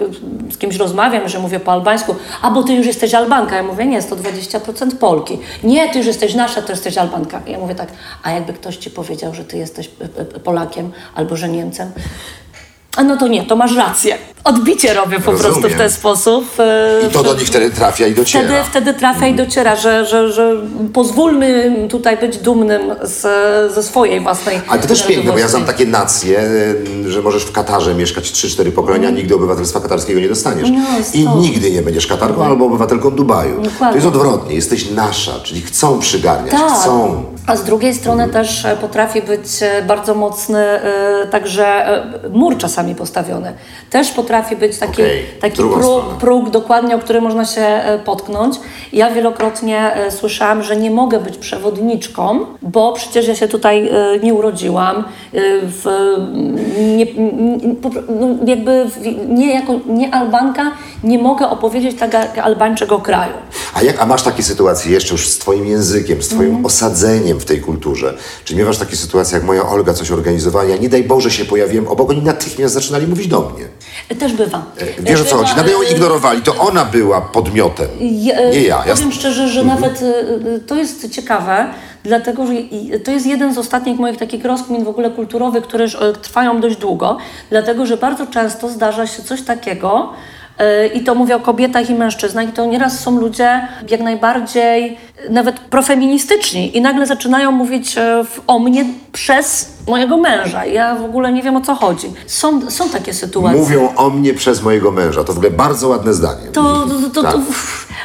z 0.49 0.57
kimś 0.57 0.75
rozmawiam, 0.75 1.29
że 1.29 1.39
mówię 1.39 1.59
po 1.59 1.71
albańsku, 1.71 2.15
a 2.41 2.51
bo 2.51 2.63
ty 2.63 2.73
już 2.73 2.87
jesteś 2.87 3.13
Albanka. 3.13 3.55
Ja 3.55 3.63
mówię, 3.63 3.85
nie, 3.85 4.01
120% 4.01 4.95
Polki. 4.99 5.39
Nie, 5.63 5.89
ty 5.89 5.97
już 5.97 6.07
jesteś 6.07 6.35
nasza, 6.35 6.61
to 6.61 6.71
jesteś 6.71 6.97
Albanka. 6.97 7.41
Ja 7.47 7.57
mówię 7.59 7.75
tak, 7.75 7.89
a 8.23 8.31
jakby 8.31 8.53
ktoś 8.53 8.77
ci 8.77 8.91
powiedział, 8.91 9.33
że 9.33 9.45
ty 9.45 9.57
jesteś 9.57 9.89
e, 10.17 10.25
Polakiem 10.25 10.91
albo 11.15 11.35
że 11.35 11.49
Niemcem, 11.49 11.91
no 13.03 13.17
to 13.17 13.27
nie, 13.27 13.43
to 13.45 13.55
masz 13.55 13.75
rację. 13.75 14.17
Odbicie 14.43 14.93
robię 14.93 15.19
po 15.19 15.31
Rozumiem. 15.31 15.53
prostu 15.53 15.69
w 15.75 15.77
ten 15.77 15.89
sposób. 15.91 16.45
e, 16.59 17.07
I 17.07 17.11
to 17.11 17.23
do 17.23 17.33
nich 17.33 17.47
wtedy 17.47 17.71
trafia 17.71 18.07
i 18.07 18.13
dociera. 18.15 18.45
Wtedy, 18.45 18.63
wtedy 18.69 18.93
trafia 18.93 19.27
i 19.27 19.35
dociera, 19.35 19.75
że, 19.75 20.05
że, 20.05 20.31
że 20.31 20.55
pozwólmy 20.93 21.75
tutaj 21.89 22.17
być 22.17 22.37
dumnym 22.37 22.81
z, 23.03 23.21
ze 23.73 23.83
swojej 23.83 24.19
własnej 24.19 24.61
Ale 24.67 24.81
to 24.81 24.87
też 24.87 25.03
piękne, 25.03 25.31
bo 25.31 25.37
ja 25.37 25.47
znam 25.47 25.65
takie 25.65 25.85
nacje, 25.85 26.39
że 27.07 27.21
możesz 27.21 27.43
w 27.43 27.51
Katarze 27.51 27.95
mieszkać 27.95 28.31
3-4 28.31 28.71
pokolenia, 28.71 29.09
nigdy 29.09 29.35
obywatelstwa 29.35 29.79
katarskiego 29.79 30.19
nie 30.19 30.29
dostaniesz. 30.29 30.69
No, 30.71 30.79
I 31.13 31.23
to. 31.23 31.37
nigdy 31.37 31.71
nie 31.71 31.81
będziesz 31.81 32.07
Katarką 32.07 32.45
albo 32.45 32.65
obywatelką 32.65 33.11
Dubaju. 33.11 33.61
Dokładnie. 33.61 33.87
To 33.89 33.95
jest 33.95 34.07
odwrotnie, 34.07 34.55
jesteś 34.55 34.91
nasza, 34.91 35.31
czyli 35.43 35.61
chcą 35.61 35.99
przygarniać, 35.99 36.51
Tak. 36.51 36.71
chcą. 36.73 37.23
A 37.47 37.55
z 37.55 37.63
drugiej 37.63 37.93
strony 37.95 38.29
też 38.29 38.65
e, 38.65 38.77
potrafi 38.81 39.21
być 39.21 39.43
e, 39.61 39.81
bardzo 39.81 40.15
mocny 40.15 40.65
także 41.31 41.87
mur 42.33 42.57
czasami 42.57 42.86
postawiony. 42.95 43.53
Też 43.89 44.11
potrafi 44.11 44.55
być 44.55 44.77
taki, 44.77 44.93
Okej, 44.93 45.23
taki 45.41 45.57
próg, 45.57 46.17
próg 46.19 46.49
dokładnie, 46.49 46.95
o 46.95 46.99
który 46.99 47.21
można 47.21 47.45
się 47.45 47.61
e, 47.61 47.99
potknąć. 47.99 48.55
Ja 48.93 49.11
wielokrotnie 49.11 49.93
e, 49.95 50.11
słyszałam, 50.11 50.63
że 50.63 50.75
nie 50.75 50.91
mogę 50.91 51.19
być 51.19 51.37
przewodniczką, 51.37 52.39
bo 52.61 52.93
przecież 52.93 53.27
ja 53.27 53.35
się 53.35 53.47
tutaj 53.47 53.87
e, 53.89 54.19
nie 54.23 54.33
urodziłam, 54.33 55.03
w, 55.63 55.85
nie, 56.97 57.05
nie, 57.67 57.75
po 57.75 57.89
pro- 57.89 58.01
no, 58.19 58.27
jakby 58.45 58.85
nie 59.27 59.53
jako 59.53 59.73
nie 59.87 60.13
Albanka 60.13 60.71
nie 61.03 61.19
mogę 61.19 61.49
opowiedzieć 61.49 61.97
tak 61.99 62.13
jak 62.13 62.37
Albańczyk 62.37 62.91
o 62.91 62.99
kraju. 62.99 63.33
A, 63.73 63.81
jak, 63.83 64.01
a 64.01 64.05
masz 64.05 64.23
takie 64.23 64.43
sytuacje 64.43 64.91
jeszcze 64.91 65.13
już 65.13 65.29
z 65.29 65.37
twoim 65.37 65.65
językiem, 65.65 66.21
z 66.23 66.27
twoim 66.27 66.47
Mhm. 66.47 66.65
osadzeniem 66.65 67.39
w 67.39 67.45
tej 67.45 67.61
kulturze? 67.61 68.13
Czy 68.43 68.55
miewasz 68.55 68.77
takie 68.77 68.95
sytuacje, 68.95 69.37
jak 69.37 69.47
moja 69.47 69.69
Olga 69.69 69.93
coś 69.93 70.11
organizowała, 70.11 70.65
ja 70.65 70.77
nie 70.77 70.89
daj 70.89 71.03
Boże 71.03 71.31
się 71.31 71.45
pojawiłem 71.45 71.87
obok, 71.87 72.09
oni 72.09 72.21
natychmiast 72.21 72.66
zaczynali 72.69 73.07
mówić 73.07 73.27
do 73.27 73.39
mnie. 73.39 73.65
Też 74.19 74.33
bywa. 74.33 74.65
Wiesz 74.99 75.21
o 75.21 75.25
co 75.25 75.35
chodzi? 75.35 75.55
Nawet 75.55 75.71
ją 75.71 75.81
e, 75.81 75.91
ignorowali, 75.91 76.41
to 76.41 76.55
ona 76.55 76.85
była 76.85 77.21
podmiotem, 77.21 77.87
Ja, 77.99 78.49
nie 78.49 78.63
ja. 78.63 78.83
ja 78.87 78.95
Powiem 78.95 79.11
szczerze, 79.11 79.47
że 79.47 79.63
nawet 79.63 80.01
y, 80.01 80.05
y, 80.05 80.59
to 80.67 80.75
jest 80.75 81.09
ciekawe, 81.09 81.67
dlatego 82.03 82.47
że 82.47 82.53
to 83.03 83.11
jest 83.11 83.25
jeden 83.25 83.53
z 83.53 83.57
ostatnich 83.57 83.99
moich 83.99 84.17
takich 84.17 84.45
rozkmin 84.45 84.83
w 84.83 84.87
ogóle 84.87 85.09
kulturowych, 85.09 85.63
które 85.63 85.83
już, 85.83 85.97
trwają 86.21 86.61
dość 86.61 86.77
długo, 86.77 87.17
dlatego 87.49 87.85
że 87.85 87.97
bardzo 87.97 88.27
często 88.27 88.69
zdarza 88.69 89.07
się 89.07 89.23
coś 89.23 89.41
takiego, 89.41 90.13
i 90.93 91.03
to 91.03 91.15
mówię 91.15 91.35
o 91.35 91.39
kobietach 91.39 91.89
i 91.89 91.93
mężczyznach, 91.93 92.49
i 92.49 92.51
to 92.51 92.65
nieraz 92.65 92.99
są 92.99 93.19
ludzie 93.19 93.67
jak 93.89 94.01
najbardziej 94.01 94.97
nawet 95.29 95.59
profeministyczni 95.59 96.77
i 96.77 96.81
nagle 96.81 97.05
zaczynają 97.05 97.51
mówić 97.51 97.95
o 98.47 98.59
mnie 98.59 98.85
przez 99.17 99.69
mojego 99.87 100.17
męża. 100.17 100.65
Ja 100.65 100.95
w 100.95 101.03
ogóle 101.05 101.31
nie 101.31 101.43
wiem 101.43 101.55
o 101.57 101.61
co 101.61 101.75
chodzi. 101.75 102.13
Są, 102.27 102.71
są 102.71 102.89
takie 102.89 103.13
sytuacje. 103.13 103.59
Mówią 103.59 103.93
o 103.95 104.09
mnie 104.09 104.33
przez 104.33 104.61
mojego 104.63 104.91
męża. 104.91 105.23
To 105.23 105.33
w 105.33 105.37
ogóle 105.37 105.51
bardzo 105.51 105.87
ładne 105.87 106.13
zdanie. 106.13 106.47
To, 106.53 106.63
to, 106.63 107.09
to, 107.13 107.21
Tak. 107.23 107.31
to, 107.31 107.39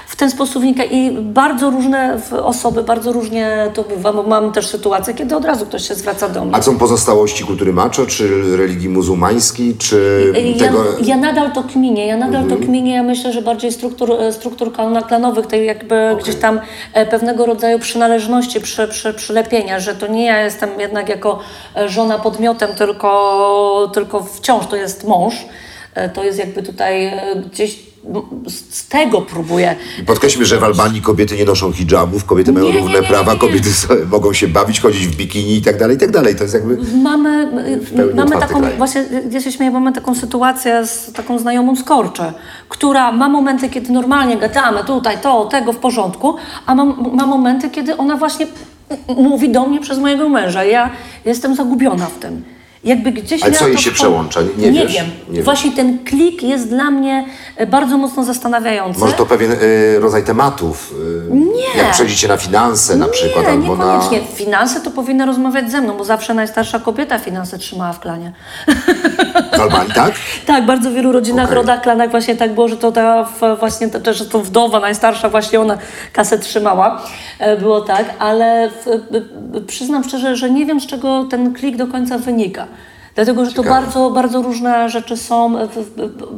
w 0.07 0.17
ten 0.17 0.31
sposób 0.31 0.63
wynika 0.63 0.85
i 0.85 1.11
bardzo 1.21 1.71
różne 1.71 2.19
w- 2.19 2.33
osoby, 2.33 2.83
bardzo 2.83 3.13
różnie 3.13 3.71
to 3.75 3.83
bywa, 3.83 4.13
mam 4.13 4.53
też 4.53 4.67
sytuację, 4.67 5.15
kiedy 5.15 5.37
od 5.37 5.45
razu 5.45 5.67
ktoś 5.67 5.89
się 5.89 5.95
zwraca 5.95 6.29
do 6.29 6.45
mnie. 6.45 6.55
A 6.55 6.63
są 6.63 6.79
pozostałości 6.79 7.45
kultury 7.45 7.73
maczo, 7.73 8.07
czy 8.07 8.57
religii 8.57 8.89
muzułmańskiej, 8.89 9.75
czy 9.79 10.33
Ja, 10.57 10.67
tego... 10.67 10.85
ja 11.05 11.17
nadal 11.17 11.53
to 11.53 11.63
kminię, 11.63 12.07
ja 12.07 12.17
nadal 12.17 12.45
to 12.45 12.57
kminię, 12.57 12.95
ja 12.95 13.03
myślę, 13.03 13.33
że 13.33 13.43
bardziej 13.43 13.73
struktur, 13.73 14.13
e, 14.13 14.33
struktur 14.33 14.73
klan- 14.73 15.03
klanowych, 15.09 15.47
tej 15.47 15.67
jakby 15.67 16.17
gdzieś 16.23 16.37
tam 16.37 16.61
e, 16.93 17.07
pewnego 17.07 17.47
rodzaju 17.47 17.79
przynależności, 17.79 18.61
przy, 18.61 18.89
przy, 18.89 19.15
przylepienia, 19.15 19.81
że 19.81 19.95
to 19.95 20.07
nie 20.07 20.25
ja 20.25 20.41
jestem 20.45 20.71
jednak 21.03 21.09
jako 21.09 21.39
e, 21.77 21.89
żona 21.89 22.19
podmiotem, 22.19 22.75
tylko, 22.75 23.91
tylko 23.95 24.23
wciąż 24.23 24.67
to 24.67 24.77
jest 24.77 25.05
mąż. 25.05 25.35
E, 25.95 26.09
To 26.09 26.25
jest 26.25 26.39
jakby 26.39 26.63
tutaj 26.63 27.07
e, 27.07 27.43
gdzieś 27.53 27.93
z 28.49 28.89
tego 28.89 29.21
próbuję. 29.23 29.77
Podkreślmy, 30.07 30.45
że 30.45 30.59
w 30.59 30.65
Albanii 30.65 31.03
kobiety 31.03 31.37
nie 31.37 31.45
noszą 31.45 31.73
hijabów, 31.73 32.25
kobiety 32.25 32.53
mają 32.53 32.67
Nie, 32.67 32.73
równe 32.73 32.95
nie, 32.95 33.01
nie, 33.01 33.07
prawa, 33.07 33.37
kobiety 33.37 33.69
mogą 34.11 34.33
się 34.33 34.49
bawić, 34.49 34.81
chodzić 34.81 35.07
w 35.07 35.17
bikini 35.17 35.57
i 35.57 35.63
tak 35.63 35.79
dalej, 35.79 35.97
i 35.97 36.01
tak 36.01 36.11
dalej. 36.11 36.37
To 36.37 36.43
jest 36.43 36.55
jakby... 36.55 36.79
Mamy, 37.03 37.49
mamy 38.15 38.31
taką, 38.31 38.61
kraj. 38.61 38.77
właśnie 38.77 39.05
ja 39.31 39.41
się 39.41 39.53
śmieję, 39.53 39.71
mamy 39.73 39.93
taką 39.93 40.15
sytuację 40.15 40.87
z 40.87 41.13
taką 41.13 41.39
znajomą 41.39 41.77
z 41.77 41.83
Korczy, 41.83 42.33
która 42.69 43.13
ma 43.13 43.29
momenty, 43.29 43.69
kiedy 43.69 43.93
normalnie 43.93 44.37
gadamy 44.37 44.85
tutaj, 44.85 45.19
to, 45.23 45.45
tego 45.45 45.73
w 45.73 45.77
porządku, 45.77 46.37
a 46.67 46.75
ma, 46.75 46.85
ma 47.13 47.27
momenty, 47.27 47.71
kiedy 47.71 47.97
ona 47.97 48.17
właśnie 48.17 48.47
mówi 49.17 49.49
do 49.49 49.67
mnie 49.67 49.81
przez 49.81 49.99
mojego 49.99 50.29
męża. 50.29 50.65
Ja 50.65 50.91
jestem 51.25 51.55
zagubiona 51.55 52.07
w 52.07 52.19
tym. 52.19 52.45
Jakby 52.85 53.13
gdzieś 53.13 53.43
Ale 53.43 53.53
co 53.53 53.69
jej 53.69 53.79
się 53.79 53.91
w- 53.91 53.95
przełącza? 53.95 54.41
Nie 54.57 54.71
nie 54.71 54.83
wiesz? 54.83 54.93
wiem. 54.95 55.07
Nie. 55.29 55.43
Właśnie 55.43 55.73
ten 55.73 56.05
klik 56.05 56.43
jest 56.43 56.69
dla 56.69 56.91
mnie 56.91 57.25
e, 57.57 57.67
bardzo 57.67 57.99
mocno 57.99 58.25
zastanawiający. 58.25 59.01
Może 59.01 59.13
to 59.13 59.27
pewien 59.27 59.53
y, 59.53 60.01
rodzaj 60.01 60.25
tematów. 60.25 60.95
Y, 61.31 61.35
Nie. 61.35 61.83
Jak 61.83 61.91
przejdziecie 61.93 62.29
na 62.29 62.37
finanse 62.37 62.97
na 62.97 63.09
przykład, 63.09 63.45
nie, 63.47 63.53
albo 63.53 63.77
na... 63.77 63.85
niekoniecznie. 63.97 64.21
Finanse 64.35 64.81
to 64.81 64.91
powinny 64.91 65.27
rozmawiać 65.27 65.71
ze 65.71 65.81
mną, 65.81 65.97
bo 65.97 66.05
zawsze 66.05 66.35
najstarsza 66.35 66.79
kobieta 66.79 67.19
finanse 67.19 67.59
trzymała 67.59 67.93
w 67.93 68.01
klanie. 68.01 68.33
W 69.57 69.61
Albanii, 69.61 69.93
tak? 69.95 70.13
Tak, 70.47 70.67
bardzo 70.67 70.91
w 70.91 70.95
wielu 70.95 71.13
rodzinach, 71.13 71.45
Okej. 71.45 71.57
rodach, 71.57 71.83
klanach 71.83 72.11
właśnie 72.11 72.37
tak 72.37 72.55
było, 72.55 72.69
że 72.69 72.77
to 72.77 72.93
ta 72.93 73.29
właśnie 73.61 73.89
ta, 73.89 74.13
że 74.13 74.27
to 74.27 74.39
wdowa 74.41 74.81
najstarsza 74.81 75.29
właśnie 75.29 75.61
ona 75.61 75.79
kasę 76.13 76.39
trzymała. 76.39 77.03
Było 77.61 77.81
tak, 77.81 78.05
ale 78.19 78.71
w, 78.71 79.01
przyznam 79.67 80.05
szczerze, 80.05 80.37
że 80.37 80.51
nie 80.51 80.67
wiem 80.67 80.81
z 80.81 80.87
czego 80.87 81.25
ten 81.25 81.55
klik 81.55 81.77
do 81.77 81.87
końca 81.87 82.19
wynika. 82.19 82.67
Dlatego, 83.15 83.45
że 83.45 83.53
to 83.53 83.63
Ciekawe. 83.63 83.81
bardzo, 83.81 84.11
bardzo 84.11 84.43
różne 84.43 84.89
rzeczy 84.91 85.17
są. 85.17 85.55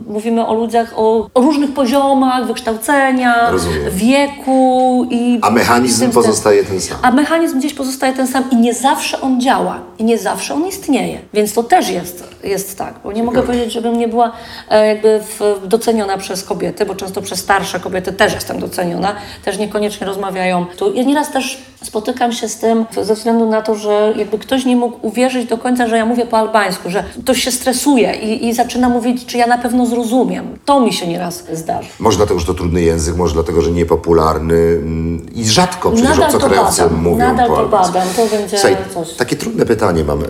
Mówimy 0.07 0.47
o 0.47 0.55
ludziach 0.55 0.93
o, 0.97 1.29
o 1.35 1.41
różnych 1.41 1.75
poziomach 1.75 2.47
wykształcenia, 2.47 3.51
Rozumiem. 3.51 3.81
wieku 3.91 5.07
i. 5.11 5.39
A 5.43 5.51
mechanizm 5.51 6.01
tym- 6.01 6.11
pozostaje 6.11 6.64
ten 6.64 6.81
sam. 6.81 6.99
a 7.03 7.11
mechanizm 7.11 7.59
gdzieś 7.59 7.75
pozostaje 7.75 8.12
ten 8.12 8.27
sam 8.27 8.45
i 8.51 8.57
nie 8.57 8.75
zawsze 8.75 9.20
on 9.20 9.41
działa 9.41 9.79
i 9.99 10.05
nie 10.05 10.18
zawsze 10.18 10.55
on 10.55 10.66
istnieje. 10.66 11.18
Więc 11.35 11.53
to 11.55 11.62
też 11.62 11.89
jest, 11.91 12.25
jest 12.45 12.79
tak, 12.79 12.95
bo 13.05 13.12
nie 13.12 13.22
mogę 13.22 13.43
powiedzieć, 13.43 13.72
żebym 13.72 13.99
nie 13.99 14.09
była 14.09 14.33
e, 14.70 14.87
jakby 14.89 15.20
doceniona 15.66 16.18
przez 16.18 16.45
kobiety, 16.45 16.87
bo 16.87 16.95
często 16.95 17.22
przez 17.22 17.39
starsze 17.41 17.81
kobiety 17.81 18.12
też 18.12 18.35
jestem 18.35 18.61
doceniona, 18.61 19.14
też 19.45 19.59
niekoniecznie 19.59 20.07
rozmawiają 20.07 20.66
tu. 20.79 20.95
Ja 20.95 21.03
nieraz 21.03 21.31
też 21.33 21.62
spotykam 21.83 22.33
się 22.33 22.49
z 22.49 22.57
tym 22.59 22.85
ze 23.03 23.14
względu 23.14 23.49
na 23.51 23.62
to, 23.62 23.75
że 23.75 24.12
jakby 24.16 24.39
ktoś 24.39 24.64
nie 24.64 24.77
mógł 24.77 25.07
uwierzyć 25.07 25.49
do 25.49 25.59
końca, 25.59 25.87
że 25.87 25.97
ja 25.97 26.07
mówię 26.07 26.27
po 26.27 26.39
albańsku, 26.39 26.63
że 26.86 27.04
ktoś 27.22 27.42
się 27.44 27.52
stresuje 27.52 28.14
i, 28.14 28.48
i 28.48 28.54
zaczyna 28.54 28.88
mówić, 28.88 29.26
czy 29.26 29.38
ja 29.38 29.46
na 29.46 29.58
pewno 29.58 29.86
zrozumiem. 29.86 30.44
To 30.64 30.80
mi 30.80 30.92
się 30.92 31.06
nieraz 31.08 31.44
zdarza. 31.52 31.88
Może 32.00 32.16
dlatego, 32.16 32.40
że 32.40 32.46
to 32.46 32.54
trudny 32.54 32.82
język, 32.82 33.16
może 33.16 33.34
dlatego, 33.34 33.62
że 33.62 33.70
niepopularny 33.70 34.54
mm, 34.56 35.26
i 35.34 35.44
rzadko 35.44 35.90
przecież 35.90 36.10
Nadal 36.10 36.30
to 36.30 36.36
obcokrajowcy 36.36 36.82
badam, 36.82 37.02
mówią 37.02 37.16
nadal 37.16 37.48
po 37.48 37.56
to 37.56 37.68
badam, 37.68 38.08
to 38.16 38.26
będzie 38.26 38.58
Słuchaj, 38.58 38.76
coś. 38.94 39.12
takie 39.14 39.36
trudne 39.36 39.66
pytanie 39.66 40.04
mam. 40.04 40.22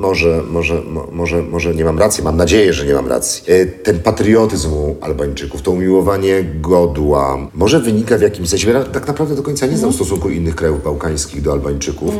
Może, 0.00 0.42
może, 0.50 0.74
mo- 0.82 1.06
może, 1.12 1.42
może 1.42 1.74
nie 1.74 1.84
mam 1.84 1.98
racji, 1.98 2.24
mam 2.24 2.36
nadzieję, 2.36 2.72
że 2.72 2.86
nie 2.86 2.94
mam 2.94 3.08
racji. 3.08 3.42
E, 3.52 3.66
Ten 3.66 3.98
patriotyzm 4.00 4.72
u 4.72 4.96
Albańczyków, 5.00 5.62
to 5.62 5.70
umiłowanie 5.70 6.44
godła, 6.60 7.38
może 7.54 7.80
wynika 7.80 8.18
w 8.18 8.22
jakimś 8.22 8.48
sensie, 8.48 8.70
ja 8.70 8.84
tak 8.84 9.06
naprawdę 9.06 9.34
do 9.36 9.42
końca 9.42 9.66
nie 9.66 9.76
znam 9.78 9.92
stosunku 9.92 10.30
innych 10.30 10.54
krajów 10.56 10.84
bałkańskich 10.84 11.42
do 11.42 11.52
Albańczyków. 11.52 12.10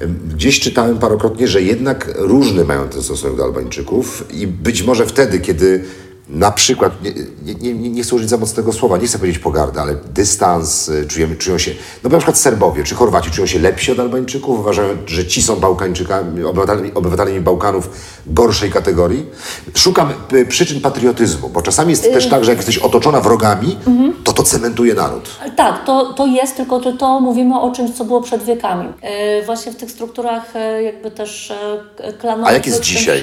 Em, 0.00 0.18
Gdzieś 0.34 0.60
czytałem 0.60 0.98
parokrotnie, 0.98 1.48
że 1.48 1.62
jednak 1.62 2.10
różny 2.16 2.64
mają 2.64 2.88
ten 2.88 2.99
stosunek 3.02 3.36
do 3.36 3.44
Albańczyków 3.44 4.24
i 4.34 4.46
być 4.46 4.82
może 4.82 5.06
wtedy, 5.06 5.40
kiedy 5.40 5.84
na 6.30 6.50
przykład, 6.50 6.92
nie, 7.02 7.54
nie, 7.54 7.74
nie, 7.74 7.90
nie 7.90 8.02
chcę 8.02 8.16
użyć 8.16 8.30
za 8.30 8.36
mocnego 8.36 8.72
słowa, 8.72 8.96
nie 8.96 9.06
chcę 9.06 9.18
powiedzieć 9.18 9.42
pogardy, 9.42 9.80
ale 9.80 9.94
dystans, 10.14 10.88
y, 10.88 11.06
czujemy, 11.06 11.36
czują 11.36 11.58
się, 11.58 11.70
no 12.04 12.10
bo 12.10 12.16
na 12.16 12.18
przykład 12.18 12.38
Serbowie 12.38 12.84
czy 12.84 12.94
Chorwaci 12.94 13.30
czują 13.30 13.46
się 13.46 13.58
lepsi 13.58 13.92
od 13.92 13.98
Albańczyków, 13.98 14.60
uważają, 14.60 14.88
że 15.06 15.26
ci 15.26 15.42
są 15.42 15.56
Bałkańczykami, 15.56 16.44
obywatelami, 16.44 16.94
obywatelami 16.94 17.40
Bałkanów 17.40 17.90
gorszej 18.26 18.70
kategorii. 18.70 19.26
Szukam 19.74 20.12
y, 20.32 20.46
przyczyn 20.46 20.80
patriotyzmu, 20.80 21.48
bo 21.48 21.62
czasami 21.62 21.90
jest 21.90 22.02
też 22.02 22.28
tak, 22.28 22.44
że 22.44 22.50
jak 22.50 22.58
jesteś 22.58 22.78
otoczona 22.78 23.20
wrogami, 23.20 23.76
to 24.24 24.32
to 24.32 24.42
cementuje 24.42 24.94
naród. 24.94 25.28
Tak, 25.56 25.84
to, 25.84 26.12
to 26.12 26.26
jest, 26.26 26.56
tylko 26.56 26.82
że 26.82 26.92
to 26.92 27.20
mówimy 27.20 27.60
o 27.60 27.72
czymś, 27.72 27.90
co 27.90 28.04
było 28.04 28.22
przed 28.22 28.44
wiekami. 28.44 28.88
E, 29.02 29.42
właśnie 29.42 29.72
w 29.72 29.76
tych 29.76 29.90
strukturach 29.90 30.56
e, 30.56 30.82
jakby 30.82 31.10
też 31.10 31.50
e, 31.50 32.12
klanowych. 32.12 32.48
A 32.48 32.52
jak 32.52 32.66
jest 32.66 32.80
dzisiaj? 32.80 33.22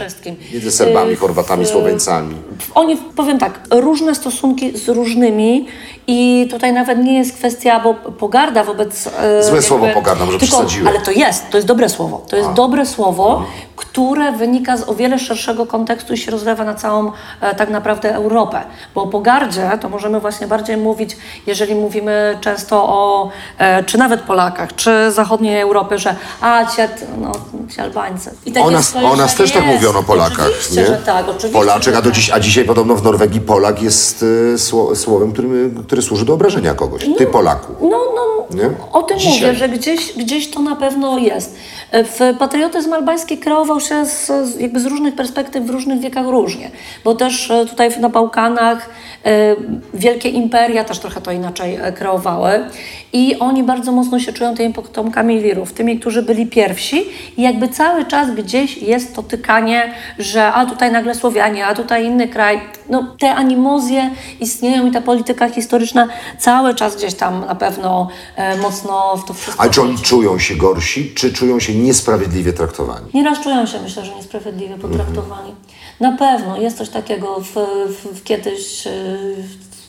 Między 0.54 0.72
Serbami, 0.72 1.16
Chorwatami, 1.16 1.66
Słoweńcami. 1.66 2.36
Oni, 2.76 2.97
powiem 3.16 3.38
tak, 3.40 3.60
różne 3.72 4.16
stosunki 4.16 4.78
z 4.78 4.90
różnymi 4.90 5.66
i 6.08 6.48
tutaj 6.52 6.74
nawet 6.74 7.04
nie 7.04 7.18
jest 7.18 7.36
kwestia, 7.38 7.80
bo 7.80 7.94
pogarda 7.94 8.64
wobec... 8.64 9.10
e, 9.20 9.44
Złe 9.44 9.62
słowo 9.62 9.88
pogarda, 9.94 10.26
może 10.26 10.40
tylko, 10.40 10.56
przesadziłem. 10.56 10.88
Ale 10.88 11.02
to 11.02 11.12
jest, 11.12 11.50
to 11.50 11.58
jest 11.58 11.68
dobre 11.68 11.90
słowo. 11.90 12.22
To 12.30 12.36
jest 12.38 12.50
dobre 12.52 12.86
słowo, 12.86 13.44
które 13.78 14.32
wynika 14.32 14.78
z 14.78 14.90
o 14.90 14.96
wiele 14.96 15.20
szerszego 15.20 15.66
kontekstu 15.66 16.14
i 16.14 16.18
się 16.18 16.32
rozlewa 16.32 16.64
na 16.64 16.74
całą 16.74 17.12
e, 17.42 17.56
tak 17.56 17.70
naprawdę 17.70 18.16
Europę. 18.16 18.62
Bo 18.96 19.04
o 19.04 19.08
pogardzie 19.08 19.72
to 19.82 19.90
możemy 19.90 20.20
właśnie 20.20 20.48
bardziej 20.48 20.78
mówić, 20.78 21.18
jeżeli 21.48 21.76
mówimy 21.76 22.38
często 22.42 22.84
o, 22.84 23.30
e, 23.58 23.84
czy 23.84 23.98
nawet 23.98 24.22
Polakach, 24.22 24.76
czy 24.76 25.12
zachodniej 25.12 25.62
Europy, 25.62 25.98
że 25.98 26.16
a, 26.42 26.66
ci, 26.66 26.82
no, 27.18 27.32
ci 27.76 27.82
Albańcy. 27.82 28.32
I 28.46 28.52
takie 28.52 28.66
O 28.66 28.72
nas, 28.72 28.96
o 28.96 29.16
nas 29.16 29.36
też 29.36 29.52
tak 29.52 29.66
mówiono 29.66 30.04
Polakach, 30.04 30.48
Oczywiście, 30.48 30.82
nie? 30.82 30.88
że 30.88 30.98
tak, 30.98 31.30
oczywiście. 31.30 31.50
Polaczek, 31.50 31.96
a, 31.96 32.02
do 32.02 32.10
tak. 32.10 32.16
dziś, 32.16 32.32
a 32.32 32.40
dzisiaj 32.40 32.66
podobno 32.66 32.96
w 32.96 33.04
Norwegii 33.04 33.42
Polak 33.42 33.82
jest 33.82 34.24
y, 34.24 34.58
sło, 34.58 34.96
słowem, 34.96 35.32
którym, 35.32 35.84
które 35.88 36.02
służy 36.02 36.26
do 36.26 36.34
obrażenia 36.34 36.74
kogoś. 36.74 37.06
Ty 37.18 37.26
Polaku. 37.26 37.74
No, 37.82 38.00
no, 38.16 38.28
Nie? 38.58 38.70
o 38.94 39.04
tym 39.04 39.20
Dzisiaj. 39.20 39.34
mówię, 39.34 39.56
że 39.56 39.70
gdzieś, 39.70 40.14
gdzieś 40.18 40.52
to 40.52 40.60
na 40.60 40.76
pewno 40.76 41.18
jest. 41.18 41.56
W 41.92 42.36
patriotyzm 42.40 42.94
albański 42.94 43.38
kreował 43.38 43.80
się 43.80 44.06
z, 44.06 44.32
jakby 44.60 44.80
z 44.80 44.86
różnych 44.86 45.16
perspektyw 45.16 45.66
w 45.66 45.70
różnych 45.70 46.00
wiekach 46.00 46.28
różnie, 46.28 46.72
bo 47.04 47.16
też 47.16 47.52
e, 47.52 47.66
tutaj 47.66 48.00
na 48.00 48.10
Bałkanach 48.10 48.90
e, 49.26 49.56
wielkie 49.94 50.30
imperia 50.30 50.84
też 50.84 51.00
trochę 51.00 51.22
to 51.22 51.32
inaczej 51.32 51.76
e, 51.76 51.92
kreowały. 51.92 52.66
I 53.14 53.40
oni 53.40 53.64
bardzo 53.64 53.92
mocno 53.92 54.20
się 54.20 54.34
czują 54.34 54.56
tymi 54.56 54.74
potomkami 54.74 55.42
wirów, 55.42 55.74
tymi, 55.74 56.00
którzy 56.00 56.22
byli 56.22 56.48
pierwsi. 56.48 57.06
I 57.38 57.42
jakby 57.42 57.68
cały 57.68 58.06
czas 58.06 58.32
gdzieś 58.32 58.78
jest 58.78 59.16
to 59.16 59.24
tykanie, 59.24 59.94
że 60.20 60.54
a 60.54 60.66
tutaj 60.66 60.92
nagle 60.92 61.16
Słowianie, 61.16 61.66
a 61.66 61.76
tutaj 61.76 62.06
inny 62.06 62.28
kraj. 62.28 62.60
No, 62.90 63.16
te 63.20 63.36
animozje 63.36 64.12
istnieją 64.40 64.88
i 64.88 64.92
ta 64.92 65.02
polityka 65.02 65.50
historyczna 65.50 66.08
cały 66.40 66.76
czas 66.76 66.96
gdzieś 66.96 67.14
tam 67.14 67.46
na 67.46 67.56
pewno 67.56 68.08
e, 68.36 68.58
mocno 68.58 69.18
w 69.18 69.26
to 69.26 69.34
wszystko. 69.34 69.62
Ale 69.62 69.72
czy 69.72 69.82
oni 69.82 69.98
czują 69.98 70.40
się 70.40 70.56
gorsi, 70.56 71.14
czy 71.16 71.34
czują 71.34 71.60
się 71.60 71.76
niesprawiedliwie 71.76 72.54
traktowani? 72.54 73.06
Nieraz 73.14 73.40
czują 73.40 73.66
się, 73.66 73.82
myślę, 73.82 74.06
że 74.06 74.16
niesprawiedliwie 74.16 74.78
potraktowani. 74.78 75.56
Na 76.00 76.12
pewno 76.12 76.58
jest 76.58 76.78
coś 76.78 76.90
takiego. 76.90 77.40
W, 77.40 77.54
w, 77.90 78.20
w 78.20 78.24
kiedyś 78.24 78.88
y, 78.88 79.36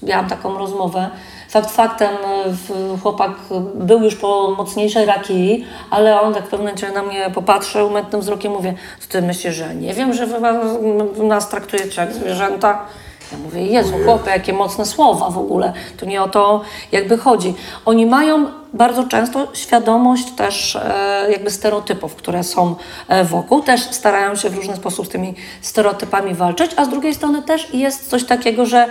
miałam 0.02 0.28
taką 0.28 0.58
rozmowę. 0.58 1.10
Fakt 1.48 1.70
faktem, 1.70 2.08
w- 2.46 3.02
chłopak 3.02 3.30
był 3.74 4.02
już 4.02 4.16
po 4.16 4.54
mocniejszej 4.58 5.06
rakii, 5.06 5.64
ale 5.90 6.20
on 6.20 6.34
tak 6.34 6.42
w 6.46 6.48
pewnym 6.48 6.60
momencie 6.60 6.92
na 6.92 7.02
mnie 7.02 7.30
popatrzył 7.34 7.90
mętnym 7.90 8.20
wzrokiem, 8.20 8.52
mówię, 8.52 8.74
co 9.00 9.08
ty 9.08 9.22
myślisz, 9.22 9.54
że 9.54 9.74
nie 9.74 9.94
wiem, 9.94 10.14
że 10.14 10.26
wy 10.26 11.22
nas 11.24 11.48
traktujecie 11.48 12.00
jak 12.00 12.12
zwierzęta? 12.12 12.86
Ja 13.32 13.38
mówię, 13.38 13.66
Jezu, 13.66 13.92
chłopie, 14.04 14.30
jakie 14.30 14.52
mocne 14.52 14.86
słowa 14.86 15.30
w 15.30 15.38
ogóle. 15.38 15.72
Tu 15.96 16.06
nie 16.06 16.22
o 16.22 16.28
to 16.28 16.60
jakby 16.92 17.18
chodzi. 17.18 17.54
Oni 17.86 18.06
mają 18.06 18.46
bardzo 18.72 19.04
często 19.04 19.48
świadomość 19.52 20.30
też 20.30 20.76
e, 20.76 21.26
jakby 21.30 21.50
stereotypów, 21.50 22.14
które 22.14 22.44
są 22.44 22.74
e, 23.08 23.24
wokół. 23.24 23.62
Też 23.62 23.80
starają 23.80 24.34
się 24.34 24.50
w 24.50 24.56
różny 24.56 24.76
sposób 24.76 25.06
z 25.06 25.08
tymi 25.08 25.34
stereotypami 25.60 26.34
walczyć, 26.34 26.70
a 26.76 26.84
z 26.84 26.88
drugiej 26.88 27.14
strony 27.14 27.42
też 27.42 27.74
jest 27.74 28.10
coś 28.10 28.24
takiego, 28.24 28.66
że 28.66 28.86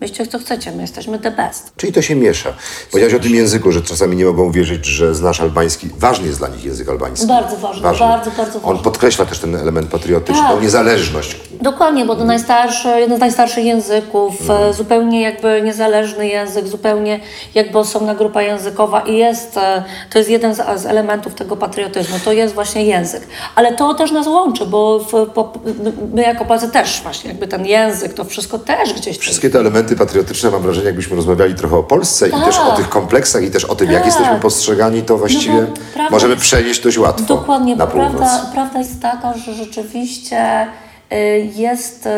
myślcie 0.00 0.26
co 0.26 0.38
chcecie, 0.38 0.72
my 0.72 0.82
jesteśmy 0.82 1.18
the 1.18 1.30
best. 1.30 1.72
Czyli 1.76 1.92
to 1.92 2.02
się 2.02 2.14
miesza. 2.14 2.52
Powiedziałeś 2.90 3.14
o 3.14 3.18
tym 3.18 3.34
języku, 3.34 3.72
że 3.72 3.82
czasami 3.82 4.16
nie 4.16 4.24
mogą 4.24 4.50
wierzyć, 4.52 4.86
że 4.86 5.14
znasz 5.14 5.40
albański. 5.40 5.88
Ważny 5.98 6.26
jest 6.26 6.38
dla 6.38 6.48
nich 6.48 6.64
język 6.64 6.88
albański. 6.88 7.26
Bardzo 7.26 7.56
ważny, 7.56 7.82
bardzo, 7.82 8.30
bardzo 8.36 8.58
On 8.58 8.62
ważny. 8.62 8.82
podkreśla 8.84 9.24
też 9.26 9.38
ten 9.38 9.56
element 9.56 9.90
patriotyczny, 9.90 10.42
Tak. 10.42 10.62
niezależność. 10.62 11.36
Dokładnie, 11.60 12.04
bo 12.04 12.16
to 12.16 12.24
najstarszy, 12.24 12.88
jeden 12.88 13.16
z 13.16 13.20
najstarszych 13.20 13.64
języków, 13.64 14.34
e, 14.50 14.72
zupełnie 14.74 15.20
jakby 15.22 15.62
niezależny 15.62 16.28
język, 16.28 16.66
zupełnie 16.68 17.20
jakby 17.54 17.78
osobna 17.78 18.14
grupa 18.14 18.42
językowa 18.42 19.00
i 19.00 19.16
jest, 19.16 19.56
e, 19.56 19.84
to 20.12 20.18
jest 20.18 20.30
jeden 20.30 20.54
z, 20.54 20.80
z 20.80 20.86
elementów 20.86 21.34
tego 21.34 21.56
patriotyzmu, 21.56 22.16
to 22.24 22.32
jest 22.32 22.54
właśnie 22.54 22.84
język. 22.84 23.22
Ale 23.54 23.72
to 23.76 23.94
też 23.94 24.10
nas 24.12 24.26
łączy, 24.26 24.66
bo 24.66 24.98
w, 24.98 25.26
po, 25.34 25.52
my 26.14 26.22
jako 26.22 26.44
Polacy 26.44 26.68
też 26.68 27.00
właśnie 27.02 27.30
jakby 27.30 27.48
ten 27.48 27.66
język, 27.66 28.14
to 28.14 28.24
wszystko 28.24 28.58
też 28.58 28.92
gdzieś... 28.94 29.18
Wszystkie 29.18 29.50
te 29.50 29.58
elementy 29.58 29.83
patriotyczne, 29.96 30.50
mam 30.50 30.62
wrażenie, 30.62 30.86
jakbyśmy 30.86 31.16
rozmawiali 31.16 31.54
trochę 31.54 31.76
o 31.76 31.82
Polsce 31.82 32.28
i 32.28 32.30
Tak. 32.30 32.44
też 32.44 32.58
o 32.58 32.72
tych 32.72 32.88
kompleksach 32.88 33.42
i 33.42 33.50
też 33.50 33.64
o 33.64 33.74
tym, 33.74 33.90
jak 33.90 34.02
Tak. 34.02 34.06
jesteśmy 34.06 34.40
postrzegani, 34.40 35.02
to 35.02 35.18
właściwie 35.18 35.54
No 35.54 35.66
bo 35.66 35.72
prawda 35.94 36.10
możemy 36.10 36.36
przenieść 36.36 36.82
dość 36.82 36.98
łatwo 36.98 37.24
Dokładnie, 37.26 37.76
bo 37.76 37.86
prawda, 37.86 38.46
prawda 38.52 38.78
jest 38.78 39.02
taka, 39.02 39.34
że 39.38 39.54
rzeczywiście 39.54 40.66
y, 41.12 41.50
jest, 41.54 42.06
y, 42.06 42.10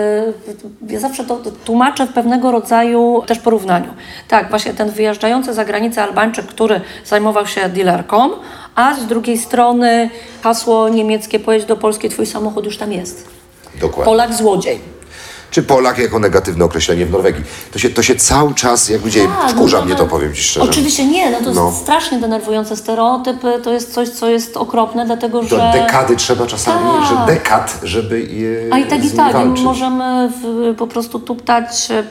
ja 0.89 1.01
zawsze 1.01 1.25
to 1.25 1.41
tłumaczę 1.65 2.07
w 2.07 2.13
pewnego 2.13 2.51
rodzaju 2.53 3.23
też 3.27 3.39
porównaniu. 3.39 3.89
Tak, 4.29 4.51
właśnie 4.51 4.75
ten 4.75 4.91
wyjeżdżający 4.91 5.55
za 5.55 5.65
granicę 5.65 6.03
Albańczyk, 6.03 6.47
który 6.47 6.81
zajmował 7.05 7.47
się 7.47 7.69
dealerką, 7.69 8.31
a 8.75 8.95
z 8.95 9.07
drugiej 9.07 9.39
strony 9.39 10.11
hasło 10.43 10.89
niemieckie 10.89 11.41
pojedź 11.41 11.65
do 11.65 11.77
Polski, 11.77 12.09
twój 12.09 12.27
samochód 12.27 12.65
już 12.65 12.79
tam 12.79 12.93
jest. 12.93 13.29
Dokładnie. 13.81 14.05
Polak 14.05 14.35
złodziej. 14.35 14.96
Czy 15.51 15.63
Polak 15.63 15.99
jako 15.99 16.19
negatywne 16.19 16.65
określenie 16.65 17.07
w 17.07 17.11
Norwegii. 17.11 17.45
To 17.73 17.79
się, 17.79 17.91
to 17.91 18.03
się 18.03 18.15
cały 18.17 18.55
czas 18.55 18.89
jakby 18.89 19.11
dzieje. 19.11 19.29
Tak, 19.43 19.51
Wkurza 19.51 19.79
no 19.79 19.85
mnie 19.85 19.95
to- 19.95 20.05
to, 20.05 20.09
powiem 20.11 20.35
Ci 20.35 20.43
szczerze. 20.43 20.71
Oczywiście 20.71 21.07
nie, 21.07 21.31
no 21.31 21.39
to 21.39 21.45
jest 21.45 21.57
No. 21.57 21.73
strasznie 21.83 22.19
denerwujące 22.19 22.77
stereotypy, 22.77 23.61
to 23.65 23.73
jest 23.73 23.93
coś, 23.95 24.09
co 24.09 24.29
jest 24.29 24.57
okropne, 24.57 25.07
dlatego 25.07 25.43
Do 25.43 25.49
że... 25.49 25.71
dekady 25.75 26.17
trzeba 26.17 26.47
czasami, 26.47 26.87
Tak. 27.01 27.09
że 27.29 27.35
dekad, 27.35 27.79
żeby 27.83 28.21
je 28.21 28.69
A 28.75 28.79
i 28.79 28.87
tak 28.87 29.05
i 29.05 29.11
tak, 29.11 29.33
walczyć. 29.33 29.65
możemy 29.65 30.29
w, 30.43 30.75
po 30.79 30.87
prostu 30.87 31.19
tuptać, 31.19 31.89
e, 31.91 32.03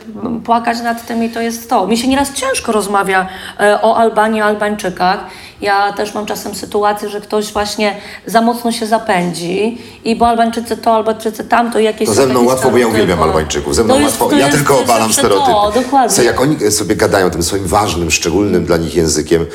płakać 0.45 0.81
nad 0.81 1.05
tym 1.07 1.23
i 1.23 1.29
to 1.29 1.41
jest 1.41 1.69
to. 1.69 1.87
Mi 1.87 1.97
się 1.97 2.07
nieraz 2.07 2.33
ciężko 2.33 2.71
rozmawia 2.71 3.27
e, 3.59 3.81
o 3.81 3.97
Albanii, 3.97 4.41
Albańczykach. 4.41 5.19
Ja 5.61 5.93
też 5.93 6.13
mam 6.13 6.25
czasem 6.25 6.55
sytuację, 6.55 7.09
że 7.09 7.21
ktoś 7.21 7.53
właśnie 7.53 7.95
za 8.25 8.41
mocno 8.41 8.71
się 8.71 8.85
zapędzi 8.85 9.77
i 10.03 10.15
bo 10.15 10.27
Albańczycy 10.27 10.77
to, 10.77 10.95
Albańczycy 10.95 11.43
tamto 11.43 11.79
i 11.79 11.83
jakieś... 11.83 12.07
To 12.09 12.13
ze 12.13 12.27
mną 12.27 12.43
łatwo, 12.43 12.71
bo 12.71 12.77
ja 12.77 12.87
uwielbiam 12.87 13.23
Albańczyków. 13.23 13.75
Ze 13.75 13.83
mną 13.83 14.03
łatwo, 14.03 14.31
ja 14.31 14.49
tylko 14.49 14.79
obalam 14.79 15.13
stereotypy. 15.13 15.51
To, 15.51 15.71
dokładnie. 15.75 16.15
Co, 16.15 16.23
jak 16.23 16.41
oni 16.41 16.71
sobie 16.71 16.95
gadają 16.95 17.29
tym 17.29 17.43
swoim 17.43 17.67
ważnym, 17.67 18.11
szczególnym 18.11 18.65
dla 18.65 18.77
nich 18.77 18.95
językiem, 18.95 19.45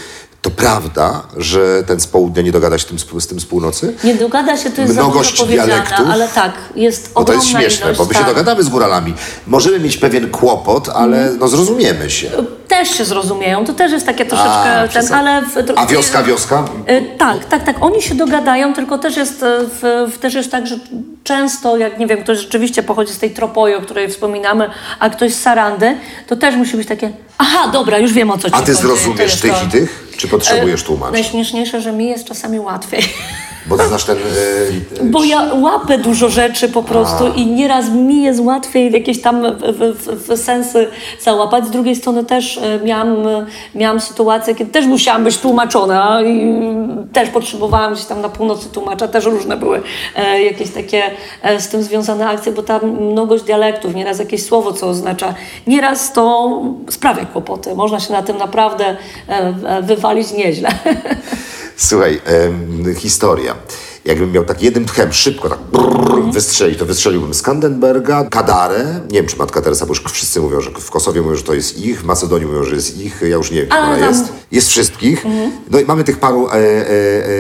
to 0.43 0.51
prawda, 0.51 1.23
że 1.37 1.83
ten 1.87 2.01
z 2.01 2.07
południa 2.07 2.43
nie 2.43 2.53
dogada 2.53 2.79
się 2.79 2.87
tym, 2.87 2.99
z- 3.21 3.27
tym 3.27 3.41
z 3.41 3.47
północy? 3.47 3.95
Nie 4.05 4.15
dogada 4.15 4.57
się, 4.57 4.71
to 4.71 4.81
jest 4.83 4.95
Mnogość 4.95 5.45
dialektów. 5.45 6.07
ale 6.13 6.29
tak, 6.29 6.53
jest 6.77 7.09
Bo 7.09 7.15
to 7.15 7.21
ogromna 7.21 7.35
jest 7.35 7.49
śmieszne, 7.49 7.87
ilość, 7.87 7.99
bo 7.99 8.05
my 8.05 8.15
się 8.15 8.19
tak. 8.21 8.29
dogadamy 8.29 8.63
z 8.63 8.69
góralami. 8.69 9.15
Możemy 9.47 9.81
mieć 9.81 9.97
pewien 9.97 10.31
kłopot, 10.31 10.89
ale 10.89 11.33
no 11.41 11.49
zrozumiemy 11.49 12.11
się. 12.11 12.31
Też 12.69 12.89
się 12.89 13.05
zrozumieją, 13.05 13.65
to 13.65 13.73
też 13.73 13.93
jest 13.93 14.07
takie 14.07 14.25
troszeczkę 14.27 14.81
A, 14.83 14.89
ten, 14.89 15.13
ale... 15.15 15.43
W, 15.43 15.55
A 15.77 15.87
wioska, 15.87 16.23
wioska? 16.23 16.65
E, 16.87 17.03
Tak, 17.03 17.45
tak, 17.45 17.65
tak. 17.65 17.77
Oni 17.81 18.03
się 18.03 18.15
dogadają, 18.15 18.75
tylko 18.75 18.99
też 18.99 19.17
jest, 19.17 19.43
e, 19.43 19.59
w, 19.83 20.11
w, 20.15 20.19
też 20.19 20.35
jest 20.35 20.51
tak, 20.51 20.67
że 20.67 20.79
często, 21.25 21.77
jak 21.77 21.99
nie 21.99 22.07
wiem, 22.07 22.23
ktoś 22.23 22.39
rzeczywiście 22.39 22.83
pochodzi 22.83 23.13
z 23.13 23.19
tej 23.19 23.31
tropoji, 23.31 23.75
o 23.75 23.81
której 23.81 24.09
wspominamy, 24.09 24.71
a 24.99 25.11
ktoś 25.11 25.35
z 25.35 25.41
Sarandy, 25.43 25.97
to 26.27 26.37
też 26.37 26.57
musi 26.57 26.77
być 26.77 26.89
takie, 26.89 27.13
aha, 27.39 27.69
dobra, 27.73 27.99
już 27.99 28.13
wiem 28.13 28.31
o 28.31 28.39
co 28.39 28.51
ci 28.51 28.57
A 28.57 28.63
ty 28.63 28.73
chodzi. 28.73 28.83
Zrozumiesz 28.83 29.41
tych 29.41 29.53
to. 29.55 29.65
i 29.65 29.69
tych? 29.69 30.11
Czy 30.17 30.29
potrzebujesz 30.31 30.83
E, 30.83 30.85
tłumaczyć? 30.85 31.13
Najśmieszniejsze, 31.13 31.81
że 31.81 31.93
mi 31.93 32.09
jest 32.09 32.25
czasami 32.25 32.61
łatwiej. 32.61 33.03
Bo 33.67 33.77
ty 33.77 33.89
znasz 33.89 34.05
ten... 34.05 34.17
e, 34.17 35.05
Bo 35.05 35.25
ja 35.25 35.55
łapę 35.55 35.99
dużo 35.99 36.29
rzeczy 36.29 36.69
po 36.69 36.83
prostu 36.83 37.33
i 37.37 37.47
nieraz 37.47 37.89
mi 37.91 38.23
jest 38.23 38.41
łatwiej 38.41 38.93
jakieś 38.93 39.21
tam 39.21 39.43
w, 39.43 39.97
w, 39.97 40.29
w 40.29 40.39
sensy 40.39 40.89
załapać. 41.21 41.67
Z 41.67 41.71
drugiej 41.71 41.97
strony 41.97 42.25
też 42.25 42.59
e, 42.59 42.81
miałam, 42.85 43.17
miałam 43.75 44.01
sytuację, 44.01 44.55
kiedy 44.55 44.71
też 44.71 44.87
musiałam 44.87 45.25
być 45.25 45.39
tłumaczona 45.39 46.23
i 46.23 46.55
też 47.13 47.29
potrzebowałam 47.29 47.95
gdzieś 47.95 48.05
tam 48.07 48.21
na 48.21 48.29
północy 48.29 48.69
tłumacza. 48.69 49.09
Też 49.09 49.25
różne 49.25 49.57
były 49.57 49.83
e, 50.17 50.43
jakieś 50.43 50.71
takie 50.71 51.03
z 51.59 51.69
tym 51.69 51.83
związane 51.83 52.29
akcje, 52.29 52.53
bo 52.53 52.63
tam 52.63 52.81
mnogość 53.01 53.45
dialektów, 53.45 53.95
nieraz 53.95 54.19
jakieś 54.19 54.45
słowo, 54.45 54.73
co 54.73 54.89
oznacza. 54.89 55.35
Nieraz 55.67 56.13
to 56.13 56.51
sprawia 56.91 57.25
kłopoty. 57.25 57.75
Można 57.75 58.01
się 58.01 58.13
na 58.13 58.23
tym 58.23 58.39
naprawdę 58.39 58.97
wywalić 59.83 60.33
nieźle. 60.33 60.69
Słuchaj, 61.81 62.21
historia. 62.97 63.55
Jakbym 64.05 64.33
miał 64.33 64.45
tak 64.45 64.63
jednym 64.63 64.85
tchem 64.87 65.13
szybko 65.13 65.49
tak 65.49 65.59
brrr, 65.73 66.33
wystrzelić, 66.33 66.79
to 66.79 66.87
wystrzeliłbym 66.87 67.35
Skandenberga, 67.35 68.25
Kadarę. 68.25 69.01
Nie 69.11 69.19
wiem, 69.19 69.27
czy 69.27 69.37
Matka 69.37 69.63
Teresa, 69.63 69.87
bo 69.87 69.91
już 69.91 70.03
wszyscy 70.13 70.41
mówią, 70.41 70.61
że 70.61 70.71
w 70.71 70.91
Kosowie 70.91 71.23
mówią, 71.23 71.37
że 71.37 71.43
to 71.43 71.55
jest 71.55 71.79
ich, 71.79 72.01
w 72.01 72.05
Macedonii 72.05 72.47
mówią, 72.47 72.65
że 72.65 72.75
jest 72.75 73.01
ich. 73.01 73.21
Ja 73.23 73.37
już 73.37 73.51
nie 73.51 73.61
wiem, 73.61 73.69
która 73.69 73.99
jest. 73.99 74.25
Jest 74.53 74.69
wszystkich. 74.69 75.25
No 75.71 75.81
i 75.81 75.85
mamy 75.85 76.05
tych 76.05 76.19
paru 76.19 76.49
e, 76.49 76.53
e, 76.53 76.57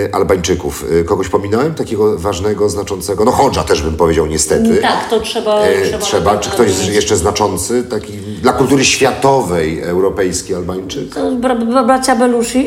e, 0.06 0.14
Albańczyków. 0.14 0.84
E, 1.00 1.04
Kogoś 1.04 1.28
pominąłem? 1.28 1.74
Takiego 1.74 2.18
ważnego, 2.18 2.68
znaczącego? 2.68 3.24
No 3.24 3.30
Hodża 3.30 3.64
też 3.64 3.82
bym 3.82 3.96
powiedział 3.96 4.26
niestety. 4.26 4.78
tak, 4.82 5.10
to 5.10 5.20
trzeba... 5.20 5.60
E, 5.60 5.82
trzeba, 5.82 5.98
trzeba, 5.98 6.38
czy 6.38 6.50
ktoś 6.50 6.68
nadmienić. 6.68 6.94
jeszcze 6.94 7.16
znaczący, 7.16 7.84
taki 7.84 8.12
dla 8.12 8.52
kultury 8.52 8.84
światowej, 8.84 9.80
europejski 9.80 10.54
Albańczyk? 10.54 11.14
Bra, 11.40 11.54
bra, 11.54 11.84
bracia 11.84 12.16
Belushi. 12.16 12.66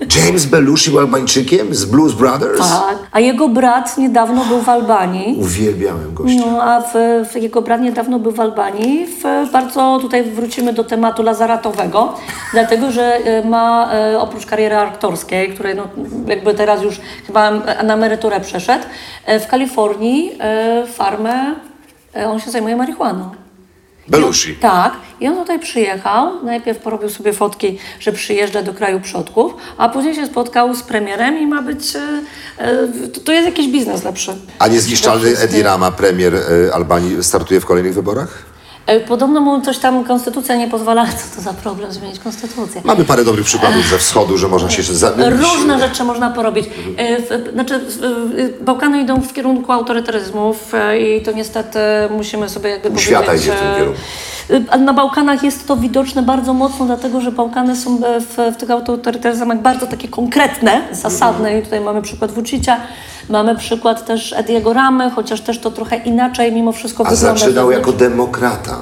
James 0.00 0.46
Belushi 0.46 0.90
był 0.90 0.98
Albańczykiem 0.98 1.74
z 1.74 1.84
Blues 1.84 2.12
Brothers? 2.12 2.58
Tak. 2.58 2.98
A 3.12 3.20
jego 3.20 3.48
brat 3.48 3.98
niedawno 3.98 4.44
był 4.44 4.62
w 4.62 4.68
Albanii. 4.68 5.36
Uwielbiałem 5.40 6.14
gościa. 6.14 6.40
No, 6.46 6.62
a 6.62 6.80
w, 6.80 6.94
w 7.32 7.36
jego 7.36 7.62
brat 7.62 7.80
niedawno 7.80 8.18
był 8.18 8.32
w 8.32 8.40
Albanii. 8.40 9.06
W, 9.06 9.50
bardzo 9.52 9.98
tutaj 10.02 10.22
wrócimy 10.24 10.72
do 10.72 10.84
tematu 10.84 11.22
lazaratowego, 11.22 12.14
dlatego 12.52 12.90
że 12.90 13.16
e, 13.16 13.48
ma 13.48 13.92
e, 13.92 14.18
oprócz 14.18 14.46
kariery 14.46 14.76
aktorskiej, 14.76 15.54
której 15.54 15.74
no, 15.74 15.88
jakby 16.26 16.54
teraz 16.54 16.82
już 16.82 17.00
chyba 17.26 17.50
na 17.84 17.94
emeryturę 17.94 18.40
przeszedł, 18.40 18.84
e, 19.24 19.40
w 19.40 19.46
Kalifornii 19.46 20.38
farmę, 20.92 21.54
on 22.26 22.40
się 22.40 22.50
zajmuje 22.50 22.76
marihuaną. 22.76 23.45
Belushi. 24.08 24.54
Tak. 24.54 24.92
I 25.20 25.28
on 25.28 25.36
tutaj 25.36 25.58
przyjechał, 25.58 26.44
najpierw 26.44 26.78
porobił 26.78 27.10
sobie 27.10 27.32
fotki, 27.32 27.78
że 28.00 28.12
przyjeżdża 28.12 28.62
do 28.62 28.74
kraju 28.74 29.00
przodków, 29.00 29.54
a 29.78 29.88
później 29.88 30.14
się 30.14 30.26
spotkał 30.26 30.74
z 30.74 30.82
premierem 30.82 31.38
i 31.38 31.46
ma 31.46 31.62
być, 31.62 31.96
e, 31.96 32.22
e, 32.58 32.88
to, 33.08 33.20
to 33.20 33.32
jest 33.32 33.46
jakiś 33.46 33.68
biznes 33.68 34.04
lepszy. 34.04 34.36
A 34.58 34.68
niezniszczalny 34.68 35.38
Edi 35.38 35.62
Rama, 35.62 35.90
premier 35.92 36.34
e, 36.34 36.74
Albanii, 36.74 37.24
startuje 37.24 37.60
w 37.60 37.66
kolejnych 37.66 37.94
wyborach? 37.94 38.45
E, 38.86 39.00
Podobno 39.00 39.40
mu 39.40 39.60
coś 39.60 39.78
tam 39.78 40.04
konstytucja 40.04 40.56
nie 40.56 40.68
pozwala, 40.68 41.06
co 41.30 41.36
to 41.36 41.42
za 41.42 41.52
problem 41.52 41.92
zmienić 41.92 42.18
konstytucję. 42.18 42.80
Mamy 42.84 43.04
parę 43.04 43.24
dobrych 43.24 43.46
przykładów 43.46 43.86
ze 43.86 43.98
wschodu, 43.98 44.38
że 44.38 44.48
można 44.48 44.70
się 44.70 44.76
jeszcze 44.76 44.94
zamienić. 44.94 45.40
Różne 45.40 45.78
rzeczy 45.80 46.04
można 46.04 46.30
porobić. 46.30 46.66
E, 46.98 47.52
Znaczy, 47.52 47.80
Bałkany 48.60 49.00
idą 49.00 49.20
w 49.20 49.32
kierunku 49.32 49.72
autorytaryzmów 49.72 50.74
e, 50.74 51.00
i 51.00 51.22
to 51.22 51.32
niestety 51.32 51.78
musimy 52.10 52.48
sobie 52.48 52.70
jakby 52.70 52.98
Świata 53.00 53.26
powiedzieć, 53.26 53.46
idzie 53.46 53.56
w 53.56 53.60
tym 53.60 53.74
kierunku. 53.76 54.00
Na 54.78 54.92
Bałkanach 54.92 55.42
jest 55.42 55.66
to 55.68 55.76
widoczne 55.76 56.22
bardzo 56.22 56.54
mocno, 56.54 56.86
dlatego 56.86 57.20
że 57.20 57.32
Bałkany 57.32 57.76
są 57.76 57.98
w, 58.20 58.54
w 58.54 58.56
tych 58.56 58.70
autorytaryzmach 58.70 59.62
bardzo 59.62 59.86
takie 59.86 60.08
konkretne, 60.08 60.80
zasadne 60.92 61.58
i 61.58 61.62
tutaj 61.62 61.80
mamy 61.80 62.02
przykład 62.02 62.30
Vucicia, 62.30 62.76
mamy 63.28 63.56
przykład 63.56 64.06
też 64.06 64.32
Ediego 64.32 64.72
Ramy, 64.72 65.10
chociaż 65.10 65.40
też 65.40 65.58
to 65.58 65.70
trochę 65.70 65.96
inaczej 65.96 66.52
mimo 66.52 66.72
wszystko 66.72 67.06
A 67.06 67.10
wygląda. 67.10 67.38
zaczynał 67.38 67.54
zewnątrz. 67.68 67.78
jako 67.88 67.92
demokrata. 67.92 68.80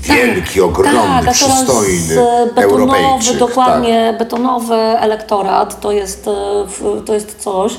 Wielki, 0.00 0.60
ogromny, 0.60 0.98
tak, 1.00 1.28
a 1.28 1.30
przystojny 1.32 2.20
e, 2.20 2.46
betonowy, 2.46 2.62
Europejczyk. 2.98 3.38
dokładnie, 3.38 4.14
betonowy 4.18 4.74
elektorat, 4.74 5.80
to 5.80 5.92
jest, 5.92 6.28
e, 6.28 7.00
to 7.06 7.14
jest 7.14 7.38
coś. 7.38 7.72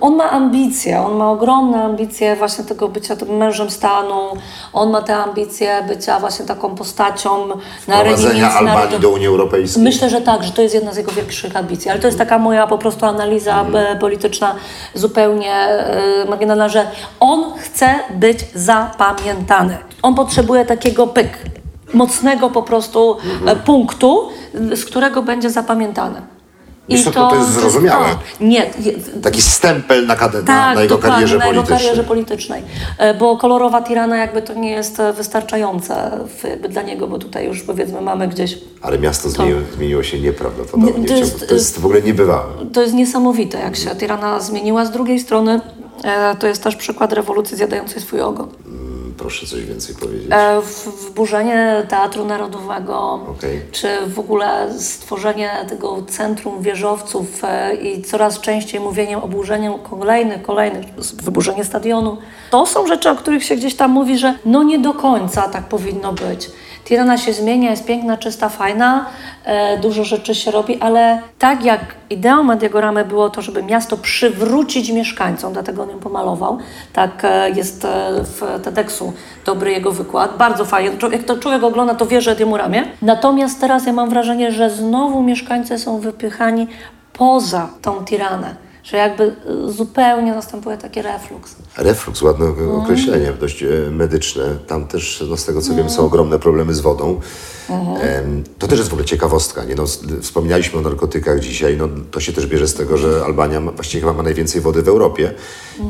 On 0.00 0.16
ma 0.16 0.30
ambicje, 0.30 1.00
on 1.00 1.16
ma 1.16 1.30
ogromne 1.30 1.82
ambicje 1.82 2.36
właśnie 2.36 2.64
tego 2.64 2.88
bycia 2.88 3.16
tym 3.16 3.36
mężem 3.36 3.70
stanu, 3.70 4.14
on 4.72 4.90
ma 4.90 5.02
te 5.02 5.16
ambicje 5.16 5.84
bycia 5.88 6.20
właśnie 6.20 6.44
taką 6.44 6.74
postacią 6.74 7.48
na 7.88 7.96
arenie 7.96 8.16
Prowadzenia 8.16 8.54
Albanii 8.54 9.00
do 9.00 9.10
Unii 9.10 9.26
Europejskiej. 9.26 9.82
Myślę, 9.82 10.10
że 10.10 10.20
tak, 10.20 10.44
że 10.44 10.52
to 10.52 10.62
jest 10.62 10.74
jedna 10.74 10.92
z 10.92 10.96
jego 10.96 11.12
większych 11.12 11.56
ambicji, 11.56 11.90
ale 11.90 12.00
to 12.00 12.06
jest 12.06 12.18
taka 12.18 12.38
moja 12.38 12.66
po 12.66 12.78
prostu 12.78 13.06
analiza 13.06 13.64
e, 13.74 13.96
polityczna 13.96 14.54
zupełnie 14.94 15.54
e, 15.54 16.24
marginalna, 16.28 16.68
że 16.68 16.86
on 17.20 17.44
chce 17.58 17.94
być 18.14 18.38
zapamiętany. 18.54 19.78
On 20.02 20.14
potrzebuje 20.14 20.64
takiego 20.64 21.06
pyk, 21.06 21.38
mocnego 21.94 22.50
po 22.50 22.62
prostu 22.62 23.16
e, 23.46 23.56
punktu, 23.56 24.28
z 24.54 24.84
którego 24.84 25.22
będzie 25.22 25.50
zapamiętany. 25.50 26.22
Co, 27.04 27.10
to- 27.10 27.28
to 27.30 27.36
jest 27.36 27.50
zrozumiałe. 27.50 28.06
to. 28.08 28.44
Nie, 28.44 28.66
Taki 29.22 29.42
stempel 29.42 30.06
na, 30.06 30.16
kade- 30.16 30.34
na, 30.40 30.42
tak, 30.42 30.76
na 30.76 30.82
jego 30.82 30.98
karierze 30.98 31.38
na 31.38 31.46
jego 31.46 31.54
politycznej. 31.62 31.78
karierze 31.88 32.04
politycznej. 32.04 32.62
E, 32.98 33.14
Bo 33.14 33.36
kolorowa 33.36 33.82
tirana 33.82 34.16
jakby 34.16 34.42
to 34.42 34.54
nie 34.54 34.70
jest 34.70 35.00
e, 35.00 35.12
wystarczające 35.12 36.10
w, 36.26 36.68
dla 36.68 36.82
niego, 36.82 37.06
bo 37.08 37.18
tutaj 37.18 37.46
już 37.46 37.62
powiedzmy 37.62 38.00
mamy 38.00 38.28
gdzieś 38.28 38.58
Ale 38.82 38.98
miasto 38.98 39.30
zmieniło, 39.30 39.60
zmieniło 39.76 40.02
się 40.02 40.20
nieprawdopodobnie. 40.20 41.08
To 41.08 41.14
jest- 41.14 41.48
to 41.48 41.54
jest 41.54 41.80
w 41.80 41.84
ogóle 41.84 42.02
niebywałe. 42.02 42.44
To 42.72 42.82
jest 42.82 42.94
niesamowite, 42.94 43.58
jak 43.58 43.76
się 43.76 43.90
Tirana 43.96 44.40
zmieniła. 44.40 44.84
Z 44.84 44.90
drugiej 44.90 45.18
strony 45.20 45.60
E, 46.04 46.36
to 46.36 46.46
jest 46.46 46.62
też 46.62 46.76
przykład 46.76 47.12
rewolucji 47.12 47.56
zjadającej 47.56 48.02
swój 48.02 48.20
ogon. 48.20 48.48
Proszę 49.18 49.46
coś 49.46 49.64
więcej 49.64 49.94
powiedzieć. 49.94 50.28
E, 50.30 50.60
Wburzenie 51.08 51.86
Teatru 51.88 52.24
Narodowego, 52.24 53.20
Okej. 53.30 53.60
czy 53.72 53.88
w 54.06 54.18
ogóle 54.18 54.74
stworzenie 54.78 55.50
tego 55.68 56.02
centrum 56.08 56.62
wieżowców 56.62 57.44
e, 57.44 57.74
i 57.74 58.02
coraz 58.02 58.40
częściej 58.40 58.80
mówienie 58.80 59.22
o 59.22 59.28
burzeniu 59.28 59.78
kolejnych, 59.78 60.42
kolejnych, 60.42 60.84
wyburzenie 61.14 61.64
stadionu. 61.64 62.16
To 62.50 62.66
są 62.66 62.86
rzeczy, 62.86 63.10
o 63.10 63.16
których 63.16 63.44
się 63.44 63.56
gdzieś 63.56 63.74
tam 63.74 63.90
mówi, 63.90 64.18
że 64.18 64.34
no 64.44 64.62
nie 64.62 64.78
do 64.78 64.94
końca 64.94 65.48
tak 65.48 65.68
powinno 65.68 66.12
być. 66.12 66.50
Tirana 66.88 67.18
się 67.18 67.32
zmienia, 67.32 67.70
jest 67.70 67.84
piękna, 67.84 68.16
czysta, 68.16 68.48
fajna, 68.48 69.06
e, 69.44 69.78
dużo 69.78 70.04
rzeczy 70.04 70.34
się 70.34 70.50
robi, 70.50 70.80
ale 70.80 71.22
tak 71.38 71.64
jak 71.64 71.80
ideą 72.10 72.42
Mediagoramy 72.42 73.04
było 73.04 73.30
to, 73.30 73.42
żeby 73.42 73.62
miasto 73.62 73.96
przywrócić 73.96 74.90
mieszkańcom, 74.90 75.52
dlatego 75.52 75.82
on 75.82 75.90
ją 75.90 75.98
pomalował, 75.98 76.58
tak 76.92 77.24
e, 77.24 77.50
jest 77.50 77.84
e, 77.84 77.88
w 78.24 78.60
TEDxu 78.62 79.12
dobry 79.44 79.70
jego 79.70 79.92
wykład, 79.92 80.36
bardzo 80.36 80.64
fajnie, 80.64 80.90
jak 81.12 81.24
to 81.24 81.36
człowiek 81.36 81.64
ogląda, 81.64 81.94
to 81.94 82.06
wie, 82.06 82.20
że 82.20 82.32
Ediemu 82.32 82.56
ramię. 82.56 82.84
Natomiast 83.02 83.60
teraz 83.60 83.86
ja 83.86 83.92
mam 83.92 84.10
wrażenie, 84.10 84.52
że 84.52 84.70
znowu 84.70 85.22
mieszkańcy 85.22 85.78
są 85.78 86.00
wypychani 86.00 86.66
poza 87.12 87.68
tą 87.82 88.04
Tiranę, 88.04 88.67
że 88.90 88.96
jakby 88.96 89.24
e, 89.68 89.72
zupełnie 89.72 90.32
następuje 90.32 90.76
taki 90.78 91.02
refluks. 91.02 91.54
Refluks, 91.76 92.22
ładne 92.22 92.46
Mhm. 92.46 92.70
określenie, 92.70 93.32
dość 93.40 93.62
e, 93.62 93.66
medyczne. 93.90 94.44
Tam 94.66 94.86
też, 94.86 95.24
no, 95.30 95.36
z 95.36 95.44
tego 95.44 95.60
co 95.60 95.68
Mhm. 95.68 95.86
wiem, 95.88 95.96
są 95.96 96.04
ogromne 96.04 96.38
problemy 96.38 96.74
z 96.74 96.80
wodą. 96.80 97.20
Em, 98.00 98.44
To 98.58 98.68
też 98.68 98.78
jest 98.78 98.90
w 98.90 98.92
ogóle 98.92 99.04
ciekawostka. 99.06 99.64
Nie? 99.64 99.74
No, 99.74 99.84
wspominaliśmy 100.22 100.78
o 100.78 100.82
narkotykach 100.82 101.40
dzisiaj. 101.40 101.76
No, 101.76 101.88
to 102.10 102.20
się 102.20 102.32
też 102.32 102.46
bierze 102.46 102.68
z 102.68 102.74
tego, 102.74 102.96
że 102.96 103.22
Albania 103.24 103.60
właściwie 103.60 104.00
chyba 104.00 104.12
ma 104.12 104.22
najwięcej 104.22 104.60
wody 104.60 104.82
w 104.82 104.88
Europie. 104.88 105.34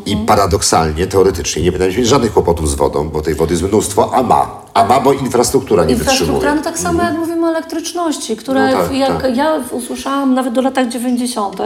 I 0.06 0.10
Mhm. 0.12 0.26
paradoksalnie, 0.26 1.06
teoretycznie 1.06 1.62
nie 1.62 1.72
powinna 1.72 1.96
mieć 1.96 2.06
żadnych 2.08 2.32
kłopotów 2.32 2.70
z 2.70 2.74
wodą, 2.74 3.08
bo 3.08 3.20
tej 3.22 3.34
wody 3.34 3.54
jest 3.54 3.64
mnóstwo, 3.64 4.14
a 4.14 4.22
ma. 4.22 4.62
A 4.78 4.84
ma, 4.84 5.00
bo 5.00 5.12
infrastruktura 5.12 5.84
nie 5.84 5.92
Infrastruktura, 5.92 6.32
wytrzymuje. 6.38 6.56
no 6.56 6.62
tak 6.70 6.78
samo 6.78 7.02
jak 7.02 7.18
mówimy 7.18 7.46
o 7.46 7.50
elektryczności, 7.50 8.36
które 8.36 8.70
No 8.72 8.78
tak, 8.82 8.92
jak 8.96 9.22
tak. 9.22 9.36
ja 9.36 9.52
usłyszałam 9.70 10.34
nawet 10.34 10.52
do 10.54 10.60
latach 10.62 10.88
90., 10.88 11.56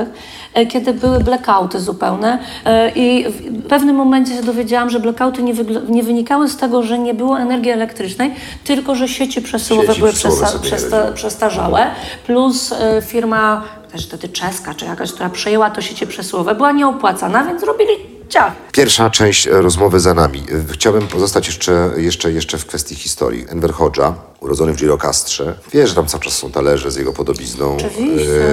e, 0.54 0.66
kiedy 0.66 0.94
były 0.94 1.20
blackouty 1.20 1.80
zupełne 1.80 2.38
e, 2.64 2.90
i 2.90 3.24
w 3.30 3.66
pewnym 3.68 3.96
momencie 3.96 4.34
się 4.36 4.42
dowiedziałam, 4.42 4.90
że 4.90 5.00
blackouty 5.00 5.42
nie, 5.42 5.54
nie 5.88 6.02
wynikały 6.02 6.48
z 6.48 6.56
tego, 6.56 6.82
że 6.82 6.98
nie 6.98 7.14
było 7.14 7.38
energii 7.38 7.70
elektrycznej, 7.70 8.34
tylko 8.64 8.94
że 8.94 9.08
sieci 9.08 9.42
przesyłowe 9.42 9.86
Sieci 9.86 9.98
były 10.00 10.12
przesyłowe 10.12 10.58
przesta- 10.58 10.96
radziły. 10.98 11.14
przestarzałe, 11.14 11.86
plus 12.26 12.72
e, 12.72 13.02
firma 13.02 13.62
też 13.92 14.06
wtedy 14.06 14.28
czeska 14.28 14.74
czy 14.74 14.84
jakaś, 14.84 15.12
która 15.12 15.30
przejęła 15.30 15.70
to 15.70 15.80
sieci 15.80 16.06
przesyłowe, 16.06 16.54
była 16.54 16.72
nieopłacana, 16.72 17.44
więc 17.44 17.62
robili 17.62 18.11
ciach. 18.32 18.52
Pierwsza 18.72 19.10
część 19.10 19.46
rozmowy 19.46 20.00
za 20.00 20.14
nami. 20.14 20.44
Chciałbym 20.72 21.08
pozostać 21.08 21.46
jeszcze, 21.46 21.90
jeszcze, 21.96 22.32
jeszcze 22.32 22.58
w 22.58 22.66
kwestii 22.66 22.94
historii. 22.94 23.46
Enver 23.48 23.72
Hoxha, 23.72 24.14
urodzony 24.40 24.72
w 24.72 24.76
Girocastrze. 24.76 25.54
Wiesz, 25.72 25.88
że 25.88 25.94
tam 25.94 26.06
cały 26.06 26.22
czas 26.22 26.32
są 26.32 26.50
talerze 26.50 26.90
z 26.90 26.96
jego 26.96 27.12
podobizną, 27.12 27.76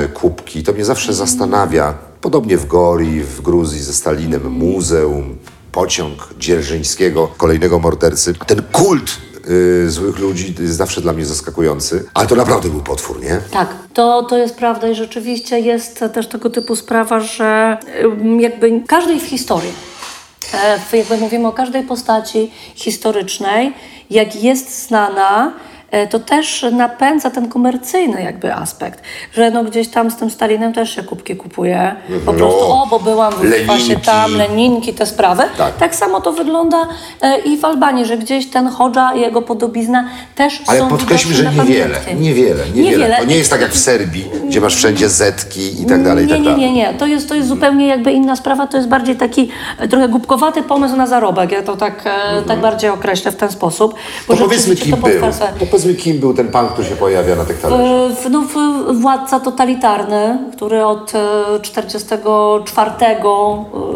e, 0.04 0.08
kubki. 0.08 0.64
To 0.64 0.74
mnie 0.74 0.86
zawsze 0.86 1.14
zastanawia. 1.14 1.94
Podobnie 2.22 2.58
w 2.58 2.68
Gori, 2.68 3.22
w 3.22 3.42
Gruzji 3.42 3.82
ze 3.82 3.94
Stalinem, 3.94 4.50
muzeum, 4.50 5.38
pociąg 5.72 6.30
Dzierżyńskiego, 6.38 7.28
kolejnego 7.38 7.80
mordercy. 7.80 8.34
Ten 8.48 8.62
kult 8.72 9.29
e, 9.86 9.90
złych 9.90 10.20
ludzi 10.20 10.56
jest 10.60 10.76
zawsze 10.76 11.02
dla 11.02 11.14
mnie 11.14 11.26
zaskakujący. 11.26 12.06
Ale 12.14 12.28
to 12.28 12.36
naprawdę 12.36 12.70
był 12.70 12.82
potwór, 12.82 13.22
nie? 13.22 13.42
Tak, 13.52 13.76
to, 13.94 14.24
to 14.24 14.38
jest 14.38 14.56
prawda 14.56 14.88
i 14.88 14.96
rzeczywiście 14.96 15.60
jest 15.60 16.04
też 16.14 16.28
tego 16.28 16.50
typu 16.50 16.76
sprawa, 16.76 17.20
że 17.20 17.78
ym, 18.04 18.42
jakby 18.42 18.82
każdej 18.88 19.20
w 19.20 19.24
historii, 19.24 19.74
e, 20.94 20.98
jakby 20.98 21.18
mówimy 21.18 21.48
o 21.48 21.52
każdej 21.52 21.84
postaci 21.84 22.52
historycznej, 22.76 23.74
jak 24.10 24.44
jest 24.44 24.88
znana, 24.88 25.54
to 26.10 26.20
też 26.20 26.66
napędza 26.72 27.30
ten 27.30 27.50
komercyjny 27.50 28.22
jakby 28.24 28.54
aspekt, 28.54 29.02
że 29.34 29.52
no 29.52 29.64
gdzieś 29.64 29.88
tam 29.88 30.12
z 30.12 30.16
tym 30.16 30.30
Stalinem 30.30 30.74
też 30.74 30.96
się 30.96 31.04
kubki 31.04 31.36
kupuje, 31.36 31.96
po 32.26 32.32
No, 32.32 32.38
prostu 32.38 32.60
o, 32.72 32.88
bo 32.90 33.00
byłam 33.00 33.34
właśnie 33.66 33.96
tam, 33.96 34.36
Leninki, 34.38 34.94
te 34.94 35.06
sprawy. 35.06 35.44
Tak. 35.58 35.78
Tak 35.78 35.96
samo 35.96 36.22
to 36.22 36.32
wygląda 36.34 36.88
e, 37.22 37.40
i 37.40 37.58
w 37.58 37.66
Albanii, 37.66 38.06
że 38.06 38.18
gdzieś 38.18 38.48
ten 38.50 38.68
Hodża 38.68 39.14
i 39.14 39.22
jego 39.22 39.42
podobizna 39.42 40.10
też 40.36 40.62
Ale 40.68 40.80
są 40.80 40.88
podkreślmy, 40.90 41.36
że 41.36 41.44
niewiele, 41.44 42.00
niewiele, 42.20 42.64
niewiele. 42.66 42.66
Niewiele. 42.74 43.18
To 43.18 43.26
nie 43.26 43.36
jest 43.38 43.50
tak 43.50 43.62
jak 43.62 43.72
w 43.72 43.78
Serbii, 43.80 44.26
gdzie 44.48 44.62
masz 44.62 44.76
wszędzie 44.76 45.10
zetki 45.10 45.82
i 45.82 45.86
tak 45.86 46.04
dalej, 46.04 46.24
i 46.26 46.28
Nie, 46.28 46.34
tak 46.34 46.44
nie, 46.44 46.50
dalej. 46.50 46.66
nie, 46.66 46.74
nie. 46.74 46.94
To 46.94 47.06
jest, 47.08 47.30
to 47.30 47.36
jest 47.36 47.48
zupełnie 47.48 47.88
jakby 47.88 48.12
inna 48.12 48.36
sprawa. 48.36 48.68
To 48.68 48.78
jest 48.78 48.90
bardziej 48.90 49.16
taki 49.16 49.50
e, 49.80 49.88
trochę 49.88 50.10
głupkowaty 50.10 50.64
pomysł 50.64 50.96
na 50.96 51.08
zarobek. 51.08 51.52
Ja 51.52 51.62
to 51.64 51.78
tak, 51.78 52.04
e, 52.06 52.42
tak 52.42 52.60
bardziej 52.62 52.90
określę 52.90 53.32
w 53.32 53.36
ten 53.36 53.52
sposób. 53.52 53.94
Bo 54.28 54.34
Mhm. 54.34 54.40
To 54.40 54.46
powiedzmy 54.46 54.76
kim 54.76 54.92
to 54.92 54.98
był. 54.98 55.22
Powiedzmy 55.84 56.04
kim 56.04 56.20
był 56.20 56.34
ten 56.34 56.48
pan, 56.52 56.68
który 56.68 56.88
się 56.88 56.96
pojawia 56.96 57.36
na 57.36 57.46
tych 57.46 57.62
talerzach. 57.62 58.32
No, 58.32 58.42
władca 58.94 59.40
totalitarny, 59.40 60.38
który 60.56 60.86
od 60.86 61.06
1944 61.62 62.92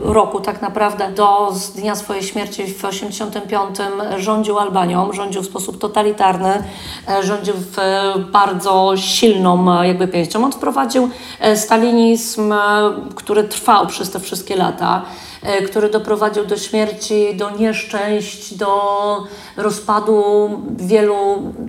roku 0.01 0.39
tak 0.39 0.61
naprawdę 0.61 1.11
do 1.11 1.53
dnia 1.75 1.95
swojej 1.95 2.23
śmierci 2.23 2.63
w 2.63 2.75
1985 2.75 3.77
rządził 4.17 4.59
Albanią, 4.59 5.13
rządził 5.13 5.41
w 5.41 5.45
sposób 5.45 5.79
totalitarny, 5.79 6.63
e, 7.09 7.23
rządził 7.23 7.53
w 7.53 7.79
e, 7.79 8.13
bardzo 8.31 8.93
silną 8.97 9.79
e, 9.79 9.87
jakby 9.87 10.07
pięścią. 10.07 10.45
On 10.45 10.51
wprowadził 10.51 11.09
e, 11.39 11.57
stalinizm, 11.57 12.51
e, 12.51 12.57
który 13.15 13.43
trwał 13.43 13.87
przez 13.87 14.11
te 14.11 14.19
wszystkie 14.19 14.55
lata 14.55 15.01
e, 15.41 15.61
który 15.61 15.89
doprowadził 15.89 16.45
do 16.45 16.57
śmierci, 16.57 17.35
do 17.35 17.49
nieszczęść, 17.51 18.53
do 18.53 18.73
rozpadu 19.57 20.49
wielu 20.77 21.15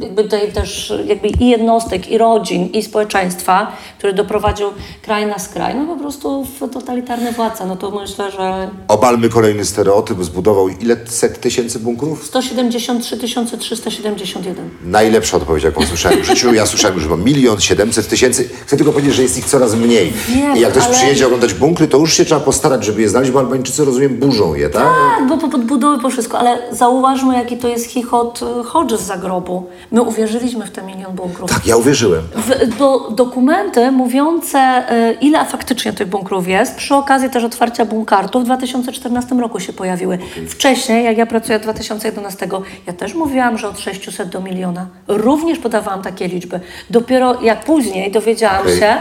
jakby 0.01 0.23
tutaj 0.25 0.53
też 0.53 0.93
jakby 1.07 1.29
i 1.29 1.49
jednostek, 1.49 2.09
i 2.09 2.19
rodzin, 2.19 2.67
i 2.67 2.83
społeczeństwa, 2.83 3.73
który 3.99 4.13
doprowadził 4.13 4.69
kraj 5.03 5.27
na 5.27 5.39
skraj. 5.39 5.75
No 5.75 5.87
po 5.95 6.01
prostu 6.01 6.45
w 6.45 6.71
totalitarny 6.73 7.33
władca. 7.33 7.67
No 7.67 7.77
to 7.77 7.91
myślę, 7.91 8.31
że 8.31 8.71
Obalmy 8.89 9.29
kolejny 9.29 9.65
stereotyp, 9.65 10.25
zbudował 10.25 10.69
ile 10.69 10.97
set 11.07 11.41
tysięcy 11.41 11.79
bunkrów? 11.81 12.27
173 12.27 13.17
371. 13.59 14.69
Najlepsza 14.85 15.37
odpowiedź, 15.37 15.65
jaką 15.65 15.87
słyszałem 15.87 16.21
w 16.23 16.25
życiu. 16.25 16.55
Ja 16.55 16.67
słyszałem 16.67 16.95
już, 16.97 17.09
że 17.09 17.17
milion 17.17 17.61
siedemset 17.61 18.09
tysięcy. 18.09 18.49
Chcę 18.67 18.77
tylko 18.77 18.93
powiedzieć, 18.93 19.15
że 19.15 19.23
jest 19.23 19.39
ich 19.39 19.45
coraz 19.45 19.75
mniej. 19.75 20.13
Wiem, 20.29 20.57
I 20.57 20.61
jak 20.61 20.71
ktoś 20.71 20.85
ale- 20.85 20.95
przyjedzie 20.95 21.27
oglądać 21.27 21.55
bunkry, 21.55 21.89
to 21.89 21.99
już 21.99 22.13
się 22.15 22.25
trzeba 22.25 22.41
postarać, 22.41 22.85
żeby 22.85 23.03
je 23.03 23.09
znaleźć, 23.09 23.33
bo 23.33 23.39
Albańczycy, 23.39 23.85
rozumiem, 23.85 24.17
burzą 24.17 24.55
je, 24.55 24.71
tak? 24.71 24.83
Tak, 24.83 25.29
bo 25.29 25.39
po 25.39 25.49
podbudowy, 25.49 26.03
po 26.03 26.11
wszystko, 26.11 26.39
ale 26.39 26.59
zauważmy, 26.73 27.35
jaki 27.35 27.57
to 27.57 27.69
jest 27.69 27.74
chichot 27.79 28.41
e, 28.43 28.65
Hodży 28.65 28.99
z 28.99 29.03
zagrobu. 29.03 29.67
My 29.91 30.03
uwierzyliśmy 30.03 30.67
w 30.67 30.71
te 30.71 30.83
milion 30.83 31.13
bunkrów. 31.15 31.51
Tak, 31.51 31.67
ja 31.67 31.77
uwierzyłem. 31.77 32.23
W, 32.35 32.77
bo 32.79 33.11
dokumenty 33.11 33.91
mówiące, 33.91 34.59
e, 34.59 35.13
ile 35.13 35.45
faktycznie 35.45 35.93
tych 35.93 36.09
bunkrów 36.09 36.49
jest, 36.49 36.77
przy 36.77 36.95
okazji 36.95 37.31
też 37.31 37.45
otwarcia 37.45 37.85
bunkartu 37.85 38.41
w 38.41 38.45
2014 38.45 39.35
roku 39.35 39.61
się 39.61 39.73
pojawiły. 39.73 40.19
Wcześniej, 40.49 41.05
jak 41.05 41.19
ja 41.19 41.27
pracuję 41.27 41.57
od 41.57 41.63
2011, 41.63 42.49
ja 42.87 42.93
też 42.93 43.15
mówiłam, 43.15 43.59
że 43.59 43.69
od 43.69 43.81
600 43.81 44.29
do 44.29 44.41
miliona. 44.41 44.87
Również 45.09 45.59
podawałam 45.59 46.03
takie 46.03 46.29
liczby. 46.29 46.61
Dopiero 46.91 47.43
jak 47.43 47.65
później 47.65 48.13
dowiedziałam 48.13 48.63
Okej. 48.63 48.79
się, 48.79 48.97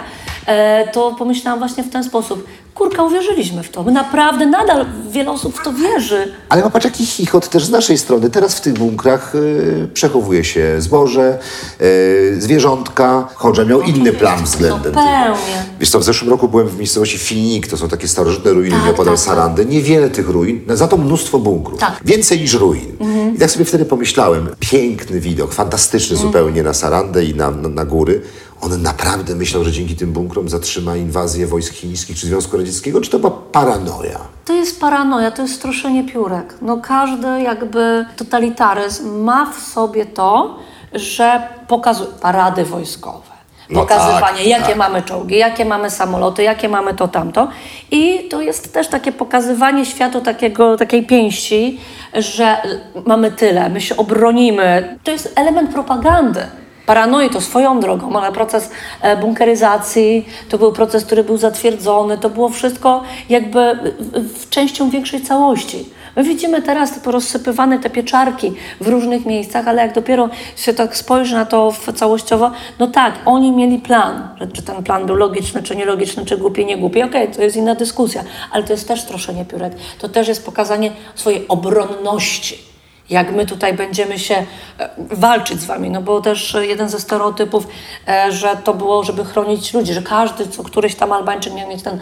e, 0.45 0.87
to 0.87 1.15
pomyślałam 1.19 1.59
właśnie 1.59 1.83
w 1.83 1.89
ten 1.89 2.03
sposób. 2.03 2.47
Kurka, 2.73 3.03
uwierzyliśmy 3.03 3.63
w 3.63 3.69
to. 3.69 3.83
My 3.83 3.91
naprawdę 3.91 4.45
nadal 4.45 4.85
wiele 5.09 5.31
osób 5.31 5.59
w 5.59 5.63
to 5.63 5.73
wierzy. 5.73 6.33
Ale 6.49 6.63
ma 6.63 6.69
patrz, 6.69 6.85
jaki 6.85 7.05
chichot 7.05 7.49
też 7.49 7.65
z 7.65 7.69
naszej 7.69 7.97
strony. 7.97 8.29
Teraz 8.29 8.55
w 8.55 8.61
tych 8.63 8.73
bunkrach 8.73 9.35
y, 9.35 9.87
przechowuje 9.93 10.43
się 10.43 10.75
zboże, 10.79 11.39
y, 11.81 12.35
zwierzątka. 12.41 13.27
Chodża 13.35 13.65
miał 13.65 13.81
inny 13.81 14.13
plan 14.13 14.43
względem 14.43 14.81
tego. 14.93 14.99
Zupełnie. 14.99 15.63
Wiesz 15.79 15.89
co, 15.89 15.99
w 15.99 16.03
zeszłym 16.03 16.29
roku 16.31 16.47
byłem 16.47 16.67
w 16.67 16.77
miejscowości 16.77 17.17
Finik, 17.17 17.67
to 17.67 17.77
są 17.77 17.87
takie 17.89 18.07
starożytne 18.07 18.51
ruiny 18.53 18.75
Tak, 18.75 18.85
nieopodal 18.85 19.15
tak, 19.15 19.25
tak. 19.25 19.35
Sarandy. 19.35 19.65
Niewiele 19.65 20.09
tych 20.09 20.29
ruin, 20.29 20.61
no 20.67 20.77
za 20.77 20.87
to 20.87 20.97
mnóstwo 20.97 21.39
bunkrów. 21.39 21.79
Tak. 21.79 21.89
Mhm. 21.89 22.07
Więcej 22.07 22.39
niż 22.39 22.53
ruin. 22.53 22.97
I 23.35 23.39
tak 23.39 23.51
sobie 23.51 23.65
wtedy 23.65 23.85
pomyślałem, 23.85 24.49
piękny 24.59 25.19
widok, 25.19 25.53
fantastyczny 25.53 26.15
Mhm. 26.15 26.31
zupełnie 26.31 26.63
na 26.63 26.73
Sarandę 26.73 27.25
i 27.25 27.35
na, 27.35 27.51
na, 27.51 27.69
na 27.69 27.85
góry. 27.85 28.21
On 28.65 28.81
naprawdę 28.81 29.35
myślał, 29.35 29.63
że 29.63 29.71
dzięki 29.71 29.95
tym 29.95 30.13
bunkrom 30.13 30.49
zatrzyma 30.49 30.95
inwazję 30.95 31.47
wojsk 31.47 31.73
chińskich 31.73 32.17
czy 32.17 32.27
Związku 32.27 32.57
Radzieckiego, 32.57 33.01
czy 33.01 33.11
to 33.11 33.19
była 33.19 33.31
paranoja? 33.31 34.19
To 34.45 34.53
jest 34.53 34.79
paranoja, 34.79 35.31
to 35.31 35.41
jest 35.41 35.55
stroszenie 35.55 36.03
piórek. 36.03 36.53
No 36.61 36.77
każdy 36.77 37.41
jakby 37.41 38.05
totalitaryzm 38.15 39.23
ma 39.23 39.53
w 39.53 39.59
sobie 39.59 40.05
to, 40.05 40.59
że 40.93 41.47
pokazuje 41.67 42.09
parady 42.21 42.65
wojskowe. 42.65 43.33
No 43.69 43.79
Pokazywanie, 43.79 44.37
tak, 44.37 44.47
jakie 44.47 44.65
tak. 44.65 44.77
mamy 44.77 45.01
czołgi, 45.01 45.37
jakie 45.37 45.65
mamy 45.65 45.89
samoloty, 45.89 46.43
jakie 46.43 46.69
mamy 46.69 46.93
to, 46.93 47.07
tamto. 47.07 47.47
I 47.91 48.27
to 48.29 48.41
jest 48.41 48.73
też 48.73 48.87
takie 48.87 49.11
pokazywanie 49.11 49.85
światu 49.85 50.21
takiego, 50.21 50.77
takiej 50.77 51.05
pięści, 51.05 51.79
że 52.13 52.57
mamy 53.05 53.31
tyle, 53.31 53.69
my 53.69 53.81
się 53.81 53.97
obronimy. 53.97 54.97
To 55.03 55.11
jest 55.11 55.33
element 55.35 55.73
propagandy. 55.73 56.45
Paranoi 56.85 57.29
to 57.29 57.41
swoją 57.41 57.79
drogą, 57.79 58.19
ale 58.19 58.31
proces 58.31 58.71
e, 59.01 59.17
bunkeryzacji 59.17 60.25
to 60.49 60.57
był 60.57 60.71
proces, 60.71 61.05
który 61.05 61.23
był 61.23 61.37
zatwierdzony, 61.37 62.17
to 62.17 62.29
było 62.29 62.49
wszystko 62.49 63.03
jakby 63.29 63.93
w, 63.99 64.39
w 64.39 64.49
częścią 64.49 64.89
większej 64.89 65.21
całości. 65.21 65.89
My 66.15 66.23
widzimy 66.23 66.61
teraz 66.61 66.93
te 66.93 66.99
porozsypywane 66.99 67.79
te 67.79 67.89
pieczarki 67.89 68.53
w 68.81 68.87
różnych 68.87 69.25
miejscach, 69.25 69.67
ale 69.67 69.81
jak 69.81 69.93
dopiero 69.93 70.29
się 70.55 70.73
tak 70.73 70.97
spojrzy 70.97 71.35
na 71.35 71.45
to 71.45 71.73
całościowo, 71.95 72.51
no 72.79 72.87
tak, 72.87 73.13
oni 73.25 73.51
mieli 73.51 73.79
plan, 73.79 74.29
czy 74.53 74.61
ten 74.61 74.83
plan 74.83 75.05
był 75.05 75.15
logiczny, 75.15 75.63
czy 75.63 75.75
nielogiczny, 75.75 76.25
czy 76.25 76.37
głupi, 76.37 76.65
nie 76.65 76.77
głupi, 76.77 77.03
okej, 77.03 77.27
to 77.31 77.41
jest 77.41 77.55
inna 77.55 77.75
dyskusja, 77.75 78.23
ale 78.51 78.63
to 78.63 78.73
jest 78.73 78.87
też 78.87 79.05
troszenie 79.05 79.45
piórek, 79.45 79.73
to 79.99 80.09
też 80.09 80.27
jest 80.27 80.45
pokazanie 80.45 80.91
swojej 81.15 81.47
obronności 81.47 82.72
jak 83.13 83.31
my 83.31 83.45
tutaj 83.45 83.73
będziemy 83.73 84.19
się 84.19 84.35
e, 84.79 84.89
walczyć 84.97 85.61
z 85.61 85.65
wami, 85.65 85.89
no 85.89 86.01
bo 86.01 86.21
też 86.21 86.55
e, 86.55 86.65
jeden 86.67 86.89
ze 86.89 86.99
stereotypów, 86.99 87.67
e, 88.07 88.31
że 88.31 88.57
to 88.63 88.73
było, 88.73 89.03
żeby 89.03 89.25
chronić 89.25 89.73
ludzi, 89.73 89.93
że 89.93 90.01
każdy, 90.01 90.47
co 90.47 90.63
któryś 90.63 90.95
tam 90.95 91.11
Albańczyk 91.11 91.53
miał 91.53 91.69
mieć 91.69 91.83
ten, 91.83 91.99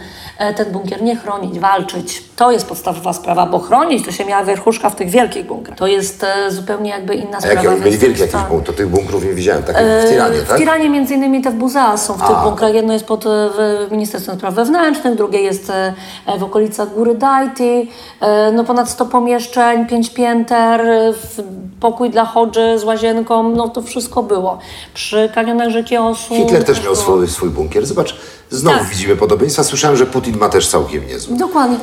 ten 0.56 0.72
bunkier, 0.72 1.02
nie 1.02 1.16
chronić, 1.16 1.58
walczyć. 1.58 2.22
To 2.36 2.52
jest 2.52 2.68
podstawowa 2.68 3.12
sprawa, 3.12 3.46
bo 3.46 3.58
chronić 3.58 4.04
to 4.04 4.12
się 4.12 4.24
miała 4.24 4.44
wierchuszka 4.44 4.90
w 4.90 4.96
tych 4.96 5.10
wielkich 5.10 5.46
bunkrach. 5.46 5.78
To 5.78 5.86
jest 5.86 6.26
zupełnie 6.48 6.90
jakby 6.90 7.14
inna 7.14 7.36
A 7.38 7.40
sprawa. 7.40 7.54
jakie 7.54 7.68
oni 7.68 7.76
więc 7.80 7.84
byli 7.84 7.98
wielkie 7.98 8.20
jakieś 8.20 8.32
tak. 8.32 8.40
bunkrów? 8.48 8.66
To 8.66 8.72
tych 8.72 8.88
bunkrów 8.88 9.24
nie 9.24 9.32
widziałem, 9.34 9.62
takie 9.62 9.78
w 10.06 10.10
Tiranie, 10.10 10.36
W 10.38 10.48
tak? 10.48 10.58
Tiranie 10.58 10.90
między 10.90 11.14
innymi 11.14 11.42
te 11.42 11.50
w 11.50 11.54
Buzaa 11.54 11.96
są 11.96 12.14
w 12.14 12.20
tych 12.26 12.36
A. 12.36 12.44
bunkrach. 12.44 12.74
Jedno 12.74 12.92
jest 12.92 13.04
pod 13.06 13.24
w 13.24 13.88
Ministerstwem 13.90 14.36
Spraw 14.36 14.54
Wewnętrznych, 14.54 15.14
drugie 15.14 15.38
jest 15.42 15.72
w 16.38 16.42
okolicach 16.42 16.94
Góry 16.94 17.14
Dajti. 17.14 17.90
No 18.52 18.64
ponad 18.64 18.88
100 18.90 19.06
pomieszczeń, 19.06 19.86
5 19.86 20.10
pięter, 20.10 20.80
w- 20.82 21.01
pokój 21.80 22.10
dla 22.10 22.24
chodży 22.24 22.78
z 22.78 22.84
łazienką, 22.84 23.48
no 23.56 23.68
to 23.68 23.82
wszystko 23.82 24.22
było. 24.22 24.58
Przy 24.94 25.30
kanionach 25.34 25.70
rzeki 25.70 25.96
Osu. 25.96 26.34
Hitler 26.34 26.64
też 26.64 26.84
miał 26.84 26.96
swój, 26.96 27.28
swój 27.28 27.50
bunkier. 27.50 27.86
Zobacz, 27.86 28.16
znowu 28.50 28.78
Tak. 28.78 28.88
widzimy 28.88 29.16
podobieństwa. 29.16 29.64
Słyszałem, 29.64 29.96
że 29.96 30.06
Putin 30.06 30.38
ma 30.38 30.48
też 30.48 30.68
całkiem 30.68 31.08
niezły. 31.08 31.36
Dokładnie. 31.36 31.76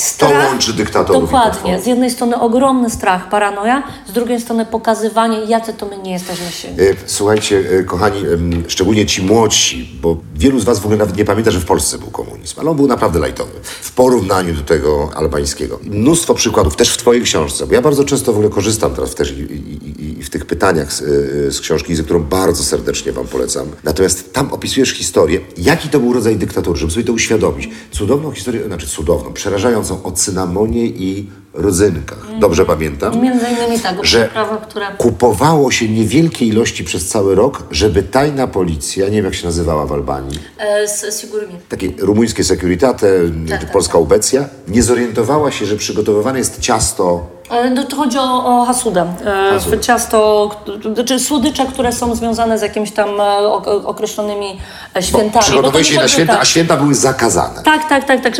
Strach, 0.00 0.50
łączy 0.52 0.72
dyktatorów 0.72 1.22
Dokładnie. 1.22 1.80
Z 1.80 1.86
jednej 1.86 2.10
strony 2.10 2.40
ogromny 2.40 2.90
strach, 2.90 3.28
paranoja, 3.28 3.82
z 4.08 4.12
drugiej 4.12 4.40
strony 4.40 4.66
pokazywanie, 4.66 5.38
jacy 5.38 5.72
to 5.72 5.86
my 5.86 5.98
nie 5.98 6.12
jesteśmy 6.12 6.50
silni. 6.50 6.80
E, 6.80 6.94
Słuchajcie, 7.06 7.64
e, 7.80 7.82
kochani, 7.84 8.22
szczególnie 8.68 9.06
ci 9.06 9.22
młodsi, 9.22 9.98
bo 10.02 10.16
wielu 10.34 10.60
z 10.60 10.64
was 10.64 10.78
w 10.78 10.84
ogóle 10.84 10.98
nawet 10.98 11.16
nie 11.16 11.24
pamięta, 11.24 11.50
że 11.50 11.60
w 11.60 11.64
Polsce 11.64 11.98
był 11.98 12.10
komunizm, 12.10 12.60
ale 12.60 12.70
on 12.70 12.76
był 12.76 12.86
naprawdę 12.86 13.18
lajtowy 13.18 13.50
w 13.62 13.92
porównaniu 13.92 14.54
do 14.54 14.62
tego 14.62 15.10
albańskiego. 15.14 15.78
Mnóstwo 15.82 16.34
przykładów, 16.34 16.76
też 16.76 16.90
w 16.90 16.96
twojej 16.96 17.22
książce, 17.22 17.66
bo 17.66 17.74
ja 17.74 17.82
bardzo 17.82 18.04
często 18.04 18.32
w 18.32 18.36
ogóle 18.36 18.50
korzystam 18.50 18.94
teraz 18.94 19.14
też 19.14 19.30
i, 19.32 19.34
i, 19.40 20.18
i- 20.18 20.22
w 20.26 20.30
tych 20.30 20.44
pytaniach 20.46 20.92
z, 20.92 21.02
e, 21.02 21.52
z 21.52 21.60
książki, 21.60 21.94
za 21.96 22.02
którą 22.02 22.22
bardzo 22.22 22.62
serdecznie 22.64 23.12
wam 23.12 23.26
polecam. 23.26 23.66
Natomiast 23.84 24.32
tam 24.32 24.52
opisujesz 24.52 24.90
historię, 24.92 25.40
jaki 25.58 25.88
to 25.88 26.00
był 26.00 26.12
rodzaj 26.12 26.36
dyktatury, 26.36 26.78
żeby 26.78 26.92
sobie 26.92 27.04
to 27.04 27.12
uświadomić. 27.12 27.68
Cudowną 27.92 28.32
historię, 28.32 28.64
znaczy 28.66 28.86
cudowną, 28.86 29.32
przerażającą 29.32 29.85
o 29.94 30.12
cynamonie 30.12 30.86
i 30.86 31.30
rodzynkach. 31.54 32.26
Dobrze 32.40 32.64
pamiętam? 32.66 33.22
Między 33.22 33.46
innymi 33.46 33.80
tak, 33.80 34.04
że 34.04 34.24
prawa, 34.28 34.56
które... 34.56 34.86
kupowało 34.98 35.70
się 35.70 35.88
niewielkie 35.88 36.46
ilości 36.46 36.84
przez 36.84 37.08
cały 37.08 37.34
rok, 37.34 37.62
żeby 37.70 38.02
tajna 38.02 38.46
policja, 38.46 39.04
nie 39.06 39.12
wiem 39.12 39.24
jak 39.24 39.34
się 39.34 39.46
nazywała 39.46 39.86
w 39.86 39.92
Albanii, 39.92 40.38
E, 40.58 40.88
z 40.88 41.20
Sigurmi. 41.20 41.54
takie 41.68 41.92
rumuńskie 41.98 42.44
Securitate, 42.44 43.06
tak, 43.48 43.72
polska 43.72 43.98
ubecja, 43.98 44.48
nie 44.68 44.82
zorientowała 44.82 45.50
się, 45.50 45.66
że 45.66 45.76
przygotowywane 45.76 46.38
jest 46.38 46.60
ciasto. 46.60 47.35
No 47.74 47.84
to 47.84 47.96
chodzi 47.96 48.18
o, 48.18 48.60
o 48.60 48.64
hasudę. 48.64 49.06
E, 49.26 49.50
Hasudę. 49.50 49.80
Ciasto, 49.80 50.50
znaczy 50.94 51.18
słodycze, 51.18 51.66
które 51.66 51.92
są 51.92 52.14
związane 52.14 52.58
z 52.58 52.62
jakimiś 52.62 52.90
tam 52.92 53.20
e, 53.20 53.24
ok- 53.38 53.84
określonymi 53.84 54.58
e, 54.96 55.02
świętami. 55.02 55.32
Bo 55.32 55.38
to 55.38 55.44
przygotowuje 55.44 55.84
nie 55.84 55.90
się 55.90 56.00
na 56.00 56.08
święta, 56.08 56.32
tak. 56.32 56.42
a 56.42 56.44
święta 56.44 56.76
były 56.76 56.94
zakazane. 56.94 57.62
Tak, 57.62 57.88
tak, 57.88 58.04
tak, 58.04 58.20
tak. 58.20 58.36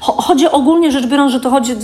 Chodzi 0.00 0.48
ogólnie 0.50 0.92
rzecz 0.92 1.06
biorąc, 1.06 1.32
że 1.32 1.40
to 1.40 1.50
chodzi 1.50 1.76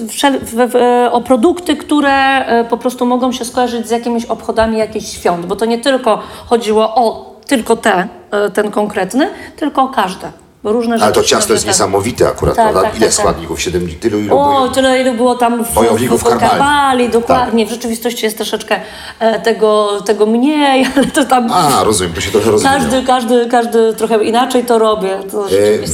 o 1.13 1.21
produkty, 1.21 1.77
które 1.77 2.45
po 2.71 2.77
prostu 2.77 3.07
mogą 3.07 3.33
się 3.33 3.45
skojarzyć 3.45 3.89
z 3.89 3.91
jakimiś 3.91 4.25
obchodami 4.25 4.79
jakichś 4.79 5.07
świąt, 5.07 5.47
bo 5.47 5.57
to 5.57 5.65
nie 5.65 5.79
tylko 5.79 6.23
chodziło 6.47 6.95
o 6.95 7.33
tylko 7.47 7.77
te, 7.77 8.09
ten 8.55 8.71
konkretny, 8.71 9.31
tylko 9.57 9.83
o 9.83 9.89
każde. 9.89 10.33
Bo 10.63 10.73
różne 10.73 10.97
Ale 11.03 11.13
to 11.13 11.23
ciasto 11.23 11.53
jest 11.53 11.67
niesamowite 11.67 12.29
akurat, 12.29 12.57
Tak, 12.57 12.65
prawda? 12.65 12.83
tak, 12.83 12.97
Ile 12.97 13.07
tak, 13.07 13.15
tak. 13.17 13.21
składników? 13.25 13.61
Siedem, 13.63 13.89
tylu 14.01 14.21
ilu 14.21 14.39
O, 14.39 14.45
było? 14.45 14.69
tyle 14.69 15.01
ile 15.01 15.15
było 15.15 15.35
tam 15.35 15.65
w, 15.65 15.69
w, 15.69 16.19
w 16.19 16.25
Karbali. 16.25 17.09
Dokładnie. 17.09 17.67
W 17.67 17.71
rzeczywistości 17.71 18.25
jest 18.25 18.37
troszeczkę 18.37 18.81
e, 19.19 19.41
tego, 19.41 20.01
tego 20.07 20.27
mniej, 20.27 20.87
ale 20.97 21.07
to 21.07 21.25
tam 21.25 21.53
A, 21.53 21.85
rozumiem, 21.85 22.13
to 22.13 22.21
się 22.21 22.31
trochę 22.31 22.51
rozwija. 22.51 22.73
każdy, 22.75 23.03
każdy, 23.05 23.47
każdy 23.51 23.95
trochę 23.95 24.25
inaczej 24.25 24.65
to 24.65 24.79
robię. 24.79 25.19
To 25.31 25.47
E. 25.47 25.51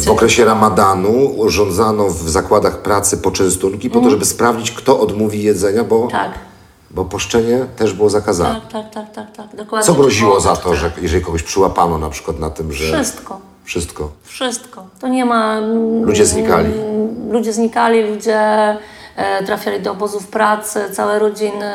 W 0.06 0.10
okresie 0.10 0.44
ramadanu 0.44 1.26
urządzano 1.36 2.08
w 2.08 2.28
zakładach 2.30 2.78
pracy 2.82 3.16
poczęstunki 3.18 3.90
po 3.90 4.00
to, 4.00 4.10
żeby 4.10 4.24
sprawdzić, 4.24 4.70
kto 4.70 5.00
odmówi 5.00 5.42
jedzenia, 5.42 5.84
bo, 5.84 6.02
Mhm. 6.02 6.24
Tak. 6.30 6.38
bo 6.90 7.04
poszczenie 7.04 7.66
też 7.76 7.92
było 7.92 8.10
zakazane. 8.10 8.60
Tak, 8.60 8.72
tak, 8.72 8.90
tak, 8.94 9.12
tak, 9.14 9.36
tak, 9.36 9.56
dokładnie. 9.56 9.86
Co 9.86 9.94
groziło 9.94 10.40
za 10.40 10.50
tak. 10.56 10.64
to, 10.64 10.74
że 10.74 10.90
jeżeli 11.02 11.24
kogoś 11.24 11.42
przyłapano 11.42 11.98
na 11.98 12.10
przykład 12.10 12.38
na 12.38 12.50
tym, 12.50 12.72
że... 12.72 12.92
Wszystko. 12.94 13.40
Wszystko. 13.68 14.10
Wszystko. 14.22 14.86
To 15.00 15.08
nie 15.08 15.24
ma... 15.24 15.58
mm, 15.58 16.02
Ludzie 16.04 16.26
znikali. 16.26 16.72
Ludzie 17.30 17.52
znikali, 17.52 18.02
ludzie 18.02 18.38
e, 19.16 19.44
trafiali 19.46 19.80
do 19.80 19.92
obozów 19.92 20.26
pracy, 20.26 20.80
całe 20.92 21.18
rodziny, 21.18 21.72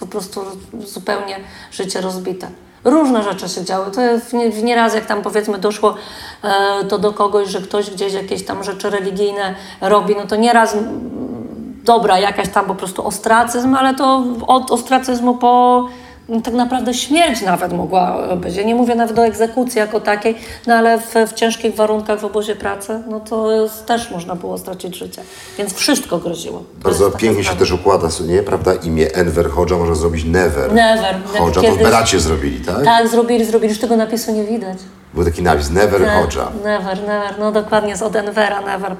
po 0.00 0.06
prostu 0.06 0.40
zupełnie 0.84 1.36
życie 1.72 2.00
rozbite. 2.00 2.46
Różne 2.84 3.22
rzeczy 3.22 3.48
się 3.48 3.64
działy. 3.64 3.90
To 3.90 4.00
w, 4.20 4.32
nie, 4.32 4.50
w 4.50 4.62
nieraz, 4.62 4.94
jak 4.94 5.06
tam 5.06 5.22
powiedzmy 5.22 5.58
doszło 5.58 5.94
e, 6.42 6.84
to 6.84 6.98
do 6.98 7.12
kogoś, 7.12 7.48
że 7.48 7.60
ktoś 7.60 7.90
gdzieś 7.90 8.12
jakieś 8.12 8.44
tam 8.44 8.64
rzeczy 8.64 8.90
religijne 8.90 9.54
robi, 9.80 10.14
no 10.16 10.26
to 10.26 10.36
nieraz 10.36 10.74
mm, 10.74 11.80
dobra, 11.84 12.18
jakaś 12.18 12.48
tam 12.48 12.66
po 12.66 12.74
prostu 12.74 13.06
ostracyzm, 13.06 13.74
ale 13.74 13.94
to 13.94 14.24
od 14.46 14.70
ostracyzmu 14.70 15.34
po 15.34 15.86
no, 16.28 16.40
tak 16.40 16.54
naprawdę 16.54 16.94
śmierć 16.94 17.42
nawet 17.42 17.72
mogła 17.72 18.36
być. 18.36 18.56
Ja 18.56 18.62
nie 18.62 18.74
mówię 18.74 18.94
nawet 18.94 19.18
o 19.18 19.26
egzekucji 19.26 19.78
jako 19.78 20.00
takiej, 20.00 20.34
no 20.66 20.74
ale 20.74 20.98
w, 20.98 21.14
w 21.28 21.32
ciężkich 21.32 21.74
warunkach 21.74 22.20
w 22.20 22.24
obozie 22.24 22.56
pracy, 22.56 23.02
no 23.10 23.20
to 23.20 23.52
jest, 23.52 23.86
też 23.86 24.10
można 24.10 24.34
było 24.34 24.58
stracić 24.58 24.96
życie. 24.96 25.22
Więc 25.58 25.74
wszystko 25.74 26.18
groziło. 26.18 26.58
To 26.58 26.88
Bardzo 26.88 27.10
pięknie 27.10 27.44
się 27.44 27.56
też 27.56 27.72
układa, 27.72 28.08
nie? 28.26 28.42
Prawda? 28.42 28.74
Imię 28.74 29.14
Enver 29.14 29.50
Hodża 29.50 29.76
można 29.76 29.94
zrobić 29.94 30.24
Never. 30.24 30.72
Never. 30.72 31.14
Hodża 31.38 31.60
to 31.60 31.60
w 31.60 31.64
Kiedyś- 31.64 31.82
Beracie 31.82 32.20
zrobili, 32.20 32.64
tak? 32.64 32.84
Tak, 32.84 33.08
zrobili, 33.08 33.44
zrobili, 33.44 33.72
już 33.72 33.80
tego 33.80 33.96
napisu 33.96 34.32
nie 34.32 34.44
widać. 34.44 34.78
Był 35.14 35.24
taki 35.24 35.42
napis 35.42 35.70
Never 35.70 36.00
Ne- 36.00 36.20
Hodża. 36.22 36.48
Never, 36.64 37.00
never, 37.06 37.38
no 37.38 37.52
dokładnie 37.52 37.96
z 37.96 38.02
od 38.02 38.16
Envera, 38.16 38.60
never. 38.60 38.96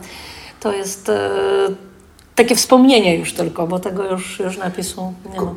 To 0.60 0.72
jest 0.72 1.08
e, 1.08 1.30
takie 2.34 2.56
wspomnienie 2.56 3.16
już 3.16 3.32
tylko, 3.32 3.66
bo 3.66 3.78
tego 3.78 4.10
już, 4.10 4.40
już 4.40 4.58
napisu 4.58 5.12
nie 5.32 5.40
ma. 5.40 5.54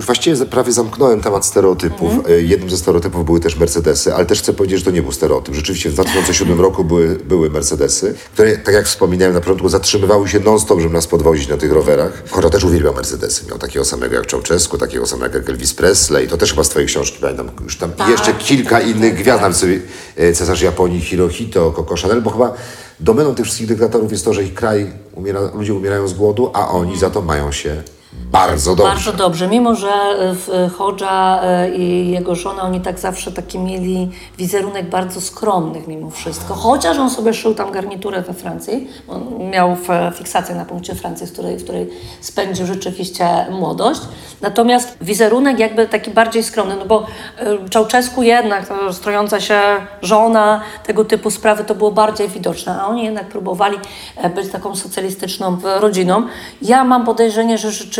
Właściwie 0.00 0.46
prawie 0.46 0.72
zamknąłem 0.72 1.20
temat 1.20 1.46
stereotypów. 1.46 2.12
Mhm. 2.12 2.34
E, 2.34 2.42
Jednym 2.42 2.70
ze 2.70 2.76
stereotypów 2.76 3.24
były 3.24 3.40
też 3.40 3.56
Mercedesy, 3.56 4.14
ale 4.14 4.26
też 4.26 4.38
chcę 4.38 4.52
powiedzieć, 4.52 4.78
że 4.78 4.84
to 4.84 4.90
nie 4.90 5.02
był 5.02 5.12
stereotyp. 5.12 5.54
Rzeczywiście 5.54 5.90
w 5.90 5.94
2007 5.94 6.60
roku 6.60 6.84
były, 6.84 7.16
były 7.16 7.50
Mercedesy, 7.50 8.14
które, 8.32 8.58
tak 8.58 8.74
jak 8.74 8.86
wspominałem 8.86 9.34
na 9.34 9.40
początku, 9.40 9.68
zatrzymywały 9.68 10.28
się 10.28 10.40
non-stop, 10.40 10.80
żeby 10.80 10.94
nas 10.94 11.06
podwozić 11.06 11.48
na 11.48 11.56
tych 11.56 11.72
rowerach. 11.72 12.22
Hodża 12.30 12.50
też 12.50 12.64
uwielbiał 12.64 12.94
Mercedesy. 12.94 13.46
Miał 13.48 13.58
takiego 13.58 13.84
samego 13.84 14.16
jak 14.16 14.26
Ceausescu, 14.26 14.78
takiego 14.78 15.06
samego 15.06 15.38
jak 15.38 15.48
Elvis 15.48 15.74
Presley. 15.74 16.28
To 16.28 16.36
też 16.36 16.50
chyba 16.50 16.64
z 16.64 16.68
twojej 16.68 16.88
książki, 16.88 17.18
pamiętam. 17.20 17.50
Już 17.64 17.76
tam 17.76 17.92
Tak, 17.92 18.08
jeszcze 18.08 18.34
kilka 18.34 18.78
tak, 18.78 18.88
innych 18.88 19.12
tak, 19.12 19.22
gwiazd, 19.22 19.60
tak. 19.60 20.34
cesarz 20.36 20.62
Japonii 20.62 21.00
Hirohito, 21.00 21.72
Coco 21.72 21.94
Chanel, 21.96 22.22
bo 22.22 22.30
chyba 22.30 22.54
domeną 23.00 23.34
tych 23.34 23.44
wszystkich 23.44 23.66
dyktatorów 23.66 24.12
jest 24.12 24.24
to, 24.24 24.34
że 24.34 24.44
ich 24.44 24.54
kraj, 24.54 24.92
umiera, 25.14 25.40
ludzie 25.54 25.74
umierają 25.74 26.08
z 26.08 26.14
głodu, 26.14 26.50
a 26.54 26.68
oni 26.68 26.98
za 26.98 27.10
to 27.10 27.22
mają 27.22 27.52
się 27.52 27.82
bardzo 28.12 28.76
dobrze. 28.76 28.92
Bardzo 28.92 29.12
dobrze, 29.12 29.48
mimo 29.48 29.74
że 29.74 29.88
e, 29.88 30.34
w- 30.34 30.50
e, 30.50 30.68
Hodża 30.68 31.40
e, 31.42 31.70
i 31.76 32.10
jego 32.10 32.34
żona, 32.34 32.62
oni 32.62 32.80
tak 32.80 32.98
zawsze 32.98 33.32
taki 33.32 33.58
mieli 33.58 34.10
wizerunek 34.38 34.88
bardzo 34.90 35.20
skromnych 35.20 35.86
mimo 35.88 36.10
wszystko. 36.10 36.54
Chociaż 36.54 36.98
on 36.98 37.10
sobie 37.10 37.34
szył 37.34 37.54
tam 37.54 37.72
garniturę 37.72 38.22
we 38.22 38.34
Francji, 38.34 38.88
on 39.08 39.50
miał 39.50 39.76
fiksację 40.14 40.54
na 40.54 40.64
punkcie 40.64 40.94
Francji, 40.94 41.26
w 41.26 41.32
której, 41.32 41.56
w 41.56 41.62
której 41.64 41.90
spędził 42.20 42.66
rzeczywiście 42.66 43.46
młodość. 43.50 44.00
Natomiast 44.40 44.96
wizerunek 45.00 45.58
jakby 45.58 45.86
taki 45.88 46.10
bardziej 46.10 46.42
skromny, 46.42 46.76
no 46.76 46.86
bo 46.86 47.06
e, 47.38 47.68
Czałczesku 47.68 48.22
jednak, 48.22 48.68
to 48.68 48.92
strojąca 48.92 49.40
się 49.40 49.60
żona, 50.02 50.60
tego 50.86 51.04
typu 51.04 51.30
sprawy, 51.30 51.64
to 51.64 51.74
było 51.74 51.90
bardziej 51.90 52.28
widoczne, 52.28 52.80
a 52.82 52.86
oni 52.86 53.04
jednak 53.04 53.28
próbowali 53.28 53.78
e, 54.16 54.30
być 54.30 54.48
taką 54.50 54.76
socjalistyczną 54.76 55.56
e, 55.64 55.80
rodziną. 55.80 56.22
Ja 56.62 56.84
mam 56.84 57.04
podejrzenie, 57.04 57.58
że 57.58 57.70
rzeczywiście 57.70 57.99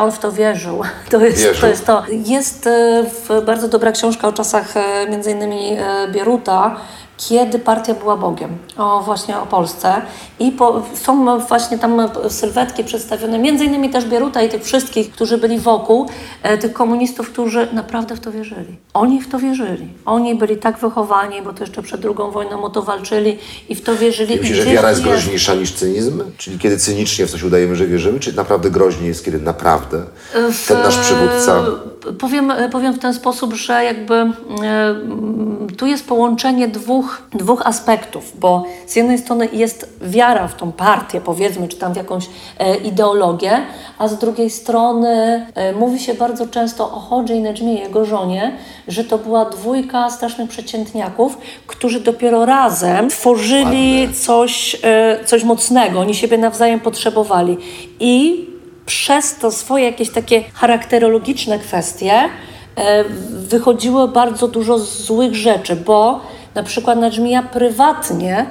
on 0.00 0.12
w 0.12 0.18
to 0.18 0.32
wierzył. 0.32 0.82
To 1.10 1.24
jest 1.24 1.42
Wierzył. 1.42 1.60
to. 1.60 1.66
Jest, 1.68 1.86
to. 1.86 2.04
jest 2.10 2.66
e, 2.66 3.42
bardzo 3.46 3.68
dobra 3.68 3.92
książka 3.92 4.28
o 4.28 4.32
czasach 4.32 4.76
e, 4.76 5.06
między 5.10 5.30
innymi 5.30 5.72
e, 5.72 6.08
Bieruta, 6.12 6.76
kiedy 7.16 7.58
partia 7.58 7.94
była 7.94 8.16
Bogiem, 8.16 8.58
o 8.76 9.02
właśnie 9.02 9.38
o 9.38 9.46
Polsce 9.46 10.02
i 10.38 10.52
po, 10.52 10.82
są 10.94 11.38
właśnie 11.38 11.78
tam 11.78 12.08
sylwetki 12.28 12.84
przedstawione, 12.84 13.38
między 13.38 13.64
innymi 13.64 13.90
też 13.90 14.04
Bieruta 14.04 14.42
i 14.42 14.48
tych 14.48 14.64
wszystkich, 14.64 15.10
którzy 15.10 15.38
byli 15.38 15.58
wokół, 15.58 16.06
e, 16.42 16.58
tych 16.58 16.72
komunistów, 16.72 17.30
którzy 17.30 17.68
naprawdę 17.72 18.16
w 18.16 18.20
to 18.20 18.32
wierzyli. 18.32 18.76
Oni 18.94 19.20
w 19.20 19.28
to 19.28 19.38
wierzyli. 19.38 19.88
Oni 20.04 20.34
byli 20.34 20.56
tak 20.56 20.78
wychowani, 20.78 21.42
bo 21.42 21.52
to 21.52 21.64
jeszcze 21.64 21.82
przed 21.82 22.00
drugą 22.00 22.30
wojną 22.30 22.64
o 22.64 22.70
to 22.70 22.82
walczyli 22.82 23.38
i 23.68 23.74
w 23.74 23.82
to 23.82 23.96
wierzyli. 23.96 24.36
Myślisz, 24.36 24.58
I 24.58 24.62
że 24.62 24.70
wiara 24.70 24.90
jest 24.90 25.02
groźniejsza 25.02 25.54
niż 25.54 25.72
cynizm? 25.72 26.22
Czyli 26.36 26.58
kiedy 26.58 26.78
cynicznie 26.78 27.26
w 27.26 27.30
coś 27.30 27.42
udajemy, 27.42 27.76
że 27.76 27.86
wierzymy, 27.86 28.20
czy 28.20 28.36
naprawdę 28.36 28.70
groźniej 28.70 29.08
jest, 29.08 29.24
kiedy 29.24 29.38
naprawdę 29.38 30.02
ten 30.68 30.78
nasz 30.78 30.98
przywódca... 30.98 31.64
Powiem, 32.18 32.52
powiem 32.72 32.92
w 32.92 32.98
ten 32.98 33.14
sposób, 33.14 33.54
że 33.54 33.84
jakby 33.84 34.14
e, 34.14 34.30
tu 35.76 35.86
jest 35.86 36.08
połączenie 36.08 36.68
dwóch, 36.68 37.22
dwóch 37.32 37.66
aspektów, 37.66 38.32
bo 38.40 38.64
z 38.86 38.96
jednej 38.96 39.18
strony 39.18 39.48
jest 39.52 39.98
wiara 40.02 40.48
w 40.48 40.56
tą 40.56 40.72
partię, 40.72 41.20
powiedzmy, 41.20 41.68
czy 41.68 41.76
tam 41.76 41.92
w 41.92 41.96
jakąś 41.96 42.28
e, 42.58 42.76
ideologię, 42.76 43.60
a 43.98 44.08
z 44.08 44.18
drugiej 44.18 44.50
strony 44.50 45.46
e, 45.54 45.72
mówi 45.72 45.98
się 45.98 46.14
bardzo 46.14 46.46
często 46.46 46.84
o 46.84 47.00
Hodży 47.00 47.34
i 47.34 47.40
Nedżmie, 47.40 47.74
jego 47.74 48.04
żonie, 48.04 48.56
że 48.88 49.04
to 49.04 49.18
była 49.18 49.44
dwójka 49.44 50.10
strasznych 50.10 50.50
przeciętniaków, 50.50 51.38
którzy 51.66 52.00
dopiero 52.00 52.46
razem 52.46 53.10
tworzyli 53.10 54.08
coś, 54.14 54.76
coś 55.24 55.44
mocnego, 55.44 56.00
oni 56.00 56.14
siebie 56.14 56.38
nawzajem 56.38 56.80
potrzebowali. 56.80 57.56
I 58.00 58.46
przez 58.86 59.36
to 59.36 59.52
swoje 59.52 59.84
jakieś 59.84 60.10
takie 60.10 60.44
charakterologiczne 60.54 61.58
kwestie 61.58 62.12
e, 62.76 63.04
wychodziło 63.30 64.08
bardzo 64.08 64.48
dużo 64.48 64.78
złych 64.78 65.34
rzeczy, 65.34 65.76
bo 65.76 66.20
na 66.54 66.62
przykład 66.62 66.98
Nadżmija 66.98 67.42
prywatnie 67.42 68.46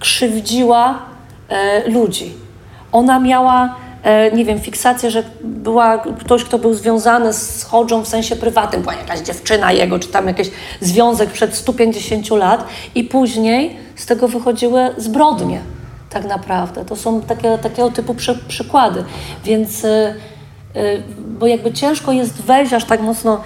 krzywdziła 0.00 0.98
e, 1.48 1.90
ludzi. 1.90 2.32
Ona 2.92 3.20
miała, 3.20 3.74
e, 4.02 4.32
nie 4.32 4.44
wiem, 4.44 4.60
fiksację, 4.60 5.10
że 5.10 5.22
była 5.44 5.98
ktoś, 5.98 6.44
kto 6.44 6.58
był 6.58 6.74
związany 6.74 7.32
z 7.32 7.64
Hodżą 7.64 8.02
w 8.02 8.08
sensie 8.08 8.36
prywatnym, 8.36 8.82
była 8.82 8.94
jakaś 8.94 9.20
dziewczyna 9.20 9.72
jego, 9.72 9.98
czy 9.98 10.08
tam 10.08 10.26
jakiś 10.26 10.50
związek 10.80 11.30
przed 11.30 11.54
150 11.54 12.30
lat 12.30 12.64
i 12.94 13.04
później 13.04 13.76
z 13.96 14.06
tego 14.06 14.28
wychodziły 14.28 14.94
zbrodnie 14.96 15.60
tak 16.14 16.24
naprawdę. 16.24 16.84
To 16.84 16.96
są 16.96 17.20
takie, 17.20 17.58
takiego 17.58 17.90
typu 17.90 18.14
przy, 18.14 18.38
przykłady. 18.48 19.04
Więc, 19.44 19.84
y, 19.84 20.14
y, 20.76 21.02
bo 21.38 21.46
jakby 21.46 21.72
ciężko 21.72 22.12
jest 22.12 22.42
wejść 22.42 22.72
aż 22.72 22.84
tak 22.84 23.00
mocno, 23.00 23.40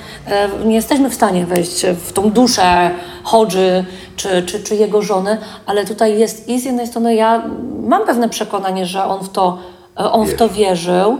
y, 0.63 0.67
nie 0.67 0.75
jesteśmy 0.75 1.11
w 1.11 1.15
stanie 1.15 1.47
wejść 1.47 1.87
w 1.87 2.13
tą 2.13 2.31
duszę 2.31 2.91
Hodży 3.25 3.85
czy, 4.17 4.43
czy, 4.43 4.63
czy 4.63 4.77
jego 4.77 5.03
żony, 5.03 5.39
ale 5.67 5.85
tutaj 5.85 6.19
jest 6.19 6.49
i 6.49 6.61
z 6.61 6.65
jednej 6.65 6.87
strony 6.87 7.15
ja 7.15 7.43
mam 7.83 8.07
pewne 8.07 8.29
przekonanie, 8.29 8.87
że 8.87 9.05
on 9.05 9.25
w 9.25 9.29
to, 9.29 9.59
on 9.97 10.27
w 10.27 10.35
to 10.35 10.49
wierzył. 10.49 11.19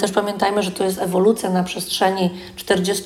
Też 0.00 0.12
pamiętajmy, 0.12 0.62
że 0.62 0.70
to 0.70 0.84
jest 0.84 0.98
ewolucja 0.98 1.50
na 1.50 1.64
przestrzeni 1.64 2.30
40 2.56 3.04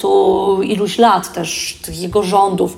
iluś 0.63 0.99
lat 0.99 1.33
też 1.33 1.79
tych 1.85 2.01
jego 2.01 2.23
rządów, 2.23 2.77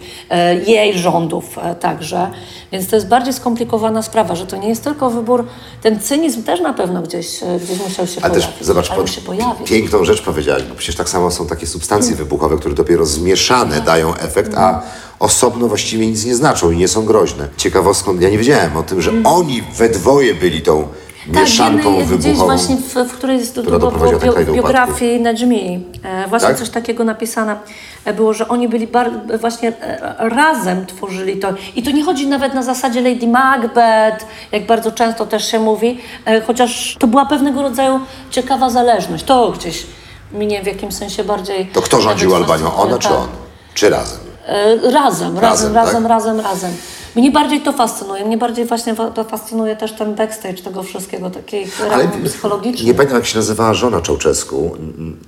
jej 0.66 0.98
rządów 0.98 1.44
także. 1.80 2.30
Więc 2.72 2.88
to 2.88 2.96
jest 2.96 3.08
bardziej 3.08 3.32
skomplikowana 3.32 4.02
sprawa, 4.02 4.34
że 4.34 4.46
to 4.46 4.56
nie 4.56 4.68
jest 4.68 4.84
tylko 4.84 5.10
wybór, 5.10 5.46
ten 5.82 6.00
cynizm 6.00 6.42
też 6.42 6.60
na 6.60 6.72
pewno 6.72 7.02
gdzieś, 7.02 7.40
gdzieś 7.64 7.78
musiał 7.88 8.06
się 8.06 8.18
A 8.18 8.28
pojawić. 8.28 8.46
też 8.46 8.66
zobacz, 8.66 8.88
pod, 8.88 9.10
się 9.10 9.20
pojawić. 9.20 9.68
piękną 9.68 10.04
rzecz 10.04 10.22
powiedziałaś, 10.22 10.62
bo 10.62 10.74
przecież 10.74 10.96
tak 10.96 11.08
samo 11.08 11.30
są 11.30 11.46
takie 11.46 11.66
substancje 11.66 12.16
wybuchowe, 12.16 12.56
które 12.56 12.74
dopiero 12.74 13.06
zmieszane 13.06 13.80
dają 13.80 14.14
efekt, 14.14 14.54
a 14.56 14.82
osobno 15.18 15.68
właściwie 15.68 16.06
nic 16.06 16.24
nie 16.24 16.34
znaczą 16.36 16.70
i 16.70 16.76
nie 16.76 16.88
są 16.88 17.04
groźne. 17.04 17.48
Ciekawostką, 17.56 18.18
ja 18.20 18.30
nie 18.30 18.38
wiedziałem 18.38 18.76
o 18.76 18.82
tym, 18.82 19.02
że 19.02 19.12
oni 19.24 19.62
we 19.62 19.88
dwoje 19.88 20.34
byli 20.34 20.60
tą 20.62 20.88
mieszanką 21.28 21.96
Tak, 21.96 22.06
gdzieś 22.06 22.18
wybuchową. 22.18 22.44
właśnie 22.44 22.76
w, 22.76 22.94
w 22.94 23.12
którejś 23.12 23.44
z 23.44 23.50
która 23.50 23.78
doprowadziła 23.78 24.32
kraj 24.32 24.46
do 24.46 24.52
biografii 24.52 25.20
Najmii 25.20 25.84
e, 26.02 26.28
właśnie 26.28 26.48
Tak? 26.48 26.58
coś 26.58 26.70
takiego 26.70 27.04
napisane 27.04 27.56
było, 28.16 28.34
że 28.34 28.48
oni 28.48 28.68
byli 28.68 28.86
bar, 28.86 29.10
właśnie 29.40 29.72
e, 29.80 30.14
razem 30.28 30.86
tworzyli 30.86 31.36
to. 31.36 31.48
I 31.76 31.82
tu 31.82 31.90
nie 31.90 32.04
chodzi 32.04 32.26
nawet 32.26 32.54
na 32.54 32.62
zasadzie 32.62 33.00
Lady 33.00 33.26
Macbeth, 33.26 34.26
jak 34.52 34.66
bardzo 34.66 34.92
często 34.92 35.26
też 35.26 35.50
się 35.50 35.58
mówi, 35.60 36.00
e, 36.24 36.40
chociaż 36.40 36.96
to 36.98 37.06
była 37.06 37.26
pewnego 37.26 37.62
rodzaju 37.62 38.00
ciekawa 38.30 38.70
zależność. 38.70 39.24
To 39.24 39.50
gdzieś 39.52 39.86
mnie 40.32 40.62
w 40.62 40.66
jakimś 40.66 40.94
sensie 40.94 41.24
bardziej... 41.24 41.66
To 41.66 41.82
kto 41.82 42.00
rządził 42.00 42.34
Albanią? 42.34 42.74
Ona 42.76 42.98
czy 42.98 43.08
tak. 43.08 43.18
on? 43.18 43.28
Czy 43.74 43.90
razem? 43.90 44.18
E, 44.46 44.74
Razem, 44.90 45.38
razem, 45.38 45.38
Razem, 45.38 45.74
razem, 45.74 46.02
tak? 46.02 46.10
razem, 46.10 46.40
razem. 46.40 46.70
Mnie 47.16 47.30
bardziej 47.30 47.60
to 47.60 47.72
fascynuje. 47.72 48.24
Mnie 48.24 48.38
bardziej 48.38 48.64
właśnie 48.64 48.94
to 49.14 49.24
fascynuje 49.24 49.76
też 49.76 49.92
ten 49.92 50.14
backstage 50.14 50.62
tego 50.62 50.82
wszystkiego, 50.82 51.30
Ale 51.92 52.02
ramów 52.02 52.16
psychologicznych. 52.24 52.86
nie 52.86 52.94
pamiętam, 52.94 53.16
jak 53.18 53.26
się 53.26 53.38
nazywała 53.38 53.74
żona 53.74 54.00
Czałczesku. 54.00 54.76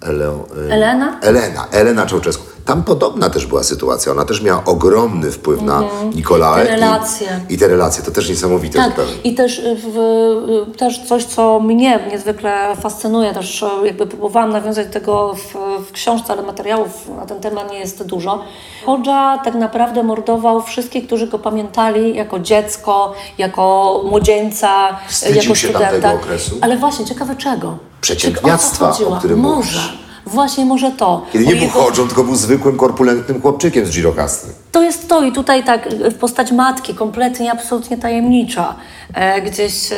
Ele, 0.02 0.26
y, 0.68 0.72
Elena? 0.72 1.18
Elena, 1.20 1.66
Elena 1.72 2.06
Czałczesku. 2.06 2.44
Tam 2.64 2.82
podobna 2.82 3.30
też 3.30 3.46
była 3.46 3.62
sytuacja. 3.62 4.12
Ona 4.12 4.24
też 4.24 4.42
miała 4.42 4.64
ogromny 4.64 5.30
wpływ 5.32 5.62
na 5.62 5.82
Nikolaę. 6.14 6.60
Mhm. 6.60 6.66
Te 6.80 6.86
relacje. 6.86 7.40
I, 7.48 7.54
I 7.54 7.58
te 7.58 7.68
relacje, 7.68 8.02
to 8.04 8.10
też 8.10 8.28
niesamowite 8.28 8.78
Tak, 8.78 8.90
zupełnie. 8.90 9.12
i 9.24 9.34
też, 9.34 9.62
w, 9.94 10.66
też 10.76 11.00
coś, 11.08 11.24
co 11.24 11.60
mnie 11.60 11.98
niezwykle 12.10 12.76
fascynuje, 12.76 13.34
też 13.34 13.62
e, 13.62 13.68
jakby 13.84 14.06
próbowałam 14.06 14.50
nawiązać 14.52 14.86
do 14.86 14.92
tego 14.92 15.34
w, 15.34 15.54
w 15.88 15.92
książce, 15.92 16.32
ale 16.32 16.42
materiałów 16.42 17.08
na 17.16 17.26
ten 17.26 17.40
temat 17.40 17.70
nie 17.70 17.78
jest 17.78 18.02
dużo. 18.06 18.42
Hodża 18.86 19.38
tak 19.44 19.54
naprawdę 19.54 20.02
mordował 20.02 20.62
wszystkich, 20.62 21.06
którzy 21.06 21.26
go 21.26 21.38
pamiętali 21.38 22.16
jako 22.16 22.38
dziecko, 22.38 23.12
jako 23.38 23.94
młodzieńca, 24.10 24.98
Wstydził 25.08 25.42
jako 25.42 25.54
się 25.54 25.68
studenta. 25.68 25.90
tamtego 25.90 26.14
okresu? 26.14 26.58
Ale 26.60 26.76
właśnie, 26.76 27.04
ciekawe 27.06 27.36
czego? 27.36 27.78
Przeciętniactwa, 28.00 28.92
o 29.06 29.08
o 29.08 29.16
którym 29.16 29.38
Może. 29.38 29.56
mówisz. 29.56 29.98
Właśnie 30.26 30.64
może 30.64 30.90
to. 30.90 31.26
Kiedy 31.32 31.46
nie 31.46 31.54
był 31.54 31.60
jego- 31.62 31.80
chodzą, 31.80 32.06
tylko 32.06 32.24
był 32.24 32.36
zwykłym, 32.36 32.76
korpulentnym 32.76 33.42
chłopczykiem 33.42 33.86
z 33.86 33.90
Girokasty. 33.90 34.48
To 34.72 34.82
jest 34.82 35.08
to 35.08 35.22
i 35.22 35.32
tutaj 35.32 35.64
tak 35.64 35.88
w 35.88 36.14
postać 36.14 36.52
matki, 36.52 36.94
kompletnie, 36.94 37.52
absolutnie 37.52 37.98
tajemnicza. 37.98 38.74
E, 39.14 39.42
gdzieś, 39.42 39.92
e, 39.92 39.96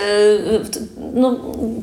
no, 1.14 1.36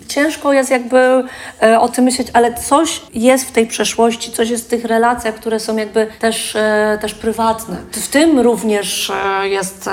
ciężko 0.07 0.53
jest 0.53 0.71
jakby 0.71 1.23
e, 1.61 1.79
o 1.79 1.89
tym 1.89 2.03
myśleć, 2.05 2.27
ale 2.33 2.53
coś 2.53 3.01
jest 3.13 3.45
w 3.47 3.51
tej 3.51 3.67
przeszłości, 3.67 4.31
coś 4.31 4.49
jest 4.49 4.65
w 4.65 4.67
tych 4.67 4.85
relacjach, 4.85 5.35
które 5.35 5.59
są 5.59 5.77
jakby 5.77 6.07
też, 6.19 6.57
też 7.01 7.13
prywatne. 7.13 7.77
W 7.91 8.07
tym 8.07 8.39
również 8.39 9.11
jest 9.43 9.89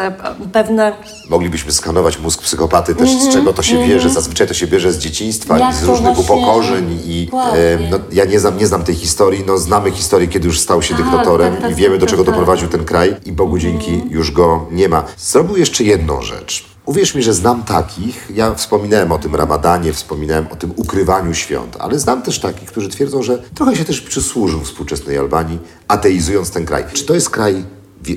pewne 0.53 0.93
Moglibyśmy 1.31 1.73
skanować 1.73 2.19
mózg 2.19 2.43
psychopaty 2.43 2.95
też, 2.95 3.11
z 3.11 3.33
czego 3.33 3.53
to 3.53 3.63
się 3.63 3.87
bierze. 3.89 4.11
Zazwyczaj 4.11 4.47
to 4.47 4.55
się 4.55 4.67
bierze 4.67 4.93
z 4.93 4.99
dzieciństwa 4.99 5.55
Mhm, 5.55 5.73
Jak 5.73 5.83
i 5.83 5.85
z 5.85 5.89
różnych 5.89 6.15
właśnie- 6.15 6.37
upokorzeń. 6.37 7.01
I, 7.05 7.31
e, 7.55 7.79
no, 7.91 7.99
ja 8.13 8.25
nie 8.25 8.41
znam, 8.41 8.59
nie 8.59 8.67
znam 8.67 8.85
tej 8.85 8.95
historii, 8.95 9.45
no 9.47 9.59
znamy 9.59 9.91
historię, 9.91 10.29
kiedy 10.29 10.47
już 10.47 10.61
stał 10.61 10.83
się 10.83 10.95
Tak, 10.95 11.05
dyktatorem 11.05 11.53
tak, 11.53 11.63
tak, 11.63 11.71
i 11.71 11.75
wiemy, 11.75 11.99
do 11.99 12.07
tak, 12.07 12.11
czego 12.11 12.25
tak. 12.25 12.35
doprowadził 12.35 12.69
ten 12.69 12.85
kraj 12.87 13.17
i 13.25 13.33
Bogu 13.33 13.59
dzięki 13.59 14.03
już 14.11 14.31
go 14.31 14.67
nie 14.71 14.89
ma. 14.89 15.05
Zrobił 15.19 15.57
jeszcze 15.57 15.85
jedną 15.85 16.23
rzecz. 16.23 16.77
Uwierz 16.87 17.15
mi, 17.15 17.23
że 17.23 17.35
znam 17.35 17.63
takich, 17.63 18.29
ja 18.35 18.55
wspominałem 18.55 19.13
o 19.13 19.19
tym 19.19 19.35
ramadanie, 19.35 19.93
wspominałem 19.93 20.47
o 20.53 20.57
tym 20.57 20.73
ukrywaniu 20.77 21.35
świąt, 21.35 21.77
ale 21.79 21.99
znam 21.99 22.23
też 22.23 22.41
takich, 22.41 22.69
którzy 22.69 22.89
twierdzą, 22.89 23.23
że 23.23 23.39
trochę 23.55 23.77
się 23.77 23.85
też 23.85 24.01
przysłużył 24.01 24.61
współczesnej 24.61 25.19
Albanii, 25.19 25.59
ateizując 25.89 26.51
ten 26.51 26.67
kraj. 26.67 26.85
Czy 26.93 27.05
to 27.05 27.15
jest 27.15 27.31
kraj 27.31 27.65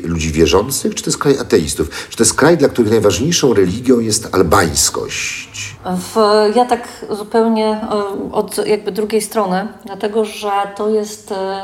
ludzi 0.04 0.32
wierzących, 0.32 0.96
czy 0.96 1.04
to 1.04 1.10
jest 1.10 1.18
kraj 1.18 1.40
ateistów? 1.40 2.08
Czy 2.10 2.18
to 2.18 2.24
jest 2.24 2.34
kraj, 2.34 2.58
dla 2.58 2.70
których 2.70 2.92
najważniejszą 2.92 3.54
religią 3.54 4.00
jest 4.00 4.36
albańskość? 4.36 5.76
W, 5.86 6.16
ja 6.56 6.66
tak 6.66 7.06
zupełnie 7.10 7.68
e, 7.68 8.32
od 8.32 8.68
jakby 8.68 8.92
drugiej 8.92 9.22
strony, 9.22 9.68
dlatego 9.86 10.26
że 10.26 10.52
to 10.78 10.90
jest, 10.90 11.32
e, 11.32 11.62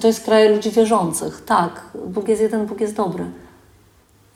to 0.00 0.06
jest 0.06 0.24
kraj 0.24 0.48
ludzi 0.48 0.70
wierzących. 0.70 1.44
Tak, 1.44 1.80
Bóg 2.06 2.28
jest 2.28 2.42
jeden, 2.42 2.66
Bóg 2.66 2.80
jest 2.80 2.94
dobry. 2.94 3.24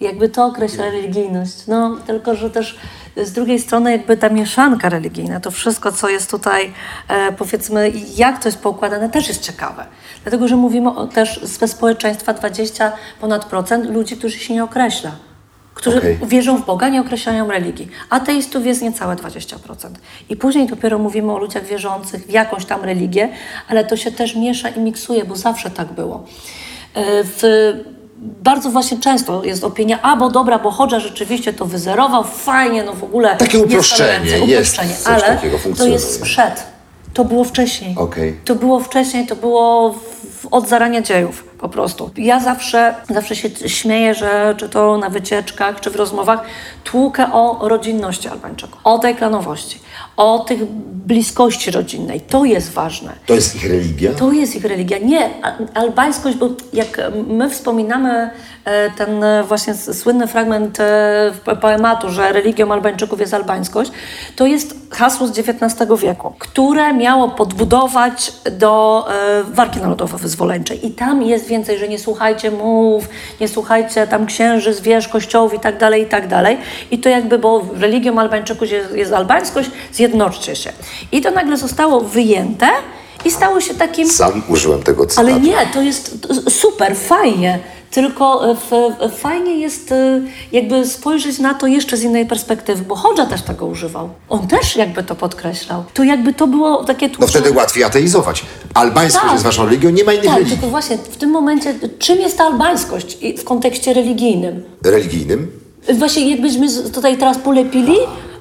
Jakby 0.00 0.28
to 0.28 0.46
określa 0.46 0.84
religijność. 0.84 1.66
No, 1.66 1.96
tylko, 2.06 2.34
że 2.34 2.50
też 2.50 2.78
z 3.16 3.32
drugiej 3.32 3.58
strony 3.58 3.92
jakby 3.92 4.16
ta 4.16 4.28
mieszanka 4.28 4.88
religijna, 4.88 5.40
to 5.40 5.50
wszystko, 5.50 5.92
co 5.92 6.08
jest 6.08 6.30
tutaj, 6.30 6.72
e, 7.08 7.32
powiedzmy, 7.32 7.92
jak 8.16 8.42
to 8.42 8.48
jest 8.48 8.58
poukładane, 8.58 9.08
też 9.08 9.28
jest 9.28 9.42
ciekawe. 9.42 9.86
Dlatego, 10.22 10.48
że 10.48 10.56
mówimy 10.56 10.90
o, 10.90 11.06
też 11.06 11.40
ze 11.42 11.68
społeczeństwa 11.68 12.32
20 12.32 12.92
ponad 13.20 13.44
procent 13.44 13.90
ludzi, 13.90 14.16
którzy 14.16 14.38
się 14.38 14.54
nie 14.54 14.64
określa. 14.64 15.10
Którzy 15.74 15.98
Okej. 15.98 16.18
wierzą 16.26 16.56
w 16.56 16.66
Boga, 16.66 16.88
nie 16.88 17.00
określają 17.00 17.50
religii. 17.50 17.88
Ateistów 18.10 18.66
jest 18.66 18.82
niecałe 18.82 19.16
20%. 19.16 19.56
I 20.28 20.36
później 20.36 20.66
dopiero 20.66 20.98
mówimy 20.98 21.32
o 21.32 21.38
ludziach 21.38 21.64
wierzących 21.64 22.26
w 22.26 22.30
jakąś 22.30 22.64
tam 22.64 22.84
religię, 22.84 23.28
ale 23.68 23.84
to 23.84 23.96
się 23.96 24.12
też 24.12 24.36
miesza 24.36 24.68
i 24.68 24.80
miksuje, 24.80 25.24
bo 25.24 25.36
zawsze 25.36 25.70
tak 25.70 25.92
było. 25.92 26.24
E, 26.94 27.24
W, 27.24 27.42
bardzo 28.20 28.70
właśnie 28.70 28.98
często 28.98 29.44
jest 29.44 29.64
opinia, 29.64 30.02
a 30.02 30.16
bo 30.16 30.30
dobra, 30.30 30.58
bo 30.58 30.70
Hodża 30.70 31.00
rzeczywiście 31.00 31.52
to 31.52 31.64
wyzerował, 31.66 32.24
fajnie, 32.24 32.82
no 32.82 32.92
w 32.92 33.04
ogóle. 33.04 33.36
Takie 33.36 33.58
jest 33.58 33.70
uproszczenie, 33.70 34.30
jest 34.30 34.44
uproszczenie, 34.44 34.94
coś 34.94 35.22
ale 35.22 35.38
to 35.78 35.86
jest 35.86 36.14
sprzed. 36.14 36.62
To 37.14 37.24
było 37.24 37.44
wcześniej. 37.44 37.94
Okej. 37.98 38.40
To 38.44 38.54
było 38.54 38.80
wcześniej, 38.80 39.26
to 39.26 39.36
było 39.36 39.92
w, 40.40 40.46
od 40.50 40.68
zarania 40.68 41.02
dziejów. 41.02 41.49
Po 41.60 41.68
prostu. 41.68 42.10
Ja 42.16 42.40
zawsze, 42.40 42.94
zawsze 43.08 43.36
się 43.36 43.48
śmieję, 43.66 44.14
że 44.14 44.54
czy 44.58 44.68
to 44.68 44.98
na 44.98 45.10
wycieczkach, 45.10 45.80
czy 45.80 45.90
w 45.90 45.96
rozmowach, 45.96 46.40
tłukę 46.84 47.32
o 47.32 47.68
rodzinności 47.68 48.28
Albańczyków, 48.28 48.80
o 48.84 48.98
tej 48.98 49.14
klanowości, 49.14 49.80
o 50.16 50.38
tych 50.38 50.64
bliskości 51.06 51.70
rodzinnej. 51.70 52.20
To 52.20 52.44
jest 52.44 52.72
ważne. 52.72 53.12
To 53.26 53.34
jest 53.34 53.56
ich 53.56 53.70
religia? 53.70 54.12
To 54.12 54.32
jest 54.32 54.56
ich 54.56 54.64
religia. 54.64 54.98
Nie, 54.98 55.30
albańskość, 55.74 56.36
bo 56.36 56.48
jak 56.72 57.00
my 57.26 57.50
wspominamy 57.50 58.30
ten 58.96 59.24
e, 59.24 59.44
właśnie 59.44 59.74
słynny 59.74 60.26
fragment 60.26 60.80
e, 60.80 61.32
po- 61.44 61.56
poematu, 61.56 62.10
że 62.10 62.32
religią 62.32 62.72
Albańczyków 62.72 63.20
jest 63.20 63.34
albańskość, 63.34 63.90
to 64.36 64.46
jest 64.46 64.74
hasło 64.90 65.26
z 65.26 65.38
XIX 65.38 65.74
wieku, 65.98 66.32
które 66.38 66.92
miało 66.92 67.28
podbudować 67.28 68.32
do 68.50 69.06
e, 69.10 69.42
walki 69.44 69.78
narodowo-wyzwoleńczej. 69.80 70.86
I 70.86 70.90
tam 70.90 71.22
jest 71.22 71.46
więcej, 71.46 71.78
że 71.78 71.88
nie 71.88 71.98
słuchajcie 71.98 72.50
mów, 72.50 73.08
nie 73.40 73.48
słuchajcie 73.48 74.06
tam 74.06 74.26
księży, 74.26 74.74
zwierz, 74.74 75.08
kościołów 75.08 75.54
i 75.54 75.60
tak 75.60 75.78
dalej, 75.78 76.02
i 76.02 76.06
tak 76.06 76.28
dalej. 76.28 76.58
I 76.90 76.98
to 76.98 77.08
jakby, 77.08 77.38
bo 77.38 77.62
religią 77.78 78.18
Albańczyków 78.18 78.70
jest, 78.70 78.94
jest 78.94 79.12
albańskość, 79.12 79.70
zjednoczcie 79.92 80.56
się. 80.56 80.72
I 81.12 81.20
to 81.20 81.30
nagle 81.30 81.56
zostało 81.56 82.00
wyjęte 82.00 82.66
i 83.24 83.30
stało 83.30 83.60
się 83.60 83.74
takim 83.74 84.08
Sam 84.10 84.42
użyłem 84.48 84.82
tego 84.82 85.06
cytatu. 85.06 85.28
ale 85.28 85.40
nie, 85.40 85.54
to 85.74 85.82
jest 85.82 86.26
super, 86.48 86.96
fajnie. 86.96 87.58
Tylko 87.90 88.48
e, 88.48 88.50
f, 88.50 88.72
f, 89.00 89.14
fajnie 89.18 89.54
jest 89.60 89.92
e, 89.92 90.20
jakby 90.52 90.86
spojrzeć 90.86 91.38
na 91.38 91.54
to 91.54 91.66
jeszcze 91.66 91.96
z 91.96 92.02
innej 92.02 92.26
perspektywy, 92.26 92.84
bo 92.84 92.94
Hodża 92.96 93.26
też 93.26 93.42
tego 93.42 93.66
używał. 93.66 94.08
On 94.28 94.48
też 94.48 94.76
jakby 94.76 95.02
to 95.02 95.14
podkreślał. 95.14 95.84
To 95.94 96.04
jakby 96.04 96.34
to 96.34 96.46
było 96.46 96.84
takie 96.84 97.10
No 97.20 97.26
wtedy 97.26 97.52
łatwiej 97.52 97.84
ateizować. 97.84 98.42
Albańskość 98.74 99.22
Tak. 99.24 99.32
jest 99.32 99.44
waszą 99.44 99.64
religią, 99.64 99.90
nie 99.90 100.04
ma 100.04 100.12
innych 100.12 100.26
Tak, 100.26 100.34
religii. 100.34 100.56
tylko 100.56 100.70
właśnie 100.70 100.98
w 100.98 101.16
tym 101.16 101.30
momencie, 101.30 101.74
czym 101.98 102.18
jest 102.18 102.38
ta 102.38 102.44
albańskość 102.44 103.18
w 103.38 103.44
kontekście 103.44 103.92
religijnym? 103.94 104.62
Religijnym? 104.84 105.50
Właśnie 105.94 106.30
jakbyśmy 106.30 106.66
tutaj 106.92 107.18
teraz 107.18 107.38
polepili 107.38 107.94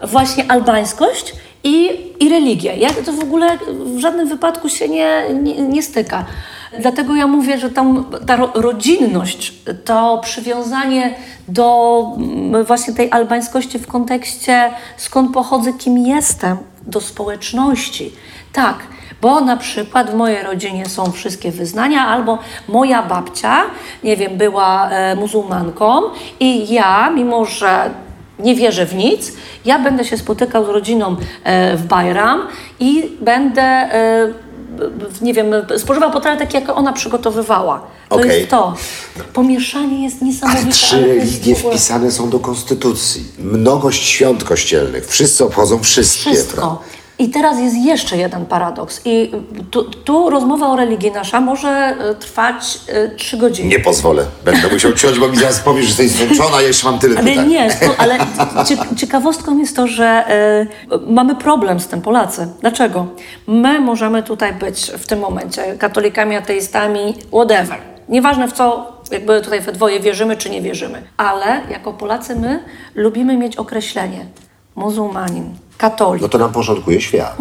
właśnie 0.07 0.51
albańskość 0.51 1.33
i, 1.63 1.89
i 2.19 2.29
religię. 2.29 2.75
Jak 2.75 2.93
to 2.93 3.13
w 3.13 3.19
ogóle 3.19 3.57
w 3.85 3.99
żadnym 3.99 4.27
wypadku 4.27 4.69
się 4.69 4.89
nie, 4.89 5.23
nie, 5.33 5.61
nie 5.61 5.83
styka. 5.83 6.25
Dlatego 6.79 7.15
ja 7.15 7.27
mówię, 7.27 7.57
że 7.57 7.69
tam 7.69 8.05
ta 8.27 8.35
ro, 8.35 8.51
rodzinność, 8.55 9.53
to 9.85 10.21
przywiązanie 10.23 11.15
do 11.47 12.01
mm, 12.17 12.65
właśnie 12.65 12.93
tej 12.93 13.11
albańskości 13.11 13.79
w 13.79 13.87
kontekście 13.87 14.71
skąd 14.97 15.33
pochodzę, 15.33 15.73
kim 15.73 15.97
jestem, 15.97 16.57
do 16.81 17.01
społeczności. 17.01 18.11
Tak, 18.53 18.77
bo 19.21 19.41
na 19.41 19.57
przykład 19.57 20.11
w 20.11 20.13
mojej 20.13 20.43
rodzinie 20.43 20.85
są 20.85 21.11
wszystkie 21.11 21.51
wyznania, 21.51 22.07
albo 22.07 22.37
moja 22.67 23.03
babcia, 23.03 23.61
nie 24.03 24.17
wiem, 24.17 24.37
była 24.37 24.89
e, 24.89 25.15
muzułmanką 25.15 26.01
i 26.39 26.73
ja, 26.73 27.09
mimo 27.09 27.45
że 27.45 27.89
nie 28.39 28.55
wierzę 28.55 28.85
w 28.85 28.95
nic, 28.95 29.31
ja 29.65 29.79
będę 29.79 30.05
się 30.05 30.17
spotykał 30.17 30.65
z 30.65 30.69
rodziną 30.69 31.15
e, 31.43 31.77
w 31.77 31.85
Bajram 31.85 32.47
i 32.79 33.11
będę, 33.21 33.61
e, 33.61 34.33
nie 35.21 35.33
wiem, 35.33 35.51
spożywał 35.77 36.11
potrawy 36.11 36.39
takie, 36.39 36.59
jak 36.59 36.69
ona 36.69 36.93
przygotowywała. 36.93 37.81
To 38.09 38.15
Okej. 38.15 38.39
jest 38.39 38.49
to. 38.49 38.73
Pomieszanie 39.33 40.03
jest 40.03 40.21
niesamowite. 40.21 40.63
Ale 40.63 40.71
trzy 40.71 41.07
religie 41.07 41.55
ogóle 41.55 41.71
wpisane 41.71 42.11
są 42.11 42.29
do 42.29 42.39
konstytucji. 42.39 43.23
Mnogość 43.39 44.03
świąt 44.03 44.43
kościelnych. 44.43 45.07
Wszyscy 45.07 45.45
obchodzą 45.45 45.83
wszystkie. 45.83 46.31
Wszystko. 46.31 46.57
prawda? 46.57 46.98
I 47.19 47.29
teraz 47.29 47.59
jest 47.59 47.75
jeszcze 47.75 48.17
jeden 48.17 48.45
paradoks. 48.45 49.01
I 49.05 49.31
tu, 49.71 49.83
tu 49.83 50.29
rozmowa 50.29 50.67
o 50.67 50.75
religii 50.75 51.11
nasza 51.11 51.41
może 51.41 51.69
e, 51.69 52.15
trwać 52.15 52.79
e, 52.87 53.09
trzy 53.15 53.37
godziny. 53.37 53.69
Nie 53.69 53.79
pozwolę. 53.79 54.25
Będę 54.45 54.67
musiał 54.73 54.93
ciąć, 54.93 55.19
bo 55.19 55.27
mi 55.27 55.37
zaraz 55.37 55.59
powiesz, 55.59 55.85
że 55.85 56.03
jesteś 56.03 56.27
zmęczona, 56.27 56.61
jeszcze 56.61 56.89
mam 56.91 56.99
tyle 56.99 57.19
Ale 57.19 57.29
pytań. 57.29 57.47
nie, 57.49 57.69
to, 57.69 57.85
ale 57.97 58.17
cie- 58.65 58.95
ciekawostką 58.95 59.57
jest 59.57 59.75
to, 59.75 59.87
że 59.87 60.05
e, 60.05 60.67
mamy 61.07 61.35
problem 61.35 61.79
z 61.79 61.87
tym 61.87 62.01
Polacy. 62.01 62.47
Dlaczego? 62.61 63.07
My 63.47 63.79
możemy 63.79 64.23
tutaj 64.23 64.53
być 64.53 64.91
w 64.97 65.07
tym 65.07 65.19
momencie 65.19 65.77
katolikami, 65.77 66.35
ateistami, 66.35 67.13
whatever. 67.31 67.77
Nieważne 68.09 68.47
w 68.47 68.53
co 68.53 68.91
jakby 69.11 69.41
tutaj 69.41 69.61
we 69.61 69.71
dwoje 69.71 69.99
wierzymy 69.99 70.37
czy 70.37 70.49
nie 70.49 70.61
wierzymy. 70.61 71.03
Ale 71.17 71.61
jako 71.69 71.93
Polacy 71.93 72.35
my 72.35 72.63
lubimy 72.95 73.37
mieć 73.37 73.55
określenie 73.57 74.25
muzułmanin, 74.75 75.53
katolik. 75.79 76.21
No 76.21 76.29
to 76.29 76.37
nam 76.37 76.51
porządkuje 76.51 77.01
świat. 77.01 77.37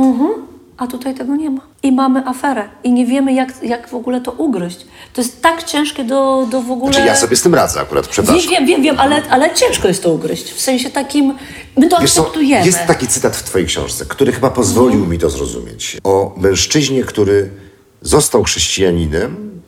A 0.77 0.87
tutaj 0.87 1.15
tego 1.15 1.37
nie 1.37 1.51
ma. 1.51 1.61
I 1.83 1.93
mamy 1.93 2.27
aferę. 2.27 2.69
I 2.85 2.93
nie 2.93 3.07
wiemy, 3.07 3.33
jak, 3.33 3.63
jak 3.63 3.89
w 3.89 3.95
ogóle 3.95 4.21
to 4.21 4.33
ugryźć. 4.33 4.87
To 5.13 5.21
jest 5.21 5.43
tak 5.43 5.65
ciężkie 5.65 6.05
do, 6.05 6.47
do 6.51 6.63
w 6.63 6.71
ogóle... 6.71 6.93
Czy 6.93 7.01
ja 7.01 7.17
sobie 7.17 7.37
z 7.37 7.43
tym 7.43 7.55
radzę 7.55 7.81
akurat, 7.81 8.07
przepraszam. 8.09 8.51
wiem, 8.51 8.67
wiem, 8.67 8.83
wiem 8.83 9.01
ale, 9.01 9.23
ale 9.31 9.55
ciężko 9.55 9.89
jest 9.89 10.03
to 10.03 10.11
ugryźć. 10.13 10.53
W 10.53 10.61
sensie 10.61 10.91
takim... 10.91 11.35
My 11.77 11.89
to 11.89 12.01
Wiesz 12.01 12.13
co, 12.13 12.21
akceptujemy. 12.21 12.67
jest 12.67 12.87
taki 12.87 13.07
cytat 13.07 13.37
w 13.37 13.43
twojej 13.43 13.67
książce, 13.67 14.05
który 14.05 14.33
chyba 14.33 14.51
pozwolił 14.51 15.07
mi 15.07 15.19
to 15.19 15.31
zrozumieć. 15.31 15.97
O 16.05 16.35
mężczyźnie, 16.37 17.05
który 17.05 17.51
został 18.03 18.43
chrześcijaninem, 18.43 19.61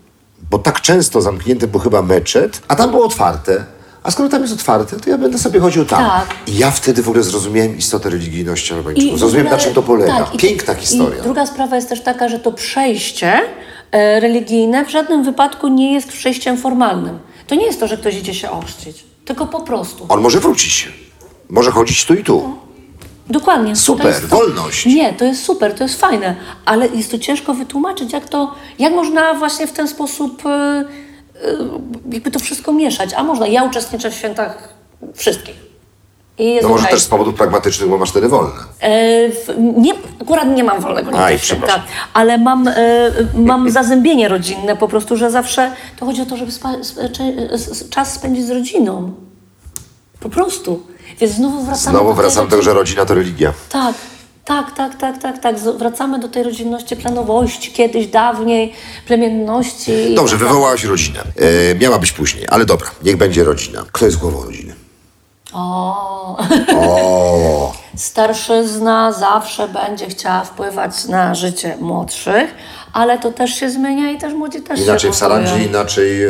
bo 0.51 0.59
tak 0.59 0.81
często 0.81 1.23
zamknięty 1.23 1.69
był 1.69 1.81
chyba 1.81 2.03
meczet, 2.03 2.63
a 2.69 2.77
tam 2.77 2.91
było 2.91 3.05
otwarte. 3.05 3.65
A 4.03 4.11
skoro 4.11 4.29
tam 4.29 4.43
jest 4.43 4.55
otwarte, 4.55 4.97
to 5.01 5.11
ja 5.11 5.19
będę 5.19 5.39
sobie 5.39 5.61
chodził 5.61 5.85
tam. 5.85 5.99
Tak. 6.11 6.27
I 6.47 6.59
ja 6.59 6.71
wtedy 6.71 7.03
w 7.03 7.09
ogóle 7.09 7.23
zrozumiałem 7.25 7.79
istotę 7.79 8.11
religijności 8.11 8.73
I 8.73 8.77
Albańczyków. 8.77 9.19
Zrozumiałem, 9.19 9.47
ogóle- 9.47 9.59
na 9.59 9.65
czym 9.65 9.75
to 9.75 9.83
polega. 9.83 10.19
tak, 10.25 10.35
i- 10.35 10.39
Piękna 10.39 10.75
historia. 10.75 11.19
I 11.19 11.23
druga 11.23 11.47
sprawa 11.47 11.77
jest 11.77 11.89
też 11.89 12.01
taka, 12.03 12.29
że 12.29 12.39
to 12.39 12.53
przejście 12.53 13.41
e, 13.93 14.21
religijne 14.21 14.85
w 14.85 14.91
żadnym 14.91 15.25
wypadku 15.25 15.69
nie 15.69 15.93
jest 15.95 16.09
przejściem 16.09 16.59
formalnym. 16.59 17.19
To 17.47 17.55
nie 17.55 17.67
jest 17.67 17.81
to, 17.81 17.87
że 17.89 17.97
ktoś 17.97 18.17
idzie 18.17 18.35
się 18.35 18.51
ochrzcić, 18.51 19.05
tylko 19.25 19.47
po 19.47 19.61
prostu. 19.61 20.07
On 20.09 20.21
może 20.21 20.41
wrócić. 20.41 20.89
Może 21.51 21.71
chodzić 21.71 22.05
tu 22.05 22.15
i 22.15 22.25
tu. 22.25 22.57
Dokładnie. 23.31 23.77
Super, 23.77 24.03
To 24.03 24.09
jest 24.09 24.25
wolność. 24.27 24.87
Nie, 24.87 25.13
to 25.13 25.25
jest 25.25 25.45
super, 25.45 25.75
to 25.75 25.85
jest 25.85 26.01
fajne, 26.01 26.37
ale 26.65 26.87
jest 26.89 27.11
to 27.11 27.19
ciężko 27.19 27.55
wytłumaczyć, 27.55 28.13
jak 28.13 28.29
to, 28.29 28.55
jak 28.79 28.93
można 28.93 29.35
właśnie 29.35 29.67
w 29.67 29.73
ten 29.73 29.89
sposób 29.89 30.47
e, 30.47 30.85
jakby 32.13 32.31
to 32.31 32.39
wszystko 32.39 32.73
mieszać. 32.73 33.11
A 33.17 33.23
można, 33.23 33.47
ja 33.47 33.63
uczestniczę 33.65 34.11
w 34.11 34.15
świętach 34.15 34.69
wszystkich. 35.15 35.71
No 36.63 36.69
może 36.69 36.87
też 36.87 37.01
z 37.03 37.07
powodów 37.07 37.35
pragmatycznych, 37.35 37.89
bo 37.91 37.99
masz 37.99 38.11
wtedy 38.11 38.29
wolne. 38.29 38.51
E, 38.81 39.29
w, 39.31 39.55
nie, 39.77 39.93
akurat 40.23 40.49
nie 40.49 40.65
mam 40.65 40.81
wolnego 40.81 41.19
Aj, 41.25 41.39
święta, 41.39 41.83
ale 42.15 42.39
mam, 42.39 42.69
e, 42.69 42.75
mam 43.35 43.71
zazębienie 43.71 44.29
rodzinne 44.29 44.77
po 44.77 44.89
prostu, 44.89 45.17
że 45.17 45.31
zawsze 45.31 45.73
to 45.99 46.07
chodzi 46.07 46.23
o 46.23 46.27
to, 46.27 46.37
żeby 46.37 46.53
spa, 46.53 46.73
s- 46.75 47.89
czas 47.91 48.13
spędzić 48.15 48.47
z 48.47 48.51
rodziną. 48.51 49.13
Po 50.21 50.29
prostu. 50.29 50.83
Więc 51.21 51.33
znowu 51.35 51.63
wracamy 51.63 51.97
Znowu 51.99 52.09
do 52.09 52.15
wracam 52.23 52.45
do 52.45 52.51
tego, 52.51 52.63
że 52.63 52.75
rodzina 52.75 53.05
to 53.07 53.15
religia. 53.15 53.53
tak, 53.69 53.95
tak, 54.51 54.77
tak, 54.77 54.95
tak, 54.99 55.19
tak, 55.19 55.39
tak. 55.39 55.57
Wracamy 55.59 56.19
do 56.19 56.29
tej 56.29 56.43
rodzinności, 56.43 56.97
planowości, 56.97 57.73
kiedyś, 57.73 58.07
dawniej, 58.07 58.73
plemienności. 59.07 60.15
Dobrze, 60.15 60.39
tak 60.39 60.47
wywołałaś 60.47 60.85
rodzinę. 60.85 61.21
E, 61.71 61.75
miała 61.75 61.99
być 61.99 62.13
później, 62.13 62.47
ale 62.49 62.65
dobra, 62.67 62.91
niech 63.03 63.17
będzie 63.17 63.45
rodzina. 63.45 63.85
Kto 63.93 64.05
jest 64.05 64.19
głową 64.19 64.45
rodziny? 64.45 64.75
O, 65.53 66.39
O, 66.75 67.73
starszyzna 67.97 69.13
zawsze 69.13 69.69
będzie 69.69 70.07
chciała 70.07 70.45
wpływać 70.45 71.05
na 71.05 71.35
życie 71.35 71.77
młodszych, 71.81 72.55
ale 72.93 73.19
to 73.19 73.33
też 73.33 73.55
się 73.55 73.71
zmienia 73.71 74.11
i 74.11 74.19
też 74.19 74.35
młodzi 74.35 74.63
też 74.63 74.81
inaczej 74.81 75.11
się 75.11 75.15
w 75.15 75.17
Sarandży, 75.17 75.63
inaczej 75.63 76.25
e, 76.25 76.29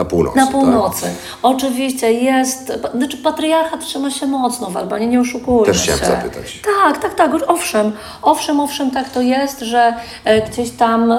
na 0.00 0.04
północy. 0.04 0.36
Na 0.36 0.42
tak? 0.42 0.52
północy. 0.52 1.06
Oczywiście 1.42 2.12
jest, 2.12 2.72
znaczy 2.94 3.16
patriarchat 3.16 3.80
trzyma 3.80 4.10
się 4.10 4.26
mocno 4.26 4.70
w 4.70 4.76
Albanii, 4.76 5.08
nie 5.08 5.20
oszukujmy 5.20 5.66
Też 5.66 5.86
się. 5.86 5.92
chciałem 5.92 6.22
zapytać. 6.22 6.60
Tak, 6.82 6.98
tak, 6.98 7.14
tak, 7.14 7.30
owszem, 7.46 7.92
owszem, 8.22 8.60
owszem, 8.60 8.90
tak 8.90 9.10
to 9.10 9.20
jest, 9.20 9.60
że 9.60 9.94
e, 10.24 10.48
gdzieś 10.50 10.70
tam 10.70 11.12
e, 11.12 11.18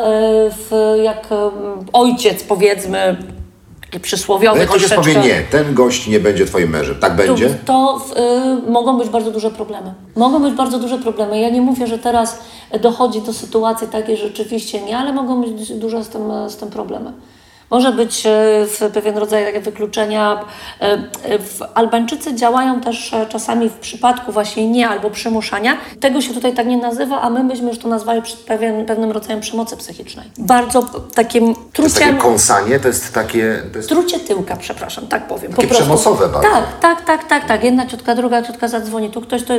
w, 0.50 0.96
jak 1.04 1.32
e, 1.32 1.52
ojciec 1.94 2.44
powiedzmy, 2.44 3.18
przysłowiowy 4.00 4.56
No 4.56 4.62
jak 4.62 4.72
ojciec 4.72 4.94
powie 4.94 5.16
nie, 5.16 5.42
ten 5.52 5.74
gość 5.74 6.08
nie 6.08 6.20
będzie 6.20 6.46
twoim 6.46 6.70
mężem, 6.70 6.96
tak 6.96 7.16
będzie? 7.16 7.50
to, 7.50 7.56
to 7.66 8.02
y, 8.68 8.72
mogą 8.72 8.98
być 8.98 9.10
bardzo 9.10 9.32
duże 9.32 9.52
problemy. 9.52 9.94
Mogą 10.16 10.40
być 10.42 10.54
bardzo 10.54 10.80
duże 10.80 10.98
problemy. 10.98 11.40
Ja 11.40 11.50
nie 11.50 11.62
mówię, 11.62 11.88
że 11.88 12.00
teraz 12.00 12.40
dochodzi 12.82 13.22
do 13.22 13.34
sytuacji 13.34 13.88
takiej, 13.88 14.18
że 14.18 14.28
rzeczywiście 14.28 14.82
nie, 14.82 14.98
ale 14.98 15.14
mogą 15.14 15.42
być 15.42 15.74
duże 15.74 16.04
z 16.04 16.10
tym, 16.10 16.22
z 16.48 16.58
tym 16.58 16.70
problemy. 16.70 17.14
Może 17.72 17.92
być 17.92 18.26
e, 18.26 18.30
w 18.66 18.92
pewien 18.94 19.18
rodzaj 19.18 19.62
wykluczenia. 19.62 20.40
E, 20.82 20.98
Albańczycy 21.74 22.36
działają 22.36 22.82
też 22.82 23.14
e, 23.14 23.26
czasami 23.26 23.70
w 23.70 23.74
przypadku 23.74 24.32
właśnie 24.32 24.72
nie 24.72 24.90
albo 24.90 25.10
przymuszania. 25.10 25.78
Tego 26.00 26.22
się 26.22 26.34
tutaj 26.34 26.54
tak 26.54 26.68
nie 26.68 26.78
nazywa, 26.78 27.22
a 27.22 27.30
my 27.30 27.44
byśmy 27.44 27.70
już 27.70 27.80
to 27.80 27.88
nazwali 27.88 28.22
pewien, 28.48 28.86
pewnym 28.86 29.12
rodzajem 29.12 29.40
przemocy 29.42 29.78
psychicznej. 29.78 30.32
Bardzo 30.38 30.84
takim 31.16 31.56
To 31.74 31.84
jest 31.84 31.96
takie 31.96 32.06
truciem... 32.06 32.18
kąsanie, 32.18 32.80
to 32.80 32.88
jest 32.88 33.14
takie... 33.14 33.64
To 33.72 33.78
jest... 33.78 33.90
Trucie 33.90 34.20
tyłka, 34.20 34.56
przepraszam, 34.56 35.08
tak 35.08 35.28
powiem. 35.28 35.54
Takie 35.54 35.68
przemocowe 35.68 36.30
bardzo. 36.30 36.50
Tak, 36.50 36.80
tak, 36.82 37.06
tak, 37.06 37.28
tak, 37.28 37.48
tak. 37.48 37.64
Jedna 37.64 37.86
ciotka, 37.86 38.16
druga 38.16 38.42
ciotka 38.42 38.68
zadzwoni, 38.68 39.10
tu 39.10 39.22
ktoś 39.22 39.44
to... 39.44 39.54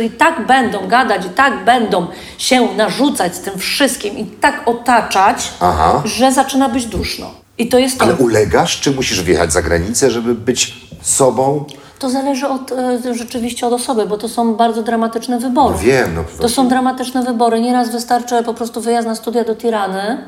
I 0.00 0.10
tak 0.10 0.46
będą 0.46 0.88
gadać, 0.88 1.26
i 1.26 1.30
tak 1.30 1.64
będą 1.64 2.06
się 2.38 2.68
narzucać 2.76 3.34
z 3.34 3.40
tym 3.40 3.58
wszystkim 3.58 4.18
i 4.18 4.24
tak 4.26 4.68
otaczać, 4.68 5.52
Aha. 5.60 6.02
że 6.04 6.32
zaczyna 6.32 6.68
być 6.68 6.87
bezduszno. 6.88 7.30
I 7.58 7.68
to 7.68 7.78
jest 7.78 7.98
to. 7.98 8.04
Ale 8.04 8.14
ulegasz, 8.14 8.80
czy 8.80 8.90
musisz 8.90 9.22
wjechać 9.22 9.52
za 9.52 9.62
granicę, 9.62 10.10
żeby 10.10 10.34
być 10.34 10.76
sobą? 11.02 11.64
To 11.98 12.10
zależy 12.10 12.48
od, 12.48 12.72
e, 12.72 13.14
rzeczywiście 13.14 13.66
od 13.66 13.72
osoby, 13.72 14.06
bo 14.06 14.18
to 14.18 14.28
są 14.28 14.54
bardzo 14.54 14.82
dramatyczne 14.82 15.38
wybory. 15.38 15.74
No 15.74 15.80
wiem, 15.80 16.14
no 16.14 16.24
To 16.40 16.48
są 16.48 16.68
dramatyczne 16.68 17.24
wybory. 17.24 17.60
Nieraz 17.60 17.92
wystarczy 17.92 18.42
po 18.42 18.54
prostu 18.54 18.80
wyjazd 18.80 19.08
na 19.08 19.14
studia 19.14 19.44
do 19.44 19.56
Tirany, 19.56 20.18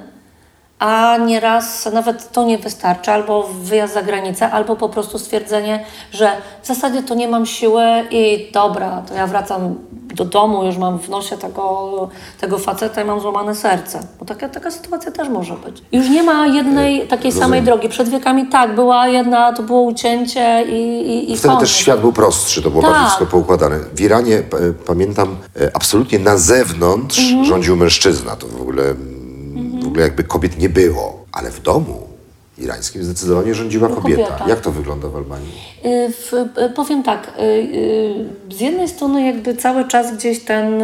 a 0.81 1.17
nieraz 1.27 1.89
nawet 1.93 2.33
to 2.33 2.45
nie 2.45 2.59
wystarczy, 2.59 3.11
albo 3.11 3.49
wyjazd 3.63 3.95
za 3.95 4.03
granicę, 4.03 4.51
albo 4.51 4.77
po 4.77 4.89
prostu 4.89 5.19
stwierdzenie, 5.19 5.85
że 6.13 6.31
w 6.63 6.67
zasadzie 6.67 7.03
to 7.03 7.15
nie 7.15 7.29
mam 7.29 7.47
siły 7.47 7.83
i 8.11 8.51
dobra, 8.53 9.03
to 9.09 9.15
ja 9.15 9.27
wracam 9.27 9.75
do 10.15 10.25
domu, 10.25 10.65
już 10.65 10.77
mam 10.77 10.99
w 10.99 11.09
nosie 11.09 11.37
tego, 11.39 12.09
tego 12.41 12.59
faceta 12.59 13.03
i 13.03 13.05
mam 13.05 13.21
złamane 13.21 13.55
serce. 13.55 14.01
Bo 14.19 14.25
taka, 14.25 14.49
taka 14.49 14.71
sytuacja 14.71 15.13
też 15.13 15.29
może 15.29 15.55
być. 15.55 15.83
Już 15.93 16.09
nie 16.09 16.23
ma 16.23 16.47
jednej 16.47 17.09
takiej 17.09 17.33
samej 17.33 17.63
drogi. 17.63 17.89
Przed 17.89 18.09
wiekami 18.09 18.47
tak, 18.47 18.75
była 18.75 19.09
jedna, 19.09 19.53
to 19.53 19.63
było 19.63 19.83
ucięcie 19.83 20.65
i, 20.69 20.73
i, 21.07 21.33
i 21.33 21.37
Wtedy 21.37 21.49
koniec. 21.49 21.61
też 21.61 21.77
świat 21.77 22.01
był 22.01 22.13
prostszy, 22.13 22.63
to 22.63 22.71
było 22.71 22.83
Tak. 22.83 22.91
bardziej 22.91 23.07
wszystko 23.07 23.27
poukładane. 23.27 23.77
W 23.95 24.01
Iranie, 24.01 24.39
p- 24.39 24.57
pamiętam, 24.87 25.37
e, 25.61 25.71
absolutnie 25.75 26.19
na 26.19 26.37
zewnątrz 26.37 27.19
Mhm. 27.19 27.45
rządził 27.45 27.77
mężczyzna. 27.77 28.37
To 28.37 28.47
w 28.47 28.61
ogóle, 28.63 28.83
w 29.83 29.87
ogóle 29.87 30.03
jakby 30.03 30.25
kobiet 30.25 30.59
nie 30.59 30.69
było. 30.69 31.25
Ale 31.33 31.51
w 31.51 31.61
domu 31.63 32.11
irańskim 32.61 33.05
zdecydowanie 33.05 33.55
rządziła 33.55 33.89
kobieta. 33.89 34.23
kobieta. 34.25 34.49
Jak 34.49 34.61
to 34.61 34.71
wygląda 34.71 35.09
w 35.09 35.17
Albanii? 35.17 35.53
Y, 35.85 36.13
W, 36.13 36.33
y, 36.35 36.71
powiem 36.71 37.03
tak, 37.03 37.33
y, 37.41 38.27
z 38.51 38.61
jednej 38.61 38.89
strony 38.89 39.27
jakby 39.27 39.55
cały 39.55 39.89
czas 39.89 40.17
gdzieś 40.17 40.45
ten, 40.45 40.83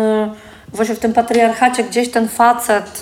właśnie 0.73 0.95
w 0.95 0.99
tym 0.99 1.13
patriarchacie 1.13 1.85
gdzieś 1.85 2.11
ten 2.11 2.29
facet 2.29 3.01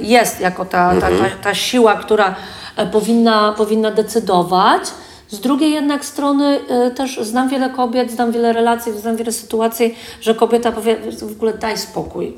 jest 0.00 0.40
jako 0.40 0.64
ta, 0.64 1.00
ta, 1.00 1.08
ta, 1.08 1.30
ta 1.42 1.54
siła, 1.54 1.96
która 1.96 2.34
e, 2.76 2.86
powinna, 2.86 3.54
powinna 3.56 3.90
decydować. 3.90 4.82
Z 5.30 5.40
drugiej 5.40 5.72
jednak 5.72 6.04
strony 6.04 6.60
też 6.96 7.20
znam 7.22 7.48
wiele 7.48 7.70
kobiet, 7.70 8.10
znam 8.10 8.32
wiele 8.32 8.52
relacji, 8.52 9.00
znam 9.00 9.16
wiele 9.16 9.32
sytuacji, 9.32 9.94
że 10.20 10.34
kobieta 10.34 10.72
powie 10.72 10.96
w 11.20 11.32
ogóle 11.32 11.52
daj 11.54 11.78
spokój. 11.78 12.34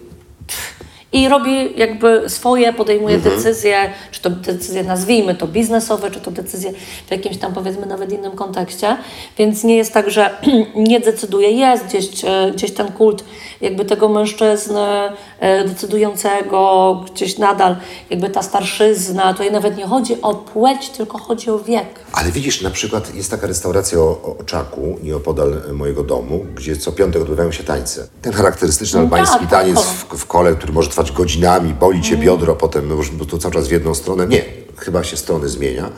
I 1.12 1.28
robi 1.28 1.78
jakby 1.78 2.22
swoje, 2.28 2.72
podejmuje 2.72 3.18
decyzje, 3.18 3.90
czy 4.10 4.20
to 4.20 4.30
decyzje 4.30 4.84
nazwijmy 4.84 5.34
to 5.34 5.46
biznesowe, 5.46 6.10
czy 6.10 6.20
to 6.20 6.30
decyzje 6.30 6.72
w 7.06 7.10
jakimś 7.10 7.36
tam 7.36 7.54
powiedzmy 7.54 7.86
nawet 7.86 8.12
innym 8.12 8.32
kontekście. 8.32 8.96
Więc 9.38 9.64
nie 9.64 9.76
jest 9.76 9.92
tak, 9.92 10.10
że 10.10 10.30
nie 10.74 11.00
decyduje. 11.00 11.50
Jest 11.50 11.84
gdzieś, 11.84 12.24
e, 12.24 12.50
gdzieś 12.54 12.72
ten 12.72 12.92
kult 12.92 13.24
jakby 13.60 13.84
tego 13.84 14.08
mężczyzny 14.08 14.86
decydującego, 15.68 16.94
gdzieś 17.12 17.38
nadal 17.38 17.76
jakby 18.10 18.30
ta 18.30 18.42
starszyzna. 18.42 19.32
Tutaj 19.32 19.52
nawet 19.52 19.76
nie 19.76 19.86
chodzi 19.86 20.22
o 20.22 20.34
płeć, 20.34 20.88
tylko 20.88 21.18
chodzi 21.18 21.50
o 21.50 21.58
wiek. 21.58 21.86
Ale 22.12 22.32
widzisz, 22.32 22.62
na 22.62 22.70
przykład 22.70 23.14
jest 23.14 23.30
taka 23.30 23.46
restauracja 23.46 23.98
o, 23.98 24.02
o 24.02 24.36
Oczaku, 24.40 24.98
nieopodal 25.02 25.62
e, 25.70 25.72
mojego 25.72 26.02
domu, 26.02 26.46
gdzie 26.54 26.76
co 26.76 26.92
piątek 26.92 27.22
odbywają 27.22 27.52
się 27.52 27.64
tańce. 27.64 28.08
Ten 28.22 28.32
charakterystyczny 28.32 28.98
No 28.98 29.04
albański 29.04 29.38
tak, 29.38 29.50
taniec 29.50 29.76
tak. 29.76 29.84
w, 29.84 30.22
w 30.22 30.26
kole, 30.26 30.54
który 30.54 30.72
może 30.72 30.88
trwać 30.88 31.12
godzinami, 31.12 31.74
boli 31.74 32.02
cię 32.02 32.16
biodro, 32.16 32.56
potem 32.56 32.90
już 32.90 33.10
to 33.30 33.38
cały 33.38 33.54
czas 33.54 33.68
w 33.68 33.70
jedną 33.70 33.94
stronę. 33.94 34.26
Nie, 34.26 34.44
chyba 34.76 35.04
się 35.04 35.16
strony 35.16 35.48
zmienia. 35.48 35.90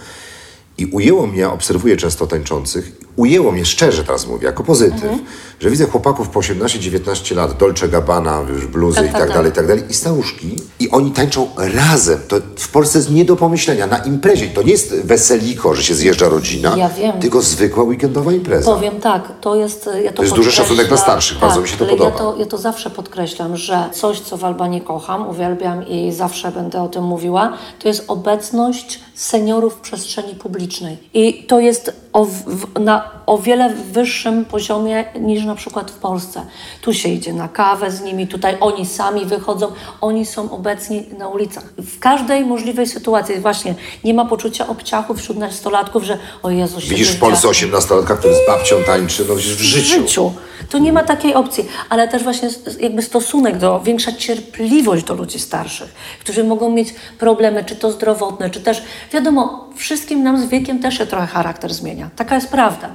I 0.78 0.86
ujęło 0.86 1.26
mnie, 1.26 1.48
obserwuję 1.48 1.96
często 1.96 2.26
tańczących, 2.26 2.92
ujęło 3.16 3.52
mnie 3.52 3.64
szczerze 3.64 4.04
teraz 4.04 4.26
mówię, 4.26 4.46
jako 4.46 4.64
pozytyw, 4.64 5.02
Mhm. 5.04 5.20
że 5.60 5.70
widzę 5.70 5.86
chłopaków 5.86 6.28
po 6.28 6.40
18-19 6.40 7.36
lat, 7.36 7.56
Dolce 7.58 7.88
Gabbana, 7.88 8.42
bluzy 8.72 8.96
Tak, 8.96 9.04
i 9.06 9.08
tak, 9.08 9.18
tak 9.20 9.28
tak. 9.28 9.36
dalej, 9.36 9.50
i 9.50 9.54
tak 9.54 9.66
dalej, 9.66 9.84
i 9.90 9.94
staruszki, 9.94 10.56
i 10.80 10.90
oni 10.90 11.10
tańczą 11.10 11.48
razem. 11.56 12.18
To 12.28 12.36
w 12.58 12.68
Polsce 12.68 12.98
jest 12.98 13.10
nie 13.10 13.24
do 13.24 13.36
pomyślenia, 13.36 13.86
na 13.86 13.98
imprezie. 13.98 14.46
To 14.48 14.62
nie 14.62 14.72
jest 14.72 14.94
weseliko, 14.94 15.74
że 15.74 15.82
się 15.82 15.94
zjeżdża 15.94 16.28
rodzina, 16.28 16.76
Ja 16.76 16.88
wiem. 16.88 17.20
tylko 17.20 17.42
zwykła 17.42 17.82
weekendowa 17.84 18.32
impreza. 18.32 18.74
Powiem 18.74 19.00
tak, 19.00 19.28
to 19.40 19.54
jest. 19.54 19.90
Ja 20.04 20.12
to, 20.12 20.22
jest 20.22 20.34
duży 20.34 20.52
szacunek 20.52 20.88
dla 20.88 20.96
starszych, 20.96 21.38
bardzo 21.38 21.60
mi 21.60 21.68
się 21.68 21.76
to 21.76 21.84
ale 21.84 21.90
podoba. 21.96 22.10
Ja 22.10 22.18
to, 22.18 22.36
ja 22.38 22.46
to 22.46 22.58
zawsze 22.58 22.90
podkreślam, 22.90 23.56
że 23.56 23.84
coś, 23.92 24.20
co 24.20 24.36
w 24.36 24.44
Albanii 24.44 24.80
kocham, 24.80 25.28
uwielbiam 25.28 25.88
i 25.88 26.12
zawsze 26.12 26.52
będę 26.52 26.82
o 26.82 26.88
tym 26.88 27.04
mówiła, 27.04 27.52
to 27.78 27.88
jest 27.88 28.04
obecność 28.08 29.00
seniorów 29.14 29.74
w 29.74 29.80
przestrzeni 29.80 30.34
publicznej. 30.34 30.98
I 31.14 31.44
to 31.44 31.60
jest 31.60 31.92
o, 32.12 32.24
w, 32.24 32.80
na 32.80 33.10
o 33.26 33.38
wiele 33.38 33.74
wyższym 33.92 34.44
poziomie 34.44 35.04
niż 35.20 35.44
na 35.44 35.54
przykład 35.54 35.90
w 35.90 35.94
Polsce. 35.94 36.46
Tu 36.82 36.94
się 36.94 37.08
idzie 37.08 37.32
na 37.32 37.48
kawę 37.48 37.90
z 37.90 38.00
nimi, 38.00 38.26
tutaj 38.26 38.56
oni 38.60 38.86
sami 38.86 39.26
wychodzą, 39.26 39.72
oni 40.00 40.26
są 40.26 40.50
obecni 40.50 41.04
na 41.18 41.28
ulicach. 41.28 41.64
W 41.78 41.98
każdej 41.98 42.44
możliwej 42.44 42.86
sytuacji 42.86 43.40
właśnie 43.40 43.74
nie 44.04 44.14
ma 44.14 44.24
poczucia 44.24 44.66
obciachu 44.66 45.14
wśród 45.14 45.38
nastolatków, 45.38 46.04
że 46.04 46.18
o 46.42 46.50
Jezu, 46.50 46.80
się 46.80 46.88
Widzisz 46.88 47.10
w. 47.10 47.18
Polsce 47.18 47.48
18-latka, 47.48 48.16
który 48.16 48.34
z 48.34 48.46
babcią 48.46 48.76
tańczy, 48.86 49.24
no 49.28 49.34
w 49.34 49.38
w 49.38 49.40
życiu. 49.40 50.00
życiu. 50.00 50.32
To 50.70 50.78
nie 50.78 50.92
ma 50.92 51.02
takiej 51.02 51.34
opcji, 51.34 51.68
ale 51.88 52.08
też 52.08 52.22
właśnie 52.22 52.50
jakby 52.80 53.02
stosunek 53.02 53.58
do, 53.58 53.80
większa 53.80 54.12
cierpliwość 54.12 55.04
do 55.04 55.14
ludzi 55.14 55.38
starszych, 55.38 55.94
którzy 56.20 56.44
mogą 56.44 56.70
mieć 56.70 56.94
problemy, 57.18 57.64
czy 57.64 57.76
to 57.76 57.92
zdrowotne, 57.92 58.50
czy 58.50 58.60
też, 58.60 58.82
wiadomo, 59.12 59.68
wszystkim 59.76 60.22
nam 60.22 60.38
z 60.38 60.48
wiekiem 60.48 60.78
też 60.78 60.98
się 60.98 61.06
trochę 61.06 61.26
charakter 61.26 61.74
zmienia. 61.74 62.10
Taka 62.16 62.34
jest 62.34 62.50
prawda. 62.50 62.88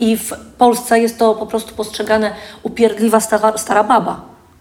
I 0.00 0.16
w 0.16 0.32
Polsce 0.58 1.00
jest 1.00 1.18
to 1.18 1.34
po 1.34 1.46
prostu 1.46 1.74
postrzegane 1.74 2.34
upierdliwa 2.62 3.20
stara, 3.20 3.58
stara 3.58 3.84
baba. 3.84 4.20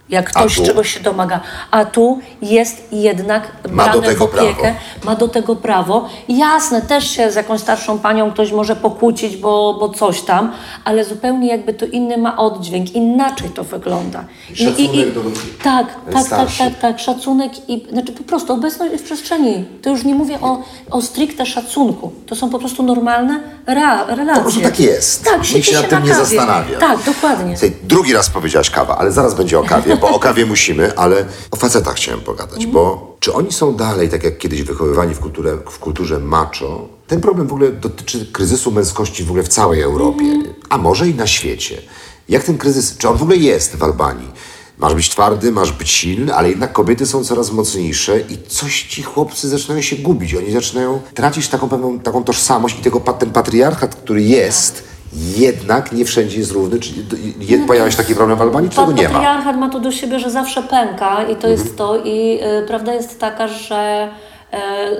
Jak 0.10 0.30
ktoś 0.30 0.56
czegoś 0.56 0.94
się 0.94 1.00
domaga. 1.00 1.40
A 1.72 1.86
tu 1.86 2.20
jest 2.42 2.88
jednak 2.92 3.52
Ma 3.72 3.86
do 3.86 4.00
brane 4.00 4.08
tego 4.08 4.28
w 4.28 4.36
opiekę, 4.36 4.62
prawo. 4.62 4.78
ma 5.06 5.16
do 5.16 5.28
tego 5.28 5.56
prawo. 5.56 6.10
Jasne, 6.30 6.82
też 6.82 7.12
się 7.12 7.32
z 7.32 7.36
jakąś 7.36 7.62
starszą 7.62 8.00
panią 8.00 8.32
ktoś 8.32 8.52
może 8.52 8.76
pokłócić, 8.76 9.38
bo, 9.38 9.78
bo 9.80 9.90
coś 9.90 10.22
tam, 10.22 10.52
ale 10.86 11.06
zupełnie 11.06 11.48
jakby 11.48 11.74
to 11.74 11.86
inny 11.86 12.18
ma 12.18 12.38
oddźwięk, 12.38 12.92
inaczej 12.96 13.50
to 13.50 13.64
wygląda. 13.64 14.24
Szacunek 14.54 15.14
do 15.14 15.22
ludzi 15.22 15.40
Tak, 15.64 15.88
tak, 16.14 16.30
tak, 16.30 16.50
tak, 16.58 16.80
tak, 16.80 17.00
szacunek 17.00 17.70
i 17.70 17.88
znaczy 17.92 18.12
po 18.12 18.24
prostu 18.24 18.54
obecność 18.54 18.94
w 18.96 19.04
przestrzeni. 19.04 19.66
To 19.82 19.90
już 19.90 20.04
nie 20.04 20.16
mówię 20.16 20.38
o, 20.42 20.64
o 20.92 21.02
stricte 21.02 21.46
szacunku. 21.46 22.12
To 22.26 22.36
są 22.36 22.50
po 22.50 22.60
prostu 22.60 22.84
normalne 22.84 23.40
rea, 23.68 24.06
relacje. 24.08 24.36
Po 24.36 24.42
prostu 24.42 24.62
tak 24.62 24.80
jest. 24.80 25.24
Tak, 25.26 25.34
Nikt 25.38 25.48
siedzi 25.48 25.72
się 25.72 25.76
nad 25.76 25.90
tym 25.90 26.00
na 26.00 26.06
nie 26.06 26.16
zastanawia. 26.16 26.80
Tak, 26.80 27.04
dokładnie. 27.04 27.58
Słuchaj, 27.58 27.78
drugi 27.84 28.14
raz 28.14 28.30
powiedziałaś 28.30 28.70
kawa, 28.70 28.98
ale 28.98 29.12
zaraz 29.12 29.34
będzie 29.34 29.60
o 29.60 29.64
kawie, 29.64 29.98
bo 30.02 30.10
o 30.10 30.20
kawie 30.20 30.46
musimy, 30.46 30.98
ale 30.98 31.26
o 31.52 31.56
facetach 31.56 31.96
chciałem 31.96 32.22
pogadać, 32.22 32.66
bo 32.66 33.16
czy 33.20 33.34
oni 33.34 33.52
są 33.52 33.76
dalej, 33.76 34.10
tak 34.10 34.24
jak 34.24 34.38
kiedyś 34.38 34.64
wychowywani 34.64 35.16
w, 35.16 35.20
kulturę, 35.20 35.58
w 35.70 35.80
kulturze 35.80 36.20
macho? 36.20 36.88
Ten 37.08 37.22
problem 37.22 37.48
w 37.48 37.54
ogóle 37.54 37.72
dotyczy 37.72 38.26
kryzysu 38.32 38.72
męskości 38.72 39.24
w 39.24 39.30
ogóle 39.30 39.44
w 39.44 39.48
całej 39.48 39.82
Europie, 39.82 40.26
a 40.70 40.78
może 40.78 41.08
i 41.08 41.16
na 41.16 41.28
świecie. 41.28 41.82
Jak 42.30 42.44
ten 42.44 42.58
kryzys, 42.58 42.98
czy 42.98 43.10
on 43.10 43.18
w 43.18 43.22
ogóle 43.22 43.38
jest 43.38 43.76
w 43.76 43.84
Albanii? 43.84 44.32
Masz 44.78 44.96
być 44.96 45.10
twardy, 45.10 45.52
masz 45.52 45.72
być 45.72 45.90
silny, 45.90 46.36
ale 46.36 46.50
jednak 46.50 46.74
kobiety 46.74 47.06
są 47.06 47.24
coraz 47.24 47.52
mocniejsze 47.52 48.20
i 48.20 48.38
coś 48.48 48.84
ci 48.84 49.04
chłopcy 49.04 49.50
zaczynają 49.50 49.82
się 49.82 49.96
gubić. 49.96 50.36
Oni 50.36 50.52
zaczynają 50.52 51.02
tracić 51.14 51.48
taką 51.48 51.70
pewną 51.70 52.00
taką 52.00 52.24
tożsamość 52.24 52.80
i 52.80 52.82
tego, 52.82 53.00
ten 53.00 53.32
patriarchat, 53.32 53.96
który 53.96 54.24
jest, 54.24 54.84
jednak 55.14 55.92
nie 55.92 56.06
wszędzie 56.06 56.40
jest 56.40 56.52
równy. 56.52 56.80
Czy 56.80 56.92
je- 57.40 57.68
pojawia 57.68 57.92
się 57.92 57.98
taki 57.98 58.16
problem 58.16 58.38
w 58.38 58.42
Albanii, 58.42 58.70
czy 58.70 58.76
tego 58.76 58.92
nie 58.92 59.04
ma? 59.04 59.14
Patriarchat 59.14 59.58
ma 59.58 59.70
to 59.70 59.80
do 59.80 59.92
siebie, 59.92 60.20
że 60.20 60.30
zawsze 60.32 60.64
pęka 60.64 61.24
i 61.24 61.36
to 61.36 61.48
Mhm. 61.48 61.52
jest 61.54 61.78
to. 61.78 61.98
I 62.04 62.40
y, 62.64 62.68
prawda 62.68 62.94
jest 62.94 63.20
taka, 63.20 63.48
że 63.48 64.10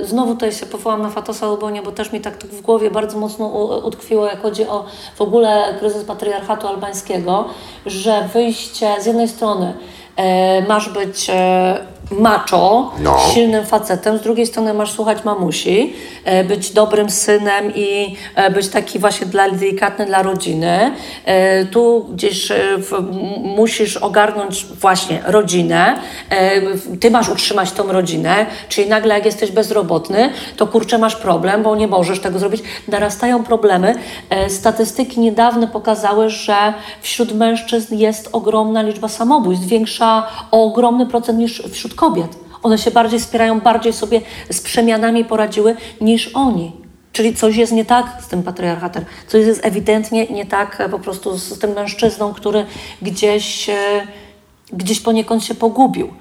y, 0.02 0.06
znowu 0.06 0.34
tutaj 0.34 0.52
się 0.52 0.66
powołam 0.66 1.02
na 1.02 1.10
Fatosa 1.10 1.48
Lubonia, 1.48 1.82
bo 1.82 1.92
też 1.92 2.12
mi 2.12 2.22
tak, 2.22 2.44
w 2.44 2.62
głowie 2.62 2.92
bardzo 2.92 3.18
mocno 3.20 3.46
u, 3.46 3.88
utkwiło, 3.88 4.26
jak 4.26 4.42
chodzi 4.42 4.68
o 4.68 4.86
w 5.16 5.22
ogóle 5.22 5.64
kryzys 5.80 6.04
patriarchatu 6.04 6.68
albańskiego, 6.68 7.46
że 7.86 8.30
wyjście 8.34 8.96
z 9.02 9.06
jednej 9.06 9.28
strony 9.28 9.74
y, 10.64 10.68
masz 10.68 10.90
być 10.90 11.28
macho, 12.12 12.92
No. 13.00 13.18
silnym 13.34 13.66
facetem, 13.66 14.18
z 14.18 14.22
drugiej 14.22 14.48
strony 14.48 14.74
masz 14.74 14.92
słuchać 14.92 15.24
mamusi, 15.24 15.94
e, 16.26 16.44
być 16.44 16.72
dobrym 16.72 17.10
synem 17.10 17.72
i 17.76 18.16
e, 18.36 18.52
być 18.52 18.68
taki 18.70 19.00
właśnie 19.00 19.28
dla, 19.28 19.50
delikatny 19.50 20.06
dla 20.06 20.22
rodziny. 20.24 20.92
E, 21.26 21.66
Tu 21.66 22.06
gdzieś 22.14 22.52
musisz 23.44 23.98
ogarnąć 23.98 24.66
właśnie 24.66 25.20
rodzinę, 25.26 26.00
ty 27.00 27.12
masz 27.12 27.30
utrzymać 27.30 27.72
tą 27.72 27.92
rodzinę, 27.92 28.46
czyli 28.70 28.90
nagle 28.90 29.16
jak 29.16 29.26
jesteś 29.26 29.52
bezrobotny, 29.52 30.30
to 30.58 30.68
kurczę 30.68 30.98
masz 30.98 31.16
problem, 31.16 31.64
bo 31.64 31.76
nie 31.76 31.88
możesz 31.88 32.20
tego 32.20 32.40
zrobić. 32.40 32.64
Narastają 32.88 33.44
problemy. 33.44 33.96
Statystyki 34.48 35.20
niedawne 35.20 35.68
pokazały, 35.68 36.30
że 36.30 36.74
wśród 37.02 37.32
mężczyzn 37.36 37.96
jest 37.96 38.30
ogromna 38.32 38.82
liczba 38.82 39.08
samobójstw, 39.08 39.66
większa 39.68 40.28
o 40.52 40.64
ogromny 40.64 41.06
procent 41.06 41.40
niż 41.40 41.64
wśród 41.72 41.94
kobiet. 42.00 42.38
One 42.64 42.78
się 42.78 42.92
bardziej 42.92 43.20
wspierają, 43.20 43.60
bardziej 43.60 43.94
sobie 43.94 44.22
z 44.50 44.62
przemianami 44.62 45.26
poradziły 45.26 45.76
niż 46.02 46.28
oni. 46.34 46.72
Czyli 47.14 47.36
coś 47.36 47.56
jest 47.56 47.72
nie 47.72 47.86
tak 47.86 48.06
z 48.22 48.28
tym 48.28 48.44
patriarchatem. 48.44 49.06
Coś 49.28 49.46
jest 49.46 49.66
ewidentnie 49.66 50.26
nie 50.26 50.46
tak 50.46 50.82
e, 50.82 50.90
po 50.90 51.00
prostu 51.00 51.38
z 51.38 51.60
tym 51.60 51.72
mężczyzną, 51.72 52.34
który 52.34 52.66
gdzieś, 53.02 53.70
e, 53.70 53.78
gdzieś 54.74 55.00
poniekąd 55.00 55.44
się 55.44 55.56
pogubił. 55.56 56.14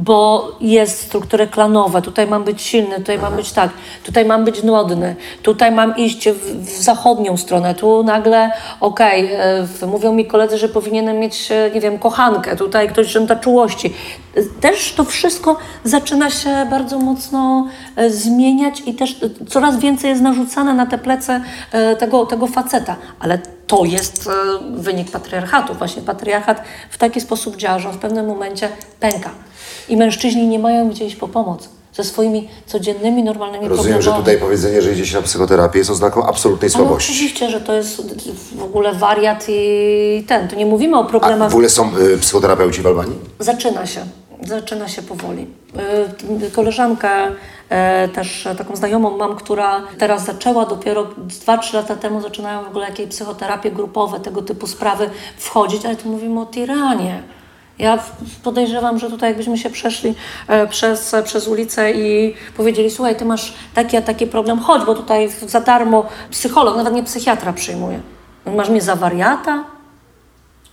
Bo 0.00 0.52
jest 0.60 1.00
struktury 1.00 1.46
klanowe, 1.46 2.02
tutaj 2.02 2.26
mam 2.26 2.44
być 2.44 2.62
silny, 2.62 2.96
tutaj 2.96 3.18
mam 3.18 3.36
być 3.36 3.52
tak, 3.52 3.70
tutaj 4.04 4.24
mam 4.24 4.44
być 4.44 4.62
nudny, 4.62 5.16
tutaj 5.42 5.72
mam 5.72 5.96
iść 5.96 6.28
w, 6.28 6.64
w 6.64 6.82
zachodnią 6.82 7.36
stronę, 7.36 7.74
tu 7.74 8.02
nagle, 8.04 8.50
okej, 8.80 9.24
okay, 9.24 9.88
mówią 9.88 10.12
mi 10.12 10.26
koledzy, 10.26 10.58
że 10.58 10.68
powinienem 10.68 11.18
mieć, 11.18 11.52
e, 11.52 11.70
nie 11.74 11.80
wiem, 11.80 11.98
kochankę, 11.98 12.56
tutaj 12.56 12.88
ktoś 12.88 13.06
żąda 13.06 13.36
czułości. 13.36 13.94
Też 14.60 14.92
to 14.92 15.04
wszystko 15.04 15.56
zaczyna 15.84 16.30
się 16.30 16.66
bardzo 16.70 16.98
mocno 16.98 17.66
e, 17.96 18.10
zmieniać 18.10 18.82
i 18.86 18.94
też 18.94 19.20
coraz 19.48 19.78
więcej 19.78 20.10
jest 20.10 20.22
narzucane 20.22 20.74
na 20.74 20.86
te 20.86 20.98
plece 20.98 21.40
tego, 21.98 22.26
tego 22.26 22.46
faceta, 22.46 22.96
ale 23.20 23.38
to 23.66 23.84
jest 23.84 24.30
wynik 24.70 25.10
patriarchatu. 25.10 25.74
Właśnie 25.74 26.02
patriarchat 26.02 26.62
w 26.90 26.98
taki 26.98 27.20
sposób 27.20 27.56
działa, 27.56 27.78
że 27.78 27.88
on 27.88 27.94
w 27.94 27.98
pewnym 27.98 28.26
momencie 28.26 28.68
pęka. 29.00 29.30
I 29.90 29.96
mężczyźni 29.96 30.46
nie 30.46 30.58
mają 30.58 30.90
gdzie 30.90 31.04
iść 31.06 31.16
po 31.16 31.28
pomoc 31.28 31.68
ze 31.94 32.04
swoimi 32.04 32.48
codziennymi, 32.66 33.22
normalnymi 33.22 33.68
Rozumiem, 33.68 33.92
problemami. 33.92 34.02
że 34.16 34.22
tutaj 34.32 34.38
powiedzenie, 34.46 34.82
że 34.82 34.92
idzie 34.92 35.06
się 35.06 35.16
na 35.16 35.22
psychoterapię 35.22 35.78
jest 35.78 35.90
oznaką 35.90 36.26
absolutnej 36.26 36.70
słabości. 36.70 37.12
oczywiście, 37.12 37.50
że 37.50 37.60
to 37.60 37.72
jest 37.72 38.02
w 38.56 38.62
ogóle 38.62 38.92
wariat 38.94 39.44
i 39.48 40.24
ten. 40.28 40.48
Tu 40.48 40.56
nie 40.56 40.66
mówimy 40.66 40.96
o 40.96 41.00
A 41.00 41.04
problemach. 41.04 41.50
w 41.50 41.54
ogóle 41.54 41.68
są 41.70 41.96
y, 41.98 42.18
psychoterapeuci 42.18 42.82
w 42.82 42.86
Albanii? 42.86 43.16
Zaczyna 43.38 43.86
się. 43.86 44.00
Zaczyna 44.46 44.88
się 44.88 45.02
powoli. 45.02 45.46
Y, 46.46 46.50
Koleżankę, 46.50 47.28
y, 47.28 48.08
też 48.14 48.48
taką 48.58 48.76
znajomą 48.76 49.16
mam, 49.16 49.36
która 49.36 49.82
teraz 49.98 50.24
zaczęła 50.24 50.66
dopiero 50.66 51.06
2-3 51.46 51.74
lata 51.74 51.96
temu 51.96 52.20
zaczynają 52.20 52.64
w 52.64 52.68
ogóle 52.68 52.86
jakieś 52.86 53.06
psychoterapie 53.06 53.70
grupowe, 53.70 54.20
tego 54.20 54.42
typu 54.42 54.66
sprawy 54.66 55.10
wchodzić, 55.38 55.86
ale 55.86 55.96
tu 55.96 56.08
mówimy 56.08 56.40
o 56.40 56.46
tiranie. 56.46 57.22
Ja 57.80 57.98
podejrzewam, 58.42 58.98
że 58.98 59.10
tutaj 59.10 59.30
jakbyśmy 59.30 59.58
się 59.58 59.70
przeszli 59.70 60.14
e, 60.48 60.66
przez, 60.66 61.14
przez 61.24 61.48
ulicę 61.48 61.92
i 61.92 62.34
powiedzieli, 62.56 62.90
słuchaj, 62.90 63.16
ty 63.16 63.24
masz 63.24 63.54
taki 63.74 63.96
a 63.96 64.02
taki 64.02 64.26
problem, 64.26 64.58
chodź, 64.58 64.84
bo 64.84 64.94
tutaj 64.94 65.28
za 65.46 65.60
darmo 65.60 66.06
psycholog, 66.30 66.76
nawet 66.76 66.94
nie 66.94 67.02
psychiatra 67.02 67.52
przyjmuje. 67.52 68.00
Masz 68.46 68.68
mnie 68.68 68.80
za 68.80 68.96
wariata? 68.96 69.64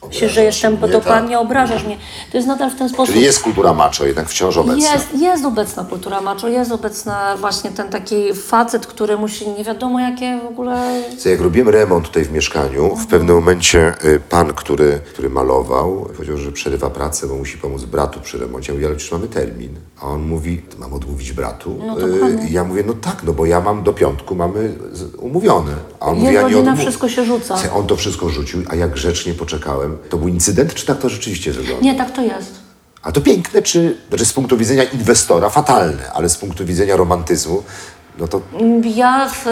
Myślisz, 0.07 0.31
że 0.31 0.43
jestem 0.43 0.77
dokładnie, 0.77 1.35
tak. 1.35 1.45
obrażasz 1.45 1.83
mnie. 1.83 1.97
To 2.31 2.37
jest 2.37 2.47
nadal 2.47 2.71
w 2.71 2.75
ten 2.75 2.89
sposób. 2.89 3.13
Czyli 3.13 3.25
jest 3.25 3.39
kultura 3.39 3.73
macho 3.73 4.05
jednak 4.05 4.29
wciąż 4.29 4.57
obecna. 4.57 4.93
Jest, 4.93 5.13
jest 5.13 5.45
obecna 5.45 5.83
kultura 5.83 6.21
macho, 6.21 6.47
jest 6.47 6.71
obecna 6.71 7.37
właśnie 7.37 7.71
ten 7.71 7.89
taki 7.89 8.33
facet, 8.33 8.87
który 8.87 9.17
musi 9.17 9.49
nie 9.49 9.63
wiadomo 9.63 9.99
jakie 9.99 10.39
w 10.43 10.47
ogóle... 10.47 11.01
Co, 11.17 11.29
Jak 11.29 11.41
robiłem 11.41 11.69
remont 11.69 12.05
tutaj 12.07 12.23
w 12.23 12.31
mieszkaniu, 12.31 12.95
w 12.95 13.07
pewnym 13.07 13.35
momencie 13.35 13.93
y, 14.05 14.19
pan, 14.29 14.53
który, 14.53 14.99
który 15.13 15.29
malował, 15.29 16.09
powiedział, 16.15 16.37
że 16.37 16.51
przerywa 16.51 16.89
pracę, 16.89 17.27
bo 17.27 17.35
musi 17.35 17.57
pomóc 17.57 17.83
bratu 17.83 18.19
przy 18.21 18.37
remoncie. 18.37 18.71
Ja 18.71 18.75
mówię, 18.75 18.87
ale 18.87 18.95
przecież 18.95 19.11
mamy 19.11 19.27
termin. 19.27 19.75
A 20.01 20.05
on 20.05 20.21
mówi, 20.21 20.61
mam 20.77 20.93
odmówić 20.93 21.33
bratu? 21.33 21.79
No 21.87 21.99
Y? 21.99 22.47
I 22.49 22.53
ja 22.53 22.63
mówię, 22.63 22.83
no 22.87 22.93
tak, 22.93 23.23
no 23.23 23.33
bo 23.33 23.45
ja 23.45 23.61
mam 23.61 23.83
do 23.83 23.93
piątku, 23.93 24.35
mamy 24.35 24.73
umówione. 25.17 25.71
A 25.99 26.05
on 26.05 26.15
mówi, 26.15 26.33
Jego 26.33 26.49
ja 26.49 26.55
nie 26.55 26.61
odmów- 26.71 26.79
wszystko 26.79 27.09
się 27.09 27.25
rzuca. 27.25 27.57
Słuchaj, 27.57 27.79
On 27.79 27.87
to 27.87 27.95
wszystko 27.95 28.29
rzucił, 28.29 28.63
a 28.69 28.75
jak 28.75 28.91
grzecznie 28.91 29.33
poczekałem. 29.33 29.86
To 30.09 30.17
był 30.17 30.27
incydent, 30.27 30.73
czy 30.73 30.85
tak 30.85 30.99
to 30.99 31.09
rzeczywiście 31.09 31.51
wygląda? 31.51 31.83
Nie, 31.83 31.95
tak 31.95 32.11
to 32.11 32.21
jest. 32.21 32.55
A 33.03 33.11
to 33.11 33.21
piękne, 33.21 33.61
czy 33.61 33.97
znaczy 34.09 34.25
z 34.25 34.33
punktu 34.33 34.57
widzenia 34.57 34.83
inwestora 34.83 35.49
fatalne, 35.49 36.11
ale 36.13 36.29
z 36.29 36.37
punktu 36.37 36.65
widzenia 36.65 36.95
romantyzmu, 36.95 37.63
no 38.19 38.27
to 38.27 38.41
Ja 38.95 39.29
w, 39.29 39.45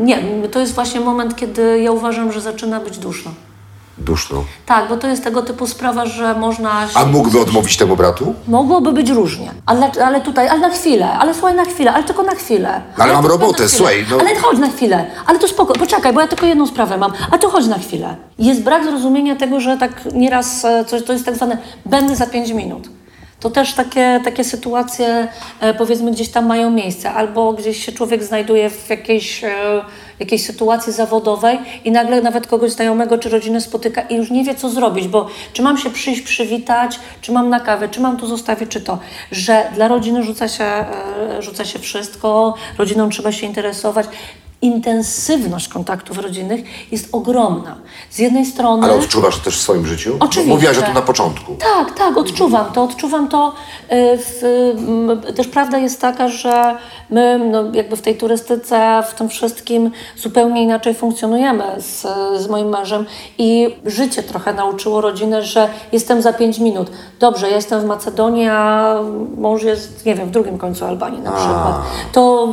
nie, 0.00 0.22
to 0.50 0.60
jest 0.60 0.74
właśnie 0.74 1.00
moment, 1.00 1.36
kiedy 1.36 1.80
ja 1.80 1.92
uważam, 1.92 2.32
że 2.32 2.40
zaczyna 2.40 2.80
być 2.80 2.98
duszno. 2.98 3.30
Duszno. 4.00 4.44
Tak, 4.66 4.88
bo 4.88 4.96
to 4.96 5.06
jest 5.06 5.24
tego 5.24 5.42
typu 5.42 5.66
sprawa, 5.66 6.06
że 6.06 6.34
można. 6.34 6.86
A 6.94 7.04
mógłby 7.04 7.40
odmówić 7.40 7.76
temu 7.76 7.96
bratu? 7.96 8.34
Mogłoby 8.48 8.92
być 8.92 9.10
różnie, 9.10 9.50
ale, 9.66 9.90
ale 10.04 10.20
tutaj, 10.20 10.48
ale 10.48 10.60
na 10.60 10.70
chwilę, 10.70 11.12
ale 11.12 11.34
słuchaj 11.34 11.54
na 11.54 11.64
chwilę, 11.64 11.92
ale 11.92 12.04
tylko 12.04 12.22
na 12.22 12.34
chwilę. 12.34 12.80
ale 12.98 13.12
mam 13.12 13.22
to 13.22 13.28
tylko 13.28 13.44
robotę, 13.44 13.68
słuchaj, 13.68 14.06
no. 14.10 14.16
Ale 14.20 14.36
chodź 14.36 14.58
na 14.58 14.70
chwilę, 14.70 15.06
ale 15.26 15.38
to 15.38 15.48
spoko, 15.48 15.72
poczekaj, 15.74 16.12
bo 16.12 16.20
ja 16.20 16.28
tylko 16.28 16.46
jedną 16.46 16.66
sprawę 16.66 16.98
mam, 16.98 17.12
a 17.30 17.38
to 17.38 17.50
chodź 17.50 17.66
na 17.66 17.78
chwilę. 17.78 18.16
Jest 18.38 18.62
brak 18.62 18.84
zrozumienia 18.84 19.36
tego, 19.36 19.60
że 19.60 19.76
tak 19.76 19.92
nieraz 20.14 20.64
e, 20.64 20.84
coś, 20.84 21.04
to 21.04 21.12
jest 21.12 21.24
tak 21.24 21.34
zwane 21.34 21.58
będę 21.86 22.16
za 22.16 22.26
pięć 22.26 22.52
minut. 22.52 22.88
To 23.40 23.50
też 23.50 23.74
takie, 23.74 24.20
takie 24.24 24.44
sytuacje, 24.44 25.28
e, 25.60 25.74
powiedzmy, 25.74 26.12
gdzieś 26.12 26.28
tam 26.28 26.46
mają 26.46 26.70
miejsce, 26.70 27.12
albo 27.12 27.52
gdzieś 27.52 27.84
się 27.86 27.92
człowiek 27.92 28.24
znajduje 28.24 28.70
w 28.70 28.90
jakiejś, 28.90 29.44
e, 29.44 29.50
jakiejś 30.20 30.46
sytuacji 30.46 30.92
zawodowej 30.92 31.58
i 31.84 31.90
nagle 31.90 32.22
nawet 32.22 32.46
kogoś 32.46 32.72
znajomego 32.72 33.18
czy 33.18 33.28
rodzinę 33.28 33.60
spotyka 33.60 34.00
i 34.00 34.16
już 34.16 34.30
nie 34.30 34.44
wie, 34.44 34.54
co 34.54 34.70
zrobić, 34.70 35.08
bo 35.08 35.26
czy 35.52 35.62
mam 35.62 35.78
się 35.78 35.90
przyjść, 35.90 36.22
przywitać, 36.22 37.00
czy 37.20 37.32
mam 37.32 37.48
na 37.48 37.60
kawę, 37.60 37.88
czy 37.88 38.00
mam 38.00 38.16
tu 38.16 38.26
zostawić, 38.26 38.70
czy 38.70 38.80
to. 38.80 38.98
Że 39.32 39.70
dla 39.74 39.88
rodziny 39.88 40.22
rzuca 40.22 40.48
się, 40.48 40.64
e, 40.64 40.86
rzuca 41.42 41.64
się 41.64 41.78
wszystko, 41.78 42.54
rodziną 42.78 43.08
trzeba 43.08 43.32
się 43.32 43.46
interesować. 43.46 44.06
Intensywność 44.62 45.68
kontaktów 45.68 46.18
rodzinnych 46.18 46.92
jest 46.92 47.08
ogromna. 47.12 47.76
Z 48.10 48.18
jednej 48.18 48.46
strony... 48.46 48.86
Ale 48.86 48.94
odczuwasz 48.94 49.38
to 49.38 49.44
też 49.44 49.56
w 49.58 49.60
swoim 49.60 49.86
życiu? 49.86 50.16
Oczywiście. 50.20 50.54
Mówiłaś, 50.54 50.76
że 50.76 50.82
to 50.82 50.92
na 50.92 51.02
początku. 51.02 51.54
Tak, 51.54 51.98
tak, 51.98 52.16
odczuwam 52.16 52.72
to, 52.72 52.82
odczuwam 52.82 53.28
to. 53.28 53.52
y, 53.92 54.18
W, 54.18 54.42
też 55.36 55.48
prawda 55.48 55.78
jest 55.78 56.00
taka, 56.00 56.28
że 56.28 56.76
my 57.10 57.38
no, 57.52 57.64
jakby 57.72 57.96
w 57.96 58.02
tej 58.02 58.16
turystyce, 58.16 59.02
w 59.08 59.14
tym 59.14 59.28
wszystkim 59.28 59.90
zupełnie 60.16 60.62
inaczej 60.62 60.94
funkcjonujemy 60.94 61.64
z, 61.78 62.06
z 62.42 62.48
moim 62.48 62.68
mężem 62.68 63.06
i 63.38 63.76
życie 63.86 64.22
trochę 64.22 64.54
nauczyło 64.54 65.00
rodzinę, 65.00 65.42
że 65.42 65.68
jestem 65.92 66.22
za 66.22 66.32
pięć 66.32 66.58
minut. 66.58 66.90
Dobrze, 67.20 67.50
ja 67.50 67.56
jestem 67.56 67.80
w 67.80 67.84
Macedonii, 67.84 68.48
a 68.48 68.94
mąż 69.38 69.62
jest, 69.62 70.06
nie 70.06 70.14
wiem, 70.14 70.28
w 70.28 70.30
drugim 70.30 70.58
końcu 70.58 70.84
Albanii 70.84 71.20
na 71.20 71.32
przykład. 71.32 71.76
To 72.12 72.48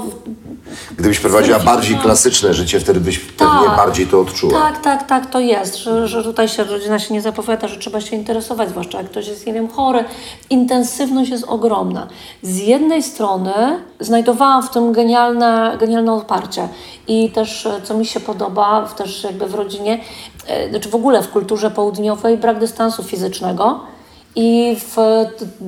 Gdybyś 0.98 1.20
prowadziła 1.20 1.60
bardziej 1.60 1.98
klasyczne 1.98 2.54
życie, 2.54 2.80
wtedy 2.80 3.00
byś 3.00 3.20
pewnie 3.20 3.68
Tak. 3.68 3.78
bardziej 3.78 4.08
to 4.08 4.20
odczuła. 4.22 4.62
Tak, 4.62 4.82
tak, 4.82 5.08
tak, 5.08 5.30
to 5.30 5.40
jest, 5.40 5.78
że, 5.78 6.08
że 6.08 6.24
tutaj 6.24 6.48
się 6.50 6.64
rodzina 6.64 7.00
się 7.00 7.14
nie 7.14 7.22
zapowiada, 7.22 7.68
że 7.68 7.78
trzeba 7.78 8.02
się 8.02 8.16
interesować, 8.16 8.70
zwłaszcza 8.70 8.98
jak 8.98 9.10
ktoś 9.10 9.28
jest, 9.28 9.48
nie 9.48 9.54
wiem, 9.54 9.68
chory. 9.68 10.04
Intensywność 10.50 11.32
jest 11.32 11.44
ogromna. 11.48 12.08
Z 12.42 12.58
jednej 12.58 13.04
strony 13.04 13.54
znajdowałam 14.00 14.64
w 14.64 14.70
tym 14.70 14.92
genialne, 14.94 15.78
genialne 15.80 16.14
oparcie 16.14 16.68
i 17.08 17.30
też, 17.32 17.66
e, 17.66 17.82
co 17.84 17.94
mi 17.94 18.06
się 18.06 18.20
podoba, 18.20 18.88
też 18.98 19.24
jakby 19.24 19.48
w 19.48 19.56
rodzinie, 19.56 20.00
e, 20.48 20.70
znaczy 20.70 20.90
w 20.90 20.96
ogóle 20.96 21.24
w 21.24 21.30
kulturze 21.30 21.72
południowej, 21.72 22.38
brak 22.38 22.60
dystansu 22.60 23.04
fizycznego. 23.04 23.95
I 24.38 24.78
w, 24.80 24.96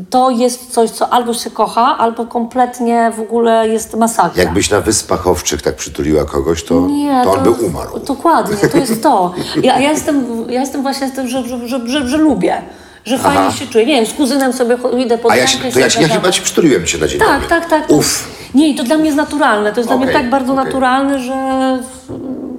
to 0.10 0.30
jest 0.30 0.72
coś, 0.72 0.90
co 0.90 1.10
albo 1.10 1.34
się 1.34 1.52
kocha, 1.52 1.98
albo 1.98 2.26
kompletnie 2.26 3.12
w 3.18 3.20
ogóle 3.20 3.68
jest 3.70 3.94
masakra. 3.96 4.44
Jakbyś 4.44 4.70
na 4.70 4.82
Wyspach 4.82 5.28
Owczych 5.28 5.62
tak 5.62 5.76
przytuliła 5.76 6.26
kogoś, 6.26 6.64
to, 6.64 6.80
Nie, 6.88 7.22
to 7.24 7.32
on 7.34 7.44
by 7.44 7.50
umarł. 7.52 8.00
Dokładnie, 8.00 8.70
to 8.70 8.78
jest 8.78 9.04
to. 9.04 9.34
Ja, 9.64 9.80
ja, 9.80 9.92
jestem, 9.92 10.46
ja 10.50 10.60
jestem 10.60 10.82
właśnie 10.82 11.08
z 11.08 11.12
tym, 11.12 11.28
że, 11.28 11.44
że, 11.44 11.68
że, 11.68 11.88
że, 11.88 12.08
że 12.08 12.18
lubię, 12.18 12.62
że 13.06 13.18
fajnie 13.18 13.40
Aha. 13.40 13.52
się 13.52 13.68
czuję. 13.68 13.86
Nie 13.86 13.96
wiem, 13.96 14.06
z 14.06 14.14
kuzynem 14.14 14.54
sobie 14.54 14.78
idę 14.98 15.18
pod 15.18 15.32
A 15.32 15.36
ja, 15.36 15.48
się, 15.48 15.60
to 15.72 15.80
ja, 15.80 15.90
sobie 15.90 16.08
ja 16.08 16.14
chyba 16.14 16.32
ci 16.32 16.42
przytuliłem 16.42 16.86
cię 16.86 16.98
na 16.98 17.08
dzień 17.08 17.20
Tak, 17.20 17.30
dobry. 17.42 17.48
tak, 17.50 17.70
tak. 17.70 17.90
Uff. 17.90 18.38
Nie, 18.54 18.76
to 18.78 18.84
dla 18.84 18.96
mnie 18.96 19.06
jest 19.06 19.18
naturalne. 19.18 19.74
To 19.74 19.80
jest 19.80 19.90
dla 19.90 19.98
mnie 19.98 20.08
tak 20.08 20.30
bardzo 20.30 20.54
okej. 20.54 20.66
naturalne, 20.66 21.20
że 21.20 21.34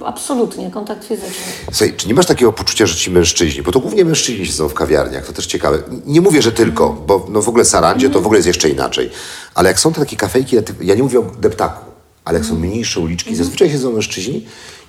absolutnie 0.07 0.71
kontakt 0.71 1.05
fizyczny. 1.05 1.53
Słuchaj, 1.73 1.97
czy 1.97 2.09
nie 2.09 2.15
masz 2.15 2.27
takiego 2.27 2.53
poczucia, 2.53 2.87
że 2.87 2.95
ci 2.95 3.11
mężczyźni, 3.11 3.63
bo 3.63 3.73
to 3.73 3.81
głównie 3.81 4.05
mężczyźni 4.05 4.47
siedzą 4.47 4.69
w 4.69 4.75
kawiarniach, 4.75 5.27
to 5.27 5.33
też 5.33 5.47
ciekawe. 5.47 5.79
Nie 6.07 6.21
mówię, 6.21 6.43
że 6.43 6.53
tylko, 6.53 6.93
bo 7.07 7.27
no 7.29 7.43
w 7.43 7.49
ogóle 7.49 7.65
Sarandzie 7.65 8.11
to 8.11 8.21
w 8.21 8.27
ogóle 8.27 8.39
jest 8.39 8.47
jeszcze 8.47 8.69
inaczej. 8.69 9.11
Ale 9.55 9.69
jak 9.69 9.81
są 9.81 9.93
te 9.93 10.01
takie 10.01 10.17
kafejki, 10.17 10.57
ja 10.81 10.95
nie 10.95 11.03
mówię 11.03 11.21
o 11.21 11.23
deptaku, 11.23 11.85
ale 12.25 12.39
jak 12.39 12.49
są 12.49 12.55
mniejsze 12.55 13.01
uliczki, 13.01 13.37
zazwyczaj 13.37 13.71
siedzą 13.71 13.93
mężczyźni 13.93 14.47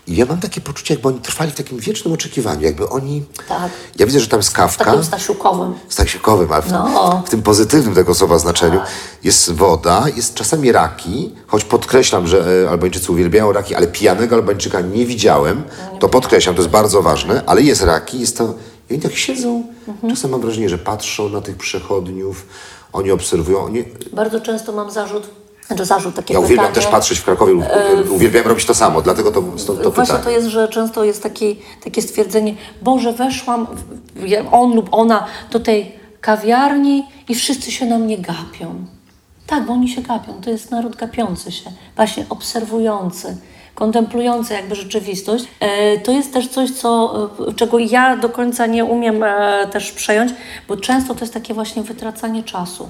i 0.10 0.15
ja 0.15 0.26
mam 0.26 0.40
takie 0.40 0.61
poczucie, 0.61 0.94
jakby 0.94 1.07
oni 1.10 1.19
trwali 1.19 1.52
w 1.52 1.56
takim 1.56 1.77
wiecznym 1.80 2.14
oczekiwaniu, 2.14 2.61
jakby 2.61 2.90
oni... 2.90 3.23
Tak. 3.48 3.72
Ja 3.99 4.06
widzę, 4.06 4.19
że 4.19 4.27
tam 4.27 4.40
jest 4.40 4.52
kawka. 4.52 4.86
Takim 4.86 5.03
stasiukowym. 5.03 5.73
Stasiukowym, 5.90 6.52
ale 6.53 6.61
w, 6.61 6.72
No. 6.72 7.23
w 7.27 7.30
tym 7.30 7.41
pozytywnym 7.41 7.95
tego 7.95 8.15
słowa 8.15 8.40
znaczeniu 8.40 8.80
jest 9.23 9.52
woda, 9.52 10.06
jest 10.15 10.34
czasami 10.34 10.72
raki, 10.72 11.36
choć 11.48 11.64
podkreślam, 11.64 12.27
że 12.27 12.64
e, 12.65 12.69
Albańczycy 12.69 13.11
uwielbiają 13.11 13.52
raki, 13.52 13.76
ale 13.76 13.88
pijanego 13.88 14.36
Albańczyka 14.36 14.81
nie 14.81 15.06
widziałem, 15.06 15.64
to 15.99 16.10
podkreślam, 16.10 16.56
to 16.56 16.61
jest 16.61 16.72
bardzo 16.72 17.02
ważne, 17.02 17.44
ale 17.45 17.61
jest 17.61 17.81
raki, 17.84 18.19
jest 18.19 18.38
to... 18.38 18.53
I 18.90 18.94
oni 18.94 19.02
tak 19.02 19.15
siedzą, 19.15 19.64
Mhm. 19.88 20.14
czasem 20.15 20.31
mam 20.31 20.41
wrażenie, 20.41 20.69
że 20.69 20.77
patrzą 20.77 21.30
na 21.30 21.41
tych 21.41 21.57
przechodniów, 21.57 22.45
oni 22.94 23.11
obserwują, 23.11 23.60
oni... 23.64 23.84
Bardzo 24.14 24.41
często 24.41 24.72
mam 24.72 24.91
zarzut, 24.91 25.30
znaczy 25.69 25.85
zarzut 25.85 26.15
takie 26.15 26.33
Ja 26.33 26.39
uwielbiam 26.39 26.67
pytanie. 26.67 26.83
też 26.85 26.91
patrzeć 26.91 27.19
w 27.19 27.23
Krakowie, 27.23 27.53
u- 27.55 28.15
uwielbiam 28.15 28.43
robić 28.47 28.65
to 28.65 28.73
samo, 28.73 29.01
dlatego 29.01 29.31
to, 29.31 29.43
stąd 29.57 29.81
to 29.83 29.91
Właśnie 29.91 30.15
pytanie. 30.15 30.23
to 30.23 30.29
jest, 30.29 30.47
że 30.47 30.67
często 30.67 31.03
jest 31.03 31.23
taki, 31.23 31.55
takie 31.83 32.01
stwierdzenie, 32.01 32.55
Boże, 32.81 33.13
weszłam, 33.13 33.67
on 34.51 34.75
lub 34.75 34.87
ona, 34.91 35.25
do 35.51 35.59
tej 35.59 35.91
kawiarni 36.21 37.05
i 37.29 37.35
wszyscy 37.35 37.71
się 37.71 37.85
na 37.85 37.97
mnie 37.99 38.17
gapią. 38.17 38.75
Tak, 39.47 39.65
bo 39.65 39.73
oni 39.73 39.89
się 39.89 40.01
gapią. 40.01 40.33
To 40.43 40.49
jest 40.49 40.71
naród 40.71 40.95
gapiący 40.95 41.51
się, 41.51 41.71
właśnie 41.95 42.25
obserwujący, 42.29 43.37
kontemplujący 43.75 44.53
jakby 44.53 44.75
rzeczywistość. 44.75 45.45
E, 45.59 45.97
to 45.97 46.11
jest 46.11 46.33
też 46.33 46.47
coś, 46.47 46.71
co, 46.71 47.15
e, 47.49 47.53
czego 47.53 47.79
ja 47.79 48.17
do 48.17 48.29
końca 48.29 48.65
nie 48.65 48.85
umiem 48.85 49.23
e, 49.23 49.67
też 49.71 49.91
przejąć, 49.91 50.31
bo 50.67 50.77
często 50.77 51.15
to 51.15 51.19
jest 51.21 51.33
takie 51.33 51.53
właśnie 51.53 51.83
wytracanie 51.83 52.43
czasu. 52.43 52.89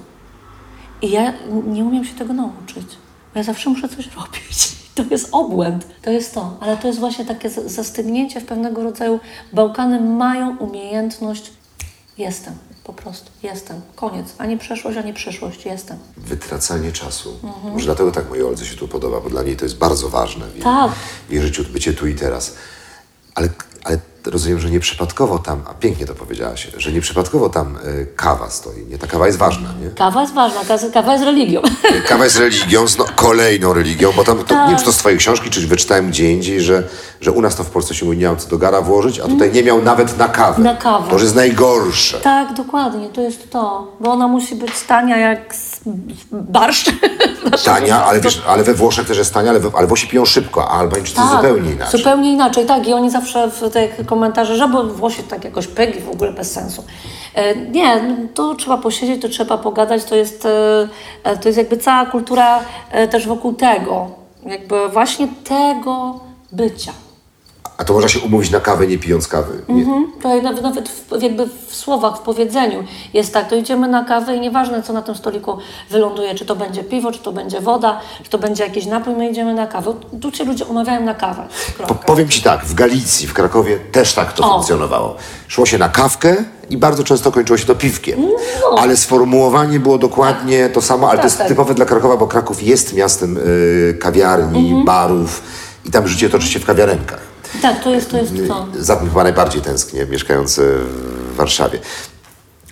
I 1.02 1.12
ja 1.12 1.34
nie 1.68 1.84
umiem 1.84 2.06
się 2.06 2.14
tego 2.16 2.34
nauczyć. 2.34 2.88
Bo 3.34 3.40
ja 3.40 3.44
zawsze 3.44 3.70
muszę 3.70 3.90
coś 3.90 4.10
robić. 4.16 4.70
To 4.96 5.04
jest 5.12 5.30
obłęd, 5.32 5.88
to 6.02 6.10
jest 6.12 6.34
to. 6.34 6.58
Ale 6.62 6.78
to 6.78 6.88
jest 6.88 7.00
właśnie 7.00 7.26
takie 7.26 7.50
zastygnięcie 7.50 8.42
w 8.42 8.46
pewnego 8.46 8.84
rodzaju. 8.84 9.20
Bałkany 9.54 10.02
mają 10.02 10.58
umiejętność 10.58 11.52
jestem, 12.18 12.54
po 12.84 12.94
prostu 12.94 13.32
jestem. 13.44 13.82
Koniec. 13.96 14.36
Ani 14.38 14.58
przeszłość, 14.58 14.98
ani 14.98 15.14
przyszłość. 15.14 15.66
Jestem. 15.66 15.98
Wytracanie 16.18 16.92
czasu. 16.92 17.40
Mhm. 17.44 17.74
Może 17.74 17.86
dlatego 17.86 18.12
tak 18.12 18.30
mojej 18.30 18.44
Oldze 18.44 18.66
się 18.66 18.76
tu 18.76 18.88
podoba, 18.88 19.22
bo 19.22 19.30
dla 19.30 19.44
niej 19.44 19.58
to 19.58 19.66
jest 19.66 19.78
bardzo 19.78 20.10
ważne 20.10 20.48
w 20.48 20.54
jej, 20.54 20.64
Tak. 20.64 20.92
w 21.30 21.32
jej 21.34 21.42
życiu, 21.42 21.64
bycie 21.74 21.94
tu 21.94 22.08
i 22.08 22.16
teraz. 22.16 22.56
Ale 23.36 23.50
rozumiem, 24.30 24.60
że 24.60 24.70
nieprzypadkowo 24.70 25.40
tam, 25.40 25.62
a 25.70 25.74
pięknie 25.74 26.06
to 26.06 26.16
powiedziałaś, 26.16 26.68
że 26.78 26.92
nieprzypadkowo 26.92 27.50
tam 27.50 27.78
y, 27.86 28.08
kawa 28.16 28.50
stoi. 28.50 28.86
Nie? 28.86 28.98
Ta 28.98 29.08
kawa 29.08 29.26
jest 29.28 29.38
ważna, 29.38 29.70
nie? 29.82 29.90
Kawa 29.90 30.22
jest 30.22 30.34
ważna, 30.34 30.62
kawa- 30.62 30.92
kawa 30.94 31.12
jest 31.14 31.26
religią. 31.26 31.62
Kawa 32.08 32.24
jest 32.24 32.38
religią, 32.38 32.86
no, 33.00 33.06
kolejną 33.16 33.74
religią, 33.74 34.12
bo 34.16 34.24
tam, 34.24 34.38
to, 34.38 34.44
Tak. 34.44 34.64
nie 34.64 34.70
wiem 34.70 34.80
czy 34.80 34.86
to 34.86 34.94
z 34.94 34.98
twojej 34.98 35.18
książki, 35.20 35.50
czy 35.50 35.68
wyczytałem 35.68 36.10
gdzie 36.10 36.32
indziej, 36.32 36.62
że, 36.62 36.88
że 37.22 37.32
u 37.32 37.42
nas 37.42 37.56
to 37.56 37.64
w 37.64 37.70
Polsce 37.70 37.94
się 37.94 38.06
mówi, 38.06 38.18
nie 38.18 38.24
miał 38.24 38.36
co 38.36 38.50
do 38.50 38.58
gara 38.58 38.82
włożyć, 38.82 39.20
a 39.20 39.24
tutaj 39.24 39.52
nie 39.52 39.64
miał 39.64 39.82
nawet 39.82 40.18
na 40.18 40.28
kawę. 40.28 40.64
Na 40.64 40.76
kawę. 40.76 41.08
To 41.08 41.14
już 41.14 41.22
jest 41.22 41.36
najgorsze. 41.36 42.18
Tak, 42.20 42.54
dokładnie, 42.54 43.10
to 43.10 43.22
jest 43.22 43.50
to. 43.50 43.88
Bo 44.00 44.12
ona 44.12 44.28
musi 44.28 44.56
być 44.56 44.72
tania 44.88 45.18
jak 45.18 45.56
barszcz. 46.32 46.92
Tania, 47.66 48.06
ale, 48.06 48.22
wiesz, 48.22 48.44
ale 48.48 48.64
we 48.64 48.74
Włoszech 48.74 49.08
też 49.08 49.18
jest 49.18 49.34
tania, 49.34 49.50
ale, 49.50 49.60
we, 49.60 49.70
ale 49.78 49.88
Włosi 49.88 50.08
piją 50.08 50.26
szybko, 50.26 50.72
a 50.72 50.80
Albańczycy 50.80 51.22
zupełnie 51.32 51.72
inaczej. 51.72 51.92
Tak, 51.92 52.00
Zupełnie 52.00 52.32
inaczej, 52.34 52.66
tak. 52.66 52.88
I 52.88 52.94
oni 52.94 53.10
zawsze 53.12 53.52
w 53.52 53.70
tych 53.70 54.06
komentarzach, 54.06 54.58
że 54.58 54.68
bo 54.68 54.84
Włosi 54.84 55.24
tak 55.24 55.44
jakoś 55.44 55.68
pyk 55.68 55.96
i 55.96 56.00
w 56.00 56.10
ogóle 56.10 56.32
bez 56.32 56.52
sensu. 56.52 56.84
E, 57.36 57.56
Nie, 57.56 58.02
no, 58.02 58.16
to 58.34 58.56
trzeba 58.56 58.78
posiedzieć, 58.78 59.22
to 59.22 59.30
trzeba 59.30 59.58
pogadać, 59.58 60.04
to 60.04 60.16
jest, 60.16 60.46
e, 60.46 60.88
e, 61.24 61.38
to 61.38 61.50
jest 61.50 61.58
jakby 61.58 61.78
cała 61.78 62.06
kultura 62.06 62.60
też 63.12 63.28
wokół 63.28 63.54
tego. 63.54 64.08
Jakby 64.46 64.90
właśnie 64.90 65.28
tego 65.44 66.20
bycia. 66.52 66.92
A 67.80 67.84
to 67.84 67.94
można 67.94 68.10
się 68.10 68.20
umówić 68.20 68.52
na 68.52 68.60
kawę, 68.60 68.88
nie 68.88 68.98
pijąc 68.98 69.28
kawy. 69.28 69.54
Nie. 69.70 69.82
Mhm. 69.84 70.12
To 70.22 70.36
jak 70.36 70.44
nawet, 70.44 70.64
nawet 70.64 70.90
w, 70.90 71.22
jakby 71.22 71.48
w 71.68 71.76
słowach, 71.76 72.18
w 72.18 72.20
powiedzeniu 72.20 72.84
jest 73.14 73.34
tak, 73.34 73.50
to 73.50 73.56
idziemy 73.56 73.88
na 73.88 74.04
kawę 74.04 74.36
i 74.36 74.40
nieważne 74.40 74.84
co 74.84 74.94
na 74.94 75.02
tym 75.02 75.16
stoliku 75.16 75.58
wyląduje, 75.90 76.36
czy 76.36 76.46
to 76.46 76.56
będzie 76.56 76.84
piwo, 76.84 77.12
czy 77.12 77.20
to 77.20 77.32
będzie 77.32 77.62
woda, 77.62 78.00
czy 78.24 78.30
to 78.30 78.38
będzie 78.38 78.64
jakiś 78.64 78.86
napój, 78.86 79.14
my 79.16 79.30
idziemy 79.30 79.54
na 79.54 79.68
kawę. 79.68 79.94
Tu 80.22 80.32
się 80.32 80.44
ludzie 80.44 80.66
umawiają 80.66 81.02
na 81.06 81.14
kawę. 81.14 81.48
Po, 81.88 81.96
powiem 81.96 82.30
Ci 82.30 82.42
tak, 82.42 82.66
w 82.66 82.74
Galicji, 82.74 83.28
w 83.28 83.34
Krakowie 83.34 83.80
też 83.92 84.14
tak 84.14 84.34
to 84.34 84.44
O. 84.44 84.54
funkcjonowało. 84.54 85.16
Szło 85.48 85.66
się 85.66 85.78
na 85.78 85.90
kawkę 85.90 86.36
i 86.70 86.78
bardzo 86.78 87.04
często 87.04 87.32
kończyło 87.32 87.58
się 87.58 87.66
to 87.66 87.76
piwkiem. 87.76 88.20
Ale 88.78 88.98
sformułowanie 88.98 89.80
było 89.80 89.98
dokładnie 89.98 90.70
to 90.70 90.82
samo, 90.82 91.08
ale 91.10 91.18
to 91.18 91.22
Tak, 91.22 91.26
jest 91.26 91.38
tak. 91.38 91.48
typowe 91.48 91.74
dla 91.74 91.86
Krakowa, 91.86 92.18
bo 92.18 92.28
Kraków 92.28 92.64
jest 92.64 92.94
miastem 92.94 93.38
y, 93.38 93.98
kawiarni, 94.00 94.60
Mhm. 94.68 94.86
barów 94.86 95.44
i 95.86 95.92
tam 95.92 96.08
życie 96.08 96.30
toczy 96.30 96.48
się 96.48 96.60
w 96.60 96.66
kawiarenkach. 96.66 97.29
Tak, 97.62 97.84
to 97.84 97.90
jest 97.90 98.12
to. 98.12 98.18
Jest 98.18 98.34
to. 98.48 98.68
Za 98.80 98.96
tym 98.96 99.10
chyba 99.10 99.24
najbardziej 99.24 99.62
tęsknię, 99.62 100.06
mieszkający 100.06 100.78
w 101.32 101.36
Warszawie. 101.36 101.80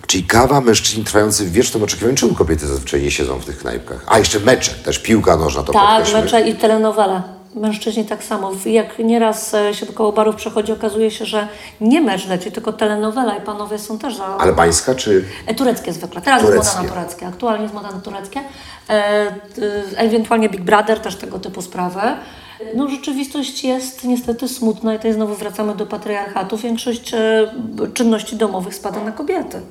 Czyli 0.07 0.23
kawa, 0.23 0.61
mężczyźni 0.61 1.03
trwający 1.03 1.45
w 1.45 1.51
wiecznym 1.51 1.83
oczekiwaniu, 1.83 2.15
czemu 2.17 2.35
kobiety 2.35 2.67
zazwyczaj 2.67 3.01
nie 3.01 3.11
siedzą 3.11 3.39
w 3.39 3.45
tych 3.45 3.57
knajpkach? 3.59 4.03
A 4.07 4.19
jeszcze 4.19 4.39
mecze, 4.39 4.71
też 4.71 4.99
piłka 4.99 5.37
nożna, 5.37 5.63
to 5.63 5.73
Tak, 5.73 5.83
podkreślmy. 5.89 6.21
mecze 6.21 6.41
i 6.49 6.55
telenowela. 6.55 7.23
Mężczyźni 7.55 8.05
tak 8.05 8.23
samo. 8.23 8.51
Jak 8.65 8.99
nieraz 8.99 9.53
e, 9.53 9.73
się 9.73 9.85
koło 9.85 10.11
barów 10.11 10.35
przechodzi, 10.35 10.71
okazuje 10.71 11.11
się, 11.11 11.25
że 11.25 11.47
nie 11.81 12.01
mecz 12.01 12.27
leci, 12.27 12.51
tylko 12.51 12.73
telenowela 12.73 13.35
i 13.37 13.41
panowie 13.41 13.79
są 13.79 13.97
też 13.99 14.15
za... 14.15 14.25
Albańska 14.37 14.95
czy 14.95 15.25
E, 15.47 15.55
Tureckie 15.55 15.93
zwykle. 15.93 16.21
Teraz 16.21 16.41
Tureckie. 16.41 16.57
jest 16.65 16.77
moda 16.77 16.87
na 16.89 16.95
tureckie. 16.95 17.27
Aktualnie 17.27 17.63
jest 17.63 17.73
moda 17.75 17.91
na 17.91 17.99
tureckie. 18.01 18.39
E, 18.89 18.93
e, 18.93 19.33
ewentualnie 19.97 20.49
Big 20.49 20.61
Brother, 20.61 20.99
też 20.99 21.15
tego 21.15 21.39
typu 21.39 21.61
sprawy. 21.61 21.99
No 22.75 22.89
rzeczywistość 22.89 23.63
jest 23.63 24.03
niestety 24.03 24.47
smutna 24.47 24.93
i 24.93 24.97
tutaj 24.97 25.13
znowu 25.13 25.35
wracamy 25.35 25.75
do 25.75 25.85
patriarchatu. 25.85 26.57
Większość 26.57 27.13
e, 27.13 27.47
czynności 27.93 28.35
domowych 28.35 28.75
spada 28.75 29.03
na 29.03 29.11
kobiety. 29.11 29.61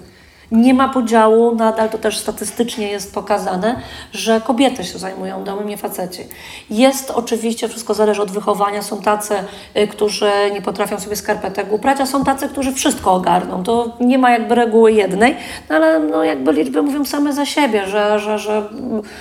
Nie 0.52 0.74
ma 0.74 0.88
podziału, 0.88 1.54
nadal 1.54 1.88
to 1.88 1.98
też 1.98 2.18
statystycznie 2.18 2.88
jest 2.88 3.14
pokazane, 3.14 3.80
że 4.12 4.40
kobiety 4.40 4.84
się 4.84 4.98
zajmują 4.98 5.44
domem, 5.44 5.68
nie 5.68 5.76
faceci. 5.76 6.22
Jest 6.70 7.10
oczywiście, 7.10 7.68
wszystko 7.68 7.94
zależy 7.94 8.22
od 8.22 8.30
wychowania. 8.30 8.82
Są 8.82 9.02
tacy, 9.02 9.34
y, 9.76 9.86
którzy 9.88 10.30
nie 10.52 10.62
potrafią 10.62 11.00
sobie 11.00 11.16
skarpetek 11.16 11.72
uprać, 11.72 12.00
a 12.00 12.06
są 12.06 12.24
tacy, 12.24 12.48
którzy 12.48 12.72
wszystko 12.72 13.12
ogarną. 13.12 13.62
To 13.62 13.96
nie 14.00 14.18
ma 14.18 14.30
jakby 14.30 14.54
reguły 14.54 14.92
jednej, 14.92 15.36
no 15.70 15.76
ale 15.76 15.98
no 15.98 16.24
jakby 16.24 16.52
liczby 16.52 16.82
mówią 16.82 17.04
same 17.04 17.32
za 17.32 17.46
siebie, 17.46 17.86
że, 17.86 18.18
że, 18.18 18.38
że 18.38 18.68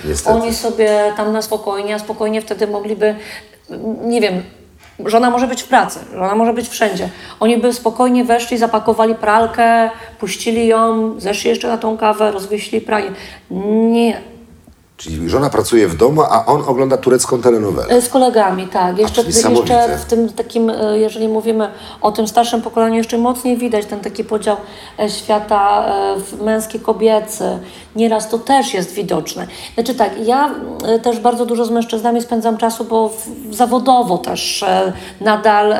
Niestety. 0.04 0.36
oni 0.36 0.54
sobie 0.54 1.12
tam 1.16 1.32
na 1.32 1.42
spokojnie, 1.42 1.94
a 1.94 1.98
spokojnie 1.98 2.40
wtedy 2.40 2.66
mogliby, 2.66 3.14
mm, 3.70 4.10
nie 4.10 4.20
wiem, 4.20 4.42
Żona 5.04 5.30
może 5.30 5.46
być 5.46 5.62
w 5.62 5.68
pracy, 5.68 6.00
żona 6.12 6.34
może 6.34 6.52
być 6.52 6.68
wszędzie. 6.68 7.08
Oni 7.40 7.56
by 7.56 7.72
spokojnie 7.72 8.24
weszli, 8.24 8.58
zapakowali 8.58 9.14
pralkę, 9.14 9.90
puścili 10.18 10.66
ją, 10.66 11.14
zeszli 11.20 11.50
jeszcze 11.50 11.68
na 11.68 11.78
tą 11.78 11.96
kawę, 11.96 12.32
rozwieśli 12.32 12.80
pranie. 12.80 13.10
Nie. 13.50 14.35
Czyli 14.96 15.30
żona 15.30 15.50
pracuje 15.50 15.88
w 15.88 15.96
domu, 15.96 16.22
a 16.22 16.46
on 16.46 16.62
ogląda 16.66 16.96
turecką 16.96 17.42
telenowelę. 17.42 17.88
E, 17.88 18.02
Z 18.02 18.08
kolegami, 18.08 18.68
tak. 18.68 18.98
Jeszcze, 18.98 19.22
jeszcze 19.22 19.98
w 19.98 20.04
tym 20.04 20.28
takim, 20.28 20.70
e, 20.70 20.98
jeżeli 20.98 21.28
mówimy 21.28 21.70
o 22.00 22.12
tym 22.12 22.28
starszym 22.28 22.62
pokoleniu, 22.62 22.94
jeszcze 22.96 23.18
mocniej 23.18 23.56
widać 23.56 23.86
ten 23.86 24.00
taki 24.00 24.24
podział 24.24 24.56
e, 24.98 25.10
świata 25.10 25.84
w 26.16 26.42
męski, 26.42 26.80
kobiecy. 26.80 27.58
Nieraz 27.96 28.28
to 28.28 28.38
też 28.38 28.74
jest 28.74 28.92
widoczne. 28.92 29.46
Znaczy 29.74 29.94
tak, 29.94 30.10
ja 30.26 30.54
też 31.02 31.18
bardzo 31.20 31.46
dużo 31.46 31.64
z 31.64 31.70
mężczyznami 31.70 32.22
spędzam 32.22 32.56
czasu, 32.56 32.84
bo 32.84 33.10
zawodowo 33.50 34.18
też 34.18 34.64
nadal 35.20 35.74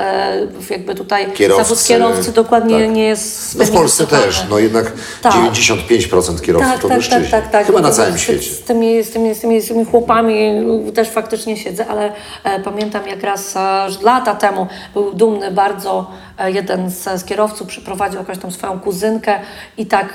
jakby 0.70 0.94
tutaj 0.94 1.32
Kierowcy, 1.32 1.64
zawód 1.64 1.84
kierowcy 1.84 2.32
dokładnie 2.32 2.86
tak. 2.86 2.94
nie 2.94 3.04
jest 3.04 3.58
No 3.58 3.64
w 3.64 3.70
Polsce 3.70 4.06
też, 4.06 4.44
no 4.50 4.58
jednak 4.58 4.92
Tak. 5.22 5.32
95% 5.32 6.40
kierowców 6.40 6.80
to 6.80 6.88
mężczyźni. 6.88 7.28
Chyba 7.66 7.80
na 7.80 7.90
całym 7.90 8.18
z, 8.18 8.20
świecie. 8.20 8.50
Z 8.50 8.60
tymi, 8.60 9.04
z, 9.06 9.10
tymi, 9.10 9.34
z, 9.34 9.40
tymi, 9.40 9.60
z 9.60 9.68
tymi 9.68 9.84
chłopami 9.84 10.52
też 10.94 11.08
faktycznie 11.08 11.56
siedzę, 11.56 11.86
ale 11.86 12.12
e, 12.44 12.60
pamiętam 12.60 13.06
jak 13.06 13.22
raz 13.22 13.56
e, 13.56 13.86
lata 14.02 14.34
temu 14.34 14.66
był 14.94 15.14
dumny 15.14 15.50
bardzo 15.50 16.10
e, 16.38 16.50
jeden 16.50 16.90
z, 16.90 17.20
z 17.20 17.24
kierowców, 17.24 17.68
przyprowadził 17.68 18.18
jakąś 18.18 18.38
tam 18.38 18.50
swoją 18.50 18.80
kuzynkę 18.80 19.38
i 19.78 19.86
tak, 19.86 20.08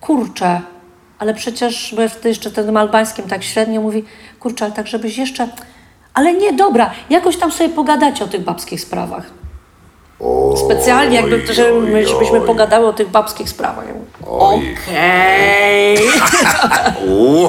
kurczę, 0.00 0.60
ale 1.18 1.34
przecież, 1.34 1.94
bo 1.96 2.08
wtedy 2.08 2.28
jeszcze 2.28 2.50
tym 2.50 2.76
albańskim 2.76 3.28
tak 3.28 3.44
średnio 3.44 3.80
mówi, 3.80 4.04
kurczę, 4.40 4.64
ale 4.64 4.74
tak 4.74 4.86
żebyś 4.86 5.18
jeszcze, 5.18 5.48
ale 6.14 6.32
nie, 6.32 6.52
dobra, 6.52 6.90
jakoś 7.10 7.36
tam 7.36 7.52
sobie 7.52 7.68
pogadacie 7.68 8.24
o 8.24 8.28
tych 8.28 8.44
babskich 8.44 8.80
sprawach. 8.80 9.22
Oj, 10.20 10.56
Specjalnie 10.56 11.16
jakby, 11.16 11.34
oj, 11.34 12.06
żebyśmy 12.06 12.40
oj. 12.40 12.46
pogadały 12.46 12.86
o 12.86 12.92
tych 12.92 13.08
babskich 13.08 13.48
sprawach. 13.48 13.84
Okej. 14.26 15.98
U, 17.08 17.48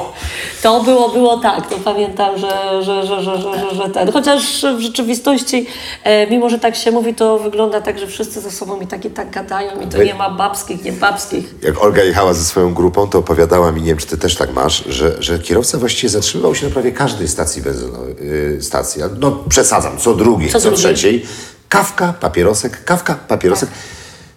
To 0.62 0.84
było, 0.84 1.10
było 1.10 1.38
tak, 1.38 1.70
to 1.70 1.76
pamiętam, 1.78 2.38
że, 2.38 2.84
że, 2.84 3.06
że, 3.06 3.24
że, 3.24 3.42
że, 3.42 3.60
że, 3.60 3.76
że 3.76 3.90
ten. 3.90 4.12
Chociaż 4.12 4.66
w 4.78 4.80
rzeczywistości, 4.80 5.68
e, 6.04 6.28
mimo 6.28 6.50
że 6.50 6.60
tak 6.60 6.76
się 6.76 6.92
mówi, 6.92 7.14
to 7.16 7.40
wygląda 7.40 7.82
tak, 7.82 8.00
że 8.00 8.08
wszyscy 8.08 8.42
ze 8.42 8.52
sobą 8.52 8.82
i 8.82 8.88
tak 8.88 9.06
i 9.06 9.10
tak 9.10 9.32
gadają 9.32 9.82
i 9.82 9.88
to 9.88 10.04
nie 10.04 10.14
ma 10.14 10.30
babskich, 10.30 10.84
nie 10.84 10.92
babskich. 10.92 11.56
Jak 11.62 11.84
Olga 11.84 12.04
jechała 12.04 12.34
ze 12.34 12.44
swoją 12.44 12.74
grupą, 12.74 13.08
to 13.08 13.20
opowiadała 13.20 13.72
mi, 13.72 13.82
nie 13.82 13.88
wiem 13.88 13.98
czy 13.98 14.08
ty 14.08 14.18
też 14.18 14.36
tak 14.36 14.54
masz, 14.54 14.84
że, 14.86 15.16
że 15.20 15.40
kierowca 15.40 15.78
właściwie 15.78 16.10
zatrzymywał 16.10 16.56
się 16.56 16.68
na 16.68 16.74
prawie 16.74 16.92
każdej 16.92 17.28
stacji 17.28 17.62
benzynowej, 17.62 18.16
yy, 18.22 18.62
stacji. 18.62 19.02
No 19.20 19.32
przesadzam, 19.50 19.98
co 19.98 20.14
drugiej, 20.16 20.50
Co 20.50 20.60
co, 20.60 20.70
drugiej. 20.70 20.80
trzeciej. 20.96 21.26
Kawka, 21.70 22.14
papierosek, 22.20 22.84
kawka, 22.84 23.16
papierosek. 23.28 23.70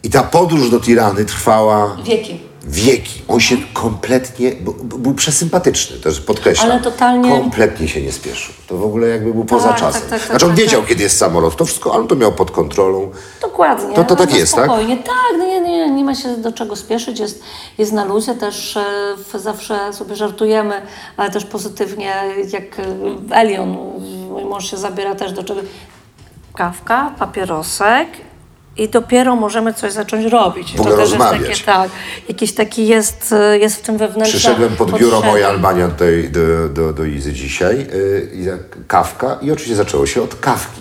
I 0.02 0.10
ta 0.10 0.22
podróż 0.22 0.70
do 0.70 0.80
Tirany 0.80 1.24
trwała 1.24 1.96
Wieki. 2.04 2.49
Wieki. 2.64 3.22
On 3.28 3.40
się 3.40 3.56
kompletnie, 3.72 4.52
był 4.82 5.14
przesympatyczny, 5.14 5.96
też 5.96 6.20
podkreślam. 6.20 6.70
Ale 6.70 6.80
totalnie- 6.80 7.30
Kompletnie 7.30 7.88
się 7.88 8.02
nie 8.02 8.12
spieszył. 8.12 8.54
To 8.66 8.76
w 8.76 8.82
ogóle 8.84 9.08
jakby 9.08 9.34
był 9.34 9.44
poza 9.44 9.68
Tak, 9.68 9.80
czasem. 9.80 10.00
tak, 10.00 10.10
tak, 10.10 10.20
tak, 10.20 10.28
znaczy 10.30 10.44
on 10.46 10.50
tak, 10.52 10.60
wiedział, 10.60 10.80
tak. 10.80 10.88
kiedy 10.88 11.02
jest 11.02 11.18
samolot, 11.18 11.56
to 11.56 11.64
wszystko, 11.64 11.92
ale 11.92 12.00
on 12.00 12.08
to 12.08 12.16
miał 12.16 12.32
pod 12.32 12.50
kontrolą. 12.50 13.10
Dokładnie. 13.42 13.94
To- 13.94 14.04
to 14.04 14.16
tak 14.16 14.30
no, 14.30 14.36
jest, 14.36 14.54
tak? 14.54 14.64
spokojnie. 14.64 14.96
tak? 14.96 15.06
Tak, 15.06 15.38
no 15.38 15.46
nie, 15.46 15.60
nie, 15.60 15.90
nie 15.90 16.04
ma 16.04 16.14
się 16.14 16.36
do 16.36 16.52
czego 16.52 16.76
spieszyć, 16.76 17.20
jest, 17.20 17.42
jest 17.78 17.92
na 17.92 18.04
luzie, 18.04 18.34
też 18.34 18.76
e, 18.76 19.38
zawsze 19.38 19.92
sobie 19.92 20.16
żartujemy, 20.16 20.82
ale 21.16 21.30
też 21.30 21.44
pozytywnie, 21.44 22.14
jak 22.52 22.78
e, 22.78 22.84
Elion, 23.36 23.76
mój 24.30 24.44
mąż 24.44 24.70
się 24.70 24.76
zabiera 24.76 25.14
też 25.14 25.32
do 25.32 25.44
czego. 25.44 25.60
Kawka, 26.56 27.14
papierosek 27.18 28.08
i 28.76 28.88
dopiero 28.88 29.36
możemy 29.36 29.74
coś 29.74 29.92
zacząć 29.92 30.26
robić. 30.26 30.76
W 30.76 30.80
ogóle 30.80 30.94
to 30.94 31.00
też 31.00 31.10
jest 31.10 31.22
rozmawiać. 31.22 31.48
takie, 31.48 31.64
tak, 31.64 31.90
jakiś 32.28 32.54
taki 32.54 32.86
jest, 32.86 33.32
e, 33.32 33.58
jest 33.58 33.76
w 33.76 33.80
tym 33.80 33.98
wewnętrzny 33.98 34.38
Przyszedłem 34.38 34.76
pod 34.76 34.90
biuro 34.98 35.10
potrzeba. 35.10 35.32
moja 35.32 35.48
Albania 35.48 35.88
tutaj 35.88 36.30
do, 36.32 36.68
do, 36.68 36.92
do 36.92 37.04
Izy 37.04 37.32
dzisiaj, 37.32 37.78
yy, 37.78 38.28
i 38.34 38.46
kawka 38.88 39.38
i 39.42 39.50
oczywiście 39.50 39.76
zaczęło 39.76 40.06
się 40.06 40.22
od 40.22 40.34
kawki. 40.34 40.80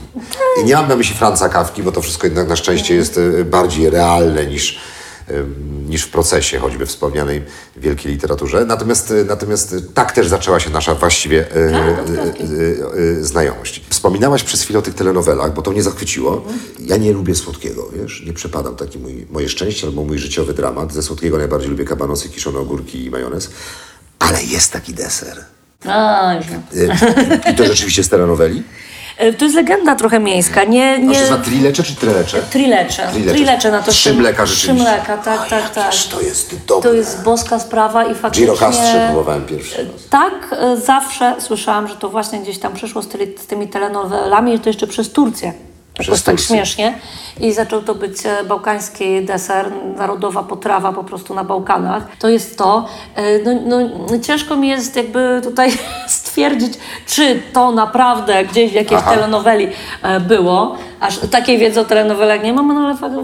I 0.62 0.66
nie 0.66 0.76
mam 0.76 0.88
na 0.88 0.96
myśli 0.96 1.16
Franca 1.16 1.50
kawki, 1.50 1.84
bo 1.84 1.92
to 1.92 2.02
wszystko 2.02 2.28
jednak 2.28 2.48
na 2.48 2.56
szczęście 2.56 2.96
jest 2.96 3.18
yy, 3.18 3.46
bardziej 3.46 3.90
realne 3.90 4.46
niż, 4.46 4.80
niż 5.90 6.04
w 6.04 6.10
procesie, 6.10 6.60
choćby 6.60 6.86
wspomnianej 6.86 7.44
wielkiej 7.78 8.12
literaturze. 8.12 8.66
Natomiast, 8.66 9.12
e, 9.12 9.24
natomiast 9.24 9.74
e, 9.74 9.82
tak 9.94 10.12
też 10.12 10.28
zaczęła 10.28 10.60
się 10.60 10.70
nasza 10.70 10.96
właściwie 10.96 11.52
e, 11.56 11.96
Tak, 12.16 12.36
znajomość. 13.22 13.82
Wspominałaś 13.90 14.44
przez 14.44 14.62
chwilę 14.62 14.80
o 14.80 14.82
tych 14.82 14.94
telenowelach, 14.94 15.54
bo 15.54 15.62
to 15.62 15.72
mnie 15.72 15.84
zachwyciło. 15.84 16.38
Mhm. 16.38 16.60
Ja 16.80 16.98
nie 16.98 17.14
lubię 17.14 17.36
słodkiego, 17.36 17.90
wiesz, 17.96 18.24
nie 18.26 18.34
przepadam, 18.34 18.76
taki 18.76 19.00
mój, 19.00 19.28
moje 19.30 19.50
szczęście 19.50 19.88
albo 19.88 20.04
mój 20.04 20.20
życiowy 20.20 20.54
dramat. 20.54 20.94
Ze 20.94 21.04
słodkiego 21.04 21.38
najbardziej 21.38 21.70
lubię 21.70 21.86
kabanosy, 21.86 22.30
kiszone 22.30 22.60
ogórki 22.60 23.06
i 23.06 23.10
majonez. 23.10 23.50
Ale 24.20 24.44
jest 24.44 24.72
taki 24.72 24.94
deser. 24.94 25.46
E, 25.86 27.52
I 27.52 27.56
to 27.56 27.66
rzeczywiście 27.66 28.04
z 28.04 28.10
telenoweli? 28.10 28.64
E, 29.20 29.34
To 29.34 29.46
jest 29.46 29.56
legenda 29.56 29.96
trochę 29.96 30.20
miejska, 30.20 30.64
nie... 30.64 30.94
A 30.94 30.98
nie... 30.98 31.22
to 31.22 31.38
na 31.38 31.44
trilecze 31.44 31.84
czy 31.84 31.96
trelecze? 31.96 32.42
Trilecze. 32.42 33.08
Trilecze. 33.12 33.34
Trilecze 33.38 33.72
na 33.72 33.82
to 33.82 33.92
Trzy 33.92 34.14
mleka 34.14 34.46
rzeczywiście. 34.46 34.86
Trzy 34.86 34.94
mleka, 34.96 35.18
tak, 35.18 35.50
tak, 35.50 35.70
tak. 35.70 35.84
Ależ 35.84 36.08
to 36.08 36.22
jest 36.22 36.66
dobre. 36.66 36.90
To 36.90 36.96
jest 36.96 37.24
boska 37.24 37.60
sprawa 37.60 38.06
i 38.06 38.16
faktycznie... 38.16 38.46
Giro 38.46 38.58
Castrze 38.58 39.06
próbowałem 39.08 39.46
pierwszy 39.46 39.78
raz. 39.78 39.88
Tak, 40.10 40.34
e, 40.60 40.78
zawsze 40.78 41.36
słyszałam, 41.40 41.88
że 41.88 41.96
to 41.96 42.10
właśnie 42.10 42.40
gdzieś 42.40 42.60
tam 42.60 42.74
przyszło 42.74 43.02
z, 43.02 43.08
tymi- 43.08 43.38
z 43.40 43.46
tymi 43.48 43.68
telenowelami 43.68 44.54
i 44.54 44.60
to 44.60 44.70
jeszcze 44.70 44.88
przez 44.88 45.12
Turcję. 45.12 45.54
Jakoś 46.00 46.22
tak 46.22 46.40
śmiesznie. 46.40 47.00
I 47.40 47.54
zaczął 47.54 47.82
to 47.82 47.96
być 47.96 48.26
e, 48.26 48.44
bałkański 48.44 49.26
deser, 49.26 49.72
narodowa 49.98 50.44
potrawa 50.44 50.94
po 50.94 51.04
prostu 51.04 51.34
na 51.34 51.44
Bałkanach. 51.44 52.04
To 52.20 52.30
jest 52.30 52.58
to. 52.58 52.86
E, 53.16 53.40
No, 53.40 53.80
no, 54.10 54.20
ciężko 54.20 54.56
mi 54.56 54.68
jest 54.68 54.96
jakby 54.96 55.42
tutaj 55.44 55.72
stwierdzić, 56.08 56.74
czy 57.08 57.42
to 57.54 57.72
naprawdę 57.72 58.46
gdzieś 58.46 58.72
w 58.72 58.76
jakiejś 58.76 59.02
Aha. 59.02 59.14
telenoweli 59.14 59.68
e, 60.04 60.20
było. 60.20 60.76
Aż 61.00 61.18
takiej 61.18 61.58
wiedzy 61.58 61.80
o 61.80 61.86
telenowelach 61.86 62.44
nie 62.44 62.54
mam, 62.54 62.68
no 62.68 62.82
ale 62.82 62.98
fakt, 62.98 63.16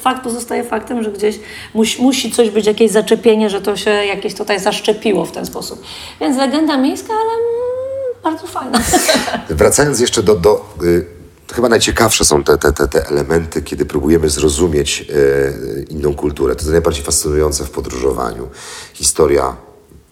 fakt 0.00 0.22
pozostaje 0.22 0.64
faktem, 0.64 1.02
że 1.02 1.10
gdzieś 1.10 1.40
musi, 1.74 2.02
musi 2.02 2.30
coś 2.32 2.50
być, 2.50 2.66
jakieś 2.66 2.90
zaczepienie, 2.90 3.50
że 3.50 3.60
to 3.60 3.76
się 3.76 3.90
jakieś 3.90 4.34
tutaj 4.34 4.60
zaszczepiło 4.60 5.24
w 5.24 5.32
ten 5.32 5.46
sposób. 5.46 5.82
Więc 6.20 6.36
legenda 6.36 6.76
miejska, 6.76 7.12
ale 7.12 7.32
mm, 7.32 7.44
bardzo 8.22 8.46
fajna. 8.46 8.80
Wracając 9.50 10.00
jeszcze 10.00 10.22
do... 10.22 10.34
do 10.34 10.64
y, 10.82 11.23
chyba 11.52 11.68
najciekawsze 11.68 12.24
są 12.24 12.44
te, 12.44 12.58
te, 12.58 12.72
te, 12.72 12.88
te 12.88 13.06
elementy, 13.06 13.62
kiedy 13.62 13.86
próbujemy 13.86 14.30
zrozumieć 14.30 15.06
y, 15.10 15.86
inną 15.90 16.14
kulturę. 16.14 16.54
To 16.54 16.60
jest 16.60 16.70
najbardziej 16.70 17.04
fascynujące 17.04 17.64
w 17.64 17.70
podróżowaniu. 17.70 18.48
Historia 18.94 19.56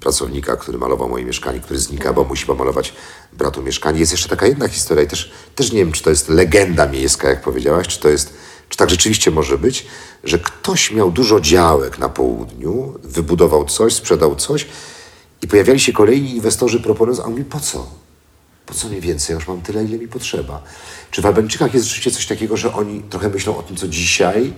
pracownika, 0.01 0.57
który 0.57 0.79
malował 0.79 1.09
moje 1.09 1.25
mieszkanie, 1.25 1.61
który 1.61 1.79
znika, 1.79 2.13
bo 2.13 2.25
musi 2.25 2.47
pomalować 2.47 2.95
bratu 3.33 3.63
mieszkanie. 3.63 4.01
Jest 4.01 4.13
jeszcze 4.13 4.29
taka 4.29 4.47
jedna 4.47 4.69
historia 4.69 5.05
i 5.05 5.07
też, 5.07 5.33
też 5.55 5.73
nie 5.73 5.79
wiem, 5.79 5.93
czy 5.93 6.03
to 6.03 6.11
jest 6.11 6.29
legenda 6.29 6.87
miejska, 6.87 7.29
jak 7.29 7.43
powiedziałaś, 7.43 7.89
czy 7.89 8.01
to 8.01 8.09
jest, 8.09 8.33
czy 8.69 8.79
tak 8.79 8.91
rzeczywiście 8.91 9.31
może 9.31 9.59
być, 9.59 9.87
że 10.25 10.39
ktoś 10.39 10.93
miał 10.93 11.11
dużo 11.11 11.41
działek 11.41 11.99
na 11.99 12.09
południu, 12.09 12.95
wybudował 13.03 13.65
coś, 13.65 13.95
sprzedał 13.95 14.37
coś 14.37 14.67
i 15.43 15.49
pojawiali 15.49 15.81
się 15.81 15.93
kolejni 15.93 16.35
inwestorzy 16.35 16.81
proponując, 16.81 17.21
a 17.21 17.25
on 17.25 17.31
mówi, 17.31 17.45
po 17.45 17.61
co? 17.61 18.02
Po 18.73 18.79
co 18.79 18.89
mi 18.89 19.01
więcej? 19.01 19.35
Ja 19.35 19.39
już 19.39 19.49
mam 19.49 19.61
tyle, 19.61 19.85
ile 19.85 19.99
mi 19.99 20.09
potrzeba. 20.09 20.63
Czy 21.11 21.23
w 21.23 21.27
Albańczykach 21.27 21.75
jest 21.75 21.87
rzeczywiście 21.87 22.11
coś 22.11 22.27
takiego, 22.27 22.57
że 22.57 22.75
oni 22.75 23.03
trochę 23.11 23.29
myślą 23.29 23.57
o 23.57 23.63
tym, 23.63 23.77
co 23.77 23.89
dzisiaj, 23.89 24.53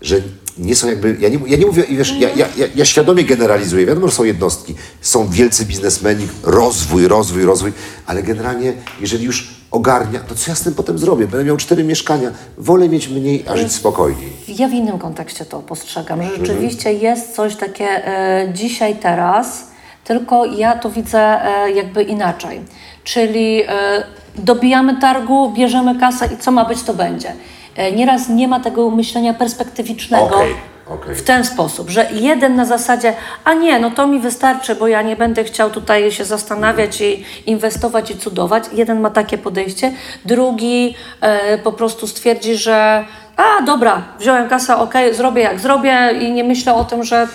że 0.00 0.16
nie 0.58 0.76
są 0.76 0.88
jakby... 0.88 1.16
Ja 1.20 1.28
nie, 1.28 1.38
ja 1.46 1.56
nie 1.56 1.66
mówię, 1.66 1.82
i 1.82 1.96
wiesz, 1.96 2.14
ja, 2.18 2.28
ja, 2.36 2.46
ja, 2.74 2.84
świadomie 2.84 3.24
generalizuję. 3.24 3.86
Wiadomo, 3.86 4.08
że 4.08 4.14
są 4.14 4.24
jednostki, 4.24 4.74
są 5.00 5.28
wielcy 5.28 5.64
biznesmeni, 5.64 6.28
rozwój, 6.42 7.08
rozwój, 7.08 7.44
rozwój, 7.44 7.72
ale 8.06 8.22
generalnie, 8.22 8.72
jeżeli 9.00 9.24
już 9.24 9.48
ogarnia, 9.70 10.20
to 10.20 10.34
co 10.34 10.50
ja 10.50 10.54
z 10.54 10.62
tym 10.62 10.74
potem 10.74 10.98
zrobię? 10.98 11.26
Będę 11.26 11.44
miał 11.44 11.56
cztery 11.56 11.84
mieszkania. 11.84 12.30
Wolę 12.58 12.88
mieć 12.88 13.08
mniej, 13.08 13.44
a 13.48 13.56
żyć 13.56 13.72
spokojniej. 13.72 14.32
Ja 14.48 14.68
w 14.68 14.72
innym 14.72 14.98
kontekście 14.98 15.44
to 15.44 15.60
postrzegam, 15.60 16.22
że 16.22 16.36
rzeczywiście 16.36 16.92
jest 16.92 17.34
coś 17.34 17.56
takie 17.56 17.84
e, 17.84 18.52
dzisiaj, 18.54 18.96
teraz, 18.96 19.66
tylko 20.04 20.44
ja 20.44 20.78
to 20.78 20.90
widzę 20.90 21.18
e, 21.20 21.70
jakby 21.70 22.02
inaczej. 22.02 22.60
Czyli 23.06 23.62
e, 23.62 24.04
dobijamy 24.34 25.00
targu, 25.00 25.52
bierzemy 25.52 25.98
kasę 26.00 26.28
i 26.34 26.36
co 26.36 26.50
ma 26.50 26.64
być, 26.64 26.82
to 26.82 26.94
będzie. 26.94 27.32
E, 27.76 27.92
nieraz 27.92 28.28
nie 28.28 28.48
ma 28.48 28.60
tego 28.60 28.90
myślenia 28.90 29.34
perspektywicznego. 29.34 30.24
Okej, 30.24 30.54
okej. 30.86 31.14
W 31.14 31.22
ten 31.22 31.44
sposób, 31.44 31.90
że 31.90 32.08
jeden 32.12 32.56
na 32.56 32.64
zasadzie, 32.64 33.14
a 33.44 33.54
nie, 33.54 33.80
no 33.80 33.90
to 33.90 34.06
mi 34.06 34.20
wystarczy, 34.20 34.74
bo 34.74 34.88
ja 34.88 35.02
nie 35.02 35.16
będę 35.16 35.44
chciał 35.44 35.70
tutaj 35.70 36.12
się 36.12 36.24
zastanawiać 36.24 37.00
i 37.00 37.24
inwestować 37.46 38.10
i 38.10 38.18
cudować. 38.18 38.64
Jeden 38.72 39.00
ma 39.00 39.10
takie 39.10 39.38
podejście, 39.38 39.92
drugi 40.24 40.94
e, 41.20 41.58
po 41.58 41.72
prostu 41.72 42.06
stwierdzi, 42.06 42.56
że 42.56 43.04
a 43.36 43.62
dobra, 43.62 44.02
wziąłem 44.20 44.48
kasę, 44.48 44.76
okej, 44.76 45.14
zrobię 45.14 45.42
jak 45.42 45.60
zrobię 45.60 46.10
i 46.20 46.32
nie 46.32 46.44
myślę 46.44 46.74
o 46.74 46.84
tym, 46.84 47.04
że 47.04 47.28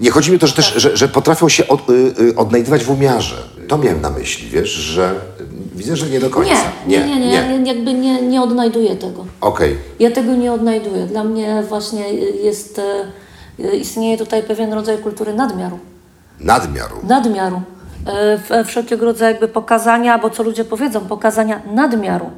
Nie, 0.00 0.10
chodzi 0.10 0.30
mi 0.30 0.36
o 0.36 0.40
to, 0.40 0.46
że 0.46 0.52
też, 0.52 0.74
że, 0.76 0.96
że 0.96 1.08
potrafią 1.08 1.48
się 1.48 1.68
od, 1.68 1.90
y, 1.90 1.92
y, 2.20 2.36
odnajdywać 2.36 2.84
w 2.84 2.90
umiarze. 2.90 3.36
To 3.68 3.78
miałem 3.78 4.00
na 4.00 4.10
myśli, 4.10 4.48
wiesz, 4.50 4.70
że 4.70 5.14
widzę, 5.74 5.96
że 5.96 6.10
nie 6.10 6.20
do 6.20 6.30
końca. 6.30 6.54
nie, 6.86 6.98
nie, 6.98 7.20
nie, 7.20 7.30
nie, 7.30 7.58
nie 7.58 7.74
jakby 7.74 7.94
nie, 7.94 8.22
nie 8.22 8.42
odnajduję 8.42 8.96
tego. 8.96 9.26
Okej. 9.40 9.76
Ja 9.98 10.10
tego 10.10 10.34
nie 10.34 10.52
odnajduję. 10.52 11.06
Dla 11.06 11.24
mnie 11.24 11.62
właśnie 11.68 12.12
jest, 12.14 12.80
e, 13.58 13.76
istnieje 13.76 14.18
tutaj 14.18 14.42
pewien 14.42 14.72
rodzaj 14.72 14.98
kultury 14.98 15.34
nadmiaru. 15.34 15.78
Nadmiaru. 16.40 16.96
nadmiaru. 17.02 17.62
E, 18.06 18.38
w- 18.38 18.68
Wszelkiego 18.68 19.04
rodzaju 19.04 19.30
jakby 19.32 19.48
pokazania, 19.48 20.18
bo 20.18 20.30
co 20.30 20.42
ludzie 20.42 20.64
powiedzą, 20.64 21.00
pokazania 21.00 21.60
nadmiaru. 21.72 22.30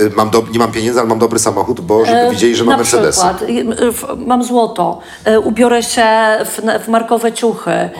Y, 0.00 0.10
Mam 0.16 0.30
do, 0.30 0.42
nie 0.52 0.58
mam 0.58 0.72
pieniędzy, 0.72 0.98
ale 1.00 1.08
mam 1.08 1.18
dobry 1.18 1.38
samochód, 1.38 1.80
bo 1.80 2.04
żeby 2.04 2.18
E, 2.18 2.30
widzieli, 2.30 2.56
że 2.56 2.64
mam 2.64 2.76
Mercedes. 2.76 3.24
mam 4.16 4.44
złoto, 4.44 5.00
e, 5.24 5.40
ubiorę 5.40 5.82
się 5.82 6.04
w, 6.44 6.60
w 6.84 6.88
markowe 6.88 7.32
ciuchy, 7.32 7.70
e, 7.70 7.90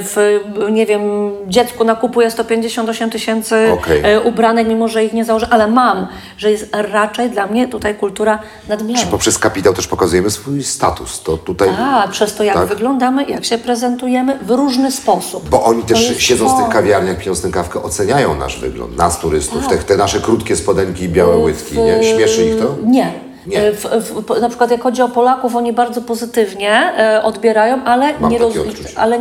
w, 0.00 0.40
nie 0.70 0.86
wiem, 0.86 1.00
dziecku 1.46 1.84
nakupuję 1.84 2.30
158 2.30 3.10
tysięcy 3.10 3.56
e, 4.02 4.20
ubranek, 4.20 4.68
mimo 4.68 4.88
że 4.88 5.04
ich 5.04 5.12
nie 5.12 5.24
założę, 5.24 5.46
ale 5.50 5.66
mam, 5.66 6.06
że 6.38 6.50
jest 6.50 6.68
raczej 6.92 7.30
dla 7.30 7.46
mnie 7.46 7.68
tutaj 7.68 7.94
kultura 7.94 8.38
nadmiaru. 8.68 9.00
Czy 9.00 9.06
poprzez 9.06 9.38
kapitał 9.38 9.74
też 9.74 9.86
pokazujemy 9.86 10.30
swój 10.30 10.62
status. 10.62 11.22
To 11.22 11.36
tutaj. 11.36 11.68
Tak, 11.76 12.10
przez 12.10 12.34
to 12.34 12.44
jak 12.44 12.54
Tak. 12.54 12.66
wyglądamy, 12.68 13.24
jak 13.24 13.44
się 13.44 13.58
prezentujemy 13.58 14.38
w 14.42 14.50
różny 14.50 14.92
sposób. 14.92 15.48
Bo 15.48 15.64
oni 15.64 15.82
też 15.82 16.08
jest 16.08 16.20
siedząc 16.20 16.45
w 16.52 16.54
to. 16.56 16.62
tych 16.62 16.72
kawiarniach, 16.72 17.18
pijąc 17.18 17.42
tę 17.42 17.50
kawkę, 17.50 17.82
oceniają 17.82 18.34
nasz 18.34 18.60
wygląd, 18.60 18.96
nas 18.96 19.18
turystów, 19.20 19.66
Tak. 19.68 19.78
te, 19.78 19.84
te 19.84 19.96
nasze 19.96 20.20
krótkie 20.20 20.56
spodenki 20.56 21.04
i 21.04 21.08
białe 21.08 21.36
łydki. 21.36 21.78
Nie? 21.78 22.04
Śmieszy 22.04 22.44
ich 22.44 22.58
to? 22.58 22.76
Nie. 22.84 23.12
Nie. 23.46 23.72
W, 23.72 23.84
w, 23.84 24.40
na 24.40 24.48
przykład 24.48 24.70
jak 24.70 24.82
chodzi 24.82 25.02
o 25.02 25.08
Polaków, 25.08 25.56
oni 25.56 25.72
bardzo 25.72 26.02
pozytywnie 26.02 26.70
e, 26.98 27.22
odbierają, 27.22 27.84
ale 27.84 28.18
Mam 28.20 28.30
nie 28.30 28.38
roz- 28.38 28.54
ale 28.96 29.20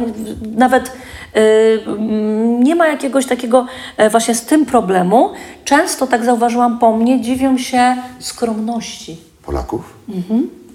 nawet 0.57 0.91
e, 1.33 1.41
nie 2.63 2.75
ma 2.75 2.87
jakiegoś 2.87 3.25
takiego 3.25 3.65
e, 3.97 4.09
właśnie 4.09 4.35
z 4.35 4.41
tym 4.45 4.65
problemu. 4.65 5.29
Często, 5.65 6.07
tak 6.07 6.25
zauważyłam 6.25 6.79
po 6.79 6.97
mnie, 6.97 7.21
dziwią 7.21 7.57
się 7.57 7.95
skromności. 8.19 9.17
Polaków? 9.45 9.93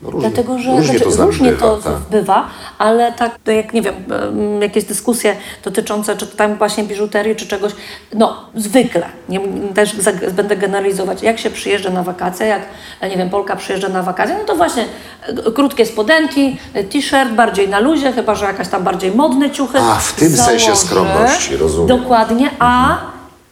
No 0.02 0.10
różnie, 0.10 0.30
Dlatego, 0.30 0.58
że 0.58 0.70
różnie 0.70 0.84
znaczy, 0.84 1.04
to 1.04 1.10
z 1.10 1.18
nami 1.18 1.30
różnie 1.30 1.50
bywa, 1.50 1.66
to 1.66 1.76
tak. 1.76 1.94
bywa, 2.10 2.48
ale 2.78 3.12
tak 3.12 3.38
to 3.44 3.50
jak 3.50 3.72
nie 3.72 3.82
wiem, 3.82 3.94
em, 3.94 4.62
jakieś 4.62 4.84
dyskusje 4.84 5.36
dotyczące 5.64 6.16
czy 6.16 6.26
tam 6.26 6.56
właśnie 6.56 6.84
biżuterii, 6.84 7.36
czy 7.36 7.46
czegoś, 7.46 7.72
no 8.14 8.36
zwykle, 8.54 9.06
nie, 9.28 9.40
też 9.74 9.96
będę 10.32 10.56
generalizować, 10.56 11.22
jak 11.22 11.38
się 11.38 11.50
przyjeżdża 11.50 11.90
na 11.90 12.02
wakacje, 12.02 12.46
jak 12.46 12.62
nie 13.02 13.16
wiem, 13.16 13.30
Polka 13.30 13.56
przyjeżdża 13.56 13.88
na 13.88 14.02
wakacje, 14.02 14.36
no 14.38 14.44
to 14.44 14.56
właśnie 14.56 14.84
e, 15.22 15.52
krótkie 15.52 15.86
spodenki, 15.86 16.58
e, 16.74 16.84
t-shirt, 16.84 17.32
bardziej 17.32 17.68
na 17.68 17.80
luzie, 17.80 18.12
chyba 18.12 18.34
że 18.34 18.44
jakaś 18.44 18.68
tam 18.68 18.84
bardziej 18.84 19.12
modne 19.12 19.50
ciuchy. 19.50 19.78
A, 19.78 19.94
w 19.94 20.12
tym 20.12 20.36
sensie 20.36 20.76
skromności, 20.76 21.56
rozumiem. 21.56 21.98
Dokładnie, 21.98 22.50
a 22.58 22.98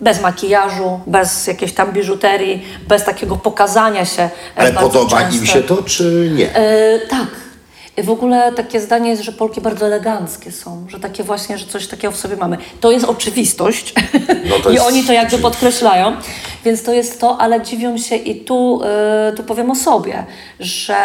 bez 0.00 0.20
makijażu, 0.20 1.00
bez 1.06 1.46
jakiejś 1.46 1.72
tam 1.72 1.92
biżuterii, 1.92 2.64
bez 2.88 3.04
takiego 3.04 3.36
pokazania 3.36 4.04
się. 4.04 4.30
Ale 4.56 4.72
bardzo 4.72 4.90
podoba 4.90 5.22
im 5.22 5.30
często. 5.30 5.46
się 5.46 5.62
to, 5.62 5.82
czy 5.82 6.30
nie? 6.34 6.54
E, 6.56 6.98
tak. 6.98 7.47
W 8.02 8.10
ogóle 8.10 8.52
takie 8.52 8.80
zdanie 8.80 9.10
jest, 9.10 9.22
że 9.22 9.32
Polki 9.32 9.60
bardzo 9.60 9.86
eleganckie 9.86 10.52
są, 10.52 10.86
że 10.88 11.00
takie 11.00 11.24
właśnie, 11.24 11.58
że 11.58 11.66
coś 11.66 11.86
takiego 11.86 12.12
w 12.12 12.16
sobie 12.16 12.36
mamy. 12.36 12.58
To 12.80 12.90
jest 12.90 13.04
oczywistość 13.04 13.94
No 14.50 14.56
to 14.62 14.70
i 14.70 14.74
jest 14.74 14.86
oni 14.86 15.04
to 15.04 15.12
jakby 15.12 15.38
podkreślają, 15.38 16.16
więc 16.64 16.82
to 16.82 16.92
jest 16.92 17.20
to, 17.20 17.38
ale 17.38 17.62
dziwią 17.62 17.98
się 17.98 18.16
i 18.16 18.40
tu, 18.44 18.80
e, 18.84 19.32
tu 19.36 19.42
powiem 19.44 19.70
o 19.70 19.74
sobie, 19.74 20.24
że 20.60 20.96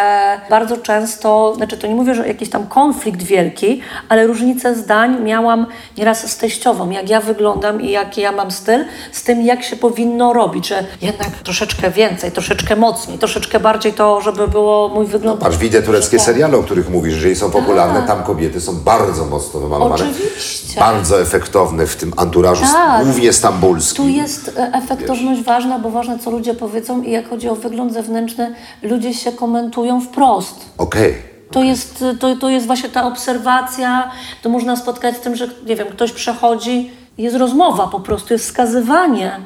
bardzo 0.49 0.77
często, 0.77 1.53
znaczy 1.55 1.77
to 1.77 1.87
nie 1.87 1.95
mówię, 1.95 2.15
że 2.15 2.27
jakiś 2.27 2.49
tam 2.49 2.67
konflikt 2.67 3.23
wielki, 3.23 3.81
ale 4.09 4.27
różnicę 4.27 4.75
zdań 4.75 5.21
miałam 5.23 5.65
nieraz 5.97 6.31
z 6.31 6.37
teściową, 6.37 6.89
jak 6.89 7.09
ja 7.09 7.21
wyglądam 7.21 7.81
i 7.81 7.91
jaki 7.91 8.21
ja 8.21 8.31
mam 8.31 8.51
styl, 8.51 8.85
z 9.11 9.23
tym 9.23 9.41
jak 9.41 9.63
się 9.63 9.75
powinno 9.75 10.33
robić, 10.33 10.67
że 10.67 10.83
jednak 11.01 11.29
troszeczkę 11.29 11.91
więcej, 11.91 12.31
troszeczkę 12.31 12.75
mocniej, 12.75 13.19
troszeczkę 13.19 13.59
bardziej 13.59 13.93
to, 13.93 14.21
żeby 14.21 14.47
było 14.47 14.89
mój 14.89 15.05
wygląd. 15.05 15.41
Patrz, 15.41 15.57
widzę 15.57 15.81
tureckie 15.81 16.17
Tak. 16.17 16.25
seriale, 16.25 16.57
o 16.57 16.63
których 16.63 16.82
mówisz, 16.89 17.13
że 17.13 17.35
są 17.35 17.51
popularne, 17.51 18.01
tam 18.07 18.23
kobiety 18.23 18.61
są 18.61 18.75
bardzo 18.75 19.25
mocno 19.25 19.59
wymalowane. 19.59 20.03
Oczywiście. 20.03 20.79
Bardzo 20.79 21.21
efektowne 21.21 21.87
w 21.87 21.95
tym 21.95 22.13
anturażu, 22.17 22.63
Tak. 22.73 23.03
głównie 23.03 23.33
stambulskim. 23.33 24.05
Tu 24.05 24.09
jest 24.09 24.51
e, 24.57 24.73
efektowność 24.73 25.41
ważna, 25.43 25.79
bo 25.79 25.89
ważne 25.89 26.19
co 26.19 26.31
ludzie 26.31 26.53
powiedzą 26.53 27.01
i 27.01 27.11
jak 27.11 27.29
chodzi 27.29 27.49
o 27.49 27.55
wygląd 27.55 27.93
zewnętrzny, 27.93 28.55
ludzie 28.81 29.13
się 29.13 29.31
komentują 29.31 30.01
wprost. 30.01 30.65
Okej, 30.77 31.15
To 31.51 31.63
jest, 31.63 32.03
to, 32.19 32.35
to 32.35 32.49
jest 32.49 32.67
właśnie 32.67 32.89
ta 32.89 33.07
obserwacja, 33.07 34.11
to 34.41 34.49
można 34.49 34.75
spotkać 34.75 35.17
z 35.17 35.19
tym, 35.19 35.35
że 35.35 35.47
nie 35.65 35.75
wiem, 35.75 35.87
ktoś 35.87 36.11
przechodzi, 36.11 36.91
jest 37.17 37.35
rozmowa 37.35 37.87
po 37.87 37.99
prostu, 37.99 38.33
jest 38.33 38.45
wskazywanie 38.45 39.39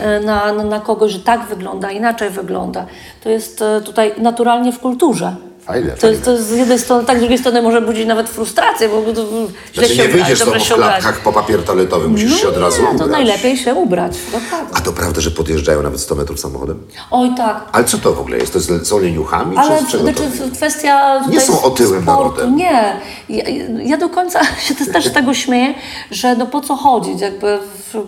e, 0.00 0.20
na, 0.20 0.52
na, 0.52 0.64
na 0.64 0.80
kogoś, 0.80 1.12
że 1.12 1.20
tak 1.20 1.46
wygląda, 1.46 1.90
inaczej 1.90 2.30
wygląda. 2.30 2.86
To 3.22 3.28
jest 3.28 3.62
e, 3.62 3.80
tutaj 3.80 4.12
naturalnie 4.18 4.72
w 4.72 4.78
kulturze. 4.78 5.36
Fajne, 5.66 5.90
To 5.92 6.06
jest, 6.10 6.24
to 6.24 6.42
z 6.42 6.50
jednej 6.50 6.78
strony, 6.78 7.04
tak, 7.04 7.16
z 7.16 7.20
drugiej 7.20 7.38
strony 7.38 7.62
może 7.62 7.80
budzić 7.82 8.06
nawet 8.06 8.28
frustrację, 8.28 8.88
bo 8.88 9.02
to, 9.12 9.20
źle 9.24 9.26
Znaczy 9.74 9.96
się 9.96 10.02
nie 10.02 10.08
wyjdziesz 10.08 10.38
z 10.38 10.44
domu 10.44 10.50
w 10.52 10.54
ubrać. 10.56 10.68
klapkach 10.74 11.20
po 11.20 11.32
papier 11.32 11.62
toaletowy, 11.64 12.08
musisz 12.08 12.40
się 12.40 12.48
od 12.48 12.56
razu 12.56 12.82
nie, 12.82 12.88
to 12.88 12.94
ubrać. 12.94 13.10
najlepiej 13.10 13.56
się 13.56 13.74
ubrać, 13.74 14.12
dokładnie. 14.32 14.74
A 14.74 14.80
to 14.80 14.92
prawda, 14.92 15.20
że 15.20 15.30
podjeżdżają 15.30 15.82
nawet 15.82 16.00
100 16.00 16.14
metrów 16.14 16.40
samochodem? 16.40 16.82
Oj 17.10 17.30
tak, 17.36 17.64
Ale 17.72 17.84
co 17.84 17.98
to 17.98 18.12
w 18.12 18.20
ogóle 18.20 18.38
jest? 18.38 18.52
To 18.52 18.58
jest, 18.58 18.86
są 18.88 18.98
leniuchami? 18.98 19.56
Ale 19.56 19.78
czy 19.78 19.84
z 19.84 19.88
czego 19.88 20.04
znaczy, 20.04 20.20
to 20.20 20.56
kwestia 20.56 21.20
tutaj 21.24 21.40
są 21.40 21.62
otyłym 21.62 22.02
sportu, 22.02 22.22
narodem. 22.22 22.56
Nie. 22.56 22.96
Ja, 23.28 23.44
ja 23.82 23.96
do 23.96 24.08
końca 24.08 24.40
się 24.68 24.74
też- 24.74 25.06
z 25.06 25.12
tego 25.12 25.34
śmieję, 25.34 25.74
że 26.10 26.36
no 26.36 26.46
po 26.46 26.60
co 26.60 26.76
chodzić? 26.76 27.20
Jakby 27.20 27.58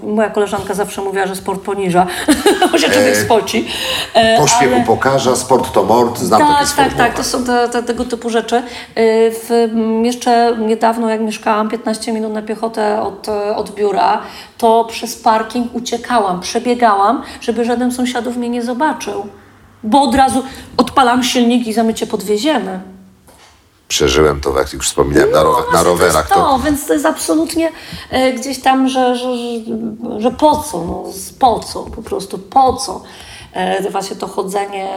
moja 0.02 0.30
koleżanka 0.30 0.74
zawsze 0.74 1.02
mówiła, 1.02 1.26
że 1.26 1.36
sport 1.36 1.60
poniża, 1.62 2.06
bo 2.72 2.78
się 2.78 2.90
człowiek 2.90 3.16
spoci. 3.16 3.68
E, 4.14 4.38
Pośpiechu 4.38 4.74
ale- 4.74 4.84
pokaża, 4.84 5.36
sport 5.36 5.72
to 5.72 5.82
mord, 5.82 6.18
znam 6.18 6.40
tak, 6.40 6.68
sport. 6.68 6.88
tak, 6.88 6.96
tak, 6.98 7.16
to 7.16 7.24
są 7.24 7.41
te, 7.42 7.68
te, 7.68 7.82
tego 7.82 8.04
typu 8.04 8.30
rzeczy. 8.30 8.56
Y, 8.56 8.62
W, 9.30 9.70
jeszcze 10.02 10.56
niedawno, 10.58 11.10
jak 11.10 11.20
mieszkałam 11.20 11.68
15 11.68 12.12
minut 12.12 12.32
na 12.32 12.42
piechotę 12.42 13.02
od, 13.02 13.26
od 13.56 13.74
biura, 13.74 14.22
to 14.58 14.84
przez 14.84 15.16
parking 15.16 15.74
uciekałam, 15.74 16.40
przebiegałam, 16.40 17.22
żeby 17.40 17.64
żaden 17.64 17.92
sąsiadów 17.92 18.36
mnie 18.36 18.48
nie 18.48 18.62
zobaczył. 18.62 19.26
Bo 19.82 20.02
od 20.02 20.14
razu 20.14 20.42
odpalam 20.76 21.22
silnik 21.22 21.66
i 21.66 21.72
zamycie 21.72 22.06
podwieziemy. 22.06 22.80
Przeżyłem 23.88 24.40
to, 24.40 24.58
jak 24.58 24.72
już 24.72 24.88
wspominałem, 24.88 25.30
na, 25.30 25.42
rower, 25.42 25.64
na 25.72 25.82
rowerach. 25.82 26.28
To, 26.28 26.34
To, 26.34 26.58
więc 26.58 26.86
to 26.86 26.92
jest 26.92 27.06
absolutnie 27.06 27.72
e, 28.10 28.32
gdzieś 28.32 28.60
tam, 28.60 28.88
że, 28.88 29.16
że, 29.16 29.36
że, 29.36 30.20
że 30.20 30.30
po 30.30 30.56
co, 30.56 30.84
no, 30.84 31.04
po 31.38 31.60
co, 31.60 31.82
po 31.82 32.02
prostu 32.02 32.38
po 32.38 32.72
co. 32.76 33.02
E, 33.52 33.90
właśnie 33.90 34.16
to 34.16 34.26
chodzenie, 34.26 34.88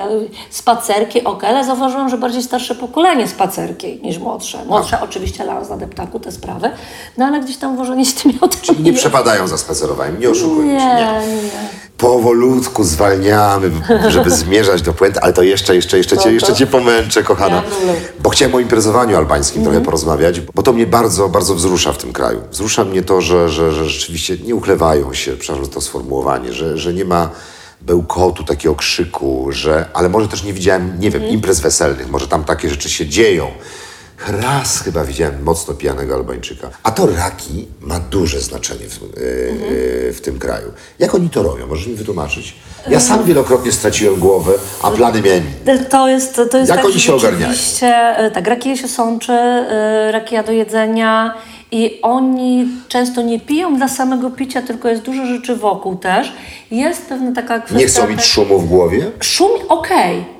spacerki, 0.50 1.24
ok, 1.24 1.44
ale 1.44 1.66
zauważyłam, 1.66 2.10
że 2.10 2.18
bardziej 2.18 2.44
starsze 2.44 2.76
pokolenie 2.76 3.28
spacerki 3.28 4.00
niż 4.04 4.18
młodsze. 4.18 4.66
Młodsze 4.66 5.02
oczywiście 5.02 5.44
lans 5.44 5.70
na 5.70 5.78
deptaku, 5.78 6.20
te 6.20 6.32
sprawy, 6.32 6.72
no 7.18 7.26
ale 7.26 7.40
gdzieś 7.40 7.58
tam 7.58 7.78
wożenie 7.78 8.06
się 8.06 8.14
tymi 8.14 8.40
Czyli 8.62 8.84
nie 8.84 8.94
przepadają 8.94 9.48
za 9.48 9.58
spacerowaniem, 9.58 10.20
nie 10.20 10.30
oszukujmy 10.30 10.74
nie, 10.74 10.80
się. 10.80 10.86
Nie. 10.86 11.44
nie. 11.44 11.50
Powolutku 11.98 12.84
zwalniamy, 12.84 13.72
żeby 14.08 14.32
zmierzać 14.46 14.82
do 14.82 14.94
puenty, 14.94 15.20
ale 15.22 15.34
to 15.34 15.44
jeszcze, 15.44 15.76
jeszcze, 15.76 15.98
jeszcze, 15.98 16.18
cię, 16.18 16.34
jeszcze 16.34 16.54
cię 16.54 16.68
pomęczę, 16.68 17.24
kochana. 17.24 17.64
Bo 18.20 18.30
chciałem 18.30 18.56
o 18.56 18.60
imprezowaniu 18.60 19.18
albańskim 19.18 19.64
trochę 19.64 19.82
porozmawiać, 19.82 20.42
bo 20.42 20.64
to 20.64 20.74
mnie 20.74 20.88
bardzo, 20.88 21.30
bardzo 21.30 21.56
wzrusza 21.56 21.94
w 21.94 21.98
tym 21.98 22.14
kraju. 22.14 22.42
Wzrusza 22.52 22.86
mnie 22.86 23.02
to, 23.02 23.22
że, 23.22 23.50
że, 23.50 23.72
że 23.72 23.86
rzeczywiście 23.86 24.38
nie 24.38 24.56
uchlewają 24.56 25.14
się, 25.14 25.32
przepraszam 25.32 25.66
za 25.66 25.72
to 25.72 25.82
sformułowanie, 25.82 26.54
że, 26.54 26.78
że 26.78 26.94
nie 26.94 27.06
ma 27.06 27.30
bełkotu, 27.86 28.44
takiego 28.44 28.76
krzyku, 28.76 29.48
że, 29.52 29.86
ale 29.94 30.10
może 30.10 30.28
też 30.28 30.44
nie 30.44 30.54
widziałem, 30.54 31.00
nie 31.00 31.12
wiem, 31.12 31.26
imprez 31.28 31.60
weselnych, 31.60 32.10
może 32.10 32.28
tam 32.28 32.44
takie 32.44 32.70
rzeczy 32.70 32.90
się 32.90 33.06
dzieją. 33.08 33.48
Raz 34.28 34.80
chyba 34.82 35.04
widziałem 35.04 35.44
mocno 35.44 35.74
pijanego 35.74 36.16
Albańczyka. 36.16 36.70
A 36.84 36.92
to 36.92 37.08
raki 37.08 37.68
ma 37.82 38.00
duże 38.00 38.42
znaczenie 38.42 38.86
w, 38.90 39.02
yy, 39.02 40.14
w 40.14 40.22
tym 40.22 40.40
kraju. 40.40 40.72
Jak 41.00 41.16
oni 41.16 41.30
to 41.30 41.44
robią? 41.44 41.68
Możesz 41.68 41.88
mi 41.88 41.96
wytłumaczyć? 41.96 42.56
Ja 42.90 43.00
sam 43.00 43.24
wielokrotnie 43.26 43.72
straciłem 43.72 44.16
głowę, 44.16 44.54
a 44.82 44.92
plany 44.92 45.22
miałem 45.22 45.44
To 45.90 46.08
jest, 46.10 46.36
to 46.52 46.58
jest 46.58 46.70
Jak 46.70 46.78
tak, 46.78 46.86
oni 46.86 47.00
się 47.00 47.14
ogarniają? 47.14 47.54
e, 47.82 48.32
Tak, 48.34 48.48
rakija 48.48 48.78
się 48.78 48.88
sączy, 48.88 49.34
e, 49.34 50.10
rakija 50.12 50.44
do 50.44 50.52
jedzenia 50.52 51.34
i 51.76 52.02
oni 52.02 52.68
często 52.88 53.22
nie 53.22 53.40
piją 53.40 53.78
dla 53.78 53.88
samego 53.88 54.32
picia, 54.32 54.62
tylko 54.62 54.90
jest 54.90 55.02
dużo 55.02 55.26
rzeczy 55.26 55.56
wokół 55.56 55.96
też. 55.96 56.34
Jest 56.72 57.10
pewna 57.10 57.32
taka 57.32 57.60
kwestia... 57.60 57.78
Nie 57.78 57.88
chcą 57.88 58.08
mieć 58.08 58.22
szumu 58.22 58.60
w 58.60 58.68
głowie? 58.68 59.12
Szum, 59.20 59.52
okej. 59.70 60.35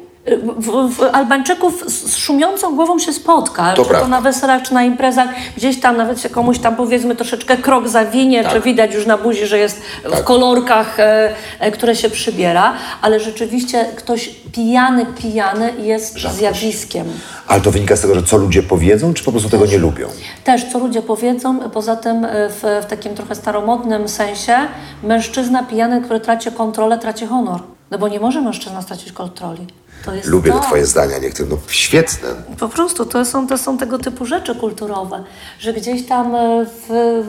W, 0.58 0.90
w 0.96 1.04
Albańczyków 1.14 1.84
z 1.88 2.16
szumiącą 2.18 2.76
głową 2.76 3.00
się 3.00 3.14
spotka, 3.14 3.74
To 3.74 3.84
czy 3.84 3.90
prawda. 3.90 4.06
to 4.06 4.12
na 4.12 4.22
weselach, 4.22 4.62
czy 4.64 4.74
na 4.74 4.84
imprezach, 4.84 5.28
gdzieś 5.58 5.80
tam 5.80 5.98
nawet 5.98 6.22
się 6.22 6.30
komuś 6.30 6.60
tam 6.60 6.76
powiedzmy 6.76 7.16
troszeczkę 7.16 7.58
krok 7.58 7.88
zawinie, 7.88 8.44
Tak. 8.44 8.54
czy 8.54 8.62
widać 8.62 8.94
już 8.94 9.06
na 9.06 9.18
buzi, 9.18 9.46
że 9.46 9.58
jest 9.60 9.82
w 10.06 10.12
Tak. 10.12 10.24
kolorkach, 10.24 11.00
e, 11.00 11.34
e, 11.60 11.72
które 11.72 11.96
się 11.96 12.10
przybiera, 12.10 12.74
ale 13.02 13.20
rzeczywiście 13.20 13.86
ktoś 13.96 14.28
pijany, 14.52 15.06
pijany 15.06 15.74
jest 15.82 16.18
Rzadkość. 16.18 16.40
zjawiskiem. 16.40 17.08
Ale 17.48 17.62
to 17.62 17.72
wynika 17.72 17.96
z 17.96 18.02
tego, 18.02 18.16
że 18.16 18.24
co 18.24 18.38
ludzie 18.38 18.64
powiedzą, 18.64 19.14
czy 19.14 19.24
po 19.24 19.32
prostu 19.32 19.50
tego 19.50 19.66
nie 19.66 19.78
lubią? 19.78 20.08
Też, 20.44 20.64
co 20.72 20.80
ludzie 20.80 21.02
powiedzą, 21.02 21.60
poza 21.70 21.96
tym 21.96 22.26
e, 22.26 22.30
w, 22.50 22.64
w 22.82 22.86
takim 22.86 23.16
trochę 23.16 23.36
staromodnym 23.36 24.10
sensie, 24.10 24.58
mężczyzna 25.04 25.64
pijany, 25.64 26.02
który 26.02 26.20
traci 26.20 26.52
kontrolę, 26.52 26.98
traci 27.00 27.26
honor. 27.26 27.60
No 27.92 27.98
bo 27.98 28.08
nie 28.08 28.20
może 28.20 28.42
mężczyzna 28.42 28.82
stracić 28.82 29.12
kontroli. 29.12 29.68
To 30.06 30.14
jest 30.16 30.28
Lubię 30.28 30.52
to. 30.52 30.60
te 30.60 30.66
twoje 30.66 30.86
zdania, 30.86 31.18
niektóre, 31.18 31.50
no 31.50 31.58
świetne. 31.68 32.30
Po 32.60 32.70
prostu 32.70 33.06
to 33.06 33.26
są, 33.26 33.48
to 33.48 33.58
są 33.58 33.78
tego 33.78 34.00
typu 34.00 34.26
rzeczy 34.26 34.56
kulturowe, 34.56 35.24
że 35.60 35.74
gdzieś 35.74 36.06
tam, 36.06 36.36
e, 36.36 36.66
w, 36.66 37.24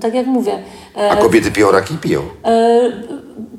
tak 0.00 0.14
jak 0.14 0.26
mówię, 0.26 0.62
e, 0.96 1.10
A 1.10 1.16
kobiety 1.16 1.50
piją 1.50 1.70
raki? 1.70 1.94
Piją. 1.94 2.22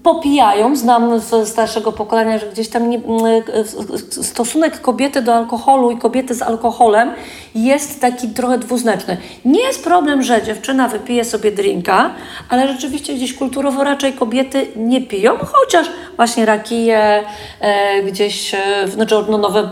Popijają. 0.03 0.75
Znam 0.75 1.19
z 1.19 1.49
starszego 1.49 1.91
pokolenia, 1.91 2.37
że 2.37 2.45
gdzieś 2.45 2.69
tam 2.69 2.89
nie, 2.89 2.97
e, 2.97 4.23
stosunek 4.23 4.81
kobiety 4.81 5.21
do 5.21 5.33
alkoholu 5.33 5.91
i 5.91 5.97
kobiety 5.97 6.35
z 6.35 6.41
alkoholem 6.41 7.11
jest 7.55 8.01
taki 8.01 8.27
trochę 8.27 8.57
dwuznaczny. 8.57 9.17
Nie 9.45 9.61
jest 9.61 9.83
problem, 9.83 10.23
że 10.23 10.43
dziewczyna 10.43 10.87
wypije 10.87 11.25
sobie 11.25 11.51
drinka, 11.51 12.13
ale 12.49 12.67
rzeczywiście 12.67 13.13
gdzieś 13.13 13.33
kulturowo 13.33 13.83
raczej 13.83 14.13
kobiety 14.13 14.67
nie 14.75 15.01
piją, 15.01 15.37
chociaż 15.37 15.87
właśnie 16.15 16.45
rakije, 16.45 17.23
e, 17.61 18.03
gdzieś, 18.03 18.53
e, 18.53 18.87
znaczy 18.87 19.15
no, 19.29 19.37
nowe, 19.37 19.69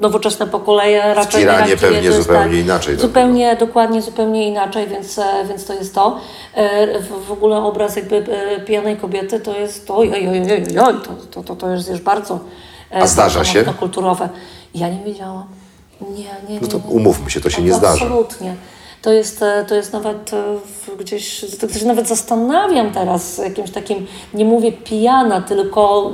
nowoczesne 0.00 0.46
pokolenie 0.46 1.14
raczej 1.14 1.46
pewnie 1.76 2.12
zupełnie 2.12 2.60
inaczej 2.60 2.96
to 2.96 3.02
Zupełnie, 3.02 3.56
dokładnie, 3.56 4.02
zupełnie 4.02 4.48
inaczej, 4.48 4.86
więc, 4.86 5.18
e, 5.18 5.24
więc 5.48 5.64
to 5.64 5.74
jest 5.74 5.94
to. 5.94 6.20
E, 6.54 7.00
W, 7.00 7.32
ogóle 7.32 7.56
obraz 7.56 7.96
jakby 7.96 8.24
pijanej 8.66 8.96
kobiety 8.96 9.40
to 9.46 9.58
jest 9.58 9.86
to, 9.86 9.96
oj, 9.96 10.12
oj, 10.14 10.28
oj, 10.28 10.40
oj, 10.52 10.78
oj, 10.78 10.94
to, 11.04 11.10
to, 11.30 11.42
to, 11.42 11.56
to 11.56 11.70
jest 11.70 11.88
już 11.90 12.00
bardzo, 12.00 12.40
e, 12.92 13.02
A 13.02 13.06
zdarza 13.06 13.44
się? 13.44 13.64
kulturowe. 13.64 14.28
Ja 14.74 14.88
nie 14.88 15.04
wiedziałam. 15.04 15.46
Nie, 16.00 16.08
nie, 16.08 16.54
nie. 16.54 16.60
No 16.60 16.68
to 16.68 16.78
umówmy 16.78 17.30
się, 17.30 17.40
to 17.40 17.50
się 17.50 17.62
nie 17.62 17.70
No, 17.70 17.78
zdarza. 17.78 18.04
Absolutnie. 18.04 18.54
To 19.02 19.12
jest, 19.12 19.42
e, 19.42 19.64
to 19.68 19.74
jest 19.74 19.92
nawet 19.92 20.30
e, 20.32 20.96
gdzieś, 20.98 21.44
to 21.60 21.68
się 21.68 21.86
nawet 21.86 22.08
zastanawiam 22.08 22.90
teraz 22.90 23.38
jakimś 23.38 23.70
takim, 23.70 24.06
nie 24.34 24.44
mówię 24.44 24.72
pijana, 24.72 25.40
tylko 25.40 26.12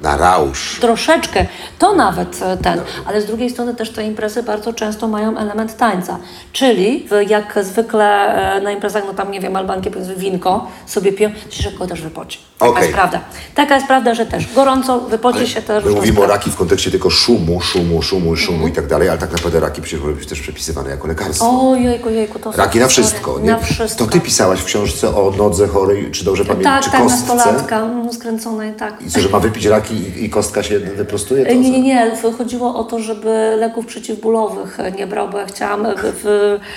Na 0.00 0.16
rausz. 0.16 0.78
troszeczkę, 0.80 1.46
to 1.78 1.94
nawet 1.94 2.40
ten, 2.62 2.80
ale 3.06 3.20
z 3.20 3.26
drugiej 3.26 3.50
strony 3.50 3.74
też 3.74 3.90
te 3.90 4.04
imprezy 4.06 4.42
bardzo 4.42 4.72
często 4.72 5.08
mają 5.08 5.36
element 5.38 5.76
tańca, 5.76 6.18
czyli 6.52 7.08
jak 7.28 7.58
zwykle 7.62 8.60
na 8.62 8.70
imprezach, 8.72 9.04
no 9.06 9.14
tam 9.14 9.30
nie 9.30 9.40
wiem, 9.40 9.56
Albanki 9.56 9.90
powiedzmy 9.90 10.16
winko 10.16 10.66
sobie 10.86 11.12
piją, 11.12 11.30
to 11.48 11.54
się 11.54 11.62
szybko 11.62 11.86
też 11.86 12.02
wypoci. 12.02 12.38
Taka 12.60 12.70
Okej. 12.72 12.82
jest 12.82 12.94
prawda. 12.94 13.20
Taka 13.54 13.74
jest 13.74 13.86
prawda, 13.86 14.14
że 14.14 14.26
też 14.26 14.54
gorąco 14.54 15.00
wypoci 15.00 15.48
się 15.48 15.62
też. 15.62 15.84
My 15.84 15.90
mówimy 15.90 16.20
o 16.20 16.26
raki 16.26 16.50
w 16.50 16.56
kontekście 16.56 16.90
tylko 16.90 17.10
szumu, 17.10 17.60
szumu, 17.60 18.02
szumu, 18.02 18.36
szumu 18.36 18.68
i 18.68 18.72
tak 18.72 18.86
dalej, 18.86 19.08
ale 19.08 19.18
tak 19.18 19.32
naprawdę 19.32 19.60
raki 19.60 19.82
przecież 19.82 20.00
może 20.00 20.14
być 20.14 20.26
też 20.28 20.40
przepisywane 20.40 20.90
jako 20.90 21.08
lekarstwo. 21.08 21.70
Ojejku, 21.70 22.10
jejku, 22.10 22.38
to 22.38 22.52
są 22.52 22.58
Raki 22.58 22.78
na 22.78 22.88
wszystko. 22.88 23.38
Na 23.38 23.58
wszystko. 23.58 24.04
To 24.04 24.10
ty 24.10 24.20
pisałaś 24.20 24.60
w 24.60 24.64
książce 24.64 25.08
o 25.08 25.32
nodze 25.38 25.68
chorej, 25.68 26.10
czy 26.10 26.24
dobrze 26.24 26.44
pamiętam, 26.44 26.72
Tak, 26.74 26.84
czy 26.84 26.90
tak, 26.90 27.02
kostce? 27.02 27.34
nastolatka, 27.34 27.80
mm, 27.80 28.12
skręconej, 28.12 28.72
tak. 28.72 29.02
I 29.02 29.10
co, 29.10 29.20
że 29.20 29.28
ma 29.28 29.38
wypić 29.40 29.64
raki 29.64 29.94
i, 29.94 30.24
i 30.24 30.30
kostka 30.30 30.62
się 30.62 30.78
wyprostuje? 30.78 31.44
To 31.44 31.50
E, 31.50 31.54
Nie, 31.54 31.70
nie, 31.70 31.80
nie. 31.82 32.12
Chodziło 32.38 32.74
o 32.76 32.84
to, 32.84 32.98
żeby 32.98 33.56
leków 33.58 33.86
przeciwbólowych 33.86 34.78
nie 34.98 35.06
brał, 35.06 35.28
bo 35.28 35.38
ja 35.38 35.46
chciałam, 35.46 35.86
e, 35.86 35.94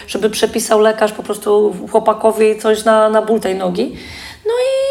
żeby 0.08 0.30
przepisał 0.30 0.80
lekarz 0.80 1.12
po 1.14 1.24
prostu 1.24 1.76
chłopakowi 1.92 2.60
coś 2.60 2.86
na, 2.86 3.10
na 3.10 3.22
ból 3.22 3.40
tej 3.40 3.56
nogi. 3.56 3.96
No 4.46 4.52
i 4.52 4.83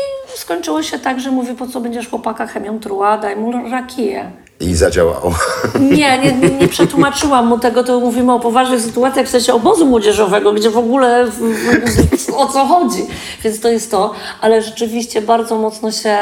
skończyło 0.53 0.83
się 0.83 0.99
tak, 0.99 1.20
że 1.20 1.31
mówi, 1.31 1.55
po 1.55 1.66
co 1.66 1.81
będziesz 1.81 2.09
chłopaka 2.09 2.47
chemią 2.47 2.81
truła, 2.81 3.19
daj 3.19 3.37
mu 3.37 3.70
rakiję. 3.70 4.31
I 4.61 4.74
zadziałało. 4.74 5.35
Nie, 5.81 6.19
nie, 6.19 6.33
nie, 6.33 6.51
nie 6.51 6.69
przetłumaczyłam 6.69 7.47
mu 7.47 7.59
tego, 7.59 7.85
to 7.85 8.01
mówimy 8.01 8.33
o 8.33 8.41
poważnych 8.41 8.81
sytuacjach 8.81 9.27
w 9.27 9.31
sensie 9.31 9.55
obozu 9.55 9.87
młodzieżowego, 9.87 10.53
gdzie 10.53 10.70
w 10.70 10.79
ogóle 10.79 11.27
w, 11.27 11.31
w, 11.31 12.27
w, 12.27 12.35
o 12.35 12.47
co 12.47 12.65
chodzi. 12.65 13.07
Więc 13.45 13.61
to 13.61 13.69
jest 13.69 13.91
to, 13.91 14.12
ale 14.41 14.62
rzeczywiście 14.62 15.23
bardzo 15.23 15.59
mocno 15.59 15.93
się 15.93 16.16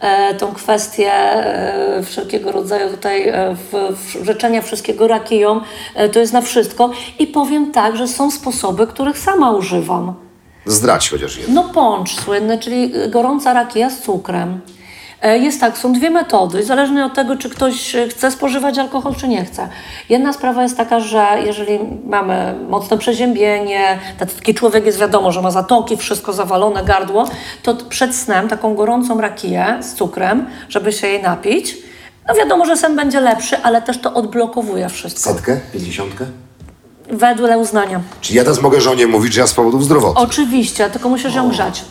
e, 0.00 0.34
tą 0.34 0.52
kwestię 0.52 1.12
e, 1.12 2.02
wszelkiego 2.02 2.52
rodzaju 2.52 2.90
tutaj 2.90 3.28
e, 3.28 3.56
rzeczenia 4.22 4.62
wszystkiego 4.62 5.08
rakiją, 5.08 5.60
e, 5.94 6.08
to 6.08 6.20
jest 6.20 6.32
na 6.32 6.40
wszystko. 6.40 6.90
I 7.18 7.26
powiem 7.26 7.72
tak, 7.72 7.96
że 7.96 8.08
są 8.08 8.30
sposoby, 8.30 8.86
których 8.86 9.18
sama 9.18 9.50
używam. 9.50 10.29
Zdrać 10.66 11.10
chociaż 11.10 11.36
jedno. 11.36 11.62
No 11.62 11.68
pącz 11.68 12.20
słynny, 12.20 12.58
czyli 12.58 12.92
gorąca 13.08 13.52
rakija 13.52 13.90
z 13.90 13.98
cukrem. 14.02 14.60
E, 15.22 15.38
Jest 15.38 15.60
tak, 15.60 15.78
są 15.78 15.92
dwie 15.92 16.10
metody, 16.10 16.64
zależnie 16.64 17.04
od 17.04 17.14
tego, 17.14 17.36
czy 17.36 17.50
ktoś 17.50 17.94
e, 17.94 18.08
chce 18.08 18.30
spożywać 18.30 18.78
alkohol, 18.78 19.14
czy 19.14 19.28
nie 19.28 19.44
chce. 19.44 19.68
Jedna 20.08 20.32
sprawa 20.32 20.62
jest 20.62 20.76
taka, 20.76 21.00
że 21.00 21.26
jeżeli 21.46 21.78
mamy 22.06 22.54
mocne 22.68 22.98
przeziębienie, 22.98 23.98
taki 24.18 24.54
człowiek 24.54 24.86
jest 24.86 24.98
wiadomo, 24.98 25.32
że 25.32 25.42
ma 25.42 25.50
zatoki, 25.50 25.96
wszystko 25.96 26.32
zawalone, 26.32 26.84
gardło, 26.84 27.24
to 27.62 27.74
przed 27.74 28.16
snem 28.16 28.48
taką 28.48 28.74
gorącą 28.74 29.20
rakiję 29.20 29.78
z 29.80 29.94
cukrem, 29.94 30.46
żeby 30.68 30.92
się 30.92 31.06
jej 31.06 31.22
napić. 31.22 31.76
No 32.28 32.34
wiadomo, 32.34 32.66
że 32.66 32.76
sen 32.76 32.96
będzie 32.96 33.20
lepszy, 33.20 33.56
ale 33.62 33.82
też 33.82 33.98
to 34.00 34.14
odblokowuje 34.14 34.88
wszystko. 34.88 35.32
Setkę? 35.32 35.60
Pięćdziesiątkę? 35.72 36.26
Wedle 37.12 37.58
uznania. 37.58 38.00
Czyli 38.20 38.36
ja 38.36 38.42
teraz 38.42 38.60
mogę 38.62 38.80
żonie 38.80 39.06
mówić, 39.06 39.32
że 39.32 39.40
ja 39.40 39.46
z 39.46 39.54
powodów 39.54 39.84
zdrowotnych. 39.84 40.28
Oczywiście, 40.28 40.90
tylko 40.90 41.08
musisz 41.08 41.34
ją 41.34 41.48
grzać. 41.50 41.82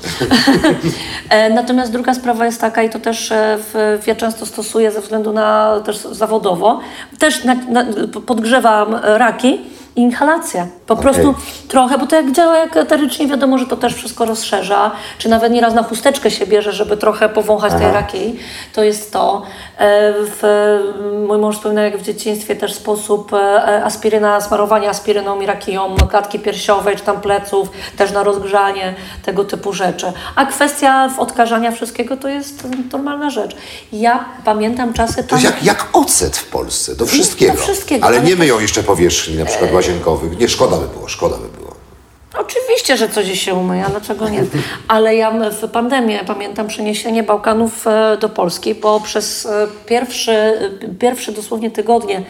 E, 1.30 1.50
Natomiast 1.50 1.92
druga 1.92 2.14
sprawa 2.14 2.46
jest 2.46 2.62
taka, 2.62 2.84
i 2.84 2.90
to 2.90 3.00
też 3.00 3.32
e, 3.32 3.58
w, 3.74 4.04
ja 4.08 4.16
często 4.16 4.46
stosuję 4.46 4.92
ze 4.92 5.02
względu 5.02 5.34
na 5.34 5.80
też 5.86 5.98
zawodowo, 5.98 6.80
też 7.20 7.44
na, 7.44 7.54
na, 7.56 7.86
podgrzewam 8.26 8.96
raki, 9.04 9.62
inhalację. 10.02 10.68
Po 10.88 10.96
prostu 10.96 11.36
trochę, 11.68 11.98
bo 11.98 12.08
to 12.08 12.16
jak 12.16 12.32
działa 12.32 12.58
jak 12.58 12.78
eterycznie, 12.78 13.28
wiadomo, 13.28 13.58
że 13.58 13.66
to 13.66 13.78
też 13.78 13.94
wszystko 13.96 14.26
rozszerza, 14.26 14.92
czy 15.18 15.30
nawet 15.30 15.52
nieraz 15.54 15.74
na 15.74 15.84
chusteczkę 15.84 16.32
się 16.32 16.48
bierze, 16.48 16.72
żeby 16.74 16.98
trochę 16.98 17.30
powąchać 17.30 17.74
tej 17.74 17.92
raki. 17.92 18.36
To 18.74 18.84
jest 18.84 19.14
to. 19.14 19.42
E, 19.78 20.14
W, 20.14 20.44
mój 21.28 21.38
mąż 21.38 21.56
wspominał, 21.56 21.84
jak 21.84 21.98
w 21.98 22.02
dzieciństwie 22.02 22.56
też 22.56 22.74
sposób 22.74 23.34
e, 23.34 23.84
aspiryna, 23.86 24.42
smarowanie 24.42 24.90
aspiryną 24.90 25.42
i 25.42 25.46
rakiją 25.46 25.96
klatki 26.10 26.40
piersiowej, 26.40 26.96
czy 26.96 27.04
tam 27.04 27.22
pleców, 27.22 27.70
też 27.98 28.12
na 28.12 28.24
rozgrzanie, 28.24 28.94
tego 29.26 29.46
typu 29.46 29.74
rzeczy. 29.74 30.14
A 30.36 30.46
kwestia 30.46 31.10
odkażania 31.18 31.72
wszystkiego 31.72 32.18
to 32.18 32.28
jest 32.28 32.68
normalna 32.92 33.30
rzecz. 33.30 33.56
Ja 33.94 34.26
pamiętam 34.46 34.94
czasy... 34.94 35.24
To 35.24 35.36
jest 35.36 35.46
jak, 35.46 35.64
jak 35.64 35.88
ocet 35.94 36.38
w 36.38 36.46
Polsce, 36.50 36.96
do 36.96 37.06
wszystkiego. 37.06 37.54
do 37.54 37.60
wszystkiego, 37.60 38.08
Ale 38.08 38.18
ale 38.18 38.26
nie 38.28 38.34
to- 38.34 38.40
myją 38.40 38.60
jeszcze 38.60 38.84
powierzchni, 38.84 39.36
na 39.38 39.46
przykład 39.46 39.72
łazienkowych. 39.90 40.40
Nie, 40.40 40.48
szkoda 40.48 40.78
by 40.78 40.88
było, 40.88 41.08
szkoda 41.08 41.38
by 41.38 41.58
było. 41.58 41.70
Oczywiście, 42.38 42.98
że 42.98 43.10
coś 43.10 43.40
się 43.40 43.54
umyje, 43.54 43.86
dlaczego 43.90 44.30
nie? 44.30 44.44
Ale 44.88 45.16
ja 45.16 45.32
w 45.52 45.70
pandemię 45.70 46.20
pamiętam 46.28 46.68
przeniesienie 46.68 47.24
Bałkanów 47.24 47.88
e, 47.88 48.18
do 48.22 48.30
Polski, 48.30 48.76
bo 48.76 49.00
przez 49.00 49.46
e, 49.46 49.68
pierwszy, 49.86 50.32
e, 50.32 50.70
pierwsze 51.00 51.32
dosłownie 51.32 51.72
tygodnie 51.72 52.24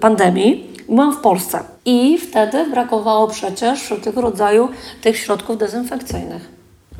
pandemii 0.00 0.70
byłam 0.88 1.12
w 1.12 1.20
Polsce. 1.20 1.60
I 1.84 2.18
wtedy 2.18 2.70
brakowało 2.70 3.28
przecież 3.28 3.82
wszelkiego 3.82 4.20
rodzaju 4.20 4.68
tych 5.02 5.18
środków 5.18 5.58
dezynfekcyjnych. 5.58 6.48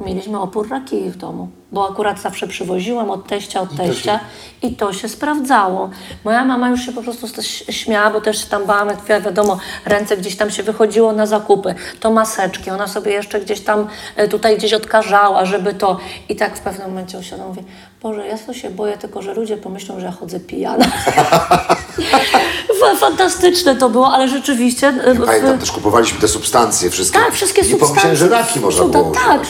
Mieliśmy 0.07 0.41
opór 0.41 0.71
rakii 0.71 1.11
w 1.11 1.17
domu, 1.17 1.49
bo 1.75 1.89
akurat 1.91 2.21
zawsze 2.21 2.47
przywoziłam 2.47 3.11
od 3.11 3.27
teścia, 3.27 3.61
od 3.61 3.77
teścia 3.77 4.21
i 4.63 4.77
to 4.77 4.93
się 4.93 5.09
sprawdzało. 5.09 5.91
Moja 6.25 6.45
mama 6.45 6.69
już 6.69 6.81
się 6.81 6.93
po 6.93 7.03
prostu 7.03 7.27
śmiała, 7.71 8.11
bo 8.11 8.21
też 8.21 8.41
się 8.41 8.47
tam 8.47 8.65
bałam, 8.67 8.89
jak 8.89 9.01
wi- 9.01 9.25
wiadomo, 9.25 9.59
ręce 9.85 10.17
gdzieś 10.17 10.37
tam 10.37 10.51
się 10.51 10.63
wychodziło 10.63 11.13
na 11.13 11.27
zakupy, 11.27 11.75
to 12.01 12.11
maseczki, 12.13 12.71
ona 12.71 12.87
sobie 12.89 13.13
jeszcze 13.13 13.41
gdzieś 13.41 13.61
tam 13.61 13.87
e, 14.17 14.29
tutaj 14.29 14.57
gdzieś 14.59 14.73
odkażała, 14.75 15.45
żeby 15.45 15.75
to 15.75 15.99
i 16.29 16.37
tak 16.37 16.57
w 16.57 16.61
pewnym 16.61 16.89
momencie 16.89 17.19
usiadłam, 17.19 17.49
mówię, 17.49 17.63
Boże, 18.03 18.27
ja 18.27 18.39
to 18.39 18.55
się 18.55 18.71
boję 18.71 18.97
tylko, 18.99 19.23
że 19.23 19.35
ludzie 19.35 19.57
pomyślą, 19.57 20.01
że 20.01 20.07
ja 20.07 20.13
chodzę 20.13 20.41
pijana. 20.41 20.85
Fa- 22.81 22.97
Fantastyczne 22.97 23.77
to 23.77 23.89
było, 23.91 24.13
ale 24.13 24.29
rzeczywiście... 24.29 24.89
e, 24.89 25.15
w- 25.15 25.25
Pamiętam, 25.27 25.59
też 25.59 25.73
kupowaliśmy 25.73 26.21
te 26.21 26.29
substancje 26.29 26.91
wszystkie. 26.91 27.19
tak, 27.19 27.33
wszystkie 27.35 27.63
Nie 27.63 27.69
substancje. 27.69 28.03
pomyślałem, 28.03 28.17
że 28.17 28.29
raki 28.29 28.61
można 28.61 28.85
było 28.85 29.11
Tak. 29.11 29.41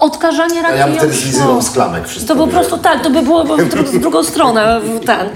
Odkażanie 0.00 0.62
raki. 0.62 0.78
ja 0.78 0.86
bym 0.86 0.96
wtedy 0.96 1.12
zlizywał 1.12 1.48
było. 1.48 1.62
z 1.62 1.70
klamek 1.70 2.08
wszystko, 2.08 2.34
To 2.34 2.40
po 2.40 2.52
prostu 2.52 2.78
tak, 2.78 3.02
to 3.02 3.10
by 3.10 3.22
było 3.22 3.44
w 3.44 3.48
dru- 3.48 3.84
w 3.84 3.98
drugą 3.98 4.24
stronę 4.32 4.80
w 4.80 5.04
ten. 5.06 5.28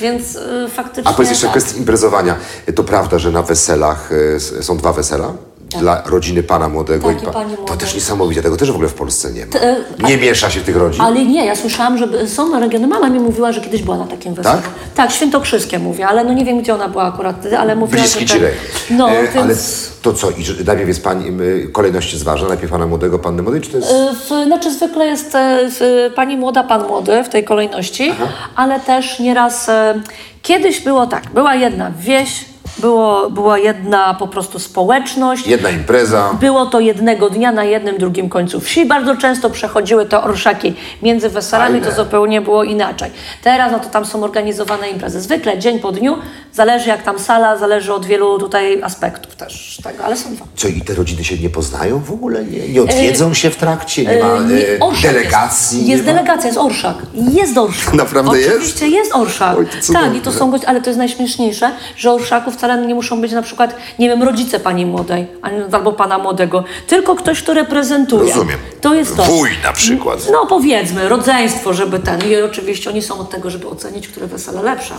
Więc 0.00 0.36
y, 0.36 0.68
faktycznie. 0.70 1.10
A 1.10 1.14
powiedz 1.14 1.30
jeszcze 1.30 1.46
tak. 1.46 1.56
kwestia 1.56 1.78
imprezowania. 1.78 2.34
To 2.74 2.84
prawda, 2.84 3.18
że 3.18 3.30
na 3.30 3.42
weselach 3.42 4.10
s- 4.36 4.54
są 4.66 4.76
dwa 4.76 4.92
wesela? 4.92 5.32
Dla 5.70 6.02
rodziny 6.06 6.42
pana 6.42 6.68
młodego 6.68 7.08
Tak, 7.08 7.22
i 7.22 7.26
pa- 7.26 7.32
pani 7.32 7.56
To 7.66 7.76
też 7.76 7.94
niesamowite, 7.94 8.42
tego 8.42 8.56
też 8.56 8.70
w 8.70 8.74
ogóle 8.74 8.88
w 8.88 8.94
Polsce 8.94 9.32
nie 9.32 9.46
ma. 9.46 9.52
e, 9.60 9.76
Nie 10.08 10.16
miesza 10.18 10.50
się 10.50 10.60
tych 10.60 10.76
rodzin. 10.76 11.00
Ale 11.02 11.24
nie, 11.24 11.46
ja 11.46 11.56
słyszałam, 11.56 11.98
że 11.98 12.28
są 12.28 12.60
regiony. 12.60 12.86
Mama 12.86 13.08
mi 13.08 13.20
mówiła, 13.20 13.52
że 13.52 13.60
kiedyś 13.60 13.82
była 13.82 13.96
na 13.96 14.06
takim 14.06 14.34
weselu. 14.34 14.56
Tak? 14.56 14.70
Tak, 14.94 15.10
świętokrzyskie 15.12 15.78
mówię, 15.78 16.06
ale 16.06 16.24
no 16.24 16.32
nie 16.32 16.44
wiem, 16.44 16.60
gdzie 16.62 16.74
ona 16.74 16.88
była 16.88 17.04
akurat 17.04 17.36
wtedy, 17.40 17.58
ale 17.58 17.76
mówiła, 17.76 18.00
Bliski 18.02 18.28
że 18.28 18.38
rejon. 18.38 18.54
No, 18.90 19.10
E, 19.10 19.22
więc... 19.22 19.36
Ale 19.36 19.54
to 20.02 20.12
co, 20.12 20.30
i 20.30 20.64
najpierw 20.66 20.88
jest 20.88 21.04
pani, 21.04 21.24
kolejność 21.72 22.24
ważna? 22.24 22.48
Najpierw 22.48 22.72
pana 22.72 22.86
młodego, 22.86 23.18
panny 23.18 23.42
młodej, 23.42 23.60
czy 23.60 23.70
to 23.70 23.76
jest... 23.76 23.90
Y, 23.90 23.94
W, 24.14 24.44
znaczy 24.46 24.72
zwykle 24.72 25.06
jest 25.06 25.34
e, 25.34 25.58
w, 25.70 26.10
pani 26.14 26.36
młoda, 26.36 26.64
pan 26.64 26.86
młody 26.86 27.24
w 27.24 27.28
tej 27.28 27.44
kolejności, 27.44 28.12
ale 28.56 28.80
też 28.80 29.18
nieraz 29.20 29.68
e, 29.68 30.00
kiedyś 30.42 30.80
było 30.80 31.06
tak, 31.06 31.22
była 31.34 31.54
jedna 31.54 31.90
wieś, 32.00 32.44
było, 32.78 33.30
była 33.30 33.58
jedna 33.58 34.14
po 34.14 34.28
prostu 34.28 34.58
społeczność. 34.58 35.46
Jedna 35.46 35.70
impreza. 35.70 36.34
Było 36.40 36.66
to 36.66 36.80
jednego 36.80 37.30
dnia 37.30 37.52
na 37.52 37.64
jednym, 37.64 37.98
drugim 37.98 38.28
końcu 38.28 38.60
wsi. 38.60 38.86
Bardzo 38.86 39.16
często 39.16 39.50
przechodziły 39.50 40.06
te 40.06 40.22
orszaki 40.22 40.74
między 41.02 41.28
weselami, 41.28 41.80
to 41.80 41.92
zupełnie 41.92 42.40
było 42.40 42.64
inaczej. 42.64 43.10
Teraz 43.42 43.72
no 43.72 43.78
to 43.80 43.88
tam 43.88 44.04
są 44.04 44.24
organizowane 44.24 44.90
imprezy. 44.90 45.20
Zwykle 45.20 45.58
dzień 45.58 45.78
po 45.78 45.92
dniu, 45.92 46.16
zależy 46.52 46.88
jak 46.88 47.02
tam 47.02 47.18
sala, 47.18 47.56
zależy 47.56 47.94
od 47.94 48.06
wielu 48.06 48.38
tutaj 48.38 48.82
aspektów 48.82 49.36
też 49.36 49.80
tego, 49.84 50.04
ale 50.04 50.16
są 50.16 50.34
dwa. 50.34 50.44
Co, 50.56 50.68
i 50.68 50.80
te 50.80 50.94
rodziny 50.94 51.24
się 51.24 51.38
nie 51.38 51.50
poznają 51.50 51.98
w 51.98 52.12
ogóle? 52.12 52.44
Nie, 52.44 52.68
nie 52.68 52.82
odwiedzą 52.82 53.34
się 53.34 53.50
w 53.50 53.56
trakcie? 53.56 54.04
Nie 54.04 54.22
ma 54.22 54.26
E, 54.26 54.98
e, 54.98 55.02
delegacji? 55.02 55.78
Jest, 55.78 55.88
jest 55.88 56.06
ma? 56.06 56.12
delegacja, 56.12 56.46
jest 56.46 56.58
orszak. 56.58 56.96
Jest 57.14 57.58
orszak. 57.58 57.94
Naprawdę 58.04 58.40
jest? 58.40 58.56
Oczywiście 58.56 58.88
jest 58.88 59.14
orszak. 59.14 59.58
Oj, 59.58 59.66
tak, 59.92 60.16
i 60.16 60.20
to 60.20 60.32
są 60.32 60.50
goście, 60.50 60.68
ale 60.68 60.80
to 60.80 60.90
jest 60.90 60.98
najśmieszniejsze, 60.98 61.70
że 61.96 62.12
orszaku 62.12 62.50
wcale 62.66 62.86
nie 62.86 62.94
muszą 62.94 63.20
być 63.20 63.32
na 63.32 63.42
przykład, 63.42 63.76
nie 63.98 64.08
wiem, 64.08 64.22
rodzice 64.22 64.60
pani 64.60 64.86
młodej 64.86 65.26
albo 65.72 65.92
pana 65.92 66.18
młodego, 66.18 66.64
tylko 66.86 67.14
ktoś, 67.14 67.42
kto 67.42 67.54
reprezentuje. 67.54 68.34
Rozumiem. 68.34 68.58
To 68.80 68.94
jest 68.94 69.16
to. 69.16 69.22
Wuj 69.22 69.50
na 69.64 69.72
przykład. 69.72 70.18
No 70.32 70.46
powiedzmy, 70.46 71.08
rodzeństwo, 71.08 71.72
żeby 71.74 71.98
ten. 71.98 72.20
I 72.30 72.36
oczywiście 72.36 72.90
oni 72.90 73.02
są 73.02 73.18
od 73.18 73.30
tego, 73.30 73.50
żeby 73.50 73.68
ocenić, 73.68 74.08
które 74.08 74.26
wesele 74.26 74.62
lepsze. 74.62 74.94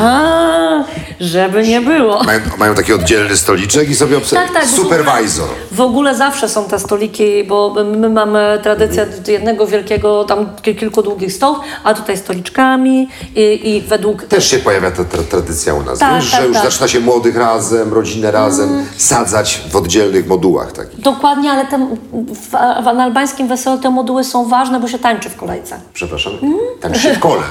A, 0.00 0.84
żeby 1.20 1.62
nie 1.68 1.80
było. 1.80 2.22
Mają, 2.24 2.40
mają 2.58 2.74
taki 2.74 2.92
oddzielny 2.92 3.36
stoliczek 3.36 3.90
i 3.90 3.94
sobie 3.94 4.16
obserwują. 4.18 4.52
Tak, 4.52 4.62
tak. 4.62 4.70
Supervisor. 4.70 5.48
W 5.72 5.80
ogóle 5.80 6.14
zawsze 6.14 6.48
są 6.48 6.64
te 6.64 6.78
stoliki, 6.78 7.44
bo 7.44 7.74
my 7.84 8.08
mamy 8.08 8.58
tradycję 8.62 9.06
jednego 9.28 9.66
wielkiego, 9.66 10.24
tam 10.24 10.46
ki- 10.62 10.76
kilku 10.76 11.02
długich 11.02 11.32
stołów, 11.32 11.58
a 11.84 11.94
tutaj 11.94 12.16
stoliczkami 12.16 13.08
i, 13.36 13.60
i 13.76 13.80
według... 13.80 14.22
Też 14.24 14.50
się 14.50 14.58
pojawia 14.58 14.90
ta 14.90 15.04
tra 15.04 15.22
tradycja 15.30 15.74
u 15.74 15.82
nas, 15.82 15.98
Tak, 15.98 16.10
tak, 16.12 16.22
że 16.22 16.46
już 16.46 16.54
tak. 16.56 16.64
zaczyna 16.64 16.88
się 16.88 17.00
młodych 17.12 17.36
razem, 17.36 17.92
rodzinę 17.92 18.30
razem 18.30 18.86
sadzać 18.96 19.62
w 19.70 19.76
oddzielnych 19.76 20.26
modułach 20.26 20.72
takich. 20.72 21.00
Dokładnie, 21.00 21.50
ale 21.50 21.66
te, 21.66 21.78
w, 22.12 22.48
w, 22.48 22.52
na 22.84 23.04
albańskim 23.04 23.48
weselu 23.48 23.78
te 23.78 23.90
moduły 23.90 24.24
są 24.24 24.48
ważne, 24.48 24.80
bo 24.80 24.88
się 24.88 24.98
tańczy 24.98 25.30
w 25.30 25.36
kolejce. 25.36 25.80
Przepraszam? 25.92 26.32
Mm. 26.42 26.58
Tak 26.80 26.96
się 26.96 27.14
w 27.14 27.18
kole. 27.18 27.42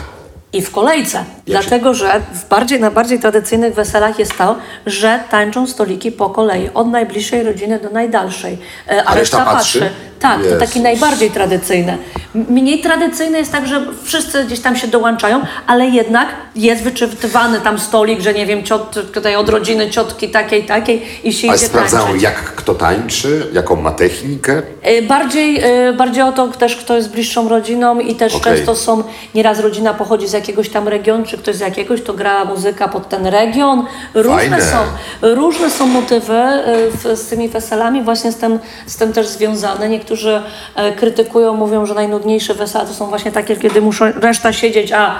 I 0.53 0.61
w 0.61 0.71
kolejce. 0.71 1.23
Dlatego, 1.45 1.93
że 1.93 2.21
w 2.33 2.49
bardziej, 2.49 2.79
na 2.79 2.91
bardziej 2.91 3.19
tradycyjnych 3.19 3.73
weselach 3.73 4.19
jest 4.19 4.37
to, 4.37 4.55
że 4.85 5.19
tańczą 5.29 5.67
stoliki 5.67 6.11
po 6.11 6.29
kolei, 6.29 6.69
od 6.73 6.87
najbliższej 6.87 7.43
rodziny 7.43 7.79
do 7.79 7.89
najdalszej. 7.89 8.57
E, 8.89 9.03
A, 9.03 9.11
A 9.11 9.15
reszta 9.15 9.45
patrzy? 9.45 9.89
Tak, 10.19 10.39
to 10.49 10.55
takie 10.59 10.79
najbardziej 10.79 11.31
tradycyjne. 11.31 11.97
Mniej 12.35 12.81
tradycyjne 12.81 13.37
jest 13.39 13.51
tak, 13.51 13.67
że 13.67 13.85
wszyscy 14.03 14.45
gdzieś 14.45 14.59
tam 14.59 14.75
się 14.75 14.87
dołączają, 14.87 15.41
ale 15.67 15.85
jednak 15.87 16.27
jest 16.55 16.83
wyczytywany 16.83 17.61
tam 17.61 17.79
stolik, 17.79 18.21
że 18.21 18.33
nie 18.33 18.45
wiem, 18.45 18.63
ciot, 18.63 19.11
tutaj 19.13 19.35
od 19.35 19.49
rodziny 19.49 19.89
ciotki 19.89 20.29
takiej, 20.29 20.63
takiej 20.63 21.05
i 21.23 21.33
się 21.33 21.47
Ale 21.47 21.57
idzie 21.57 21.65
sprawdzają, 21.65 22.03
tańczyć. 22.03 22.23
jak 22.23 22.35
kto 22.55 22.75
tańczy, 22.75 23.47
jaką 23.53 23.75
ma 23.75 23.91
technikę. 23.91 24.61
E, 24.81 25.01
Bardziej, 25.01 25.59
e, 25.63 25.93
bardziej 25.93 26.23
o 26.23 26.31
to 26.31 26.47
też, 26.47 26.75
kto 26.75 26.95
jest 26.95 27.09
bliższą 27.11 27.49
rodziną 27.49 27.99
i 27.99 28.15
też 28.15 28.35
Okej. 28.35 28.53
często 28.55 28.75
są, 28.75 29.03
nieraz 29.35 29.59
rodzina 29.59 29.93
pochodzi 29.93 30.27
z 30.27 30.33
jakiegoś 30.41 30.69
tam 30.69 30.87
regionu, 30.87 31.25
czy 31.25 31.37
ktoś 31.37 31.55
z 31.55 31.59
jakiegoś, 31.59 32.01
to 32.01 32.13
gra 32.13 32.45
muzyka 32.45 32.87
pod 32.87 33.09
ten 33.09 33.27
region. 33.27 33.85
Różne 34.13 34.37
Fajne. 34.37 34.61
są, 34.61 34.77
różne 35.21 35.69
są 35.69 35.87
motywy 35.87 36.33
e, 36.33 37.15
z 37.15 37.27
tymi 37.27 37.49
weselami, 37.49 38.01
właśnie 38.03 38.31
z 38.31 38.37
tym, 38.37 38.59
z 38.85 38.95
tym 38.95 39.13
też 39.13 39.27
związane. 39.27 39.89
Niektórzy 39.89 40.41
e, 40.75 40.91
krytykują, 40.91 41.53
mówią, 41.53 41.85
że 41.85 41.93
najnudniejsze 41.93 42.53
wesela 42.53 42.85
to 42.85 42.93
są 42.93 43.07
właśnie 43.07 43.31
takie, 43.31 43.55
kiedy 43.55 43.81
muszą 43.81 44.11
reszta 44.11 44.53
siedzieć, 44.53 44.91
a 44.91 45.15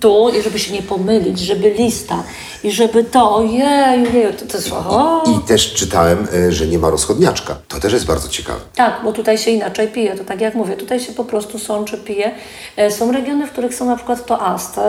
tu, 0.00 0.28
i 0.38 0.42
żeby 0.42 0.58
się 0.58 0.72
nie 0.72 0.82
pomylić, 0.82 1.38
żeby 1.38 1.70
lista 1.70 2.22
i 2.64 2.70
żeby 2.70 3.04
to, 3.04 3.36
ojej, 3.36 3.62
ojej, 4.08 4.34
to, 4.34 4.46
to 4.46 4.56
jest, 4.56 4.72
o, 4.72 5.22
I 5.26 5.46
też 5.48 5.72
czytałem, 5.72 6.28
e, 6.34 6.52
że 6.52 6.66
nie 6.66 6.78
ma 6.78 6.90
rozchodniaczka. 6.90 7.56
To 7.68 7.80
też 7.80 7.92
jest 7.92 8.06
bardzo 8.06 8.28
ciekawe. 8.28 8.60
Tak, 8.74 9.00
bo 9.04 9.12
tutaj 9.12 9.38
się 9.38 9.50
inaczej 9.50 9.88
pije, 9.88 10.14
to 10.16 10.24
tak 10.24 10.40
jak 10.40 10.54
mówię, 10.54 10.76
tutaj 10.76 11.00
się 11.00 11.12
po 11.12 11.24
prostu 11.24 11.58
sączy, 11.58 11.98
pije. 11.98 12.30
E, 12.76 12.90
Są 12.90 13.12
regiony, 13.12 13.46
w 13.46 13.50
których 13.50 13.74
są 13.74 13.86
na 13.86 13.96
przykład 13.96 14.26
toasty, 14.26 14.80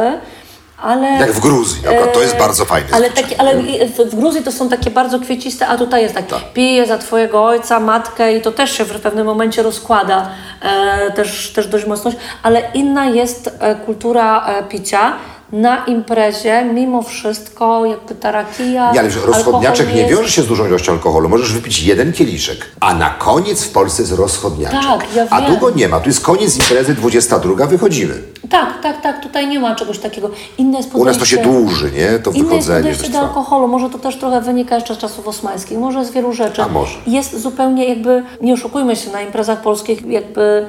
ale... 0.81 1.07
Jak 1.07 1.31
w 1.31 1.39
Gruzji 1.39 1.84
przykład, 2.06 2.14
to 2.14 2.22
jest 2.22 2.35
e, 2.35 2.39
bardzo 2.39 2.65
fajne 2.65 2.88
Ale, 2.91 3.10
taki, 3.10 3.35
ale 3.35 3.56
w, 3.88 4.15
Gruzji 4.15 4.43
to 4.43 4.52
są 4.52 4.69
takie 4.69 4.91
bardzo 4.91 5.19
kwieciste, 5.19 5.68
a 5.68 5.77
tutaj 5.77 6.02
jest 6.02 6.15
tak, 6.15 6.26
pije 6.53 6.85
za 6.85 6.97
twojego 6.97 7.45
ojca, 7.45 7.80
matkę 7.80 8.38
i 8.38 8.41
to 8.41 8.52
też 8.52 8.72
się 8.72 8.84
w 8.84 9.02
pewnym 9.02 9.26
momencie 9.26 9.64
rozkłada 9.64 10.30
e, 10.61 11.11
też, 11.11 11.53
też 11.53 11.68
dość 11.68 11.85
mocno, 11.85 12.11
ale 12.43 12.61
inna 12.73 13.06
jest 13.06 13.56
e, 13.60 13.76
kultura 13.76 14.45
e, 14.47 14.64
picia 14.64 15.14
na 15.51 15.85
imprezie, 15.85 16.65
mimo 16.73 17.01
wszystko 17.01 17.85
jakby 17.85 18.15
ta 18.15 18.31
rakija, 18.31 18.91
Nie, 18.91 18.99
ale 18.99 19.11
że 19.11 19.19
rozchodniaczek 19.19 19.93
nie 19.93 20.01
jest- 20.01 20.11
wiąże 20.15 20.31
się 20.31 20.41
z 20.41 20.47
dużą 20.47 20.67
ilością 20.67 20.91
alkoholu. 20.91 21.30
Możesz 21.30 21.53
wypić 21.53 21.84
jeden 21.84 22.13
kieliszek, 22.13 22.57
a 22.80 22.93
na 22.93 23.09
koniec 23.09 23.63
w 23.63 23.69
Polsce 23.72 24.01
jest 24.01 24.13
rozchodniaczek. 24.13 24.81
Tak, 24.81 25.15
ja 25.15 25.26
a 25.30 25.41
wiem. 25.41 25.49
długo 25.49 25.69
nie 25.69 25.88
ma. 25.88 25.99
Tu 25.99 26.09
jest 26.09 26.22
koniec 26.26 26.57
imprezy, 26.57 26.93
22, 26.93 27.65
wychodzimy. 27.67 28.13
Tak, 28.49 28.81
tak, 28.84 29.01
tak, 29.01 29.23
tutaj 29.23 29.47
nie 29.47 29.59
ma 29.59 29.76
czegoś 29.76 29.99
takiego. 29.99 30.30
Inne 30.57 30.77
jest 30.77 30.89
U 30.95 31.05
nas 31.05 31.17
to 31.17 31.26
się 31.26 31.38
podejście- 31.38 31.59
dłuży, 31.61 31.91
nie? 31.91 32.19
To 32.19 32.31
Inne 32.31 32.38
jest 32.39 32.49
wychodzenie 32.49 32.80
podejście 32.80 33.03
też 33.03 33.11
do 33.11 33.19
alkoholu. 33.19 33.67
Może 33.67 33.89
to 33.89 33.99
też 33.99 34.17
trochę 34.19 34.41
wynika 34.41 34.76
jeszcze 34.76 34.95
z 34.95 34.97
czasów 34.97 35.27
osmańskich, 35.27 35.77
może 35.77 36.05
z 36.05 36.11
wielu 36.11 36.34
rzeczy. 36.34 36.63
A 36.63 36.67
może. 36.67 36.97
Jest 37.07 37.41
zupełnie 37.41 37.85
jakby, 37.89 38.23
nie 38.41 38.53
oszukujmy 38.53 38.95
się, 38.95 39.11
na 39.11 39.22
imprezach 39.22 39.61
polskich 39.61 40.05
jakby 40.05 40.65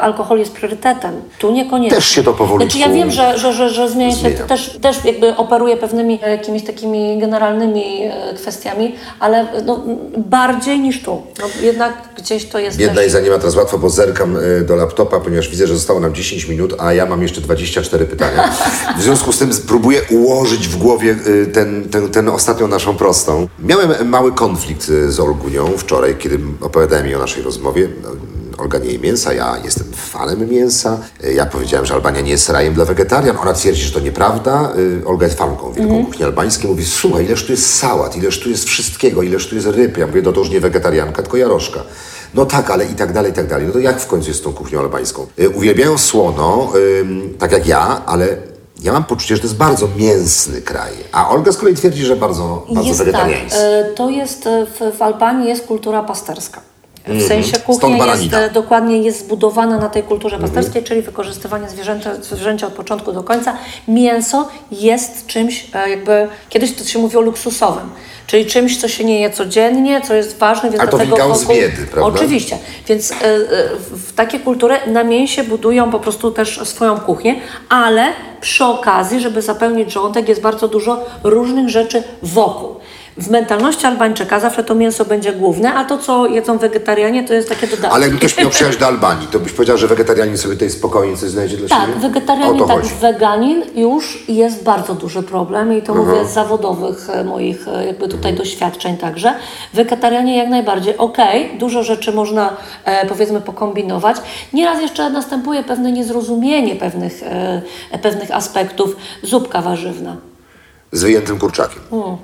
alkohol 0.00 0.38
jest 0.38 0.52
priorytetem. 0.52 1.22
Tu 1.38 1.52
niekoniecznie. 1.52 1.96
Też 1.96 2.08
się 2.08 2.22
to 2.22 2.32
powolutku 2.32 2.78
Znaczy 2.78 2.90
ja 2.90 2.96
wiem, 2.96 3.10
że, 3.10 3.38
że, 3.38 3.52
że, 3.52 3.70
że 3.70 3.88
zmienia 3.88 4.14
się, 4.14 4.20
zmienia. 4.20 4.46
też, 4.46 4.78
też 4.82 5.04
jakby 5.04 5.36
operuje 5.36 5.76
pewnymi 5.76 6.18
e, 6.22 6.30
jakimiś 6.30 6.64
takimi 6.64 7.18
generalnymi 7.18 8.02
e, 8.02 8.34
kwestiami, 8.34 8.94
ale 9.20 9.46
no, 9.64 9.84
bardziej 10.16 10.80
niż 10.80 11.02
tu. 11.02 11.22
No, 11.40 11.46
jednak 11.62 11.92
gdzieś 12.18 12.46
to 12.46 12.58
jest 12.58 12.76
Biedna 12.76 12.94
też... 12.94 13.06
Iza 13.06 13.20
nie 13.20 13.30
ma 13.30 13.38
teraz 13.38 13.56
łatwo, 13.56 13.78
bo 13.78 13.90
zerkam 13.90 14.38
do 14.66 14.76
laptopa, 14.76 15.20
ponieważ 15.20 15.48
widzę, 15.48 15.66
że 15.66 15.74
zostało 15.74 16.00
nam 16.00 16.14
10 16.14 16.48
minut, 16.48 16.74
a 16.78 16.92
ja 16.92 17.06
mam 17.06 17.22
jeszcze 17.22 17.40
24 17.40 18.06
pytania. 18.06 18.54
W 18.98 19.02
związku 19.02 19.32
z 19.32 19.38
tym 19.38 19.50
próbuję 19.68 20.00
ułożyć 20.10 20.68
w 20.68 20.76
głowie 20.76 21.16
ten, 21.54 21.88
ten, 21.88 22.08
ten 22.08 22.28
ostatnią 22.28 22.68
naszą 22.68 22.96
prostą. 22.96 23.48
Miałem 23.58 24.08
mały 24.08 24.32
konflikt 24.32 24.82
z 25.08 25.20
Olgunią 25.20 25.66
wczoraj, 25.76 26.16
kiedy 26.16 26.38
opowiadałem 26.60 27.06
jej 27.06 27.14
o 27.14 27.18
naszej 27.18 27.42
rozmowie. 27.42 27.88
Olga 28.60 28.78
nie 28.78 28.90
je 28.92 28.98
mięsa, 28.98 29.32
ja 29.32 29.56
jestem 29.64 29.86
fanem 29.92 30.48
mięsa. 30.50 30.98
Y, 31.24 31.32
Ja 31.34 31.46
powiedziałem, 31.46 31.86
że 31.86 31.94
Albania 31.94 32.20
nie 32.20 32.30
jest 32.30 32.48
rajem 32.48 32.74
dla 32.74 32.84
wegetarian. 32.84 33.36
Ona 33.36 33.52
twierdzi, 33.52 33.82
że 33.82 33.92
to 33.92 34.00
nieprawda. 34.00 34.72
Y, 35.02 35.06
Olga 35.06 35.26
jest 35.26 35.38
fanką 35.38 35.72
wielką 35.72 36.04
kuchni 36.06 36.24
albańskiej. 36.24 36.70
Mówi, 36.70 36.84
słuchaj, 36.86 37.24
ileż 37.24 37.44
tu 37.46 37.52
jest 37.52 37.74
sałat, 37.74 38.16
ileż 38.16 38.40
tu 38.40 38.50
jest 38.50 38.64
wszystkiego, 38.64 39.22
ileż 39.22 39.48
tu 39.48 39.54
jest 39.54 39.66
ryb. 39.66 39.96
Ja 39.98 40.06
mówię, 40.06 40.22
no 40.24 40.32
to 40.32 40.40
już 40.40 40.50
nie 40.50 40.60
wegetarianka, 40.60 41.22
tylko 41.22 41.36
jaroszka. 41.36 41.80
No 42.34 42.46
tak, 42.46 42.70
ale 42.70 42.84
i 42.84 42.94
tak 42.94 43.12
dalej, 43.12 43.30
i 43.30 43.34
tak 43.34 43.46
dalej. 43.46 43.66
No 43.66 43.72
to 43.72 43.78
jak 43.78 44.00
w 44.00 44.06
końcu 44.06 44.28
jest 44.28 44.40
z 44.40 44.42
tą 44.42 44.52
kuchnią 44.52 44.80
albańską? 44.80 45.26
Y, 45.38 45.48
Uwielbiają 45.50 45.98
słono, 45.98 46.72
tak 47.38 47.52
jak 47.52 47.66
ja, 47.66 48.02
ale 48.06 48.36
ja 48.82 48.92
mam 48.92 49.04
poczucie, 49.04 49.34
że 49.36 49.40
to 49.42 49.46
jest 49.46 49.56
bardzo 49.58 49.88
mięsny 49.96 50.60
kraj. 50.62 50.92
A 51.12 51.30
Olga 51.30 51.52
z 51.52 51.56
kolei 51.56 51.74
twierdzi, 51.74 52.04
że 52.06 52.16
bardzo, 52.16 52.66
bardzo 52.70 52.88
Jest 52.88 52.98
tak, 52.98 53.06
wegetariański. 53.06 53.58
e, 53.60 53.84
to 53.96 54.10
jest 54.10 54.46
e, 54.46 54.66
w, 54.66 54.96
w 54.98 55.02
Albanii 55.02 55.48
jest 55.48 55.66
kultura 55.66 56.02
pasterska. 56.02 56.60
W 57.06 57.28
sensie 57.28 57.56
Mhm. 57.56 57.62
Kuchnia 57.62 58.06
jest, 58.14 58.34
e, 58.34 58.50
dokładnie 58.50 58.98
jest 58.98 59.20
zbudowana 59.20 59.78
na 59.78 59.88
tej 59.88 60.02
kulturze 60.02 60.36
Mhm. 60.36 60.52
pasterskiej, 60.52 60.84
czyli 60.84 61.02
wykorzystywanie 61.02 61.68
zwierzęcia, 61.68 62.14
zwierzęcia 62.14 62.66
od 62.66 62.72
początku 62.72 63.12
do 63.12 63.22
końca. 63.22 63.56
Mięso 63.88 64.48
jest 64.70 65.26
czymś 65.26 65.66
e, 65.74 65.90
jakby, 65.90 66.28
kiedyś 66.48 66.74
to 66.74 66.84
się 66.84 66.98
mówiło 66.98 67.22
luksusowym, 67.22 67.90
czyli 68.26 68.46
czymś, 68.46 68.80
co 68.80 68.88
się 68.88 69.04
nie 69.04 69.20
je 69.20 69.30
codziennie, 69.30 70.00
co 70.00 70.14
jest 70.14 70.38
ważne, 70.38 70.70
więc 70.70 70.80
Ale 70.80 70.90
to 70.90 70.98
wynikało 70.98 71.34
z 71.34 71.46
biedy, 71.48 71.86
prawda? 71.92 72.18
Oczywiście, 72.18 72.58
więc 72.88 73.12
e, 73.12 73.14
e, 73.14 73.38
w 73.90 74.12
takie 74.12 74.40
kultury 74.40 74.74
na 74.86 75.04
mięsie 75.04 75.44
budują 75.44 75.90
po 75.90 76.00
prostu 76.00 76.30
też 76.30 76.60
swoją 76.68 77.00
kuchnię, 77.00 77.36
ale 77.68 78.06
przy 78.40 78.64
okazji, 78.64 79.20
żeby 79.20 79.42
zapełnić 79.42 79.92
żołądek 79.92 80.28
jest 80.28 80.40
bardzo 80.40 80.68
dużo 80.68 81.04
różnych 81.24 81.68
rzeczy 81.68 82.02
wokół. 82.22 82.74
W 83.16 83.30
mentalności 83.30 83.86
Albańczyka 83.86 84.40
zawsze 84.40 84.64
to 84.64 84.74
mięso 84.74 85.04
będzie 85.04 85.32
główne, 85.32 85.74
a 85.74 85.84
to, 85.84 85.98
co 85.98 86.26
jedzą 86.26 86.58
wegetarianie, 86.58 87.24
to 87.24 87.34
jest 87.34 87.48
takie 87.48 87.66
dodatki. 87.66 87.94
Ale 87.94 88.02
jakby 88.06 88.18
ktoś 88.18 88.38
miał 88.38 88.50
przyjechać 88.50 88.76
do 88.80 88.86
Albanii, 88.86 89.26
to 89.26 89.38
byś 89.40 89.52
powiedział, 89.52 89.78
że 89.78 89.86
wegetarianin 89.86 90.38
sobie 90.38 90.54
tutaj 90.54 90.70
spokojnie 90.70 91.16
coś 91.16 91.30
znajdzie 91.30 91.56
dla 91.56 91.68
Tak, 91.68 91.80
siebie? 91.80 91.92
O 91.96 92.00
wegetarianin, 92.00 92.58
tak, 92.66 92.76
chodzi. 92.76 92.90
weganin 93.00 93.62
już 93.74 94.24
jest 94.28 94.64
bardzo 94.64 94.94
duży 94.94 95.22
problem 95.22 95.78
i 95.78 95.82
to 95.82 95.94
mówię 95.94 96.24
z 96.24 96.30
zawodowych 96.32 97.10
e, 97.10 97.24
moich 97.24 97.68
e, 97.68 97.86
jakby 97.86 98.08
tutaj 98.08 98.34
doświadczeń 98.34 98.96
także. 98.96 99.34
Wegetarianie 99.74 100.36
jak 100.36 100.48
najbardziej, 100.48 100.96
okej, 100.98 101.58
dużo 101.58 101.82
rzeczy 101.82 102.12
można 102.12 102.56
e, 102.84 103.06
powiedzmy 103.06 103.40
pokombinować. 103.40 104.16
Nieraz 104.52 104.80
jeszcze 104.80 105.10
następuje 105.10 105.62
pewne 105.62 105.92
niezrozumienie 105.92 106.76
pewnych, 106.76 107.22
e, 107.22 107.98
pewnych 108.02 108.30
aspektów. 108.30 108.96
Zupka 109.22 109.62
warzywna. 109.62 110.16
Z 110.92 111.02
wyjętym 111.02 111.38
kurczakiem. 111.38 111.82
No 111.90 112.18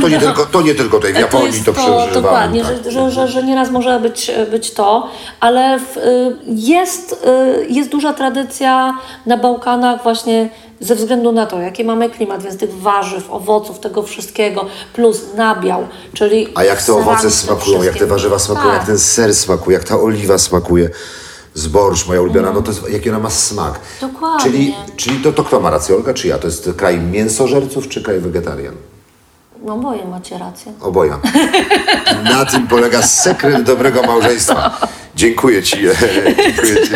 to 0.00 0.08
nie 0.08 0.18
tylko, 0.18 0.46
to 0.46 0.62
nie 0.62 0.74
tylko 0.74 0.96
tutaj 0.96 1.12
w 1.12 1.18
Japonii 1.18 1.60
to, 1.64 1.64
to, 1.64 1.72
przeżywamy. 1.72 2.12
dokładnie, 2.12 2.62
tak. 2.64 2.84
że, 2.84 2.90
że, 2.90 3.10
że, 3.10 3.28
że 3.28 3.42
nieraz 3.42 3.70
może 3.70 4.00
być, 4.00 4.30
być 4.50 4.70
to, 4.70 5.08
ale 5.40 5.78
w, 5.80 5.96
y, 5.96 6.36
jest, 6.46 7.26
y, 7.62 7.66
jest 7.68 7.90
duża 7.90 8.12
tradycja 8.12 8.94
na 9.26 9.36
Bałkanach 9.36 10.02
właśnie 10.02 10.48
ze 10.80 10.94
względu 10.94 11.32
na 11.32 11.46
to, 11.46 11.60
jaki 11.60 11.84
mamy 11.84 12.10
klimat, 12.10 12.42
więc 12.42 12.56
tych 12.56 12.78
warzyw, 12.80 13.30
owoców, 13.30 13.78
tego 13.78 14.02
wszystkiego, 14.02 14.66
plus 14.92 15.20
nabiał, 15.36 15.88
czyli 16.14 16.48
A 16.54 16.64
jak 16.64 16.82
te 16.82 16.92
owoce 16.94 17.30
smakują, 17.30 17.82
jak 17.82 17.96
te 17.96 18.06
warzywa 18.06 18.38
smakują, 18.38 18.68
Tak. 18.68 18.78
jak 18.78 18.86
ten 18.86 18.98
ser 18.98 19.34
smakuje, 19.34 19.76
jak 19.76 19.88
ta 19.88 20.00
oliwa 20.00 20.38
smakuje. 20.38 20.90
Zborsz, 21.54 22.06
moja 22.06 22.20
ulubiona, 22.22 22.52
no 22.52 22.62
to 22.62 22.70
jest, 22.70 22.90
jaki 22.90 23.10
ona 23.10 23.18
ma 23.18 23.30
smak. 23.30 23.80
Dokładnie. 24.00 24.44
Czyli, 24.50 24.74
czyli 24.96 25.16
to, 25.18 25.32
to 25.32 25.44
kto 25.44 25.60
ma 25.60 25.70
rację, 25.70 25.94
Olga 25.94 26.14
czy 26.14 26.28
ja? 26.28 26.38
To 26.38 26.46
jest 26.46 26.70
kraj 26.76 27.00
mięsożerców 27.00 27.88
czy 27.88 28.02
kraj 28.02 28.20
wegetarian? 28.20 28.74
No 29.64 29.76
boję, 29.76 30.04
macie 30.04 30.38
rację. 30.38 30.72
Oboje. 30.80 31.16
Na 32.24 32.44
tym 32.44 32.68
polega 32.68 33.02
sekret 33.02 33.62
dobrego 33.62 34.02
małżeństwa. 34.02 34.78
Dziękuję 35.16 35.62
ci. 35.62 35.76
Dziękuję 36.46 36.76
ci. 36.88 36.92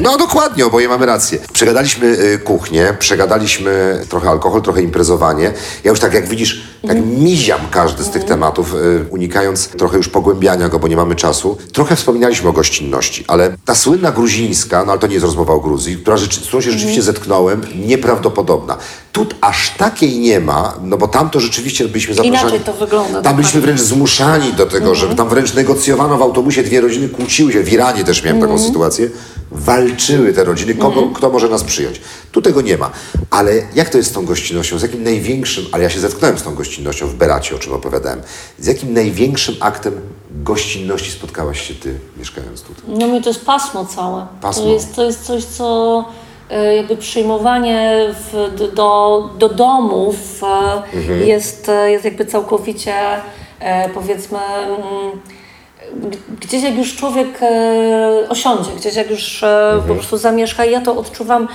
No 0.00 0.18
dokładnie, 0.18 0.66
oboje 0.66 0.88
mamy 0.88 1.06
rację. 1.06 1.38
Przegadaliśmy 1.52 2.06
y, 2.06 2.38
kuchnię, 2.38 2.94
przegadaliśmy 2.98 4.00
trochę 4.08 4.30
alkohol, 4.30 4.62
trochę 4.62 4.82
imprezowanie. 4.82 5.52
Ja 5.84 5.90
już 5.90 6.00
tak 6.00 6.14
jak 6.14 6.28
widzisz, 6.28 6.62
tak 6.86 6.96
miziam 7.06 7.60
każdy 7.70 8.04
z 8.04 8.10
tych 8.10 8.24
tematów, 8.24 8.74
y, 8.74 9.04
unikając 9.10 9.68
trochę 9.68 9.96
już 9.96 10.08
pogłębiania 10.08 10.68
go, 10.68 10.78
bo 10.78 10.88
nie 10.88 10.96
mamy 10.96 11.14
czasu. 11.14 11.58
Trochę 11.72 11.96
wspominaliśmy 11.96 12.48
o 12.48 12.52
gościnności, 12.52 13.24
ale 13.28 13.56
ta 13.64 13.74
słynna 13.74 14.12
gruzińska, 14.12 14.84
no 14.84 14.92
ale 14.92 15.00
to 15.00 15.06
nie 15.06 15.14
jest 15.14 15.26
rozmowa 15.26 15.52
o 15.52 15.60
Gruzji, 15.60 15.96
która 15.96 16.16
rzeczy, 16.16 16.40
z 16.40 16.46
którą 16.46 16.60
się 16.60 16.70
rzeczywiście 16.70 17.02
zetknąłem, 17.02 17.62
nieprawdopodobna. 17.86 18.76
Tu 19.12 19.26
aż 19.40 19.70
takiej 19.70 20.18
nie 20.18 20.40
ma, 20.40 20.74
no 20.82 20.96
bo 20.96 21.08
tam 21.08 21.30
to 21.30 21.40
rzeczywiście 21.40 21.88
byliśmy 21.88 22.14
zaproszeni. 22.14 22.40
Inaczej 22.40 22.60
to 22.60 22.72
wygląda, 22.72 23.22
Tam 23.22 23.36
byliśmy 23.36 23.60
wręcz 23.60 23.80
zmuszani 23.80 24.52
do 24.52 24.66
tego, 24.66 24.94
żeby 24.94 25.14
tam 25.14 25.28
wręcz 25.28 25.54
negocjowano 25.54 26.18
w 26.18 26.22
autobusie, 26.22 26.62
dwie 26.62 26.80
rodziny 26.80 27.08
kłóciły 27.08 27.52
się. 27.52 27.62
W 27.62 27.72
Iranie 27.72 28.04
też 28.04 28.24
miałem 28.24 28.40
taką 28.40 28.58
sytuację. 28.58 29.10
Walczyły 29.50 30.32
te 30.32 30.44
rodziny, 30.44 30.74
kogo, 30.74 31.10
kto 31.14 31.30
może 31.30 31.48
nas 31.48 31.64
przyjąć. 31.64 32.00
Tu 32.32 32.42
tego 32.42 32.60
nie 32.60 32.76
ma. 32.78 32.90
Ale 33.30 33.52
jak 33.74 33.88
to 33.88 33.98
jest 33.98 34.10
z 34.10 34.12
tą 34.12 34.24
gościnnością? 34.26 34.78
Z 34.78 34.82
jakim 34.82 35.02
największym, 35.02 35.64
ale 35.72 35.82
ja 35.82 35.90
się 35.90 36.00
zetknąłem 36.00 36.38
z 36.38 36.42
tą 36.42 36.54
gościnnością 36.54 37.06
w 37.06 37.14
Beracie, 37.14 37.56
o 37.56 37.58
czym 37.58 37.72
opowiadałem. 37.72 38.22
Z 38.58 38.66
jakim 38.66 38.92
największym 38.94 39.54
aktem 39.60 39.94
gościnności 40.30 41.10
spotkałaś 41.10 41.68
się 41.68 41.74
ty, 41.74 41.98
mieszkając 42.18 42.62
tutaj? 42.62 42.82
No 42.88 43.06
mnie 43.08 43.22
to 43.22 43.28
jest 43.30 43.44
pasmo 43.44 43.84
całe. 43.84 44.26
Pasmo. 44.40 44.62
To, 44.62 44.72
jest, 44.72 44.94
to 44.94 45.04
jest 45.04 45.22
coś, 45.22 45.44
co 45.44 46.04
jakby 46.76 46.96
przyjmowanie 46.96 48.06
w, 48.10 48.50
do, 48.74 49.30
do 49.38 49.48
domów 49.48 50.16
e, 50.42 50.46
Mhm. 50.96 51.22
jest, 51.28 51.68
e, 51.68 51.90
jest 51.90 52.04
jakby 52.04 52.26
całkowicie 52.26 52.94
e, 53.60 53.88
powiedzmy 53.88 54.38
mm, 54.38 55.20
gdzieś 56.40 56.62
jak 56.62 56.76
już 56.76 56.96
człowiek 56.96 57.42
e, 57.42 58.26
osiądzie, 58.28 58.70
gdzieś 58.76 58.94
jak 58.94 59.10
już 59.10 59.42
e, 59.42 59.46
Mhm. 59.72 59.88
po 59.88 59.94
prostu 59.94 60.16
zamieszka, 60.18 60.64
ja 60.64 60.80
to 60.80 60.96
odczuwam 60.96 61.48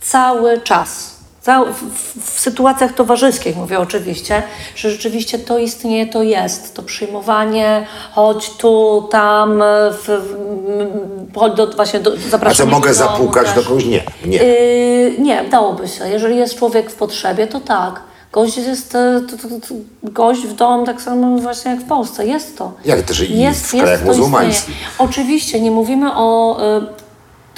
cały 0.00 0.60
czas. 0.60 1.19
W, 1.42 2.40
sytuacjach 2.40 2.92
towarzyskich 2.94 3.56
mówię 3.56 3.78
oczywiście, 3.78 4.42
że 4.76 4.90
rzeczywiście 4.90 5.38
to 5.38 5.58
istnieje, 5.58 6.06
to 6.06 6.22
jest. 6.22 6.74
To 6.74 6.82
przyjmowanie, 6.82 7.86
chodź 8.12 8.50
tu, 8.50 9.08
tam, 9.10 9.62
w, 9.92 10.06
w, 10.06 11.34
chodź 11.38 11.54
do, 11.54 11.66
właśnie 11.66 12.00
do, 12.00 12.12
A 12.40 12.54
co, 12.54 12.66
mogę 12.66 12.90
do 12.90 12.98
domu 12.98 13.10
zapukać 13.10 13.46
też. 13.46 13.54
do 13.54 13.62
kogoś? 13.62 13.84
Nie, 13.84 14.02
nie. 14.26 14.36
Yy, 14.38 15.14
nie, 15.18 15.44
dałoby 15.44 15.88
się. 15.88 16.08
Jeżeli 16.08 16.36
jest 16.36 16.58
człowiek 16.58 16.90
w 16.90 16.94
potrzebie, 16.94 17.46
to 17.46 17.60
tak. 17.60 18.00
Gość 18.32 18.56
jest 18.56 18.94
e, 18.94 19.20
to, 19.30 19.36
to, 19.36 19.48
to, 19.48 19.74
gość 20.02 20.40
w 20.40 20.54
dom 20.54 20.86
tak 20.86 21.02
samo 21.02 21.38
właśnie 21.38 21.70
jak 21.70 21.80
w 21.80 21.88
Polsce. 21.88 22.26
Jest 22.26 22.58
to. 22.58 22.72
Jak 22.84 23.02
też 23.02 23.20
i 23.20 23.46
w 23.54 23.70
krajach 23.70 24.00
to 24.00 24.06
muzułmańskich. 24.06 24.74
Oczywiście, 24.98 25.60
nie 25.60 25.70
mówimy 25.70 26.10
o... 26.14 26.58
y, 26.78 27.09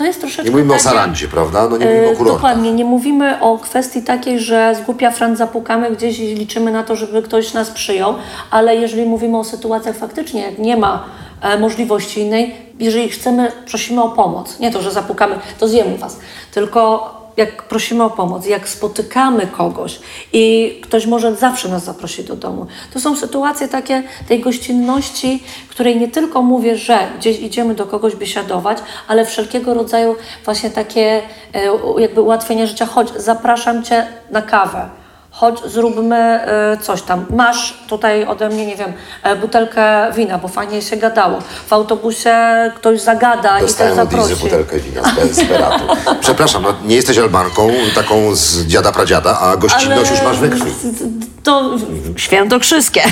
to 0.03 0.07
jest 0.07 0.20
troszeczkę 0.20 0.45
Nie 0.45 0.51
mówimy 0.51 0.70
o 0.70 0.77
takie- 0.77 0.85
sarandzie, 0.89 1.29
prawda? 1.29 1.69
No 1.69 1.77
nie 1.77 1.87
mówimy 1.87 2.07
o 2.09 2.11
E, 2.12 2.16
kurortach. 2.16 2.37
Dokładnie, 2.43 2.73
nie 2.73 2.85
mówimy 2.85 3.41
o 3.41 3.59
kwestii 3.59 4.03
takiej, 4.03 4.41
że 4.41 4.74
z 4.74 4.85
głupia 4.85 5.11
frant 5.11 5.39
zapukamy 5.39 5.91
gdzieś 5.91 6.19
i 6.19 6.35
liczymy 6.35 6.70
na 6.70 6.83
to, 6.83 6.97
żeby 6.97 7.23
ktoś 7.23 7.53
nas 7.55 7.70
przyjął, 7.70 8.15
ale 8.51 8.77
jeżeli 8.77 9.05
mówimy 9.07 9.39
o 9.39 9.45
sytuacjach 9.45 9.97
faktycznie, 9.97 10.43
jak 10.43 10.59
nie 10.59 10.77
ma 10.77 11.05
e, 11.43 11.59
możliwości 11.59 12.20
innej, 12.20 12.55
jeżeli 12.79 13.09
chcemy, 13.09 13.53
prosimy 13.69 14.03
o 14.03 14.09
pomoc, 14.09 14.59
nie 14.61 14.70
to, 14.70 14.83
że 14.83 14.91
zapukamy, 14.91 15.35
to 15.59 15.69
zjemy 15.69 15.99
was, 15.99 16.19
tylko 16.53 17.22
jak 17.36 17.62
prosimy 17.62 18.04
o 18.04 18.10
pomoc, 18.10 18.46
jak 18.46 18.68
spotykamy 18.68 19.46
kogoś 19.46 20.00
i 20.32 20.78
ktoś 20.82 21.06
może 21.06 21.36
zawsze 21.36 21.68
nas 21.68 21.84
zaprosić 21.84 22.26
do 22.26 22.36
domu. 22.36 22.66
To 22.92 23.00
są 23.00 23.16
sytuacje 23.16 23.68
takie 23.68 24.02
tej 24.28 24.40
gościnności, 24.40 25.42
której 25.70 26.00
nie 26.00 26.09
tylko 26.09 26.42
mówię, 26.42 26.76
że 26.76 26.98
gdzieś 27.18 27.40
idziemy 27.40 27.74
do 27.74 27.86
kogoś 27.86 28.16
biesiadować, 28.16 28.78
ale 29.09 29.26
wszelkiego 29.26 29.74
rodzaju 29.74 30.16
właśnie 30.44 30.70
takie 30.70 31.22
e, 31.54 31.60
jakby 31.98 32.20
ułatwienia 32.20 32.66
życia. 32.66 32.86
Chodź, 32.86 33.09
zapraszam 33.16 33.82
Cię 33.82 34.06
na 34.30 34.42
kawę 34.42 35.02
chodź, 35.32 35.59
zróbmy 35.66 36.16
e, 36.16 36.76
coś 36.82 37.02
tam. 37.02 37.26
Masz 37.30 37.74
tutaj 37.88 38.26
ode 38.26 38.48
mnie, 38.48 38.66
nie 38.66 38.76
wiem, 38.76 38.92
e, 39.22 39.36
butelkę 39.36 40.12
wina, 40.16 40.38
bo 40.38 40.48
fajnie 40.48 40.82
się 40.82 40.96
gadało. 40.96 41.38
W 41.66 41.72
autobusie 41.72 42.36
ktoś 42.76 43.00
zagada 43.00 43.60
Dostałem 43.60 43.92
i 43.92 43.96
Lizy 43.96 44.10
zaprosi. 44.10 44.42
butelkę 44.42 44.78
wina 44.78 45.02
z, 45.32 45.36
z 45.36 45.42
Beratu. 45.44 45.84
Przepraszam, 46.20 46.62
no, 46.62 46.74
nie 46.84 46.96
jesteś 46.96 47.18
Albanką, 47.18 47.70
taką 47.94 48.34
z 48.34 48.66
dziada 48.66 48.92
pradziada, 48.92 49.40
a 49.40 49.56
gościnność 49.56 50.10
już 50.10 50.22
masz 50.22 50.38
we 50.38 50.48
krwi. 50.48 50.72
To 51.42 51.70
świętokrzyskie. 52.16 53.02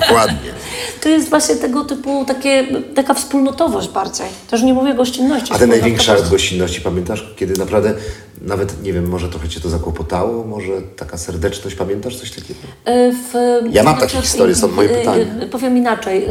Dokładnie. 0.00 0.56
To 1.02 1.08
jest 1.08 1.30
właśnie 1.30 1.54
tego 1.56 1.84
typu, 1.84 2.24
takie, 2.24 2.66
taka 2.94 3.14
wspólnotowość 3.14 3.88
bardziej. 3.88 4.26
Też 4.50 4.62
nie 4.62 4.74
mówię 4.74 4.94
gościnności. 4.94 5.52
A 5.54 5.58
ten 5.58 5.70
największy 5.70 6.12
akt 6.12 6.30
gościnności 6.30 6.80
pamiętasz? 6.80 7.32
Kiedy 7.36 7.58
naprawdę, 7.58 7.94
nawet 8.42 8.82
nie 8.82 8.92
wiem, 8.92 9.08
może 9.08 9.28
trochę 9.28 9.48
cię 9.48 9.60
to 9.60 9.68
zakłopotało, 9.68 10.44
może 10.44 10.72
taka 10.96 11.16
serdeczność, 11.18 11.76
pamiętasz 11.76 12.16
coś 12.16 12.30
takiego? 12.30 12.60
Y, 12.88 13.12
W, 13.12 13.34
Ja 13.70 13.82
mam 13.82 13.96
takie 13.96 14.20
historie, 14.20 14.54
stąd 14.54 14.74
moje 14.76 14.88
pytanie. 14.88 15.26
y, 15.42 15.46
Powiem 15.48 15.76
inaczej. 15.76 16.26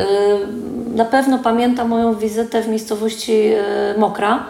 Na 0.95 1.05
pewno 1.05 1.39
pamiętam 1.39 1.87
moją 1.89 2.15
wizytę 2.15 2.61
w 2.61 2.67
miejscowości 2.67 3.51
Mokra. 3.97 4.45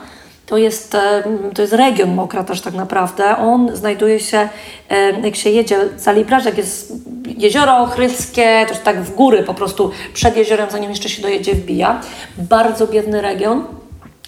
To 0.45 0.57
jest, 0.57 0.95
e, 0.95 1.23
to 1.53 1.61
jest 1.61 1.73
region 1.73 2.15
Mokra 2.15 2.43
też 2.43 2.61
tak 2.61 2.73
naprawdę. 2.73 3.38
On 3.38 3.76
znajduje 3.76 4.19
się, 4.19 4.49
e, 4.89 5.22
jak 5.22 5.35
się 5.35 5.49
jedzie 5.49 5.77
za 5.97 6.11
Librażek, 6.11 6.57
jest 6.57 6.93
jezioro 7.38 7.77
Ochryckie, 7.77 8.65
też 8.67 8.80
tak 8.80 9.01
w 9.03 9.15
góry 9.15 9.43
po 9.43 9.53
prostu 9.53 9.91
przed 10.13 10.38
jeziorem, 10.38 10.69
zanim 10.72 10.89
jeszcze 10.89 11.09
się 11.09 11.22
dojedzie, 11.22 11.55
wbija. 11.55 12.01
Bardzo 12.38 12.88
biedny 12.88 13.22
region. 13.22 13.65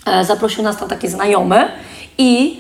E, 0.05 0.25
Zaprosił 0.25 0.63
nas 0.63 0.77
tam 0.77 0.89
taki 0.89 1.07
znajomy 1.07 1.71
i 2.17 2.59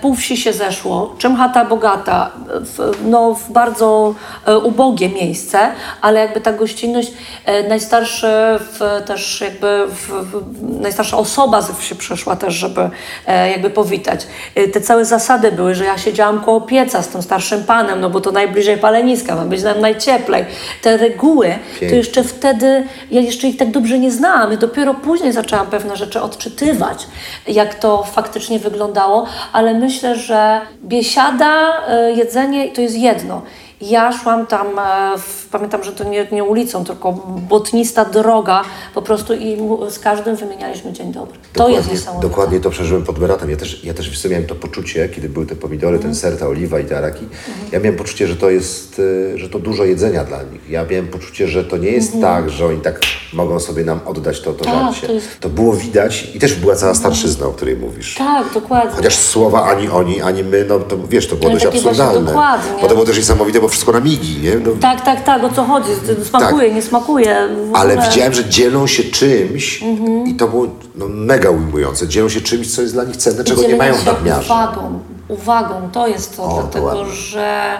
pół 0.00 0.14
wsi 0.14 0.36
się 0.36 0.52
zeszło, 0.52 1.14
czym 1.18 1.36
chata 1.36 1.64
bogata, 1.64 2.30
w, 2.46 2.98
no, 3.04 3.34
w 3.34 3.52
bardzo 3.52 4.14
e, 4.46 4.58
ubogie 4.58 5.08
miejsce, 5.08 5.58
ale 6.00 6.20
jakby 6.20 6.40
ta 6.40 6.52
gościnność, 6.52 7.12
e, 7.44 7.68
najstarszy 7.68 8.26
w, 8.58 9.02
też 9.06 9.40
jakby, 9.40 9.86
w, 9.88 10.42
najstarsza 10.80 11.16
osoba 11.16 11.62
z 11.62 11.72
wsi 11.72 11.96
przyszła 11.96 12.36
też, 12.36 12.54
żeby 12.54 12.90
e, 13.26 13.50
jakby 13.50 13.70
powitać. 13.70 14.26
E, 14.54 14.68
te 14.68 14.80
całe 14.80 15.04
zasady 15.04 15.52
były, 15.52 15.74
że 15.74 15.84
ja 15.84 15.98
siedziałam 15.98 16.40
koło 16.40 16.60
pieca 16.60 17.02
z 17.02 17.08
tym 17.08 17.22
starszym 17.22 17.64
panem, 17.64 18.00
no 18.00 18.10
bo 18.10 18.20
to 18.20 18.32
najbliżej 18.32 18.78
paleniska, 18.78 19.36
ma 19.36 19.44
być 19.44 19.62
nam 19.62 19.80
najcieplej. 19.80 20.44
Te 20.82 20.96
reguły, 20.96 21.46
to 21.46 21.80
Pięknie. 21.80 21.98
jeszcze 21.98 22.24
wtedy, 22.24 22.86
ja 23.10 23.20
jeszcze 23.20 23.48
ich 23.48 23.56
tak 23.56 23.70
dobrze 23.70 23.98
nie 23.98 24.10
znałam 24.10 24.52
i 24.52 24.58
dopiero 24.58 24.94
później 24.94 25.32
zaczęłam 25.32 25.66
pewne 25.66 25.96
rzeczy 25.96 26.22
odczytywać, 26.22 27.06
jak 27.46 27.74
to 27.74 28.02
faktycznie 28.02 28.58
wyglądało, 28.58 29.26
ale 29.52 29.63
myślę, 29.74 30.16
że 30.16 30.60
biesiada, 30.82 31.82
e, 31.88 32.12
jedzenie 32.12 32.68
to 32.68 32.80
jest 32.80 32.96
jedno. 32.96 33.42
Ja 33.80 34.12
szłam 34.22 34.46
tam, 34.46 34.66
e, 34.78 35.18
w, 35.18 35.46
pamiętam, 35.50 35.84
że 35.84 35.92
to 35.92 36.04
nie, 36.04 36.26
nie 36.32 36.44
ulicą, 36.44 36.84
tylko 36.84 37.12
błotnista 37.48 38.04
droga 38.04 38.62
po 38.94 39.02
prostu 39.02 39.34
i 39.34 39.56
z 39.90 39.98
każdym 39.98 40.36
wymienialiśmy 40.36 40.92
dzień 40.92 41.12
dobry. 41.12 41.38
To 41.52 41.68
jest 41.68 41.90
niesamowite. 41.90 42.28
Dokładnie 42.28 42.60
to 42.60 42.70
przeżyłem 42.70 43.04
pod 43.04 43.18
Beratem. 43.18 43.50
Ja 43.50 43.56
też, 43.56 43.84
ja 43.84 43.94
też 43.94 44.22
co, 44.22 44.28
miałem 44.28 44.46
to 44.46 44.54
poczucie, 44.54 45.08
kiedy 45.08 45.28
były 45.28 45.46
te 45.46 45.56
pomidory, 45.56 45.96
Mhm. 45.96 46.12
ten 46.14 46.20
ser, 46.20 46.38
ta 46.38 46.46
oliwa 46.48 46.80
i 46.80 46.84
te 46.84 46.98
araki. 46.98 47.24
Ja 47.72 47.80
miałem 47.80 47.96
poczucie, 47.98 48.26
że 48.26 48.36
to 48.36 48.50
jest, 48.50 49.00
e, 49.34 49.38
że 49.38 49.48
to 49.48 49.58
dużo 49.58 49.84
jedzenia 49.84 50.24
dla 50.24 50.42
nich. 50.42 50.70
Ja 50.70 50.84
miałem 50.84 51.08
poczucie, 51.08 51.48
że 51.48 51.64
to 51.64 51.76
nie 51.76 51.90
jest 51.90 52.20
tak, 52.20 52.50
że 52.50 52.66
oni 52.66 52.80
tak 52.80 53.00
mogą 53.32 53.60
sobie 53.60 53.84
nam 53.84 54.00
oddać 54.06 54.40
to, 54.40 54.52
to 54.52 54.64
Mhm. 54.64 54.84
Tak, 54.84 54.92
żarcie. 54.94 55.06
to 55.06 55.12
jest- 55.12 55.40
To 55.40 55.48
było 55.48 55.72
widać 55.72 56.28
i 56.34 56.38
też 56.38 56.54
była 56.54 56.76
cała 56.76 56.94
starszyzna, 56.94 57.46
o 57.46 57.50
której 57.50 57.76
mówisz. 57.76 58.14
Tak, 58.14 58.52
dokładnie. 58.54 58.90
Chociaż 58.96 59.14
słowa 59.18 59.64
ani 59.64 59.88
oni, 59.88 60.22
ani 60.22 60.44
my, 60.44 60.64
no 60.68 60.78
to 60.80 60.96
wiesz, 61.08 61.28
to 61.28 61.36
było 61.36 61.50
Ale 61.50 61.60
dość 61.60 61.66
absurdalne. 61.76 62.26
dokładnie. 62.26 62.80
Bo 62.82 62.88
to 62.88 62.94
było 62.94 63.06
też 63.06 63.16
niesamowite, 63.16 63.60
bo 63.64 63.68
wszystko 63.68 63.92
na 63.92 64.00
migi, 64.00 64.40
nie? 64.42 64.54
No, 64.54 64.70
Tak, 64.80 65.00
tak, 65.00 65.24
tak, 65.24 65.44
o 65.44 65.50
co 65.50 65.64
chodzi? 65.64 65.90
Smakuje, 66.24 66.74
nie 66.74 66.82
smakuje. 66.82 67.48
Ale 67.74 67.96
widziałem, 67.96 68.34
że 68.34 68.44
dzielą 68.44 68.86
się 68.86 69.04
czymś 69.04 69.82
i 70.26 70.34
to 70.34 70.48
było 70.48 70.66
no, 70.94 71.08
mega 71.08 71.50
ujmujące. 71.50 72.08
Dzielą 72.08 72.28
się 72.28 72.40
czymś, 72.40 72.74
co 72.74 72.82
jest 72.82 72.94
dla 72.94 73.04
nich 73.04 73.16
cenne, 73.16 73.44
czego 73.44 73.62
nie 73.62 73.76
mają 73.76 73.94
w 73.94 74.06
nadmiarze. 74.06 74.54
Uwagą, 74.54 75.00
uwagą, 75.28 75.88
to 75.92 76.06
jest 76.08 76.36
to, 76.36 76.42
O, 76.44 76.48
to 76.48 76.62
dlatego 76.62 76.86
ładnie. 76.86 77.04
że 77.12 77.78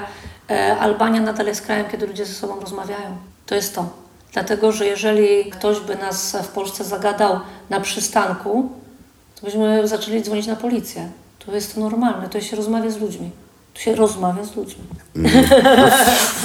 e, 0.51 0.77
Albania 0.79 1.21
nadal 1.21 1.47
jest 1.47 1.63
krajem, 1.63 1.87
kiedy 1.93 2.07
ludzie 2.07 2.25
ze 2.27 2.35
sobą 2.35 2.61
rozmawiają. 2.61 3.17
To 3.47 3.55
jest 3.55 3.75
to. 3.75 3.87
Dlatego, 4.33 4.73
że 4.73 4.87
jeżeli 4.87 5.45
ktoś 5.51 5.81
by 5.81 5.97
nas 5.97 6.37
w 6.43 6.49
Polsce 6.49 6.85
zagadał 6.85 7.41
na 7.71 7.81
przystanku, 7.81 8.69
to 9.41 9.47
byśmy 9.47 9.89
zaczęli 9.89 10.23
dzwonić 10.23 10.47
na 10.47 10.57
policję. 10.57 11.09
To 11.47 11.55
jest 11.55 11.75
to 11.75 11.81
normalne, 11.81 12.29
to 12.29 12.41
się 12.41 12.57
rozmawia 12.57 12.91
z 12.91 12.97
ludźmi. 13.01 13.31
Tu 13.75 13.81
się 13.81 13.95
rozmawia 13.95 14.45
z 14.45 14.57
ludźmi. 14.57 14.85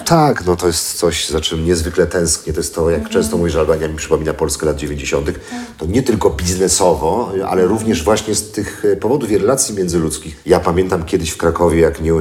Tak, 0.05 0.45
no 0.45 0.55
to 0.55 0.67
jest 0.67 0.93
coś, 0.93 1.27
za 1.27 1.41
czym 1.41 1.65
niezwykle 1.65 2.07
tęsknię. 2.07 2.53
To 2.53 2.59
jest 2.59 2.75
to, 2.75 2.89
jak 2.89 3.09
często 3.09 3.37
mówisz, 3.37 3.53
że 3.53 3.59
Albania 3.59 3.87
mi 3.87 3.95
przypomina 3.95 4.33
Polskę 4.33 4.65
lat 4.65 4.77
90. 4.77 5.31
To 5.77 5.85
nie 5.85 6.03
tylko 6.03 6.29
biznesowo, 6.29 7.31
ale 7.49 7.65
również 7.65 8.03
właśnie 8.03 8.35
z 8.35 8.51
tych 8.51 8.85
e, 8.85 8.95
powodów 8.95 9.31
i 9.31 9.37
relacji 9.37 9.75
międzyludzkich. 9.75 10.41
Ja 10.45 10.59
pamiętam 10.59 11.05
kiedyś 11.05 11.29
w 11.29 11.37
Krakowie, 11.37 11.79
jak 11.79 12.01
nie 12.01 12.13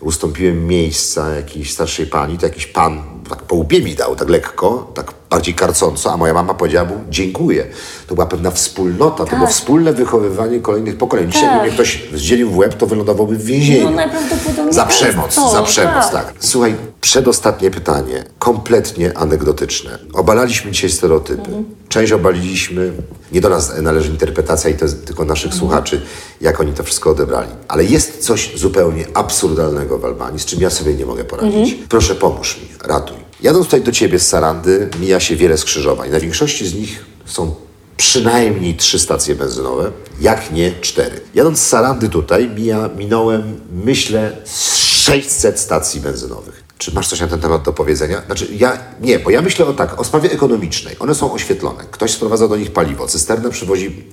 ustąpiłem 0.00 0.66
miejsca 0.66 1.34
jakiejś 1.34 1.72
starszej 1.72 2.06
pani, 2.06 2.38
to 2.38 2.46
jakiś 2.46 2.66
pan 2.66 3.02
tak 3.28 3.42
po 3.42 3.54
łbie 3.56 3.82
mi 3.82 3.94
dał, 3.94 4.16
tak 4.16 4.28
lekko, 4.28 4.92
tak 4.94 5.12
bardziej 5.30 5.54
karcąco, 5.54 6.12
a 6.12 6.16
moja 6.16 6.34
mama 6.34 6.54
powiedziała 6.54 6.88
mu 6.88 6.94
dziękuję. 7.10 7.66
To 8.06 8.14
była 8.14 8.26
pewna 8.26 8.50
wspólnota, 8.50 9.24
to 9.24 9.36
było 9.36 9.48
wspólne 9.48 9.92
wychowywanie 9.92 10.60
kolejnych 10.60 10.96
pokoleń. 10.98 11.32
Dzisiaj, 11.32 11.48
Tak. 11.48 11.60
gdyby 11.60 11.74
ktoś 11.74 12.02
zdzielił 12.14 12.50
w 12.50 12.56
łeb, 12.56 12.74
to 12.74 12.86
wylądowałby 12.86 13.36
w 13.36 13.44
więzieniu. 13.44 13.84
No, 13.84 13.96
najprawdopodobniej 13.96 14.74
za 14.74 14.84
jest 14.86 14.96
przemoc, 14.98 15.34
to, 15.34 15.50
za 15.50 15.62
przemoc, 15.62 16.10
tak. 16.10 16.12
tak. 16.12 16.34
Słuchaj, 16.40 16.74
przedostatnie 17.00 17.70
pytanie, 17.70 18.24
kompletnie 18.38 19.18
anegdotyczne. 19.18 19.98
Obalaliśmy 20.12 20.70
dzisiaj 20.70 20.90
stereotypy. 20.90 21.40
Mhm. 21.42 21.64
Część 21.88 22.12
obaliliśmy, 22.12 22.92
nie 23.32 23.40
do 23.40 23.48
nas 23.48 23.72
należy 23.82 24.10
interpretacja 24.10 24.70
i 24.70 24.74
to 24.74 24.84
jest 24.84 25.06
tylko 25.06 25.24
naszych 25.24 25.52
Mhm. 25.52 25.60
słuchaczy, 25.60 26.00
jak 26.40 26.60
oni 26.60 26.72
to 26.72 26.82
wszystko 26.82 27.10
odebrali. 27.10 27.48
Ale 27.68 27.84
jest 27.84 28.24
coś 28.24 28.52
zupełnie 28.56 29.04
absurdalnego 29.14 29.98
w 29.98 30.04
Albanii, 30.04 30.38
z 30.40 30.44
czym 30.44 30.60
ja 30.60 30.70
sobie 30.70 30.94
nie 30.94 31.06
mogę 31.06 31.24
poradzić. 31.24 31.70
Mhm. 31.70 31.88
Proszę 31.88 32.14
pomóż 32.14 32.56
mi, 32.62 32.68
ratuj. 32.88 33.29
Jadąc 33.42 33.66
tutaj 33.66 33.82
do 33.82 33.92
ciebie 33.92 34.18
z 34.18 34.28
Sarandy, 34.28 34.88
mija 35.00 35.20
się 35.20 35.36
wiele 35.36 35.58
skrzyżowań. 35.58 36.10
Na 36.10 36.20
większości 36.20 36.66
z 36.66 36.74
nich 36.74 37.04
są 37.26 37.54
przynajmniej 37.96 38.76
trzy 38.76 38.98
stacje 38.98 39.34
benzynowe, 39.34 39.92
jak 40.20 40.52
nie 40.52 40.72
cztery. 40.80 41.20
Jadąc 41.34 41.58
z 41.58 41.66
Sarandy 41.66 42.08
tutaj, 42.08 42.48
mija, 42.48 42.90
minąłem, 42.96 43.60
myślę, 43.84 44.36
z 44.44 44.76
600 44.76 45.60
stacji 45.60 46.00
benzynowych. 46.00 46.64
Czy 46.78 46.94
masz 46.94 47.08
coś 47.08 47.20
na 47.20 47.28
ten 47.28 47.40
temat 47.40 47.62
do 47.62 47.72
powiedzenia? 47.72 48.22
Znaczy, 48.26 48.48
ja 48.52 48.78
nie, 49.00 49.18
bo 49.18 49.30
ja 49.30 49.42
myślę 49.42 49.66
o 49.66 49.72
tak, 49.72 50.00
o 50.00 50.04
sprawie 50.04 50.32
ekonomicznej. 50.32 50.96
One 50.98 51.14
są 51.14 51.32
oświetlone. 51.32 51.84
Ktoś 51.90 52.10
sprowadza 52.10 52.48
do 52.48 52.56
nich 52.56 52.72
paliwo, 52.72 53.06
cysterna 53.06 53.50
przywozi. 53.50 54.04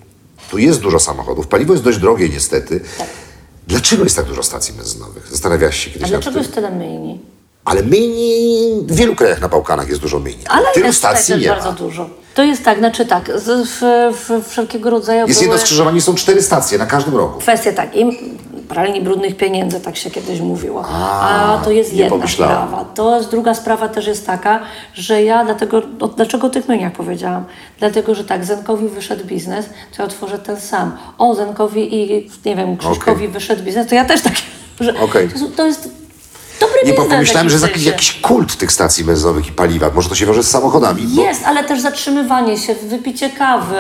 Tu 0.50 0.58
jest 0.58 0.82
dużo 0.82 1.00
samochodów. 1.00 1.48
Paliwo 1.48 1.74
jest 1.74 1.84
dość 1.84 1.98
drogie, 1.98 2.30
niestety. 2.30 2.82
Dlaczego 3.68 4.04
jest 4.04 4.16
tak 4.16 4.26
dużo 4.26 4.44
stacji 4.44 4.74
benzynowych? 4.74 5.28
Zastanawiałaś 5.32 5.84
się 5.84 5.90
A 5.90 5.94
kiedyś 5.94 6.02
nad 6.02 6.22
dlaczego 6.22 6.40
jest 6.40 6.54
tyle 6.54 6.72
myjni? 6.72 7.20
Ale 7.68 7.84
myjni, 7.84 8.70
w 8.82 8.96
wielu 8.96 9.16
krajach 9.16 9.42
na 9.42 9.48
Bałkanach 9.50 9.90
jest 9.90 10.02
dużo 10.02 10.20
myjni. 10.20 10.44
Ale 10.50 10.66
Tylu 10.74 10.86
jest 10.86 10.98
stacji 10.98 11.34
też 11.34 11.44
nie 11.44 11.50
bardzo 11.50 11.70
ma. 11.70 11.76
dużo. 11.76 12.10
To 12.36 12.44
jest 12.44 12.64
tak, 12.66 12.78
znaczy 12.78 13.06
tak, 13.06 13.32
z, 13.36 13.68
w, 13.68 13.82
w 14.28 14.50
wszelkiego 14.50 14.90
rodzaju 14.90 15.28
Jest 15.28 15.40
były 15.40 15.52
jedno 15.52 15.62
skrzyżowanie, 15.66 16.02
są 16.02 16.16
cztery 16.16 16.42
stacje 16.44 16.78
na 16.78 16.86
każdym 16.86 17.16
rogu. 17.16 17.40
kwestie 17.40 17.74
tak, 17.74 17.96
im 17.96 18.12
pralni 18.70 19.02
brudnych 19.02 19.38
pieniędzy, 19.38 19.80
tak 19.80 19.98
się 19.98 20.12
kiedyś 20.12 20.40
mówiło. 20.40 20.86
A, 20.88 21.62
to 21.64 21.72
jest 21.72 21.94
jedna 21.94 22.10
pomyślałem. 22.10 22.68
sprawa. 22.68 22.86
To 22.86 23.18
jest 23.18 23.30
druga 23.32 23.54
sprawa 23.54 23.88
też 23.88 24.08
jest 24.08 24.26
taka, 24.26 24.60
że 24.94 25.24
ja 25.24 25.46
dlatego, 25.46 25.82
o, 26.00 26.08
dlaczego 26.08 26.48
o 26.48 26.50
tych 26.50 26.68
myniach 26.68 26.94
powiedziałam? 26.94 27.46
Dlatego, 27.80 28.16
że 28.16 28.24
tak, 28.24 28.46
Zenkowi 28.46 28.88
wyszedł 28.88 29.26
biznes, 29.26 29.66
to 29.66 30.02
ja 30.02 30.06
otworzę 30.06 30.40
ten 30.40 30.60
sam. 30.62 30.98
O, 31.18 31.36
Zenkowi 31.36 31.96
i, 31.96 32.30
nie 32.46 32.56
wiem, 32.56 32.78
Krzyśkowi 32.78 33.12
Okej. 33.12 33.28
wyszedł 33.28 33.64
biznes, 33.64 33.88
to 33.88 33.96
ja 33.96 34.06
też 34.06 34.22
tak, 34.22 34.34
że 34.80 35.00
Okej. 35.00 35.30
to, 35.30 35.40
to 35.56 35.66
jest 35.66 35.97
dobry 36.60 36.76
Nie, 36.86 36.94
bo 36.94 37.06
pomyślałem, 37.06 37.50
że 37.50 37.56
jest 37.56 37.68
jakiś, 37.68 37.84
jakiś 37.84 38.14
kult 38.14 38.58
tych 38.58 38.72
stacji 38.72 39.04
benzynowych 39.04 39.48
i 39.48 39.52
paliwa. 39.52 39.92
Może 39.96 40.10
to 40.10 40.16
się 40.16 40.26
wiąże 40.26 40.44
z 40.44 40.50
samochodami. 40.50 41.02
Bo 41.08 41.22
Jest, 41.22 41.44
ale 41.46 41.64
też 41.64 41.82
zatrzymywanie 41.82 42.58
się, 42.58 42.76
wypicie 42.76 43.30
kawy, 43.30 43.76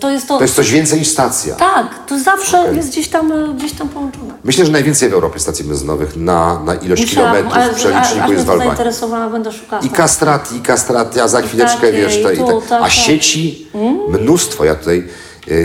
to 0.00 0.10
jest 0.10 0.28
to... 0.28 0.36
to 0.36 0.44
jest 0.44 0.54
coś 0.54 0.70
więcej 0.70 0.98
niż 0.98 1.08
stacja. 1.08 1.54
Tak, 1.54 2.06
to 2.06 2.18
zawsze 2.18 2.60
Okej. 2.60 2.76
jest 2.76 2.88
gdzieś 2.88 3.08
tam, 3.08 3.56
gdzieś 3.56 3.72
tam 3.72 3.88
połączone. 3.88 4.34
Myślę, 4.44 4.66
że 4.66 4.72
najwięcej 4.72 5.08
w 5.08 5.12
Europie 5.12 5.40
stacji 5.40 5.64
benzynowych 5.64 6.16
na, 6.16 6.60
na 6.64 6.74
ilość 6.74 7.02
Musiałam, 7.02 7.32
kilometrów 7.32 7.62
ale- 7.64 7.72
w 7.72 7.76
przeliczniku 7.76 8.32
jest 8.32 8.44
w 8.44 8.50
Albanii. 8.50 8.70
zainteresowała, 8.70 9.28
będę 9.30 9.52
szukała. 9.52 9.82
I 9.82 9.90
kastrat, 9.90 10.52
i 10.52 10.60
kastrat, 10.60 11.16
a 11.18 11.28
za 11.28 11.42
chwileczkę 11.42 11.80
Takie, 11.80 11.92
wiesz, 11.92 12.16
i 12.16 12.20
i 12.34 12.36
tu, 12.38 12.46
tak. 12.60 12.68
tak, 12.68 12.80
a 12.80 12.84
tak. 12.84 12.90
sieci 12.92 13.66
mnóstwo. 14.08 14.64
Ja 14.64 14.74
tutaj 14.74 15.08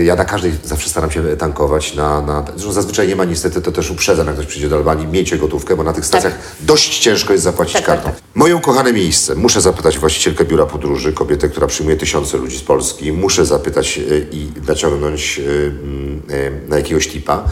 Ja 0.04 0.16
na 0.16 0.24
każdej 0.24 0.52
zawsze 0.64 0.88
staram 0.88 1.10
się 1.10 1.36
tankować. 1.36 1.94
Na, 1.94 2.20
na, 2.20 2.44
zresztą 2.54 2.72
zazwyczaj 2.72 3.08
nie 3.08 3.16
ma 3.16 3.24
niestety, 3.24 3.62
to 3.62 3.72
też 3.72 3.90
uprzedzam, 3.90 4.26
jak 4.26 4.36
ktoś 4.36 4.46
przyjdzie 4.46 4.68
do 4.68 4.76
Albanii, 4.76 5.06
miejcie 5.06 5.38
gotówkę, 5.38 5.76
bo 5.76 5.82
na 5.82 5.92
tych 5.92 6.06
stacjach 6.06 6.38
dość 6.60 6.98
ciężko 6.98 7.32
jest 7.32 7.44
zapłacić 7.44 7.74
Tak, 7.74 7.86
tak, 7.86 8.02
kartą. 8.02 8.20
Moje 8.34 8.56
ukochane 8.56 8.92
miejsce. 8.92 9.34
Muszę 9.34 9.60
zapytać 9.60 9.98
właścicielkę 9.98 10.44
biura 10.44 10.66
podróży, 10.66 11.12
kobietę, 11.12 11.48
która 11.48 11.66
przyjmuje 11.66 11.96
tysiące 11.96 12.36
ludzi 12.36 12.58
z 12.58 12.62
Polski. 12.62 13.12
Muszę 13.12 13.46
zapytać 13.46 13.98
y, 13.98 14.26
i 14.32 14.48
naciągnąć 14.68 15.38
y, 15.38 15.72
na 16.68 16.76
jakiegoś 16.76 17.08
tipa. 17.08 17.44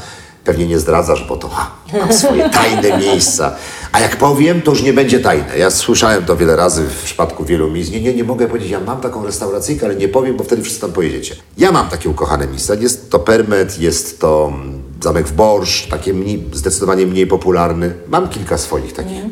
Pewnie 0.45 0.67
nie 0.67 0.79
zdradzasz, 0.79 1.25
bo 1.29 1.37
to 1.37 1.49
ha, 1.49 1.71
mam 2.01 2.13
swoje 2.13 2.51
tajne 2.51 2.99
miejsca. 3.07 3.57
A 3.93 4.01
jak 4.01 4.17
powiem, 4.17 4.63
to 4.63 4.71
już 4.71 4.83
nie 4.83 4.93
będzie 4.93 5.21
tajne. 5.21 5.59
Ja 5.59 5.71
słyszałem 5.71 6.25
to 6.25 6.37
wiele 6.37 6.57
razy 6.57 6.83
w 6.83 7.03
przypadku 7.03 7.45
wielu 7.45 7.71
miejsc. 7.71 7.91
Nie, 7.91 8.01
nie, 8.01 8.15
nie 8.15 8.25
mogę 8.25 8.49
powiedzieć, 8.49 8.71
ja 8.71 8.81
mam 8.81 9.01
taką 9.01 9.27
restauracyjkę, 9.27 9.87
ale 9.87 9.97
nie 9.97 10.09
powiem, 10.09 10.37
bo 10.37 10.45
wtedy 10.45 10.63
wszyscy 10.63 10.81
tam 10.81 10.93
pojedziecie. 10.93 11.37
Ja 11.59 11.73
mam 11.73 11.89
takie 11.89 12.09
ukochane 12.09 12.47
miejsca. 12.47 12.75
Jest 12.75 13.11
to 13.11 13.19
Permet, 13.19 13.79
jest 13.79 14.21
to 14.21 14.53
mm, 14.55 14.83
Zamek 15.03 15.27
w 15.27 15.33
Borsz, 15.33 15.87
takie 15.87 16.15
mniej, 16.15 16.45
zdecydowanie 16.53 17.07
mniej 17.07 17.27
popularny. 17.27 17.95
Mam 18.09 18.29
kilka 18.29 18.59
swoich 18.59 18.93
takich 18.93 19.23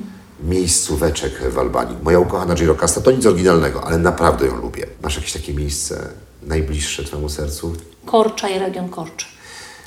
miejscóweczek 0.44 1.32
w 1.50 1.58
Albanii. 1.58 1.96
Moja 2.02 2.18
ukochana 2.18 2.54
Girocasta 2.54 3.00
to 3.00 3.10
nic 3.10 3.26
oryginalnego, 3.26 3.84
ale 3.84 3.98
naprawdę 3.98 4.46
ją 4.46 4.56
lubię. 4.56 4.86
Masz 5.02 5.16
jakieś 5.16 5.32
takie 5.32 5.54
miejsce 5.54 6.08
najbliższe 6.42 7.04
twojemu 7.04 7.28
sercu? 7.28 7.72
Korcza 8.06 8.48
i 8.48 8.58
region 8.58 8.88
Korczy. 8.88 9.26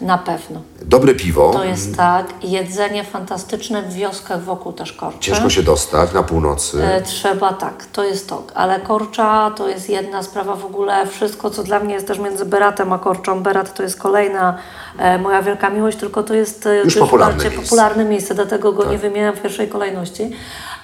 Na 0.02 0.18
pewno. 0.18 0.62
Dobre 0.86 1.16
piwo. 1.16 1.52
To 1.54 1.64
jest 1.64 1.98
tak. 1.98 2.26
Jedzenie 2.44 3.04
fantastyczne 3.04 3.82
w 3.82 3.94
wioskach 3.94 4.44
wokół 4.44 4.74
też 4.74 4.94
Korczy. 4.94 5.20
Ciężko 5.20 5.50
się 5.50 5.64
dostać 5.64 6.14
na 6.14 6.24
północy. 6.24 6.84
E, 6.84 7.02
Trzeba 7.02 7.54
tak, 7.54 7.86
to 7.86 8.04
jest 8.04 8.30
to. 8.30 8.44
Ale 8.56 8.80
Korcza 8.80 9.52
to 9.56 9.68
jest 9.68 9.90
jedna 9.90 10.24
sprawa 10.24 10.56
w 10.56 10.66
ogóle. 10.66 11.08
Wszystko, 11.08 11.50
co 11.50 11.64
dla 11.64 11.80
mnie 11.80 11.94
jest 11.94 12.08
też 12.08 12.20
między 12.20 12.46
Beratem 12.46 12.94
a 12.94 13.00
Korczą. 13.00 13.44
Berat 13.44 13.74
to 13.74 13.84
jest 13.84 14.00
kolejna 14.00 14.58
e, 14.98 15.18
moja 15.18 15.42
wielka 15.42 15.70
miłość, 15.70 15.98
tylko 15.98 16.24
to 16.24 16.34
jest 16.34 16.66
e, 16.68 16.76
Już 16.78 16.96
popularne 16.96 17.34
bardziej 17.34 17.52
miejsce. 17.52 17.70
popularne 17.70 18.06
miejsce, 18.06 18.36
dlatego 18.36 18.72
go 18.74 18.86
nie 18.92 18.98
wymieniam 18.98 19.36
w 19.36 19.42
pierwszej 19.42 19.68
kolejności. 19.70 20.32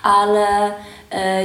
Ale 0.03 0.71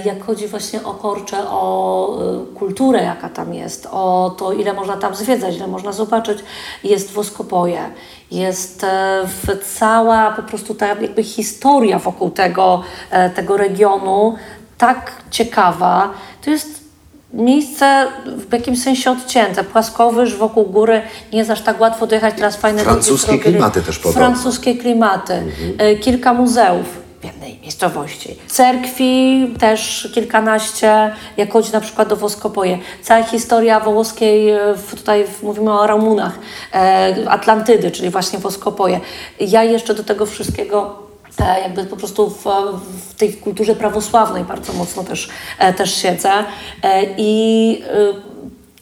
jak 0.04 0.24
chodzi 0.24 0.48
właśnie 0.48 0.82
o 0.84 0.94
Korczę, 0.94 1.36
o 1.50 2.18
e, 2.52 2.54
kulturę, 2.54 3.02
jaka 3.02 3.28
tam 3.28 3.54
jest, 3.54 3.88
o 3.90 4.34
to, 4.38 4.52
ile 4.52 4.72
można 4.72 4.96
tam 4.96 5.14
zwiedzać, 5.14 5.56
ile 5.56 5.66
można 5.66 5.92
zobaczyć, 5.92 6.38
jest 6.84 7.12
woskopoje, 7.12 7.80
jest 8.30 8.84
e, 8.84 9.22
w 9.26 9.76
cała 9.78 10.30
po 10.30 10.42
prostu 10.42 10.74
ta 10.74 10.86
jakby 10.86 11.22
historia 11.22 11.98
wokół 11.98 12.30
tego, 12.30 12.82
e, 13.10 13.30
tego 13.30 13.56
regionu 13.56 14.36
tak 14.78 15.12
ciekawa. 15.30 16.10
To 16.44 16.50
jest 16.50 16.82
miejsce 17.32 18.06
w 18.26 18.52
jakimś 18.52 18.82
sensie 18.82 19.10
odcięte, 19.10 19.64
płaskowyż 19.64 20.36
wokół 20.36 20.64
góry, 20.64 21.02
nie 21.32 21.38
jest 21.38 21.50
aż 21.50 21.60
tak 21.60 21.80
łatwo 21.80 22.06
dojechać, 22.06 22.34
teraz 22.34 22.56
fajne 22.56 22.82
Francuskie 22.82 23.38
klimaty 23.38 23.82
też 23.82 23.98
podobno. 23.98 24.20
Francuskie 24.20 24.74
klimaty, 24.74 25.42
e, 25.78 25.96
kilka 25.96 26.34
muzeów 26.34 27.01
jednej 27.24 27.58
miejscowości. 27.62 28.36
Cerkwi 28.46 29.46
też 29.58 30.08
kilkanaście, 30.14 31.12
jak 31.36 31.52
chodzi 31.52 31.72
na 31.72 31.80
przykład 31.80 32.08
do 32.08 32.16
Woskopoje. 32.16 32.78
Cała 33.02 33.22
historia 33.22 33.80
wołoskiej, 33.80 34.50
e, 34.50 34.74
tutaj 34.96 35.24
mówimy 35.42 35.72
o 35.80 35.86
Ramunach, 35.86 36.38
e, 36.74 37.14
Atlantydy, 37.28 37.90
czyli 37.90 38.10
właśnie 38.10 38.38
Woskopoje. 38.38 39.00
Ja 39.40 39.64
jeszcze 39.64 39.94
do 39.94 40.04
tego 40.04 40.26
wszystkiego 40.26 40.98
e, 41.38 41.60
jakby 41.60 41.84
po 41.84 41.96
prostu 41.96 42.30
w, 42.30 42.44
w 43.10 43.14
tej 43.14 43.32
kulturze 43.34 43.74
prawosławnej 43.74 44.44
bardzo 44.44 44.72
mocno 44.72 45.04
też, 45.04 45.28
też 45.76 45.94
siedzę. 45.94 46.30
I 47.16 47.82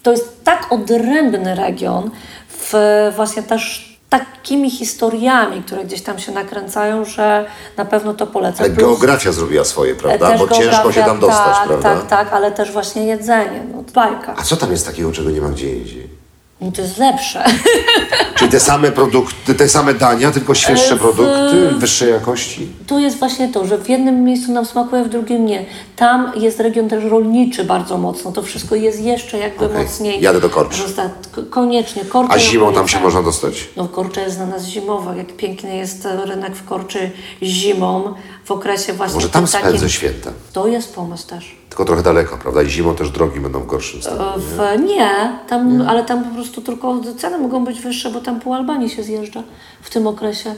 to 0.02 0.10
jest 0.10 0.44
tak 0.44 0.72
odrębny 0.72 1.54
region 1.54 2.10
w 2.48 2.74
właśnie 3.16 3.42
też 3.42 3.89
takimi 4.10 4.70
historiami, 4.70 5.62
które 5.62 5.84
gdzieś 5.84 6.02
tam 6.02 6.18
się 6.18 6.32
nakręcają, 6.32 7.04
że 7.04 7.46
na 7.76 7.84
pewno 7.84 8.14
to 8.14 8.26
polecam. 8.26 8.66
Ale 8.66 8.74
Plus- 8.74 8.86
geografia 8.86 9.32
zrobiła 9.32 9.64
swoje, 9.64 9.94
prawda? 9.94 10.38
Bo 10.38 10.48
ciężko 10.48 10.92
się 10.92 11.02
tam 11.02 11.20
dostać, 11.20 11.56
tak, 11.56 11.66
prawda? 11.66 11.94
Tak, 11.96 12.06
tak, 12.08 12.32
ale 12.32 12.52
też 12.52 12.72
właśnie 12.72 13.06
jedzenie, 13.06 13.62
no 13.72 13.84
bajka. 13.94 14.34
A 14.36 14.42
co 14.42 14.56
tam 14.56 14.70
jest 14.70 14.86
takiego, 14.86 15.12
czego 15.12 15.30
nie 15.30 15.40
ma 15.40 15.48
gdzie 15.48 15.76
indziej? 15.76 16.19
No 16.60 16.72
to 16.72 16.82
jest 16.82 16.98
lepsze. 16.98 17.44
Czyli 18.38 18.50
te 18.50 18.60
same 18.60 18.92
produkty, 18.92 19.54
te 19.54 19.68
same 19.68 19.94
dania, 19.94 20.30
tylko 20.30 20.54
świeższe 20.54 20.92
E, 20.94 20.96
w- 20.96 21.00
produkty, 21.00 21.68
wyższej 21.78 22.10
jakości? 22.10 22.68
Tu 22.86 22.98
jest 22.98 23.18
właśnie 23.18 23.48
to, 23.48 23.66
że 23.66 23.78
w 23.78 23.88
jednym 23.88 24.24
miejscu 24.24 24.52
nam 24.52 24.66
smakuje, 24.66 25.04
w 25.04 25.08
drugim 25.08 25.46
nie. 25.46 25.64
Tam 25.96 26.32
jest 26.36 26.60
region 26.60 26.88
też 26.88 27.04
rolniczy 27.04 27.64
bardzo 27.64 27.98
mocno. 27.98 28.32
To 28.32 28.42
wszystko 28.42 28.74
jest 28.74 29.00
jeszcze 29.00 29.38
jakby 29.38 29.64
Okej. 29.64 29.78
mocniej. 29.84 30.20
Jadę 30.22 30.40
do 30.40 30.50
Korczy. 30.50 30.82
Koniecznie. 31.50 32.04
Korcze 32.04 32.34
A 32.34 32.38
zimą 32.38 32.72
tam 32.72 32.88
się 32.88 33.00
można 33.00 33.22
dostać? 33.22 33.68
No 33.76 33.88
Korcze 33.88 34.20
jest 34.20 34.36
dla 34.36 34.46
nas 34.46 34.64
zimowa. 34.66 35.14
Jak 35.16 35.36
piękny 35.36 35.76
jest 35.76 36.08
rynek 36.24 36.56
w 36.56 36.64
Korczy 36.64 37.10
zimą, 37.42 38.14
w 38.44 38.50
okresie 38.50 38.92
właśnie 38.92 39.14
Może 39.14 39.28
tam 39.28 39.46
takim- 39.46 39.68
spędzę 39.68 39.90
święta. 39.90 40.30
To 40.52 40.66
jest 40.66 40.94
pomysł 40.94 41.26
też. 41.28 41.59
Tylko 41.70 41.84
trochę 41.84 42.02
daleko, 42.02 42.38
prawda? 42.38 42.62
I 42.62 42.68
zimą 42.70 42.94
też 42.94 43.10
drogi 43.10 43.40
będą 43.40 43.60
w 43.60 43.66
gorszym 43.66 44.02
stanie. 44.02 44.18
W, 44.36 44.80
nie, 44.86 45.38
tam, 45.48 45.82
ale 45.88 46.04
tam 46.04 46.24
po 46.24 46.34
prostu 46.34 46.60
tylko 46.62 47.00
ceny 47.18 47.38
mogą 47.38 47.64
być 47.64 47.80
wyższe, 47.80 48.10
bo 48.10 48.20
tam 48.20 48.40
pół 48.40 48.54
Albanii 48.54 48.90
się 48.90 49.02
zjeżdża 49.02 49.42
w 49.82 49.90
tym 49.90 50.06
okresie. 50.06 50.54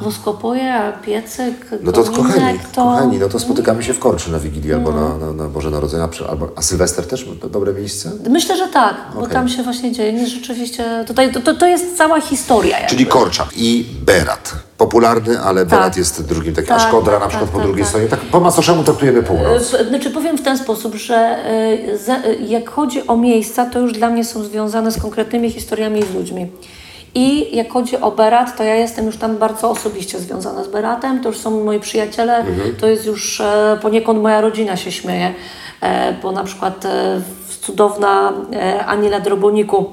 Woskopoje, 0.00 0.92
piecyk, 1.06 1.54
No 1.82 1.92
to 1.92 2.04
kominek, 2.04 2.26
kochani, 2.34 2.58
to... 2.74 2.82
kochani, 2.84 3.18
no 3.18 3.28
to 3.28 3.38
spotykamy 3.38 3.82
się 3.82 3.94
w 3.94 3.98
Korczy 3.98 4.32
na 4.32 4.38
Wigilię 4.38 4.74
albo 4.74 4.92
na, 4.92 5.18
na, 5.18 5.32
na 5.32 5.48
Boże 5.48 5.70
Narodzenia, 5.70 6.08
przy- 6.08 6.28
albo, 6.28 6.48
a 6.56 6.62
Sylwester 6.62 7.06
też 7.08 7.28
dobre 7.50 7.72
miejsce? 7.72 8.10
Myślę, 8.30 8.56
że 8.56 8.68
tak, 8.68 8.94
bo 9.14 9.20
Okej. 9.20 9.32
tam 9.32 9.48
się 9.48 9.62
właśnie 9.62 9.92
dzieje. 9.92 10.12
Nie, 10.12 10.26
rzeczywiście, 10.26 11.04
tutaj, 11.06 11.32
to, 11.32 11.40
to, 11.40 11.54
to 11.54 11.66
jest 11.66 11.96
cała 11.96 12.20
historia. 12.20 12.78
Jakby. 12.78 12.90
Czyli 12.90 13.06
Korcza 13.06 13.48
i 13.56 13.86
Berat. 14.06 14.52
Popularny, 14.86 15.40
ale 15.40 15.66
Berat 15.66 15.96
jest 15.96 16.26
drugim 16.26 16.54
takim, 16.54 16.72
a 16.72 16.78
Tak, 16.78 16.88
Szkodra 16.88 17.12
na 17.12 17.18
tak, 17.20 17.28
przykład 17.28 17.48
tak, 17.50 17.52
po 17.52 17.58
tak, 17.58 17.66
drugiej 17.66 17.82
tak. 17.84 17.88
stronie. 17.88 18.08
Tak 18.08 18.20
po 18.20 18.40
macoszemu 18.40 18.84
traktujemy 18.84 19.22
północ. 19.22 19.62
W- 19.62 19.88
Znaczy 19.88 20.10
powiem 20.10 20.38
w 20.38 20.42
ten 20.42 20.58
sposób, 20.58 20.94
że 20.94 21.36
za, 22.04 22.16
y, 22.16 22.36
jak 22.48 22.70
chodzi 22.70 23.06
o 23.06 23.16
miejsca, 23.16 23.66
to 23.66 23.78
już 23.78 23.92
dla 23.92 24.10
mnie 24.10 24.24
są 24.24 24.44
związane 24.44 24.92
z 24.92 25.02
konkretnymi 25.02 25.50
historiami 25.50 26.00
i 26.00 26.02
z 26.02 26.14
ludźmi. 26.14 26.46
I 27.14 27.56
jak 27.56 27.72
chodzi 27.72 27.96
o 28.00 28.10
Berat, 28.10 28.56
to 28.56 28.62
ja 28.64 28.74
jestem 28.74 29.06
już 29.06 29.16
tam 29.16 29.36
bardzo 29.36 29.70
osobiście 29.70 30.18
związana 30.18 30.64
z 30.64 30.68
Beratem, 30.68 31.20
to 31.22 31.28
już 31.28 31.38
są 31.38 31.64
moi 31.64 31.80
przyjaciele, 31.80 32.44
to 32.80 32.86
jest 32.86 33.06
już 33.06 33.40
e, 33.40 33.78
poniekąd 33.82 34.22
moja 34.22 34.40
rodzina 34.40 34.76
się 34.76 34.92
śmieje, 34.92 35.34
e, 35.80 36.12
bo 36.22 36.32
na 36.32 36.44
przykład 36.44 36.84
e, 36.84 37.20
cudowna 37.60 38.32
e, 38.52 38.86
Aniela 38.86 39.20
Droboniku, 39.20 39.86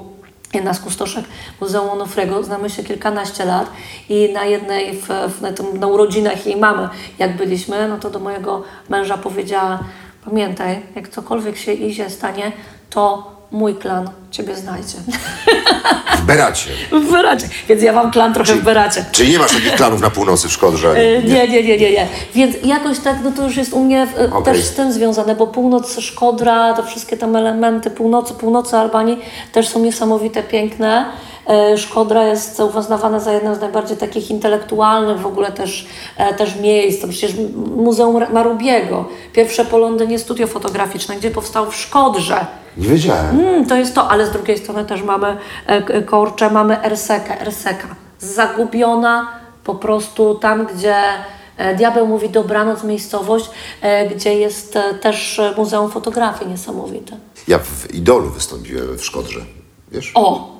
jedna 0.54 0.74
z 0.74 0.80
kustoszek 0.80 1.24
Muzeum 1.60 1.90
Onufrego, 1.90 2.42
znamy 2.42 2.70
się 2.70 2.84
kilkanaście 2.84 3.44
lat 3.44 3.70
i 4.08 4.32
na 4.32 4.44
jednej, 4.44 4.92
w, 4.96 5.06
w, 5.06 5.40
na, 5.40 5.52
tym, 5.52 5.78
na 5.78 5.86
urodzinach 5.86 6.46
jej 6.46 6.56
mamy, 6.56 6.88
jak 7.18 7.36
byliśmy, 7.36 7.88
no 7.88 7.98
to 7.98 8.10
do 8.10 8.18
mojego 8.18 8.62
męża 8.88 9.18
powiedziała, 9.18 9.80
pamiętaj, 10.24 10.82
jak 10.94 11.08
cokolwiek 11.08 11.56
się 11.56 11.72
idzie 11.72 12.10
stanie, 12.10 12.52
to 12.90 13.39
mój 13.52 13.74
klan 13.74 14.10
Ciebie 14.30 14.56
znajdzie. 14.56 14.98
W 16.18 16.24
Beracie. 16.24 16.70
w 17.06 17.10
Beracie. 17.12 17.48
Więc 17.68 17.82
ja 17.82 17.92
mam 17.92 18.10
klan 18.10 18.34
trochę 18.34 18.54
w 18.54 18.62
Beracie. 18.62 19.04
Czyli 19.12 19.32
nie 19.32 19.38
masz 19.38 19.52
takich 19.52 19.74
klanów 19.74 20.00
na 20.00 20.10
północy 20.10 20.48
w 20.48 20.52
Szkodrze? 20.52 20.90
E, 20.90 21.22
Nie, 21.22 21.48
nie, 21.48 21.62
nie, 21.62 21.78
nie, 21.78 21.90
nie. 21.90 22.06
Więc 22.34 22.56
jakoś 22.64 22.98
tak, 22.98 23.16
no 23.24 23.32
to 23.36 23.44
już 23.44 23.56
jest 23.56 23.72
u 23.72 23.84
mnie 23.84 24.06
e, 24.18 24.32
Okej. 24.32 24.54
też 24.54 24.64
z 24.64 24.74
tym 24.74 24.92
związane, 24.92 25.34
bo 25.36 25.46
północ 25.46 26.00
Szkodra, 26.00 26.74
to 26.74 26.82
wszystkie 26.82 27.16
tam 27.16 27.36
elementy 27.36 27.90
północy, 27.90 28.34
północy 28.34 28.76
Albanii 28.76 29.18
też 29.52 29.68
są 29.68 29.80
niesamowite, 29.80 30.42
piękne. 30.42 31.04
E, 31.48 31.78
Szkodra 31.78 32.24
jest 32.24 32.60
uznawana 32.78 33.20
za 33.20 33.32
jedno 33.32 33.54
z 33.54 33.60
najbardziej 33.60 33.96
takich 33.96 34.30
intelektualnych 34.30 35.18
w 35.18 35.26
ogóle 35.26 35.52
też, 35.52 35.86
e, 36.16 36.34
też 36.34 36.56
miejsc. 36.56 37.02
To 37.02 37.08
przecież 37.08 37.32
Muzeum 37.76 38.32
Marubiego, 38.32 39.04
pierwsze 39.32 39.64
po 39.64 39.78
Londynie 39.78 40.18
studio 40.18 40.46
fotograficzne, 40.46 41.16
gdzie 41.16 41.30
powstało 41.30 41.70
w 41.70 41.76
Szkodrze. 41.76 42.46
Nie 42.76 42.88
wiedziałem. 42.88 43.40
Mm, 43.40 43.66
to 43.66 43.76
jest 43.76 43.94
to, 43.94 44.10
ale 44.10 44.26
z 44.26 44.30
drugiej 44.30 44.58
strony 44.58 44.84
też 44.84 45.02
mamy 45.02 45.36
e, 45.66 45.82
k- 45.82 46.02
Korcze, 46.02 46.50
mamy 46.50 46.82
Ersekę, 46.84 47.40
Erseka. 47.40 47.88
Zagubiona 48.18 49.28
po 49.64 49.74
prostu 49.74 50.34
tam, 50.34 50.66
gdzie 50.66 50.96
e, 51.56 51.74
diabeł 51.76 52.06
mówi 52.06 52.28
dobranoc, 52.28 52.84
miejscowość, 52.84 53.50
e, 53.82 54.08
gdzie 54.08 54.34
jest 54.34 54.78
też 55.00 55.40
Muzeum 55.56 55.90
Fotografii 55.90 56.50
niesamowite. 56.50 57.16
Ja 57.48 57.58
w 57.58 57.94
Idolu 57.94 58.30
wystąpiłem 58.30 58.98
w 58.98 59.04
Szkodrze. 59.04 59.40
Wiesz? 59.92 60.10
O, 60.14 60.50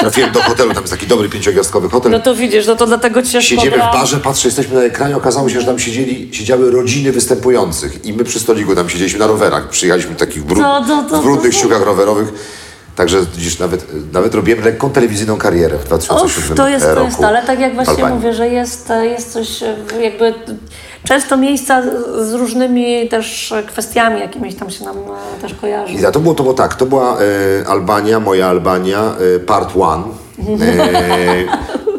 Trafiłem 0.00 0.32
do 0.32 0.42
hotelu, 0.42 0.74
tam 0.74 0.82
jest 0.82 0.92
taki 0.94 1.06
dobry 1.06 1.28
pięciogwiazdkowy 1.28 1.88
hotel. 1.88 2.12
no 2.12 2.20
to 2.20 2.34
widzisz, 2.34 2.66
no 2.66 2.76
to 2.76 2.86
dlatego 2.86 3.22
cię 3.22 3.42
Siedzimy 3.42 3.76
w 3.76 3.78
barze, 3.78 4.16
patrzę, 4.16 4.48
jesteśmy 4.48 4.74
na 4.74 4.82
ekranie, 4.82 5.16
okazało 5.16 5.48
się, 5.48 5.60
że 5.60 5.66
tam 5.66 5.78
siedzieli, 5.78 6.28
siedziały 6.34 6.70
rodziny 6.70 7.12
występujących 7.12 8.04
i 8.04 8.12
my 8.12 8.24
przy 8.24 8.40
stoliku 8.40 8.74
tam 8.74 8.88
siedzieliśmy 8.88 9.18
na 9.18 9.26
rowerach. 9.26 9.68
Przyjechaliśmy 9.68 10.14
w 10.14 10.18
takich 10.18 10.44
brud, 10.44 10.58
To- 10.62 10.84
to- 10.88 11.02
to- 11.10 11.20
w 11.20 11.22
brudnych 11.24 11.52
to- 11.52 11.58
ściugach 11.58 11.82
rowerowych. 11.82 12.28
Także 12.96 13.18
widzisz, 13.36 13.58
nawet, 13.58 13.86
nawet 14.12 14.34
robiłem 14.34 14.64
lekką 14.64 14.90
telewizyjną 14.90 15.36
karierę 15.36 15.78
w 15.78 15.84
2007 15.84 16.50
Uf, 16.50 16.56
to 16.56 16.68
jest, 16.68 16.86
to 16.86 16.94
roku. 16.94 17.06
jest, 17.06 17.22
ale 17.24 17.42
tak 17.42 17.60
jak 17.60 17.74
właśnie 17.74 17.94
Albanii. 17.94 18.16
mówię, 18.16 18.34
że 18.34 18.48
jest, 18.48 18.92
jest 19.02 19.32
coś 19.32 19.62
e, 19.62 19.76
jakby 20.02 20.34
często 21.08 21.36
miejsca 21.36 21.82
z 22.22 22.32
różnymi 22.32 23.08
też 23.08 23.54
kwestiami 23.66 24.20
jakimiś 24.20 24.54
tam 24.54 24.70
się 24.70 24.84
nam 24.84 24.96
e, 24.96 25.40
też 25.40 25.54
kojarzy. 25.54 25.94
I 25.94 26.12
to 26.12 26.20
było, 26.20 26.34
to 26.34 26.42
było 26.42 26.54
tak, 26.54 26.74
to 26.74 26.86
była 26.86 27.18
e, 27.20 27.68
Albania, 27.68 28.20
moja 28.20 28.48
Albania, 28.48 29.14
e, 29.36 29.40
part 29.40 29.76
one. 29.80 30.04
E, 30.60 31.44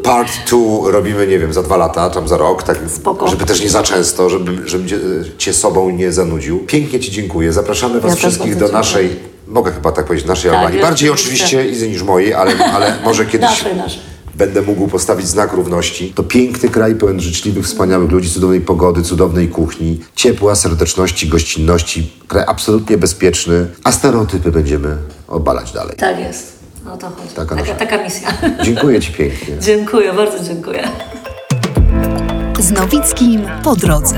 part 0.04 0.32
two 0.46 0.92
robimy, 0.92 1.28
nie 1.28 1.40
wiem, 1.40 1.54
za 1.54 1.64
dwa 1.64 1.78
lata, 1.78 2.10
tam 2.10 2.28
za 2.28 2.38
rok, 2.38 2.64
tak, 2.64 2.78
Spoko. 2.88 3.28
żeby 3.28 3.46
też 3.46 3.64
nie 3.64 3.70
za 3.70 3.84
często, 3.84 4.30
żeby, 4.30 4.70
żebym 4.70 4.88
cię, 4.88 4.98
cię 5.38 5.54
sobą 5.54 5.90
nie 5.90 6.12
zanudził. 6.12 6.60
Pięknie 6.60 7.00
Ci 7.00 7.12
dziękuję. 7.12 7.54
Zapraszamy 7.54 8.00
Was 8.00 8.12
też 8.12 8.20
wszystkich 8.20 8.56
do 8.56 8.68
naszej, 8.68 9.16
mogę 9.48 9.72
chyba 9.72 9.92
tak 9.92 10.06
powiedzieć, 10.06 10.28
naszej 10.28 10.52
Tak, 10.52 10.60
Albanii. 10.60 10.82
Bardziej 10.82 11.10
oczywiście. 11.10 11.70
Izy 11.70 11.90
niż 11.90 12.04
mojej, 12.04 12.34
ale, 12.34 12.72
ale 12.74 12.96
może 13.04 13.26
kiedyś 13.32 13.50
Naszej, 13.50 13.76
naszej. 13.76 14.02
Będę 14.40 14.62
mógł 14.62 14.88
postawić 14.88 15.28
znak 15.28 15.54
równości. 15.54 16.14
To 16.16 16.24
piękny 16.24 16.70
kraj, 16.70 16.96
pełen 16.96 17.20
życzliwych, 17.20 17.66
wspaniałych 17.66 18.12
ludzi, 18.12 18.30
cudownej 18.30 18.62
pogody, 18.62 19.02
cudownej 19.02 19.48
kuchni, 19.48 20.00
ciepła, 20.16 20.56
serdeczności, 20.56 21.28
gościnności, 21.28 22.12
kraj 22.28 22.44
absolutnie 22.48 22.98
bezpieczny, 22.98 23.68
a 23.84 23.92
stereotypy 23.92 24.52
będziemy 24.52 24.98
obalać 25.28 25.72
dalej. 25.72 25.96
Tak 25.98 26.20
jest. 26.20 26.60
O 26.94 26.98
to 26.98 27.10
chodzi. 27.10 27.36
Taka 27.36 27.56
Taka, 27.56 27.76
taka 27.76 28.04
misja. 28.04 28.30
Dziękuję 28.64 29.02
Ci 29.02 29.12
pięknie. 29.20 29.56
dziękuję, 29.62 30.14
bardzo 30.14 30.44
dziękuję. 30.44 30.88
Z 32.60 32.72
Nowickim 32.72 33.42
po 33.64 33.76
drodze. 33.76 34.16